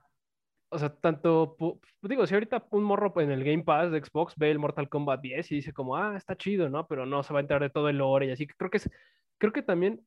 o 0.70 0.78
sea, 0.78 0.94
tanto, 0.94 1.56
digo, 2.02 2.26
si 2.26 2.34
ahorita 2.34 2.66
un 2.70 2.84
morro 2.84 3.12
en 3.20 3.32
el 3.32 3.42
Game 3.42 3.64
Pass 3.64 3.90
de 3.90 4.02
Xbox 4.02 4.36
ve 4.36 4.50
el 4.50 4.60
Mortal 4.60 4.88
Kombat 4.88 5.20
10 5.20 5.50
y 5.50 5.54
dice 5.56 5.72
como, 5.72 5.96
ah, 5.96 6.16
está 6.16 6.36
chido, 6.36 6.68
¿no? 6.68 6.86
Pero 6.86 7.06
no 7.06 7.22
se 7.22 7.32
va 7.32 7.40
a 7.40 7.42
enterar 7.42 7.62
de 7.62 7.70
todo 7.70 7.88
el 7.88 7.98
lore 7.98 8.26
y 8.26 8.30
así 8.30 8.46
que 8.46 8.54
creo 8.54 8.70
que 8.70 8.76
es, 8.76 8.90
creo 9.38 9.52
que 9.52 9.62
también 9.62 10.06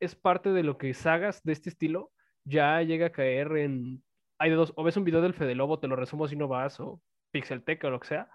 es 0.00 0.14
parte 0.14 0.52
de 0.52 0.62
lo 0.62 0.78
que 0.78 0.94
sagas 0.94 1.42
de 1.42 1.52
este 1.52 1.70
estilo 1.70 2.12
ya 2.44 2.80
llega 2.82 3.06
a 3.06 3.12
caer 3.12 3.56
en, 3.56 4.02
hay 4.38 4.50
de 4.50 4.56
dos, 4.56 4.72
o 4.76 4.84
ves 4.84 4.96
un 4.96 5.04
video 5.04 5.20
del 5.20 5.34
Fede 5.34 5.56
Lobo, 5.56 5.80
te 5.80 5.88
lo 5.88 5.96
resumo 5.96 6.28
si 6.28 6.36
no 6.36 6.46
vas, 6.46 6.78
o 6.78 7.00
Pixeltech 7.32 7.82
o 7.84 7.90
lo 7.90 8.00
que 8.00 8.08
sea, 8.08 8.30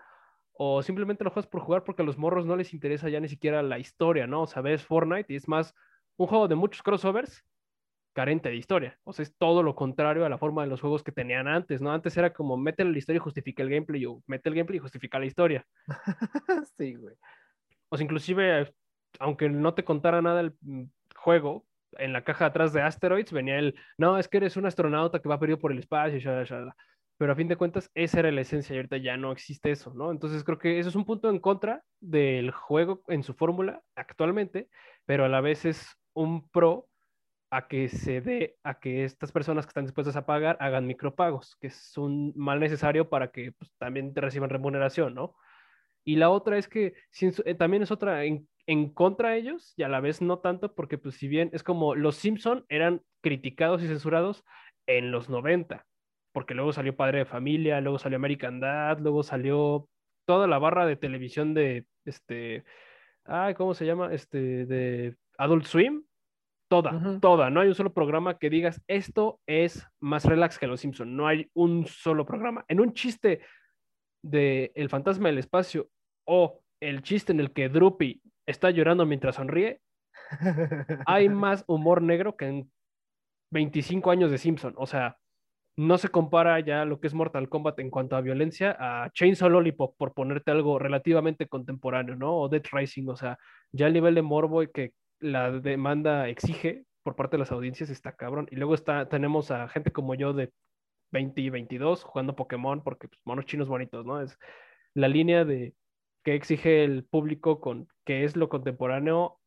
o 0.52 0.84
simplemente 0.84 1.24
lo 1.24 1.32
juegas 1.32 1.50
por 1.50 1.62
jugar 1.62 1.84
porque 1.84 2.02
a 2.02 2.06
los 2.06 2.18
morros 2.18 2.46
no 2.46 2.56
les 2.56 2.74
interesa 2.74 3.10
ya 3.10 3.20
ni 3.20 3.30
siquiera 3.30 3.64
la 3.64 3.80
historia, 3.80 4.28
¿no? 4.28 4.42
O 4.44 4.48
sea, 4.48 4.62
ves 4.62 4.86
Fortnite 4.86 5.32
y 5.32 5.38
es 5.38 5.48
más 5.48 5.74
un 6.18 6.28
juego 6.28 6.48
de 6.48 6.56
muchos 6.56 6.84
crossovers 6.84 7.44
carente 8.14 8.50
de 8.50 8.56
historia. 8.56 8.98
O 9.04 9.14
sea, 9.14 9.24
es 9.24 9.36
todo 9.38 9.64
lo 9.64 9.76
contrario 9.76 10.26
a 10.26 10.30
la 10.30 10.38
forma 10.38 10.64
de 10.64 10.70
los 10.70 10.82
juegos 10.82 11.04
que 11.04 11.12
tenían 11.12 11.48
antes, 11.48 11.82
¿no? 11.82 11.92
Antes 11.92 12.16
era 12.16 12.32
como 12.32 12.58
métele 12.58 12.92
la 12.92 12.98
historia 12.98 13.18
y 13.18 13.22
justifica 13.22 13.64
el 13.64 13.70
gameplay, 13.70 14.06
o 14.06 14.22
mete 14.28 14.50
el 14.50 14.56
gameplay 14.56 14.78
y 14.78 14.82
justifica 14.82 15.20
la 15.20 15.26
historia. 15.26 15.66
sí, 16.78 16.96
güey. 16.96 17.16
O 17.90 17.98
sea, 17.98 18.04
inclusive, 18.06 18.74
aunque 19.20 19.50
no 19.50 19.74
te 19.74 19.84
contara 19.84 20.22
nada 20.22 20.42
el 20.42 20.54
mm, 20.62 20.84
juego, 21.16 21.66
en 21.98 22.14
la 22.14 22.24
caja 22.24 22.48
atrás 22.48 22.74
de 22.74 22.82
Asteroids 22.82 23.32
venía 23.32 23.58
el, 23.58 23.76
no, 23.98 24.18
es 24.18 24.28
que 24.28 24.38
eres 24.38 24.58
un 24.58 24.66
astronauta 24.66 25.20
que 25.20 25.30
va 25.30 25.40
perdido 25.40 25.60
por 25.60 25.72
el 25.72 25.80
espacio, 25.80 26.20
shala, 26.20 26.44
shala". 26.44 26.76
pero 27.18 27.34
a 27.34 27.36
fin 27.36 27.48
de 27.48 27.56
cuentas 27.56 27.92
esa 27.94 28.20
era 28.20 28.32
la 28.32 28.42
esencia 28.42 28.74
y 28.74 28.78
ahorita 28.78 28.98
ya 28.98 29.18
no 29.18 29.32
existe 29.32 29.72
eso, 29.72 29.94
¿no? 29.94 30.12
Entonces 30.12 30.44
creo 30.44 30.58
que 30.58 30.80
eso 30.80 30.90
es 30.90 30.96
un 30.96 31.06
punto 31.06 31.30
en 31.30 31.40
contra 31.40 31.84
del 32.00 32.52
juego 32.52 33.04
en 33.08 33.24
su 33.24 33.34
fórmula 33.34 33.82
actualmente, 33.96 34.70
pero 35.06 35.26
a 35.26 35.30
la 35.30 35.42
vez 35.42 35.66
es 35.66 35.88
un 36.14 36.50
pro 36.50 36.88
a 37.54 37.68
que 37.68 37.88
se 37.88 38.20
dé, 38.20 38.58
a 38.64 38.80
que 38.80 39.04
estas 39.04 39.32
personas 39.32 39.66
que 39.66 39.70
están 39.70 39.86
dispuestas 39.86 40.16
a 40.16 40.26
pagar 40.26 40.58
hagan 40.60 40.88
micropagos, 40.88 41.56
que 41.62 41.68
es 41.68 41.96
un 42.00 42.34
mal 42.36 42.60
necesario 42.60 43.10
para 43.10 43.30
que 43.30 43.52
pues, 43.52 43.72
también 43.78 44.12
reciban 44.16 44.50
remuneración, 44.50 45.14
¿no? 45.14 45.36
Y 46.04 46.16
la 46.16 46.32
otra 46.32 46.58
es 46.58 46.68
que 46.68 46.96
eh, 47.22 47.56
también 47.56 47.84
es 47.84 47.92
otra 47.92 48.26
en, 48.26 48.50
en, 48.66 48.92
contra 48.92 49.30
de 49.30 49.38
ellos 49.38 49.76
y 49.78 49.84
a 49.84 49.88
la 49.88 50.00
vez 50.00 50.20
no 50.20 50.40
tanto, 50.40 50.74
porque 50.74 50.98
pues 50.98 51.16
si 51.16 51.28
bien 51.28 51.52
es 51.54 51.62
como 51.62 51.94
los 51.94 52.16
Simpson 52.16 52.66
eran 52.70 53.04
criticados 53.22 53.84
y 53.84 53.88
censurados 53.88 54.44
en 54.88 55.12
los 55.12 55.30
90, 55.30 55.86
porque 56.32 56.56
luego 56.56 56.74
salió 56.74 56.96
Padre 56.96 57.20
de 57.20 57.26
Familia, 57.26 57.82
luego 57.82 58.00
salió 58.00 58.16
American 58.16 58.62
Dad, 58.62 58.98
luego 59.00 59.22
salió 59.22 59.88
toda 60.26 60.48
la 60.48 60.58
barra 60.58 60.88
de 60.88 60.96
televisión 60.96 61.54
de 61.54 61.86
este, 62.06 62.64
ay, 63.26 63.54
¿cómo 63.54 63.76
se 63.76 63.86
llama? 63.86 64.12
Este, 64.12 64.66
de 64.66 65.16
Adult 65.38 65.66
Swim, 65.66 66.04
toda, 66.82 67.20
toda. 67.20 67.50
No 67.52 67.62
hay 67.62 67.68
un 67.68 67.76
solo 67.76 67.94
programa 67.94 68.40
que 68.40 68.50
digas 68.50 68.82
esto 68.88 69.40
es 69.46 69.88
más 70.00 70.26
relax 70.26 70.58
que 70.58 70.66
Los 70.66 70.80
Simpson. 70.82 71.16
No 71.16 71.28
hay 71.28 71.52
un 71.54 71.86
solo 71.86 72.26
programa. 72.26 72.66
En 72.68 72.80
un 72.80 72.94
chiste 72.94 73.42
de 74.24 74.72
El 74.74 74.90
fantasma 74.90 75.28
del 75.30 75.38
espacio 75.38 75.90
o 76.26 76.62
el 76.82 77.04
chiste 77.04 77.32
en 77.32 77.40
el 77.40 77.54
que 77.54 77.70
Droopy 77.70 78.22
está 78.48 78.72
llorando 78.72 79.06
mientras 79.06 79.36
sonríe, 79.36 79.82
hay 81.06 81.30
más 81.30 81.64
humor 81.68 82.02
negro 82.02 82.36
que 82.36 82.46
en 82.48 82.72
25 83.52 84.10
años 84.10 84.32
de 84.32 84.40
Simpson. 84.40 84.74
O 84.78 84.88
sea, 84.88 85.18
no 85.78 86.00
se 86.00 86.10
compara 86.10 86.60
ya 86.60 86.86
lo 86.86 87.00
que 87.00 87.06
es 87.06 87.14
Mortal 87.14 87.50
Kombat 87.50 87.78
en 87.80 87.92
cuanto 87.92 88.16
a 88.16 88.22
violencia 88.22 88.76
a 88.80 89.12
Chainsaw 89.12 89.50
Lollipop, 89.50 89.96
por 89.96 90.14
ponerte 90.14 90.50
algo 90.50 90.80
relativamente 90.80 91.48
contemporáneo, 91.48 92.16
¿no? 92.16 92.36
O 92.36 92.50
Death 92.50 92.68
Rising, 92.72 93.10
o 93.10 93.16
sea, 93.16 93.38
ya 93.72 93.86
el 93.86 93.94
nivel 93.94 94.16
de 94.16 94.24
morbo 94.24 94.64
que 94.74 94.94
la 95.24 95.52
demanda 95.52 96.28
exige 96.28 96.86
por 97.04 97.16
parte 97.16 97.36
de 97.36 97.40
las 97.40 97.52
audiencias 97.52 97.90
está 97.90 98.16
cabrón. 98.16 98.48
Y 98.52 98.56
luego 98.56 98.76
está, 98.76 99.10
tenemos 99.10 99.52
a 99.52 99.68
gente 99.68 99.92
como 99.92 100.16
yo 100.16 100.34
de 100.34 100.52
20 101.12 101.42
y 101.42 101.50
22 101.50 102.04
jugando 102.04 102.36
Pokémon 102.36 102.84
porque 102.84 103.08
pues, 103.08 103.20
monos 103.26 103.46
chinos 103.46 103.68
bonitos, 103.68 104.06
¿no? 104.06 104.22
Es 104.22 104.38
la 104.94 105.08
línea 105.08 105.46
de 105.46 105.76
que 106.24 106.36
exige 106.36 106.84
el 106.84 107.06
público 107.06 107.60
con 107.60 107.88
qué 108.06 108.24
es 108.24 108.36
lo 108.36 108.50
contemporáneo, 108.50 109.40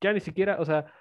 ya 0.00 0.12
ni 0.12 0.20
siquiera, 0.20 0.60
o 0.60 0.64
sea, 0.64 0.92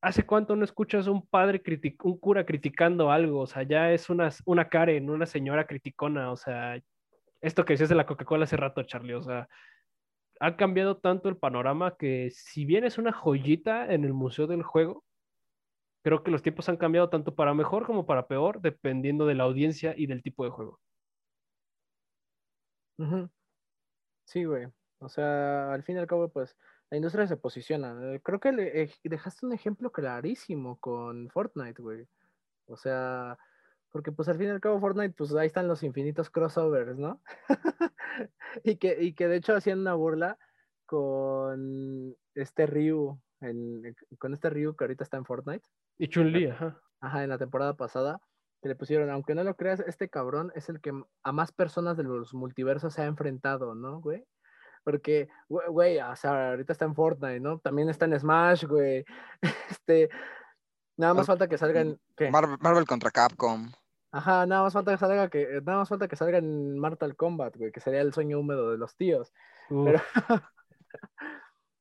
¿hace 0.00 0.24
cuánto 0.24 0.54
no 0.56 0.64
escuchas 0.64 1.06
un 1.08 1.26
padre, 1.26 1.62
un 2.04 2.18
cura 2.18 2.46
criticando 2.46 3.10
algo? 3.10 3.40
O 3.40 3.46
sea, 3.46 3.62
ya 3.64 3.92
es 3.92 4.08
una, 4.10 4.30
una 4.44 4.68
Karen, 4.68 5.10
una 5.10 5.26
señora 5.26 5.66
criticona, 5.66 6.30
o 6.30 6.36
sea, 6.36 6.80
esto 7.40 7.64
que 7.64 7.74
decías 7.74 7.88
de 7.88 7.94
la 7.96 8.06
Coca-Cola 8.06 8.44
hace 8.44 8.56
rato, 8.56 8.82
Charlie, 8.84 9.14
o 9.14 9.22
sea, 9.22 9.48
ha 10.40 10.56
cambiado 10.56 10.98
tanto 10.98 11.28
el 11.28 11.36
panorama 11.36 11.96
que 11.96 12.30
si 12.30 12.64
bien 12.64 12.84
es 12.84 12.98
una 12.98 13.12
joyita 13.12 13.92
en 13.92 14.04
el 14.04 14.12
Museo 14.12 14.46
del 14.46 14.62
Juego, 14.62 15.04
creo 16.02 16.22
que 16.22 16.30
los 16.30 16.42
tiempos 16.42 16.68
han 16.68 16.76
cambiado 16.76 17.08
tanto 17.08 17.34
para 17.34 17.54
mejor 17.54 17.86
como 17.86 18.06
para 18.06 18.28
peor, 18.28 18.60
dependiendo 18.60 19.26
de 19.26 19.34
la 19.34 19.44
audiencia 19.44 19.94
y 19.96 20.06
del 20.06 20.22
tipo 20.22 20.44
de 20.44 20.50
juego. 20.50 20.80
Sí, 24.24 24.44
güey. 24.44 24.66
O 24.98 25.08
sea, 25.08 25.72
al 25.72 25.82
fin 25.82 25.96
y 25.96 25.98
al 25.98 26.06
cabo, 26.06 26.28
pues 26.28 26.56
la 26.90 26.96
industria 26.96 27.26
se 27.26 27.36
posiciona. 27.36 28.14
Eh, 28.14 28.20
creo 28.22 28.40
que 28.40 28.52
le, 28.52 28.90
dejaste 29.04 29.46
un 29.46 29.52
ejemplo 29.52 29.90
clarísimo 29.92 30.78
con 30.78 31.28
Fortnite, 31.30 31.82
güey. 31.82 32.06
O 32.66 32.76
sea, 32.76 33.38
porque 33.96 34.12
pues 34.12 34.28
al 34.28 34.36
fin 34.36 34.48
y 34.48 34.50
al 34.50 34.60
cabo 34.60 34.78
Fortnite, 34.78 35.14
pues 35.16 35.34
ahí 35.34 35.46
están 35.46 35.68
los 35.68 35.82
infinitos 35.82 36.28
crossovers, 36.28 36.98
¿no? 36.98 37.22
y, 38.62 38.76
que, 38.76 39.02
y 39.02 39.14
que 39.14 39.26
de 39.26 39.36
hecho 39.36 39.56
hacían 39.56 39.78
una 39.78 39.94
burla 39.94 40.36
con 40.84 42.14
este 42.34 42.66
Ryu, 42.66 43.18
en, 43.40 43.96
con 44.18 44.34
este 44.34 44.50
Ryu 44.50 44.76
que 44.76 44.84
ahorita 44.84 45.02
está 45.02 45.16
en 45.16 45.24
Fortnite. 45.24 45.66
Y 45.96 46.08
Chun-Li, 46.08 46.48
ajá. 46.48 46.78
Ajá, 47.00 47.24
en 47.24 47.30
la 47.30 47.38
temporada 47.38 47.74
pasada, 47.74 48.20
que 48.60 48.68
le 48.68 48.76
pusieron, 48.76 49.08
aunque 49.08 49.34
no 49.34 49.44
lo 49.44 49.56
creas, 49.56 49.80
este 49.80 50.10
cabrón 50.10 50.52
es 50.54 50.68
el 50.68 50.82
que 50.82 50.92
a 51.22 51.32
más 51.32 51.52
personas 51.52 51.96
de 51.96 52.02
los 52.02 52.34
multiversos 52.34 52.92
se 52.92 53.00
ha 53.00 53.06
enfrentado, 53.06 53.74
¿no, 53.74 54.02
güey? 54.02 54.26
Porque, 54.84 55.30
güey, 55.48 56.00
o 56.00 56.16
sea, 56.16 56.50
ahorita 56.50 56.74
está 56.74 56.84
en 56.84 56.94
Fortnite, 56.94 57.40
¿no? 57.40 57.60
También 57.60 57.88
está 57.88 58.04
en 58.04 58.20
Smash, 58.20 58.66
güey. 58.66 59.06
Este, 59.70 60.10
nada 60.98 61.14
más 61.14 61.26
falta 61.26 61.48
que 61.48 61.56
salgan. 61.56 61.98
¿qué? 62.14 62.30
Marvel, 62.30 62.86
contra 62.86 63.10
Capcom. 63.10 63.72
Ajá, 64.16 64.46
nada 64.46 64.62
más 64.62 64.72
falta 64.72 64.92
que 64.92 64.98
salga 64.98 65.28
que, 65.28 65.60
nada 65.62 65.78
más 65.78 65.90
falta 65.90 66.08
que 66.08 66.16
salga 66.16 66.38
en 66.38 66.78
Mortal 66.78 67.16
Kombat, 67.16 67.54
güey, 67.58 67.70
que 67.70 67.80
sería 67.80 68.00
el 68.00 68.14
sueño 68.14 68.40
húmedo 68.40 68.70
de 68.70 68.78
los 68.78 68.96
tíos. 68.96 69.30
Pero... 69.68 70.00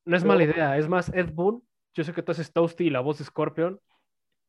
no 0.06 0.18
es 0.18 0.26
mala 0.26 0.44
idea, 0.44 0.78
es 0.78 0.90
más, 0.90 1.08
Ed 1.14 1.32
Boon, 1.32 1.66
yo 1.94 2.04
sé 2.04 2.12
que 2.12 2.22
tú 2.22 2.34
haces 2.34 2.52
Toasty 2.52 2.88
y 2.88 2.90
la 2.90 3.00
voz 3.00 3.20
de 3.20 3.24
Scorpion. 3.24 3.80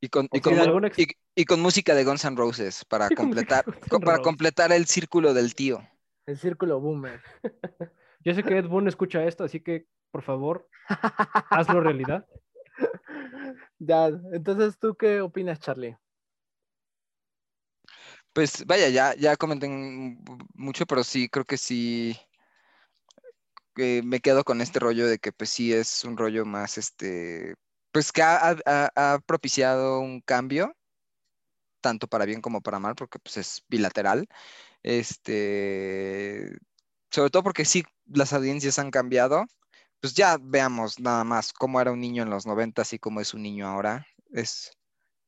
Y 0.01 0.09
con, 0.09 0.29
y 0.33 1.45
con, 1.45 1.61
música 1.61 1.95
de 1.95 2.05
Guns 2.05 2.25
N' 2.25 2.37
Roses 2.37 2.85
para 2.85 3.09
completar, 3.17 3.65
para 4.05 4.19
completar 4.19 4.73
el 4.73 4.87
círculo 4.87 5.33
del 5.33 5.55
tío. 5.55 5.81
El 6.27 6.39
círculo 6.39 6.81
boomer. 6.81 7.21
Yo 8.25 8.35
sé 8.35 8.43
que 8.43 8.59
Ed 8.59 8.67
Boon 8.67 8.89
escucha 8.89 9.25
esto, 9.25 9.45
así 9.45 9.61
que 9.61 9.87
por 10.11 10.23
favor, 10.23 10.69
hazlo 11.51 11.81
realidad. 11.81 12.27
Ya, 13.79 14.07
entonces, 14.33 14.77
¿tú 14.77 14.97
qué 14.97 15.21
opinas, 15.21 15.61
Charlie? 15.61 15.97
Pues 18.37 18.67
vaya, 18.67 18.91
ya, 18.91 19.15
ya 19.17 19.35
comenten 19.39 20.19
mucho, 20.53 20.85
pero 20.85 21.03
sí, 21.05 21.27
creo 21.31 21.47
que 21.47 21.57
sí 21.57 22.15
que 23.75 24.03
me 24.05 24.21
quedo 24.21 24.45
con 24.45 24.61
este 24.61 24.79
rollo 24.79 25.07
de 25.07 25.19
que 25.19 25.33
pues 25.33 25.49
sí 25.49 25.73
es 25.73 26.05
un 26.05 26.19
rollo 26.19 26.45
más, 26.45 26.77
este, 26.77 27.55
pues 27.93 28.13
que 28.13 28.21
ha, 28.21 28.55
ha 28.67 29.19
propiciado 29.27 30.01
un 30.01 30.21
cambio, 30.21 30.75
tanto 31.81 32.09
para 32.09 32.27
bien 32.27 32.43
como 32.43 32.61
para 32.61 32.79
mal, 32.79 32.95
porque 32.95 33.19
pues 33.19 33.39
es 33.39 33.65
bilateral. 33.69 34.27
Este, 34.83 36.51
sobre 37.11 37.31
todo 37.31 37.43
porque 37.43 37.65
sí, 37.65 37.85
las 38.07 38.35
audiencias 38.35 38.79
han 38.79 38.91
cambiado. 38.91 39.47
Pues 40.01 40.15
ya 40.15 40.39
veamos 40.41 41.01
nada 41.01 41.25
más 41.25 41.53
cómo 41.55 41.81
era 41.81 41.93
un 41.93 42.01
niño 42.01 42.23
en 42.25 42.31
los 42.31 42.47
90 42.47 42.83
y 42.93 42.99
cómo 42.99 43.21
es 43.23 43.35
un 43.35 43.43
niño 43.43 43.67
ahora. 43.69 44.07
Es 44.33 44.73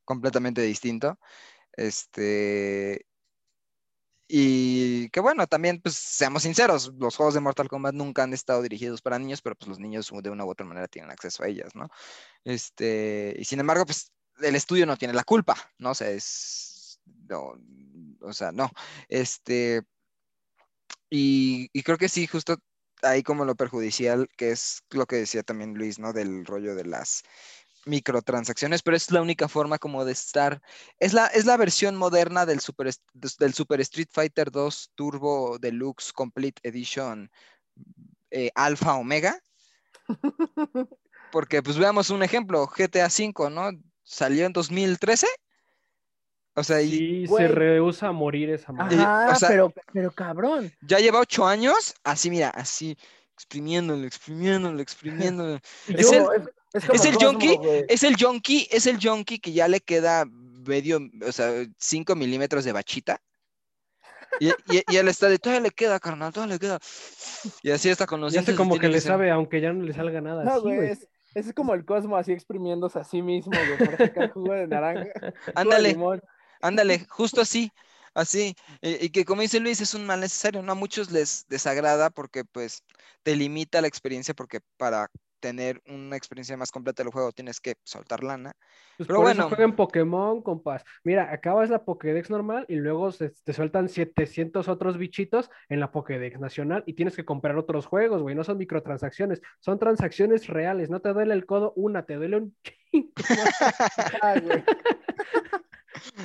completamente 0.05 0.63
distinto. 0.63 1.19
Este. 1.79 3.07
Y 4.31 5.09
que 5.11 5.21
bueno, 5.21 5.47
también, 5.47 5.81
pues 5.81 5.95
seamos 5.95 6.43
sinceros, 6.43 6.93
los 6.99 7.17
juegos 7.17 7.35
de 7.35 7.41
Mortal 7.41 7.69
Kombat 7.69 7.95
nunca 7.95 8.25
han 8.25 8.35
estado 8.35 8.61
dirigidos 8.61 9.01
para 9.01 9.19
niños, 9.19 9.41
pero 9.41 9.57
pues 9.57 9.69
los 9.69 9.79
niños 9.79 10.11
de 10.13 10.31
una 10.31 10.45
u 10.45 10.51
otra 10.51 10.67
manera 10.67 10.87
tienen 10.89 11.11
acceso 11.11 11.45
a 11.45 11.49
ellas, 11.49 11.75
¿no? 11.75 11.89
Este, 12.45 13.35
y 13.39 13.45
sin 13.45 13.61
embargo, 13.61 13.87
pues 13.87 14.13
el 14.43 14.55
estudio 14.55 14.85
no 14.85 14.99
tiene 14.99 15.15
la 15.15 15.25
culpa, 15.25 15.57
¿no? 15.79 15.93
O 15.93 15.95
sea, 15.95 16.11
es, 16.11 17.01
no, 17.29 17.55
o 18.21 18.33
sea, 18.35 18.53
no, 18.53 18.71
este, 19.09 19.83
y, 21.11 21.69
creo 21.83 21.97
que 21.99 22.09
sí, 22.09 22.27
justo 22.27 22.57
ahí 23.03 23.23
como 23.23 23.45
lo 23.45 23.55
perjudicial, 23.55 24.29
que 24.37 24.51
es 24.51 24.83
lo 24.91 25.07
que 25.07 25.17
decía 25.17 25.43
también 25.43 25.75
Luis, 25.75 25.99
¿no? 25.99 26.13
Del 26.13 26.45
rollo 26.45 26.75
de 26.75 26.85
las 26.85 27.23
microtransacciones, 27.87 28.83
pero 28.83 28.97
es 28.97 29.11
la 29.11 29.23
única 29.23 29.49
forma 29.49 29.79
como 29.79 30.05
de 30.05 30.13
estar, 30.13 30.61
es 30.99 31.13
la, 31.13 31.27
es 31.27 31.47
la 31.47 31.57
versión 31.57 31.97
moderna 31.97 32.47
del 32.47 32.61
Super, 32.61 32.91
del 33.15 33.55
Super 33.55 33.81
Street 33.81 34.09
Fighter 34.11 34.51
2 34.51 34.93
Turbo 34.95 35.59
Deluxe 35.59 36.13
Complete 36.13 36.61
Edition 36.63 37.31
eh, 38.31 38.51
Alpha 38.55 38.95
Omega. 38.95 39.39
Porque 41.33 41.63
pues 41.63 41.77
veamos 41.77 42.11
un 42.11 42.23
ejemplo, 42.23 42.67
GTA 42.67 43.07
V, 43.07 43.51
¿no? 43.51 43.71
Salió 44.03 44.47
en 44.47 44.53
2013 44.53 45.27
o 46.59 46.65
sea, 46.65 46.83
y, 46.83 47.25
se 47.29 47.47
rehúsa 47.47 48.09
a 48.09 48.13
morir 48.13 48.51
esa 48.51 48.73
madre. 48.73 48.97
Ajá, 48.99 49.37
pero, 49.47 49.73
pero 49.93 50.11
cabrón. 50.11 50.73
Ya 50.81 50.99
lleva 50.99 51.21
ocho 51.21 51.47
años, 51.47 51.95
así, 52.03 52.31
mira, 52.31 52.49
así, 52.51 52.99
exprimiéndolo, 53.33 54.05
exprimiéndolo, 54.05 54.81
exprimiéndolo. 54.81 55.61
es, 55.87 56.11
el, 56.11 56.25
es, 56.73 57.05
el 57.05 57.15
junkie, 57.15 57.59
es 57.89 58.03
el 58.03 58.17
junkie, 58.19 58.69
es 58.71 58.87
el 58.87 58.99
junkie 59.03 59.39
que 59.39 59.53
ya 59.53 59.69
le 59.69 59.81
queda 59.81 60.27
medio, 60.27 61.01
o 61.27 61.33
sea, 61.33 61.51
cinco 61.79 62.15
milímetros 62.15 62.65
de 62.65 62.73
bachita. 62.73 63.21
Y, 64.41 64.51
y, 64.69 64.97
él 64.97 65.09
está 65.09 65.29
de, 65.29 65.39
todavía 65.39 65.63
le 65.63 65.71
queda, 65.71 65.99
carnal, 65.99 66.33
todavía 66.33 66.55
le 66.55 66.61
queda. 66.61 66.79
Y 67.63 67.71
así 67.71 67.89
está 67.89 68.07
con 68.07 68.21
los 68.21 68.33
dientes. 68.33 68.55
como 68.55 68.79
que 68.79 68.89
le 68.89 69.01
sabe, 69.01 69.31
aunque 69.31 69.61
ya 69.61 69.73
no 69.73 69.83
le 69.83 69.95
salga 69.95 70.21
nada. 70.21 70.45
No, 70.45 70.61
güey, 70.61 70.91
es, 71.35 71.53
como 71.55 71.75
el 71.75 71.85
Cosmo 71.85 72.17
así 72.17 72.33
exprimiéndose 72.33 72.99
a 72.99 73.05
sí 73.05 73.23
mismo, 73.23 73.53
güey, 73.53 73.79
para 73.79 73.97
sacar 73.97 74.31
jugo 74.33 74.53
de 74.53 74.67
naranja. 74.67 75.11
Ándale. 75.55 75.97
Ándale, 76.61 77.07
justo 77.09 77.41
así, 77.41 77.73
así. 78.15 78.55
Y, 78.83 79.11
que 79.11 79.25
como 79.25 79.43
dice 79.43 79.61
Luis, 79.61 79.81
es 79.81 79.95
un 79.95 80.07
mal 80.07 80.21
necesario, 80.21 80.63
¿no? 80.63 80.73
A 80.73 80.75
muchos 80.75 81.11
les 81.11 81.47
desagrada 81.49 82.11
porque 82.11 82.45
pues 82.45 82.83
te 83.23 83.37
limita 83.37 83.81
la 83.81 83.89
experiencia 83.89 84.35
porque 84.35 84.61
para 84.77 85.09
tener 85.41 85.81
una 85.87 86.17
experiencia 86.17 86.57
más 86.57 86.71
completa 86.71 87.03
del 87.03 87.13
juego 87.13 87.33
tienes 87.33 87.61
que 87.61 87.75
soltar 87.85 88.23
lana. 88.25 88.53
Pues 88.97 89.07
Pero 89.07 89.19
por 89.19 89.27
bueno. 89.27 89.41
eso 89.43 89.49
jueguen 89.49 89.77
Pokémon, 89.77 90.43
compas. 90.43 90.85
Mira, 91.05 91.33
acabas 91.33 91.71
la 91.71 91.85
Pokédex 91.85 92.31
normal 92.31 92.65
y 92.69 92.77
luego 92.77 93.13
se- 93.13 93.31
te 93.31 93.53
sueltan 93.53 93.89
700 93.89 94.69
otros 94.69 94.99
bichitos 94.99 95.51
en 95.69 95.81
la 95.81 95.93
Pokédex 95.93 96.41
nacional 96.41 96.83
y 96.87 96.95
tienes 96.95 97.15
que 97.15 97.25
comprar 97.25 97.57
otros 97.57 97.87
juegos, 97.87 98.23
güey. 98.23 98.35
No 98.35 98.45
son 98.45 98.59
microtransacciones, 98.59 99.41
son 99.61 99.79
transacciones 99.79 100.47
reales. 100.49 100.91
No 100.91 101.01
te 101.01 101.13
duele 101.13 101.35
el 101.35 101.47
codo 101.47 101.73
una, 101.77 102.05
te 102.05 102.15
duele 102.17 102.37
un 102.39 102.57
chingo. 102.63 103.13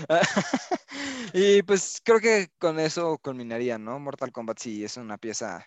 Y 1.33 1.63
pues 1.63 2.01
creo 2.03 2.19
que 2.19 2.47
con 2.59 2.79
eso 2.79 3.17
culminaría, 3.17 3.77
¿no? 3.77 3.99
Mortal 3.99 4.31
Kombat 4.31 4.59
sí 4.59 4.83
es 4.83 4.97
una 4.97 5.17
pieza 5.17 5.65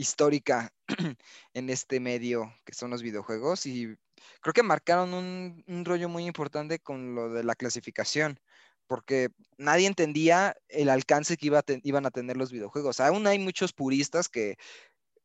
histórica 0.00 0.72
en 1.54 1.68
este 1.68 2.00
medio 2.00 2.52
que 2.64 2.74
son 2.74 2.90
los 2.90 3.02
videojuegos 3.02 3.66
y 3.66 3.94
creo 4.40 4.54
que 4.54 4.62
marcaron 4.62 5.12
un, 5.12 5.84
rollo 5.84 6.08
muy 6.08 6.24
importante 6.26 6.78
con 6.78 7.14
lo 7.14 7.30
de 7.30 7.44
la 7.44 7.54
clasificación, 7.54 8.40
porque 8.86 9.28
nadie 9.58 9.86
entendía 9.86 10.56
el 10.68 10.88
alcance 10.88 11.36
que 11.36 11.46
iba 11.46 11.62
iban 11.82 12.06
a 12.06 12.10
tener 12.10 12.36
los 12.36 12.50
videojuegos. 12.50 13.00
Aún 13.00 13.26
hay 13.26 13.38
muchos 13.38 13.72
puristas 13.72 14.28
que 14.28 14.56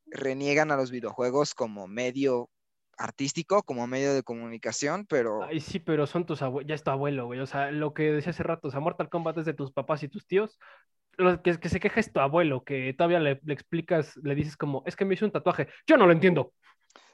reniegan 0.08 0.72
a 0.72 0.76
los 0.78 0.92
videojuegos 0.92 1.56
como 1.56 1.88
medio 1.88 2.50
artístico, 2.98 3.64
como 3.64 3.88
medio 3.88 4.14
de 4.14 4.24
comunicación, 4.24 5.06
pero... 5.08 5.42
Sí, 5.60 5.80
pero 5.80 6.06
son 6.06 6.26
tus 6.26 6.42
abuelos, 6.42 6.68
ya 6.68 6.76
es 6.76 6.84
tu 6.84 6.92
abuelo, 6.92 7.26
güey. 7.26 7.40
O 7.40 7.46
sea, 7.46 7.72
lo 7.72 7.94
que 7.94 8.12
decía 8.12 8.32
hace 8.32 8.44
rato, 8.44 8.68
o 8.68 8.72
sea, 8.72 8.80
Mortal 8.80 9.10
Kombat 9.10 9.38
es 9.40 9.46
de 9.46 9.54
tus 9.54 9.72
papás 9.72 10.04
y 10.04 10.10
tus 10.10 10.28
tíos. 10.28 10.60
Lo 11.18 11.42
que, 11.42 11.60
que 11.60 11.70
se 11.70 11.80
queja 11.80 12.00
es 12.00 12.12
tu 12.12 12.20
abuelo, 12.20 12.64
que 12.64 12.94
todavía 12.98 13.20
le, 13.20 13.40
le 13.44 13.54
explicas, 13.54 14.16
le 14.18 14.36
dices 14.36 14.58
como, 14.58 14.84
es 14.86 14.96
que 14.96 15.06
me 15.06 15.14
hizo 15.14 15.26
un 15.26 15.32
tatuaje. 15.32 15.68
Yo 15.88 15.98
no 15.98 16.06
lo 16.06 16.12
entiendo. 16.14 16.54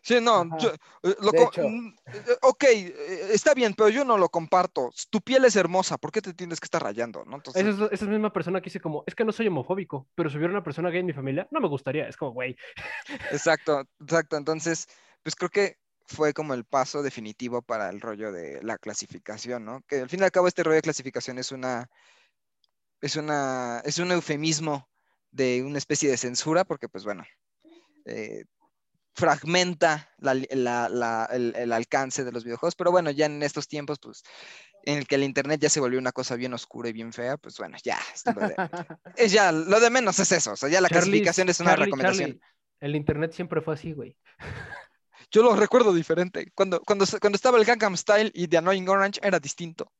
Sí, 0.03 0.19
no, 0.19 0.45
yo, 0.59 0.69
eh, 1.03 1.15
lo 1.21 1.31
De 1.31 1.37
co- 1.37 1.43
hecho. 1.47 1.61
mm, 1.61 1.87
eh, 2.13 2.37
ok, 2.41 2.63
eh, 2.63 3.29
está 3.33 3.53
bien, 3.53 3.73
pero 3.75 3.89
yo 3.89 4.03
no 4.03 4.17
lo 4.17 4.29
comparto. 4.29 4.89
Tu 5.11 5.21
piel 5.21 5.45
es 5.45 5.55
hermosa, 5.55 5.97
¿por 5.97 6.11
qué 6.11 6.21
te 6.21 6.33
tienes 6.33 6.59
que 6.59 6.65
estar 6.65 6.81
rayando? 6.81 7.23
¿no? 7.25 7.35
Entonces, 7.35 7.63
Esa 7.63 7.85
es, 7.85 7.91
esa 7.91 8.05
misma 8.07 8.33
persona 8.33 8.61
que 8.61 8.65
dice 8.65 8.79
como, 8.79 9.03
es 9.05 9.13
que 9.13 9.23
no 9.23 9.31
soy 9.31 9.47
homofóbico, 9.47 10.07
pero 10.15 10.29
si 10.29 10.37
hubiera 10.37 10.53
una 10.53 10.63
persona 10.63 10.89
gay 10.89 11.01
en 11.01 11.05
mi 11.05 11.13
familia, 11.13 11.47
no 11.51 11.59
me 11.59 11.67
gustaría. 11.67 12.07
Es 12.07 12.17
como, 12.17 12.31
güey, 12.31 12.55
exacto, 13.31 13.83
exacto. 13.99 14.37
Entonces, 14.37 14.87
pues 15.23 15.35
creo 15.35 15.49
que 15.49 15.77
fue 16.07 16.33
como 16.33 16.53
el 16.53 16.65
paso 16.65 17.01
definitivo 17.03 17.61
para 17.61 17.89
el 17.89 18.01
rollo 18.01 18.31
de 18.31 18.61
la 18.63 18.77
clasificación, 18.77 19.65
¿no? 19.65 19.81
Que 19.87 20.01
al 20.01 20.09
fin 20.09 20.19
y 20.21 20.23
al 20.23 20.31
cabo 20.31 20.47
este 20.47 20.63
rollo 20.63 20.75
de 20.75 20.81
clasificación 20.81 21.37
es 21.37 21.51
una, 21.51 21.89
es 23.01 23.15
una, 23.15 23.81
es 23.85 23.99
un 23.99 24.11
eufemismo 24.11 24.89
de 25.31 25.63
una 25.63 25.77
especie 25.77 26.09
de 26.09 26.17
censura, 26.17 26.65
porque 26.65 26.89
pues 26.89 27.03
bueno, 27.05 27.23
eh, 28.05 28.45
fragmenta 29.15 30.09
la 30.19 30.33
li- 30.35 30.47
la- 30.51 30.89
la- 30.89 31.29
el, 31.31 31.53
el 31.55 31.73
alcance 31.73 32.23
de 32.23 32.31
los 32.31 32.43
videojuegos, 32.45 32.75
pero 32.75 32.91
bueno, 32.91 33.11
ya 33.11 33.25
en 33.27 33.43
estos 33.43 33.67
tiempos, 33.67 33.99
pues, 34.01 34.23
en 34.85 34.99
el 34.99 35.07
que 35.07 35.15
el 35.15 35.23
internet 35.23 35.61
ya 35.61 35.69
se 35.69 35.79
volvió 35.81 35.99
una 35.99 36.11
cosa 36.13 36.35
bien 36.35 36.53
oscura 36.53 36.89
y 36.89 36.93
bien 36.93 37.13
fea, 37.13 37.37
pues 37.37 37.57
bueno, 37.57 37.77
ya, 37.83 37.99
es 38.13 38.25
lo 38.25 38.43
de, 38.43 38.57
es 39.15 39.31
ya, 39.31 39.51
lo 39.51 39.79
de 39.79 39.89
menos 39.89 40.19
es 40.19 40.31
eso, 40.31 40.53
o 40.53 40.55
sea, 40.57 40.69
ya 40.69 40.81
la 40.81 40.89
Charlie, 40.89 41.21
clasificación 41.23 41.49
es 41.49 41.59
una 41.59 41.71
Charlie, 41.71 41.85
recomendación. 41.85 42.31
Charlie, 42.31 42.41
el 42.79 42.95
internet 42.95 43.31
siempre 43.33 43.61
fue 43.61 43.73
así, 43.73 43.93
güey. 43.93 44.15
Yo 45.31 45.41
lo 45.43 45.55
recuerdo 45.55 45.93
diferente. 45.93 46.51
Cuando, 46.53 46.79
cuando, 46.81 47.05
cuando 47.19 47.35
estaba 47.35 47.57
el 47.57 47.65
Gangnam 47.65 47.95
Style 47.97 48.31
y 48.33 48.47
The 48.47 48.57
Annoying 48.57 48.89
Orange 48.89 49.19
era 49.23 49.39
distinto. 49.39 49.91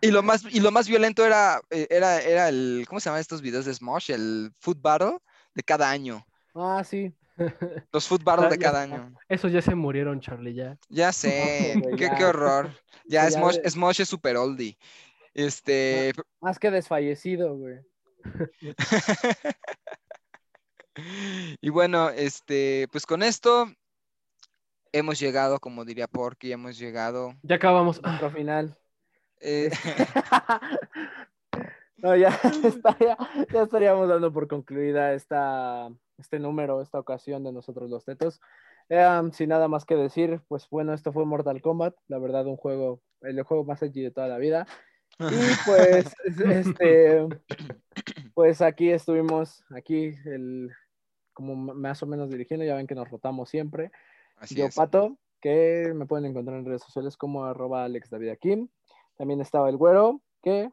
Y 0.00 0.10
lo 0.10 0.22
más, 0.22 0.44
y 0.44 0.60
lo 0.60 0.70
más 0.70 0.88
violento 0.88 1.24
era, 1.24 1.60
eh, 1.70 1.86
era, 1.90 2.20
era 2.20 2.48
el, 2.48 2.84
¿cómo 2.88 3.00
se 3.00 3.06
llaman 3.08 3.20
estos 3.20 3.42
videos 3.42 3.64
de 3.64 3.74
Smosh? 3.74 4.10
El 4.10 4.52
Food 4.60 4.78
Battle 4.80 5.18
de 5.54 5.62
cada 5.62 5.90
año. 5.90 6.24
ah, 6.54 6.82
sí. 6.84 7.14
Los 7.92 8.06
Food 8.06 8.22
Battle 8.22 8.44
Ya- 8.46 8.50
de 8.50 8.58
cada 8.58 8.82
año. 8.82 9.14
Esos 9.28 9.50
ya 9.52 9.62
se 9.62 9.74
murieron, 9.74 10.20
Charlie, 10.20 10.54
ya. 10.54 10.76
Ya 10.88 11.12
sé, 11.12 11.82
qué, 11.96 12.10
qué 12.16 12.24
horror. 12.24 12.70
Ya, 13.06 13.30
Smosh, 13.30 13.58
Smosh 13.68 14.00
es 14.02 14.08
super 14.08 14.36
oldie. 14.36 14.76
Este, 15.32 16.12
Más 16.40 16.58
que 16.58 16.70
desfallecido, 16.70 17.56
güey. 17.56 17.78
y 21.60 21.68
bueno, 21.70 22.10
este, 22.10 22.88
pues 22.92 23.06
con 23.06 23.22
esto 23.22 23.72
hemos 24.92 25.18
llegado, 25.18 25.60
como 25.60 25.84
diría 25.84 26.08
Porky, 26.08 26.52
hemos 26.52 26.76
llegado. 26.78 27.34
Ya 27.42 27.56
acabamos. 27.56 28.00
Ah, 28.02 28.08
Nuestro 28.10 28.30
final. 28.32 28.76
Eh, 29.40 29.70
No, 32.02 32.16
ya, 32.16 32.28
estaría- 32.64 33.16
ya 33.52 33.62
estaríamos 33.62 34.08
dando 34.08 34.32
por 34.32 34.48
concluida 34.48 35.12
esta, 35.12 35.88
este 36.18 36.38
número, 36.38 36.80
esta 36.80 36.98
ocasión 36.98 37.44
de 37.44 37.52
nosotros 37.52 37.90
los 37.90 38.04
tetos. 38.04 38.40
Eh, 38.88 39.06
sin 39.32 39.50
nada 39.50 39.68
más 39.68 39.84
que 39.84 39.96
decir, 39.96 40.40
pues 40.48 40.68
bueno, 40.70 40.94
esto 40.94 41.12
fue 41.12 41.24
Mortal 41.24 41.60
Kombat, 41.60 41.94
la 42.08 42.18
verdad 42.18 42.46
un 42.46 42.56
juego, 42.56 43.00
el 43.20 43.42
juego 43.42 43.64
más 43.64 43.82
edgy 43.82 44.02
de 44.02 44.10
toda 44.10 44.28
la 44.28 44.38
vida. 44.38 44.66
Y 45.18 45.18
pues, 45.66 46.14
este, 46.48 47.26
pues 48.34 48.62
aquí 48.62 48.90
estuvimos, 48.90 49.62
aquí 49.70 50.14
el, 50.24 50.70
como 51.34 51.54
más 51.54 52.02
o 52.02 52.06
menos 52.06 52.30
dirigiendo, 52.30 52.64
ya 52.64 52.76
ven 52.76 52.86
que 52.86 52.94
nos 52.94 53.10
rotamos 53.10 53.50
siempre. 53.50 53.90
así 54.38 54.54
Yo, 54.54 54.66
es. 54.66 54.74
Pato, 54.74 55.18
que 55.40 55.92
me 55.94 56.06
pueden 56.06 56.26
encontrar 56.26 56.58
en 56.58 56.66
redes 56.66 56.82
sociales 56.82 57.16
como 57.16 57.44
arroba 57.44 57.84
Alex 57.84 58.10
David 58.10 58.30
Akim. 58.30 58.68
También 59.20 59.42
estaba 59.42 59.68
el 59.68 59.76
güero, 59.76 60.22
que 60.42 60.70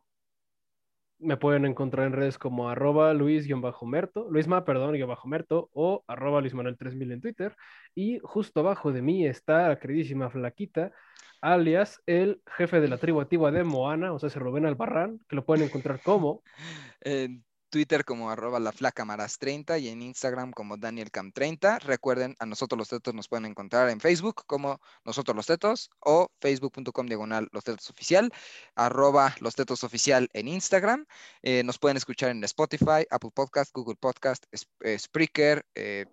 Me 1.20 1.36
pueden 1.36 1.66
encontrar 1.66 2.08
en 2.08 2.14
redes 2.14 2.38
como 2.38 2.70
arroba 2.70 3.14
luis-merto, 3.14 4.30
luisma, 4.30 4.64
perdón, 4.64 4.94
guion 4.94 5.10
bajo 5.10 5.28
merto, 5.28 5.70
o 5.74 6.06
arroba 6.08 6.40
luismanuel3000 6.40 7.12
en 7.12 7.20
Twitter. 7.20 7.58
Y 7.94 8.20
justo 8.24 8.62
abajo 8.62 8.94
de 8.94 9.02
mí 9.02 9.28
está 9.28 9.68
la 9.68 9.80
queridísima 9.80 10.30
Flaquita, 10.30 10.94
alias 11.42 12.02
el 12.06 12.42
jefe 12.46 12.80
de 12.80 12.88
la 12.88 12.98
tribu 13.00 13.20
antigua 13.20 13.52
de 13.52 13.66
Moana, 13.66 14.14
o 14.14 14.20
sea, 14.20 14.30
se 14.30 14.40
Rubén 14.40 14.66
Albarrán, 14.66 15.20
que 15.28 15.36
lo 15.36 15.44
pueden 15.44 15.66
encontrar 15.66 16.02
como 16.02 16.42
en 17.02 17.44
Twitter 17.70 18.06
como 18.06 18.30
arroba 18.30 18.60
la 18.60 18.72
flacamaras 18.72 19.38
30 19.38 19.78
y 19.80 19.90
en 19.90 20.02
Instagram 20.02 20.52
como 20.52 20.78
danielcam30. 20.78 21.80
Recuerden, 21.82 22.36
a 22.40 22.46
nosotros 22.46 22.78
los 22.78 22.90
tetos 22.90 23.14
nos 23.14 23.28
pueden 23.28 23.46
encontrar 23.46 23.90
en 23.90 24.00
Facebook 24.00 24.44
como 24.46 24.80
nosotros 25.04 25.36
los 25.36 25.46
tetos 25.46 25.90
o 26.00 26.30
facebook.com 26.40 27.08
diagonal 27.08 27.48
los 27.52 27.64
tetos 27.64 27.90
oficial, 27.90 28.32
arroba 28.76 29.36
los 29.40 29.56
tetos 29.56 29.84
oficial 29.84 30.30
en 30.34 30.48
Instagram. 30.48 31.06
Eh, 31.42 31.64
nos 31.64 31.80
pueden 31.80 31.98
escuchar 31.98 32.30
en 32.30 32.44
Spotify, 32.44 33.06
Apple 33.10 33.32
Podcast, 33.34 33.72
Google 33.74 33.98
Podcast, 34.00 34.46
eh, 34.82 34.98
Spreaker, 34.98 35.66
eh, 35.76 36.06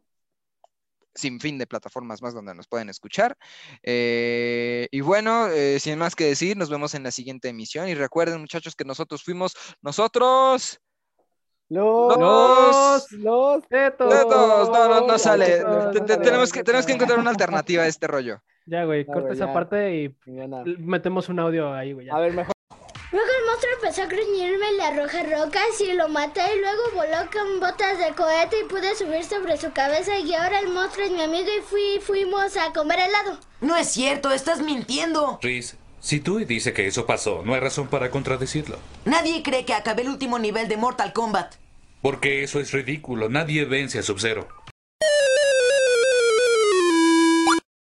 sin 1.15 1.39
fin 1.39 1.59
de 1.59 1.67
plataformas 1.67 2.21
más 2.23 2.35
donde 2.35 2.55
nos 2.57 2.67
pueden 2.67 2.89
escuchar. 2.89 3.37
Y 3.85 5.01
bueno, 5.01 5.49
sin 5.79 5.97
más 5.97 6.17
que 6.17 6.25
decir, 6.25 6.57
nos 6.57 6.71
vemos 6.71 6.95
en 6.95 7.05
la 7.05 7.13
siguiente 7.13 7.49
emisión. 7.49 7.89
Y 7.89 7.95
recuerden, 7.95 8.41
muchachos, 8.41 8.75
que 8.75 8.85
nosotros 8.85 9.23
fuimos 9.23 9.55
nosotros. 9.81 10.81
Los, 11.69 12.19
Los 12.19 13.13
los 13.13 13.69
tetos. 13.69 14.11
Tetos. 14.11 14.69
No, 14.69 14.89
no, 14.89 15.07
no 15.07 15.19
sale. 15.19 15.61
no, 15.63 15.93
no 15.93 16.05
tenemos, 16.05 16.53
que, 16.53 16.63
tenemos 16.63 16.87
que 16.87 16.93
encontrar 16.93 17.19
una 17.19 17.31
alternativa 17.31 17.83
a 17.83 17.87
este 17.87 18.07
rollo. 18.07 18.41
Ya, 18.67 18.85
güey, 18.85 19.05
corta 19.05 19.33
esa 19.33 19.47
ya. 19.47 19.53
parte 19.53 19.95
y 19.95 20.17
metemos 20.79 21.29
un 21.29 21.39
audio 21.41 21.73
ahí, 21.75 21.93
güey. 21.93 22.07
ya. 22.07 22.15
A 22.15 22.21
ver, 22.21 22.33
mejor. 22.33 22.55
Luego 23.13 23.29
el 23.39 23.47
monstruo 23.47 23.73
empezó 23.75 24.03
a 24.03 24.07
gruñirme, 24.07 24.73
le 24.73 24.83
arroja 24.83 25.23
rocas 25.23 25.81
y 25.81 25.93
lo 25.93 26.09
maté 26.09 26.41
y 26.57 26.61
luego 26.61 26.83
voló 26.95 27.31
con 27.33 27.61
botas 27.61 27.97
de 27.99 28.13
cohete 28.13 28.61
y 28.61 28.65
pude 28.65 28.97
subir 28.97 29.23
sobre 29.23 29.57
su 29.57 29.71
cabeza 29.73 30.19
y 30.19 30.35
ahora 30.35 30.59
el 30.59 30.69
monstruo 30.69 31.07
es 31.07 31.13
mi 31.13 31.23
amigo 31.23 31.47
y 31.57 31.63
fui, 31.63 32.01
fuimos 32.01 32.57
a 32.57 32.73
comer 32.73 32.99
helado. 32.99 33.39
No 33.61 33.77
es 33.77 33.87
cierto, 33.89 34.33
estás 34.33 34.61
mintiendo. 34.63 35.39
Riz, 35.43 35.77
si 36.05 36.21
tú 36.21 36.37
dice 36.37 36.75
que 36.75 36.87
eso 36.87 37.07
pasó, 37.07 37.43
no 37.47 37.55
hay 37.55 37.61
razón 37.61 37.89
para 37.89 38.11
contradecirlo. 38.11 38.77
Nadie 39.07 39.43
cree 39.43 39.65
que 39.65 39.73
acabé 39.73 40.03
el 40.03 40.11
último 40.11 40.39
nivel 40.39 40.69
de 40.69 40.77
Mortal 40.77 41.15
Kombat. 41.15 41.55
Porque 42.03 42.43
eso 42.43 42.61
es 42.61 42.73
ridículo. 42.73 43.31
Nadie 43.31 43.65
vence 43.65 43.99
a 43.99 44.03
Sub-Zero. 44.03 44.47